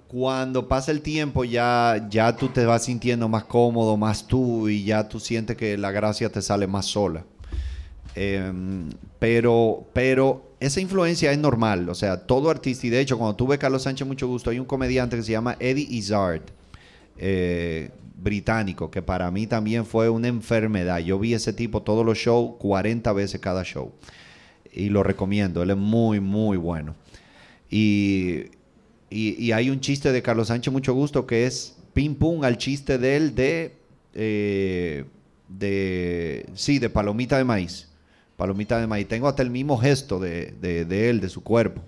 Cuando 0.09 0.69
pasa 0.69 0.91
el 0.91 1.03
tiempo 1.03 1.45
ya, 1.45 2.07
ya 2.11 2.35
tú 2.35 2.49
te 2.49 2.65
vas 2.65 2.85
sintiendo 2.85 3.29
más 3.29 3.45
cómodo, 3.45 3.99
más 3.99 4.27
tú, 4.27 4.69
y 4.69 4.83
ya 4.83 5.07
tú 5.07 5.21
sientes 5.21 5.55
que 5.55 5.77
la 5.77 5.91
gracia 5.91 6.33
te 6.33 6.41
sale 6.41 6.67
más 6.67 6.87
sola. 6.87 7.25
Em, 8.15 8.89
pero, 9.19 9.87
pero 9.93 10.55
esa 10.61 10.81
influencia 10.81 11.31
es 11.31 11.39
normal, 11.39 11.91
o 11.91 11.95
sea, 11.95 12.27
todo 12.27 12.49
artista, 12.49 12.87
y 12.87 12.91
de 12.91 13.01
hecho 13.01 13.19
cuando 13.19 13.37
tuve 13.37 13.59
Carlos 13.59 13.83
Sánchez 13.83 14.09
mucho 14.09 14.27
gusto, 14.27 14.49
hay 14.49 14.59
un 14.59 14.65
comediante 14.65 15.15
que 15.15 15.23
se 15.23 15.33
llama 15.33 15.57
Eddie 15.61 15.87
Izzard, 15.91 16.43
eh, 17.19 17.91
británico, 18.17 18.91
que 18.91 19.03
para 19.03 19.31
mí 19.31 19.47
también 19.47 19.85
fue 19.85 20.09
una 20.09 20.29
enfermedad. 20.29 20.99
Yo 21.01 21.19
vi 21.19 21.35
ese 21.35 21.53
tipo 21.53 21.83
todos 21.83 22.05
los 22.05 22.17
shows, 22.17 22.57
40 22.59 23.13
veces 23.13 23.41
cada 23.41 23.63
show, 23.63 23.93
y 24.73 24.89
lo 24.89 25.03
recomiendo, 25.03 25.63
él 25.63 25.71
es 25.71 25.77
muy, 25.77 26.19
muy 26.19 26.57
bueno. 26.57 26.95
Y 27.71 28.47
y, 29.11 29.53
hay 29.53 29.71
un 29.71 29.81
chiste 29.81 30.13
de 30.13 30.23
Carlos 30.23 30.49
Sánchez, 30.49 30.73
mucho 30.73 30.93
gusto, 30.93 31.27
que 31.27 31.47
es 31.47 31.77
pim 31.95 32.15
pum 32.15 32.45
al 32.45 32.59
chiste 32.59 32.99
de 32.99 33.17
él 33.17 33.35
de, 33.35 33.75
eh, 34.15 35.05
de, 35.49 36.47
sí, 36.55 36.79
de 36.79 36.91
palomita 36.91 37.39
de 37.39 37.45
maíz. 37.45 37.89
Palomita 38.37 38.79
de 38.79 38.87
maíz. 38.87 39.09
Tengo 39.09 39.27
hasta 39.29 39.43
el 39.43 39.51
mismo 39.51 39.79
gesto 39.79 40.21
de, 40.21 40.55
de, 40.61 41.11
él, 41.11 41.21
de 41.21 41.29
su 41.29 41.43
cuerpo. 41.43 41.83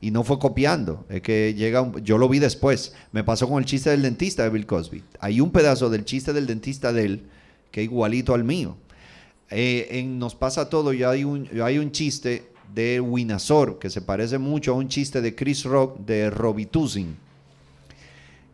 Y 0.00 0.10
no 0.10 0.22
fue 0.24 0.38
copiando, 0.38 1.06
es 1.08 1.22
que 1.22 1.54
llega, 1.54 1.90
yo 2.02 2.18
lo 2.18 2.28
vi 2.28 2.38
después. 2.38 2.94
Me 3.12 3.24
pasó 3.24 3.48
con 3.48 3.58
el 3.58 3.64
chiste 3.64 3.90
del 3.90 4.02
dentista 4.02 4.42
de 4.42 4.50
Bill 4.50 4.66
Cosby. 4.66 5.02
Hay 5.20 5.40
un 5.40 5.50
pedazo 5.50 5.88
del 5.88 6.04
chiste 6.04 6.34
del 6.34 6.46
dentista 6.46 6.92
de 6.92 7.04
él 7.06 7.22
que 7.70 7.80
es 7.80 7.84
igualito 7.86 8.34
al 8.34 8.44
mío. 8.44 8.76
Eh, 9.50 9.88
en 9.92 10.18
Nos 10.18 10.34
pasa 10.34 10.68
todo, 10.68 10.92
y 10.92 11.02
hay 11.02 11.24
un, 11.24 11.48
hay 11.62 11.78
un 11.78 11.92
chiste 11.92 12.50
de 12.74 13.00
Winazor, 13.00 13.78
que 13.78 13.90
se 13.90 14.00
parece 14.00 14.38
mucho 14.38 14.72
a 14.72 14.74
un 14.74 14.88
chiste 14.88 15.20
de 15.20 15.34
Chris 15.34 15.64
Rock 15.64 15.98
de 16.00 16.30
Robitussin. 16.30 17.16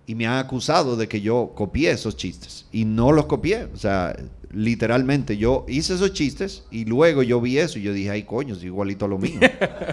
Y 0.06 0.14
me 0.14 0.26
han 0.26 0.38
acusado 0.38 0.96
de 0.96 1.08
que 1.08 1.20
yo 1.20 1.52
copié 1.54 1.92
esos 1.92 2.16
chistes. 2.16 2.66
Y 2.72 2.84
no 2.84 3.12
los 3.12 3.26
copié. 3.26 3.68
O 3.72 3.76
sea, 3.76 4.16
literalmente 4.52 5.36
yo 5.36 5.64
hice 5.68 5.94
esos 5.94 6.12
chistes 6.12 6.64
y 6.70 6.84
luego 6.84 7.22
yo 7.22 7.40
vi 7.40 7.58
eso 7.58 7.78
y 7.78 7.82
yo 7.82 7.92
dije, 7.92 8.10
ay 8.10 8.22
coño, 8.24 8.54
es 8.54 8.62
igualito 8.62 9.06
a 9.06 9.08
lo 9.08 9.18
mío. 9.18 9.40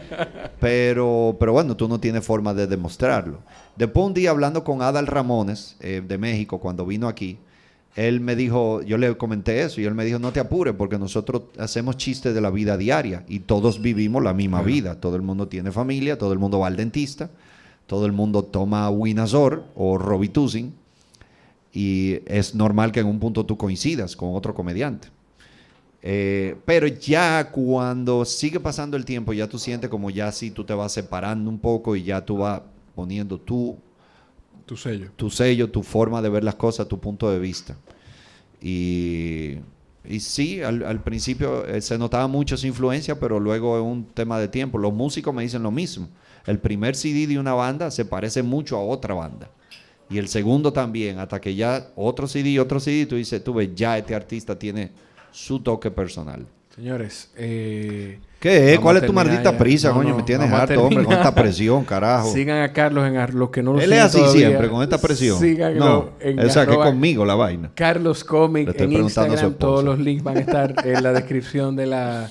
pero, 0.59 1.37
pero 1.39 1.53
bueno, 1.53 1.75
tú 1.75 1.87
no 1.87 1.99
tienes 1.99 2.25
forma 2.25 2.53
de 2.53 2.67
demostrarlo. 2.67 3.39
Después 3.75 4.05
un 4.05 4.13
día 4.13 4.31
hablando 4.31 4.63
con 4.63 4.81
Adal 4.81 5.07
Ramones 5.07 5.77
eh, 5.79 6.01
de 6.05 6.17
México 6.17 6.59
cuando 6.59 6.85
vino 6.85 7.07
aquí, 7.07 7.37
él 7.95 8.21
me 8.21 8.35
dijo, 8.35 8.81
yo 8.81 8.97
le 8.97 9.17
comenté 9.17 9.61
eso 9.61 9.81
y 9.81 9.85
él 9.85 9.95
me 9.95 10.05
dijo, 10.05 10.19
no 10.19 10.31
te 10.31 10.39
apures 10.39 10.75
porque 10.75 10.97
nosotros 10.97 11.43
hacemos 11.57 11.97
chistes 11.97 12.33
de 12.33 12.41
la 12.41 12.49
vida 12.49 12.77
diaria 12.77 13.25
y 13.27 13.39
todos 13.39 13.81
vivimos 13.81 14.23
la 14.23 14.33
misma 14.33 14.61
vida. 14.61 14.99
Todo 14.99 15.15
el 15.15 15.21
mundo 15.21 15.47
tiene 15.47 15.71
familia, 15.71 16.17
todo 16.17 16.31
el 16.31 16.39
mundo 16.39 16.59
va 16.59 16.67
al 16.67 16.75
dentista, 16.75 17.29
todo 17.87 18.05
el 18.05 18.11
mundo 18.11 18.43
toma 18.43 18.89
Winazor 18.89 19.65
o 19.75 19.97
Robitussin 19.97 20.73
y 21.73 22.19
es 22.25 22.55
normal 22.55 22.91
que 22.91 22.99
en 22.99 23.07
un 23.07 23.19
punto 23.19 23.45
tú 23.45 23.57
coincidas 23.57 24.15
con 24.15 24.35
otro 24.35 24.53
comediante. 24.53 25.09
Eh, 26.01 26.55
pero 26.65 26.87
ya 26.87 27.51
cuando 27.51 28.23
sigue 28.23 28.59
pasando 28.59 28.95
el 28.95 29.03
tiempo, 29.03 29.33
ya 29.33 29.47
tú 29.47 29.59
sientes 29.59 29.89
como 29.89 30.09
ya 30.09 30.31
si 30.31 30.51
tú 30.51 30.63
te 30.63 30.73
vas 30.73 30.93
separando 30.93 31.49
un 31.49 31.59
poco 31.59 31.95
y 31.95 32.03
ya 32.03 32.23
tú 32.23 32.37
vas 32.37 32.61
poniendo 32.95 33.37
tú 33.37 33.77
tu 34.69 34.77
sello. 34.77 35.09
Tu 35.15 35.31
sello, 35.31 35.71
tu 35.71 35.81
forma 35.81 36.21
de 36.21 36.29
ver 36.29 36.43
las 36.43 36.53
cosas, 36.53 36.87
tu 36.87 36.99
punto 36.99 37.31
de 37.31 37.39
vista. 37.39 37.75
Y, 38.61 39.55
y 40.05 40.19
sí, 40.19 40.61
al, 40.61 40.83
al 40.83 41.01
principio 41.01 41.65
eh, 41.65 41.81
se 41.81 41.97
notaba 41.97 42.27
mucho 42.27 42.55
su 42.55 42.67
influencia, 42.67 43.19
pero 43.19 43.39
luego 43.39 43.77
es 43.77 43.83
un 43.83 44.05
tema 44.05 44.39
de 44.39 44.47
tiempo. 44.47 44.77
Los 44.77 44.93
músicos 44.93 45.33
me 45.33 45.41
dicen 45.41 45.63
lo 45.63 45.71
mismo. 45.71 46.07
El 46.45 46.59
primer 46.59 46.95
CD 46.95 47.25
de 47.25 47.39
una 47.39 47.55
banda 47.55 47.89
se 47.89 48.05
parece 48.05 48.43
mucho 48.43 48.77
a 48.77 48.83
otra 48.83 49.15
banda. 49.15 49.49
Y 50.07 50.19
el 50.19 50.27
segundo 50.27 50.71
también, 50.71 51.17
hasta 51.17 51.41
que 51.41 51.55
ya 51.55 51.87
otro 51.95 52.27
CD, 52.27 52.59
otro 52.59 52.79
CD, 52.79 53.07
tú 53.07 53.15
dices, 53.15 53.43
tú 53.43 53.55
ves, 53.55 53.69
ya 53.73 53.97
este 53.97 54.13
artista 54.13 54.57
tiene 54.57 54.91
su 55.31 55.61
toque 55.61 55.89
personal. 55.89 56.45
Señores, 56.75 57.31
eh, 57.35 58.19
¿Qué 58.39 58.73
es? 58.73 58.79
¿Cuál 58.79 58.97
es 58.97 59.05
tu 59.05 59.11
maldita 59.11 59.57
prisa, 59.57 59.89
No, 59.89 59.95
coño? 59.95 60.09
no, 60.11 60.17
me 60.17 60.23
tienes 60.23 60.49
harto, 60.51 60.81
hombre, 60.83 61.03
con 61.03 61.13
esta 61.13 61.35
presión, 61.35 61.83
carajo. 61.83 62.31
sigan 62.31 62.61
a 62.63 62.71
Carlos 62.71 63.05
en 63.07 63.17
ar- 63.17 63.33
los 63.33 63.49
que 63.49 63.61
no 63.61 63.73
lo 63.73 63.81
Él 63.81 63.91
es 63.91 63.99
así 63.99 64.17
todavía, 64.17 64.47
siempre, 64.47 64.69
con 64.69 64.81
esta 64.81 64.97
presión. 64.97 65.37
Síganlo 65.39 65.79
no, 65.85 66.09
en 66.21 66.39
o 66.39 66.49
sea, 66.49 66.65
que 66.65 66.75
conmigo 66.75 67.25
la 67.25 67.35
vaina. 67.35 67.71
Carlos 67.75 68.21
Le 68.21 68.25
Comic 68.27 68.79
en 68.79 68.93
Instagram. 68.93 69.53
Todos 69.55 69.83
los 69.83 69.99
links 69.99 70.23
van 70.23 70.37
a 70.37 70.39
estar 70.39 70.73
en 70.85 71.03
la 71.03 71.11
descripción 71.11 71.75
de 71.75 71.85
la, 71.87 72.29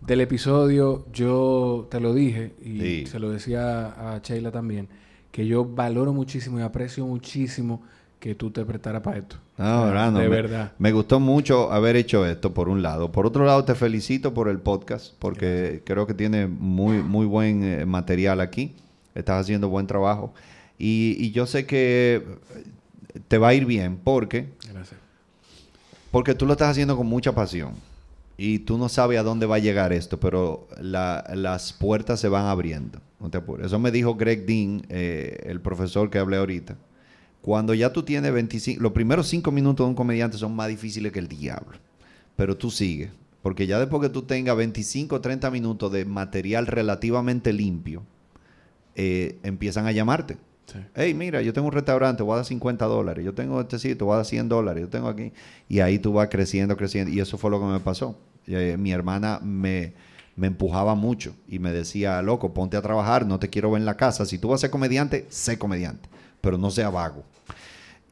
del 0.00 0.20
episodio. 0.20 1.04
Yo 1.12 1.88
te 1.90 1.98
lo 1.98 2.14
dije 2.14 2.54
y 2.62 2.78
Sí. 2.80 3.06
se 3.06 3.18
lo 3.18 3.30
decía 3.30 3.86
a 3.88 4.20
Sheila 4.22 4.52
también, 4.52 4.88
que 5.32 5.44
yo 5.46 5.64
valoro 5.64 6.12
muchísimo 6.12 6.60
y 6.60 6.62
aprecio 6.62 7.04
muchísimo 7.04 7.82
que 8.20 8.34
tú 8.34 8.50
te 8.50 8.64
prestaras 8.64 9.02
para 9.02 9.18
esto. 9.18 9.36
No, 9.58 9.64
O 9.64 9.82
sea, 9.82 9.84
verdad, 9.86 10.12
no, 10.12 10.18
de 10.20 10.28
me, 10.28 10.34
verdad. 10.34 10.72
me 10.78 10.92
gustó 10.92 11.20
mucho 11.20 11.70
haber 11.72 11.96
hecho 11.96 12.26
esto, 12.26 12.52
por 12.54 12.68
un 12.68 12.82
lado. 12.82 13.12
Por 13.12 13.26
otro 13.26 13.44
lado, 13.44 13.64
te 13.64 13.74
felicito 13.74 14.34
por 14.34 14.48
el 14.48 14.58
podcast, 14.58 15.14
porque 15.18 15.82
creo 15.84 16.06
que 16.06 16.14
tiene 16.14 16.46
muy, 16.46 16.98
muy 17.02 17.26
buen 17.26 17.62
eh, 17.64 17.84
material 17.86 18.40
aquí. 18.40 18.74
Estás 19.14 19.40
haciendo 19.40 19.68
buen 19.68 19.86
trabajo. 19.86 20.32
Y, 20.78 21.16
y 21.18 21.30
yo 21.32 21.46
sé 21.46 21.66
que 21.66 22.24
te 23.28 23.38
va 23.38 23.48
a 23.48 23.54
ir 23.54 23.66
bien, 23.66 23.98
porque, 24.02 24.48
Gracias. 24.72 24.98
porque 26.10 26.34
tú 26.34 26.46
lo 26.46 26.52
estás 26.52 26.70
haciendo 26.70 26.96
con 26.96 27.06
mucha 27.06 27.32
pasión. 27.34 27.72
Y 28.36 28.60
tú 28.60 28.78
no 28.78 28.88
sabes 28.88 29.18
a 29.18 29.24
dónde 29.24 29.46
va 29.46 29.56
a 29.56 29.58
llegar 29.60 29.92
esto, 29.92 30.20
pero 30.20 30.68
la- 30.80 31.24
las 31.34 31.72
puertas 31.72 32.20
se 32.20 32.28
van 32.28 32.46
abriendo. 32.46 33.00
No 33.18 33.30
te 33.30 33.38
apures. 33.38 33.66
Eso 33.66 33.80
me 33.80 33.90
dijo 33.90 34.14
Greg 34.14 34.46
Dean, 34.46 34.82
eh, 34.88 35.40
el 35.46 35.60
profesor 35.60 36.08
que 36.08 36.18
hablé 36.18 36.36
ahorita. 36.36 36.76
Cuando 37.42 37.74
ya 37.74 37.92
tú 37.92 38.02
tienes 38.02 38.32
25, 38.32 38.82
los 38.82 38.92
primeros 38.92 39.28
cinco 39.28 39.52
minutos 39.52 39.84
de 39.84 39.90
un 39.90 39.94
comediante 39.94 40.36
son 40.36 40.54
más 40.54 40.68
difíciles 40.68 41.12
que 41.12 41.18
el 41.18 41.28
diablo. 41.28 41.78
Pero 42.36 42.56
tú 42.56 42.70
sigues. 42.70 43.10
Porque 43.42 43.66
ya 43.66 43.78
después 43.78 44.02
que 44.02 44.08
tú 44.08 44.22
tengas 44.22 44.56
25 44.56 45.16
o 45.16 45.20
30 45.20 45.50
minutos 45.50 45.92
de 45.92 46.04
material 46.04 46.66
relativamente 46.66 47.52
limpio, 47.52 48.02
eh, 48.94 49.38
empiezan 49.42 49.86
a 49.86 49.92
llamarte. 49.92 50.36
Sí. 50.66 50.78
Hey, 50.94 51.14
mira, 51.14 51.40
yo 51.40 51.52
tengo 51.52 51.68
un 51.68 51.72
restaurante, 51.72 52.22
voy 52.22 52.34
a 52.34 52.36
dar 52.36 52.44
50 52.44 52.84
dólares. 52.84 53.24
Yo 53.24 53.32
tengo 53.32 53.60
este 53.60 53.78
sitio, 53.78 54.06
voy 54.06 54.14
a 54.14 54.16
dar 54.16 54.26
100 54.26 54.48
dólares. 54.48 54.82
Yo 54.82 54.88
tengo 54.88 55.08
aquí. 55.08 55.32
Y 55.68 55.80
ahí 55.80 55.98
tú 55.98 56.12
vas 56.12 56.28
creciendo, 56.28 56.76
creciendo. 56.76 57.12
Y 57.12 57.20
eso 57.20 57.38
fue 57.38 57.50
lo 57.50 57.60
que 57.60 57.66
me 57.66 57.80
pasó. 57.80 58.18
Eh, 58.46 58.76
mi 58.78 58.92
hermana 58.92 59.40
me, 59.42 59.94
me 60.38 60.46
empujaba 60.46 60.94
mucho 60.94 61.34
y 61.48 61.58
me 61.58 61.72
decía, 61.72 62.22
loco, 62.22 62.54
ponte 62.54 62.76
a 62.76 62.82
trabajar, 62.82 63.26
no 63.26 63.38
te 63.38 63.50
quiero 63.50 63.70
ver 63.70 63.80
en 63.80 63.86
la 63.86 63.96
casa. 63.96 64.24
Si 64.24 64.38
tú 64.38 64.48
vas 64.48 64.60
a 64.60 64.62
ser 64.62 64.70
comediante, 64.70 65.26
sé 65.30 65.58
comediante, 65.58 66.08
pero 66.40 66.58
no 66.58 66.70
sea 66.70 66.90
vago. 66.90 67.24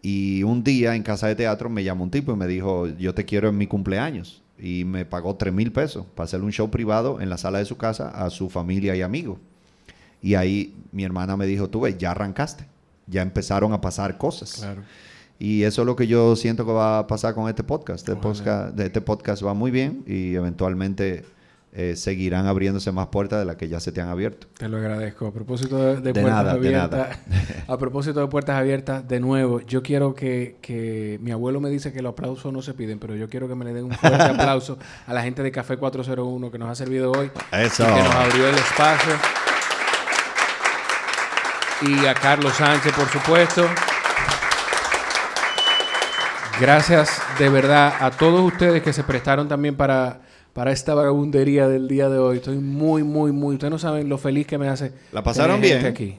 Y 0.02 0.42
un 0.44 0.62
día 0.62 0.94
en 0.94 1.02
casa 1.02 1.26
de 1.26 1.34
teatro 1.34 1.68
me 1.68 1.82
llamó 1.82 2.04
un 2.04 2.10
tipo 2.10 2.32
y 2.32 2.36
me 2.36 2.46
dijo, 2.46 2.86
yo 2.86 3.14
te 3.14 3.24
quiero 3.24 3.48
en 3.48 3.58
mi 3.58 3.66
cumpleaños. 3.66 4.42
Y 4.58 4.84
me 4.84 5.04
pagó 5.04 5.36
3 5.36 5.52
mil 5.52 5.72
pesos 5.72 6.06
para 6.14 6.24
hacer 6.24 6.42
un 6.42 6.52
show 6.52 6.70
privado 6.70 7.20
en 7.20 7.28
la 7.28 7.36
sala 7.36 7.58
de 7.58 7.64
su 7.64 7.76
casa 7.76 8.08
a 8.08 8.30
su 8.30 8.48
familia 8.48 8.94
y 8.96 9.02
amigos. 9.02 9.38
Y 10.22 10.34
ahí 10.34 10.74
mi 10.92 11.04
hermana 11.04 11.36
me 11.36 11.46
dijo, 11.46 11.68
tú 11.68 11.82
ves, 11.82 11.98
ya 11.98 12.12
arrancaste. 12.12 12.66
Ya 13.06 13.22
empezaron 13.22 13.72
a 13.72 13.80
pasar 13.80 14.16
cosas. 14.16 14.54
Claro. 14.60 14.82
Y 15.38 15.64
eso 15.64 15.82
es 15.82 15.86
lo 15.86 15.96
que 15.96 16.06
yo 16.06 16.34
siento 16.36 16.64
que 16.64 16.72
va 16.72 17.00
a 17.00 17.06
pasar 17.06 17.34
con 17.34 17.48
este 17.48 17.62
podcast. 17.62 18.08
Este, 18.08 18.12
Ojalá. 18.12 18.22
podcast, 18.22 18.80
este 18.80 19.00
podcast 19.00 19.44
va 19.44 19.54
muy 19.54 19.70
bien 19.70 20.02
y 20.06 20.34
eventualmente 20.34 21.24
eh, 21.78 21.94
seguirán 21.94 22.46
abriéndose 22.46 22.90
más 22.90 23.08
puertas 23.08 23.38
de 23.38 23.44
las 23.44 23.56
que 23.56 23.68
ya 23.68 23.80
se 23.80 23.92
te 23.92 24.00
han 24.00 24.08
abierto. 24.08 24.46
Te 24.56 24.66
lo 24.66 24.78
agradezco. 24.78 25.26
A 25.26 25.32
propósito 25.32 25.76
de, 25.76 25.96
de 25.96 26.12
De 26.12 26.12
puertas 26.14 26.32
nada, 26.32 26.52
de 26.54 26.58
abiertas, 26.58 27.18
a 27.68 27.76
propósito 27.76 28.20
de 28.20 28.28
puertas 28.28 28.56
abiertas, 28.56 29.06
de 29.06 29.20
nuevo, 29.20 29.60
yo 29.60 29.82
quiero 29.82 30.14
que, 30.14 30.56
que 30.62 31.18
mi 31.20 31.32
abuelo 31.32 31.60
me 31.60 31.68
dice 31.68 31.92
que 31.92 32.00
los 32.00 32.12
aplausos 32.12 32.50
no 32.50 32.62
se 32.62 32.72
piden, 32.72 32.98
pero 32.98 33.14
yo 33.14 33.28
quiero 33.28 33.46
que 33.46 33.54
me 33.54 33.66
le 33.66 33.74
den 33.74 33.84
un 33.84 33.92
fuerte 33.92 34.22
aplauso 34.22 34.78
a 35.06 35.12
la 35.12 35.22
gente 35.22 35.42
de 35.42 35.52
Café 35.52 35.76
401 35.76 36.50
que 36.50 36.58
nos 36.58 36.70
ha 36.70 36.74
servido 36.74 37.12
hoy 37.12 37.30
Eso. 37.52 37.82
y 37.82 37.86
que 37.94 38.02
nos 38.02 38.14
abrió 38.14 38.48
el 38.48 38.54
espacio. 38.54 39.12
Y 41.82 42.06
a 42.06 42.14
Carlos 42.14 42.54
Sánchez, 42.54 42.94
por 42.94 43.08
supuesto. 43.08 43.68
Gracias 46.58 47.20
de 47.38 47.50
verdad 47.50 47.92
a 48.00 48.10
todos 48.10 48.40
ustedes 48.40 48.82
que 48.82 48.94
se 48.94 49.04
prestaron 49.04 49.46
también 49.46 49.76
para, 49.76 50.20
para 50.56 50.72
esta 50.72 50.94
vagabundería 50.94 51.68
del 51.68 51.86
día 51.86 52.08
de 52.08 52.18
hoy. 52.18 52.38
Estoy 52.38 52.56
muy, 52.56 53.02
muy, 53.02 53.30
muy... 53.30 53.56
Ustedes 53.56 53.70
no 53.70 53.78
saben 53.78 54.08
lo 54.08 54.16
feliz 54.16 54.46
que 54.46 54.56
me 54.56 54.68
hace. 54.68 54.90
¿La 55.12 55.22
pasaron 55.22 55.60
gente 55.60 55.76
bien? 55.76 55.86
aquí. 55.86 56.18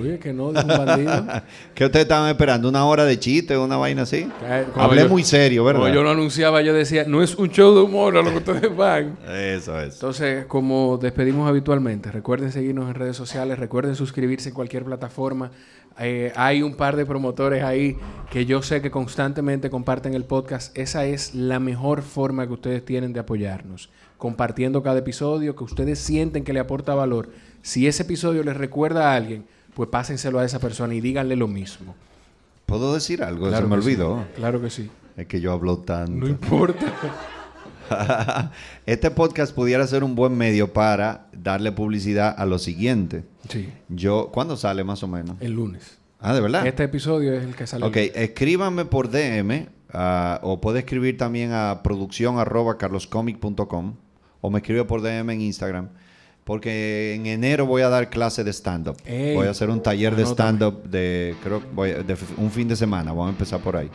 Uy, 0.00 0.08
es 0.10 0.20
que 0.20 0.32
no, 0.32 0.52
dijo 0.52 0.62
un 0.62 0.86
bandido. 0.86 1.26
¿Qué 1.74 1.84
ustedes 1.84 2.04
estaban 2.04 2.28
esperando? 2.30 2.68
¿Una 2.68 2.84
hora 2.86 3.04
de 3.04 3.18
chiste 3.18 3.56
o 3.56 3.64
una 3.64 3.76
vaina 3.76 4.02
así? 4.02 4.28
Hablé 4.74 5.02
yo- 5.02 5.08
muy 5.08 5.22
serio, 5.24 5.64
¿verdad? 5.64 5.80
Como 5.82 5.92
yo 5.94 6.02
lo 6.02 6.10
anunciaba, 6.10 6.62
yo 6.62 6.74
decía, 6.74 7.04
no 7.06 7.22
es 7.22 7.34
un 7.34 7.48
show 7.50 7.74
de 7.74 7.82
humor 7.82 8.16
a 8.16 8.22
lo 8.22 8.30
que 8.30 8.36
ustedes 8.38 8.76
van. 8.76 9.16
Eso 9.28 9.78
es. 9.80 9.94
Entonces, 9.94 10.44
como 10.46 10.98
despedimos 10.98 11.48
habitualmente, 11.48 12.10
recuerden 12.10 12.52
seguirnos 12.52 12.88
en 12.88 12.94
redes 12.94 13.16
sociales, 13.16 13.58
recuerden 13.58 13.94
suscribirse 13.96 14.48
en 14.50 14.54
cualquier 14.54 14.84
plataforma. 14.84 15.50
Eh, 16.00 16.32
hay 16.36 16.62
un 16.62 16.74
par 16.74 16.96
de 16.96 17.04
promotores 17.04 17.62
ahí 17.62 17.98
que 18.30 18.46
yo 18.46 18.62
sé 18.62 18.80
que 18.80 18.90
constantemente 18.90 19.68
comparten 19.68 20.14
el 20.14 20.24
podcast. 20.24 20.76
Esa 20.76 21.04
es 21.04 21.34
la 21.34 21.60
mejor 21.60 22.00
forma 22.00 22.46
que 22.46 22.54
ustedes 22.54 22.82
tienen 22.82 23.12
de 23.12 23.20
apoyarnos. 23.20 23.90
Compartiendo 24.16 24.82
cada 24.82 25.00
episodio 25.00 25.54
que 25.54 25.64
ustedes 25.64 25.98
sienten 25.98 26.44
que 26.44 26.54
le 26.54 26.60
aporta 26.60 26.94
valor. 26.94 27.28
Si 27.60 27.86
ese 27.86 28.04
episodio 28.04 28.42
les 28.42 28.56
recuerda 28.56 29.12
a 29.12 29.16
alguien, 29.16 29.44
pues 29.74 29.88
pásenselo 29.88 30.38
a 30.38 30.44
esa 30.44 30.58
persona 30.58 30.94
y 30.94 31.00
díganle 31.00 31.36
lo 31.36 31.48
mismo. 31.48 31.94
¿Puedo 32.66 32.94
decir 32.94 33.22
algo? 33.22 33.48
Claro 33.48 33.66
Se 33.66 33.74
me 33.74 33.82
sí. 33.82 33.86
olvidó. 33.86 34.24
Claro 34.36 34.60
que 34.60 34.70
sí. 34.70 34.90
Es 35.16 35.26
que 35.26 35.40
yo 35.40 35.52
hablo 35.52 35.78
tanto. 35.78 36.12
No 36.12 36.28
importa. 36.28 36.86
este 38.86 39.10
podcast 39.10 39.54
pudiera 39.54 39.86
ser 39.86 40.04
un 40.04 40.14
buen 40.14 40.36
medio 40.36 40.72
para 40.72 41.26
darle 41.32 41.72
publicidad 41.72 42.34
a 42.36 42.46
lo 42.46 42.58
siguiente. 42.58 43.24
Sí. 43.48 43.68
Yo, 43.88 44.30
¿cuándo 44.32 44.56
sale 44.56 44.84
más 44.84 45.02
o 45.02 45.08
menos? 45.08 45.36
El 45.40 45.52
lunes. 45.52 45.98
Ah, 46.20 46.34
¿de 46.34 46.40
verdad? 46.40 46.66
Este 46.66 46.84
episodio 46.84 47.34
es 47.34 47.42
el 47.44 47.54
que 47.54 47.66
sale. 47.66 47.84
el 47.84 47.90
Ok, 47.90 47.96
escríbanme 48.14 48.84
por 48.84 49.10
DM 49.10 49.66
ah, 49.92 50.40
o 50.42 50.60
puede 50.60 50.78
escribir 50.78 51.18
también 51.18 51.52
a 51.52 51.80
producción 51.82 52.38
arroba 52.38 52.78
carloscomic.com 52.78 53.94
o 54.40 54.50
me 54.50 54.58
escribe 54.60 54.84
por 54.84 55.02
DM 55.02 55.30
en 55.30 55.40
Instagram 55.40 55.88
porque 56.44 57.14
en 57.14 57.26
enero 57.26 57.66
voy 57.66 57.82
a 57.82 57.88
dar 57.88 58.10
clase 58.10 58.42
de 58.42 58.52
stand-up. 58.52 58.96
Voy 59.34 59.46
a 59.46 59.50
hacer 59.50 59.70
un 59.70 59.82
taller 59.82 60.16
de 60.16 60.24
stand-up 60.24 60.82
de, 60.84 61.36
creo, 61.42 61.62
voy 61.72 61.94
un 62.36 62.50
fin 62.50 62.68
de 62.68 62.76
semana. 62.76 63.12
Vamos 63.12 63.28
a 63.28 63.30
empezar 63.30 63.60
por 63.60 63.76
ahí. 63.76 63.88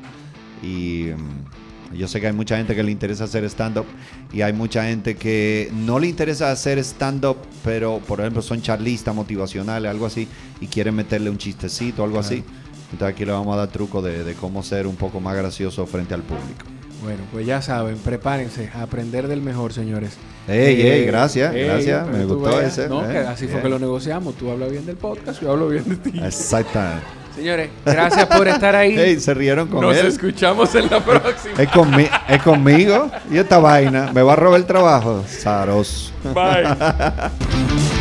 Y 0.63 1.09
mm, 1.13 1.95
yo 1.95 2.07
sé 2.07 2.21
que 2.21 2.27
hay 2.27 2.33
mucha 2.33 2.57
gente 2.57 2.75
que 2.75 2.83
le 2.83 2.91
interesa 2.91 3.25
hacer 3.25 3.43
stand-up 3.45 3.85
y 4.31 4.41
hay 4.41 4.53
mucha 4.53 4.85
gente 4.85 5.15
que 5.15 5.69
no 5.73 5.99
le 5.99 6.07
interesa 6.07 6.51
hacer 6.51 6.79
stand-up, 6.79 7.37
pero 7.63 7.99
por 7.99 8.21
ejemplo 8.21 8.41
son 8.41 8.61
charlistas 8.61 9.13
motivacionales, 9.13 9.89
algo 9.89 10.05
así, 10.05 10.27
y 10.61 10.67
quieren 10.67 10.95
meterle 10.95 11.29
un 11.29 11.37
chistecito, 11.37 12.03
algo 12.03 12.19
así. 12.19 12.43
Entonces 12.91 13.15
aquí 13.15 13.25
le 13.25 13.33
vamos 13.33 13.53
a 13.53 13.57
dar 13.57 13.67
truco 13.67 14.01
de, 14.01 14.23
de 14.23 14.33
cómo 14.35 14.63
ser 14.63 14.87
un 14.87 14.95
poco 14.95 15.19
más 15.19 15.35
gracioso 15.35 15.85
frente 15.85 16.13
al 16.13 16.23
público. 16.23 16.76
Bueno, 17.07 17.23
pues 17.31 17.45
ya 17.45 17.61
saben, 17.61 17.95
prepárense 17.99 18.69
a 18.75 18.81
aprender 18.81 19.29
del 19.29 19.41
mejor, 19.41 19.71
señores. 19.71 20.11
Ey, 20.45 20.81
Eh, 20.81 20.95
ey, 20.99 21.05
gracias, 21.05 21.53
gracias, 21.53 22.03
pero 22.05 22.17
me 22.17 22.25
gustó 22.25 22.59
ese, 22.61 22.89
No, 22.89 23.05
eh, 23.09 23.13
que 23.13 23.17
así 23.19 23.47
fue 23.47 23.61
que 23.61 23.69
lo 23.69 23.79
negociamos. 23.79 24.35
Tú 24.35 24.51
hablas 24.51 24.69
bien 24.71 24.85
del 24.85 24.97
podcast, 24.97 25.41
yo 25.41 25.53
hablo 25.53 25.69
bien 25.69 25.88
de 25.88 25.95
ti. 25.95 26.19
Exactamente. 26.21 27.05
Señores, 27.34 27.69
gracias 27.85 28.25
por 28.25 28.45
estar 28.49 28.75
ahí. 28.75 28.93
Ey, 28.99 29.21
se 29.21 29.34
rieron 29.34 29.69
con 29.69 29.79
Nos 29.84 29.95
él. 29.95 30.07
escuchamos 30.07 30.75
en 30.75 30.89
la 30.89 30.99
próxima. 31.01 31.53
Es, 31.57 31.69
conmi- 31.69 32.09
es 32.27 32.43
conmigo 32.43 33.09
y 33.31 33.38
esta 33.38 33.57
vaina 33.59 34.11
me 34.11 34.21
va 34.21 34.34
a 34.34 34.35
robar 34.35 34.59
el 34.59 34.65
trabajo. 34.65 35.23
Saros. 35.29 36.11
Bye. 36.34 36.67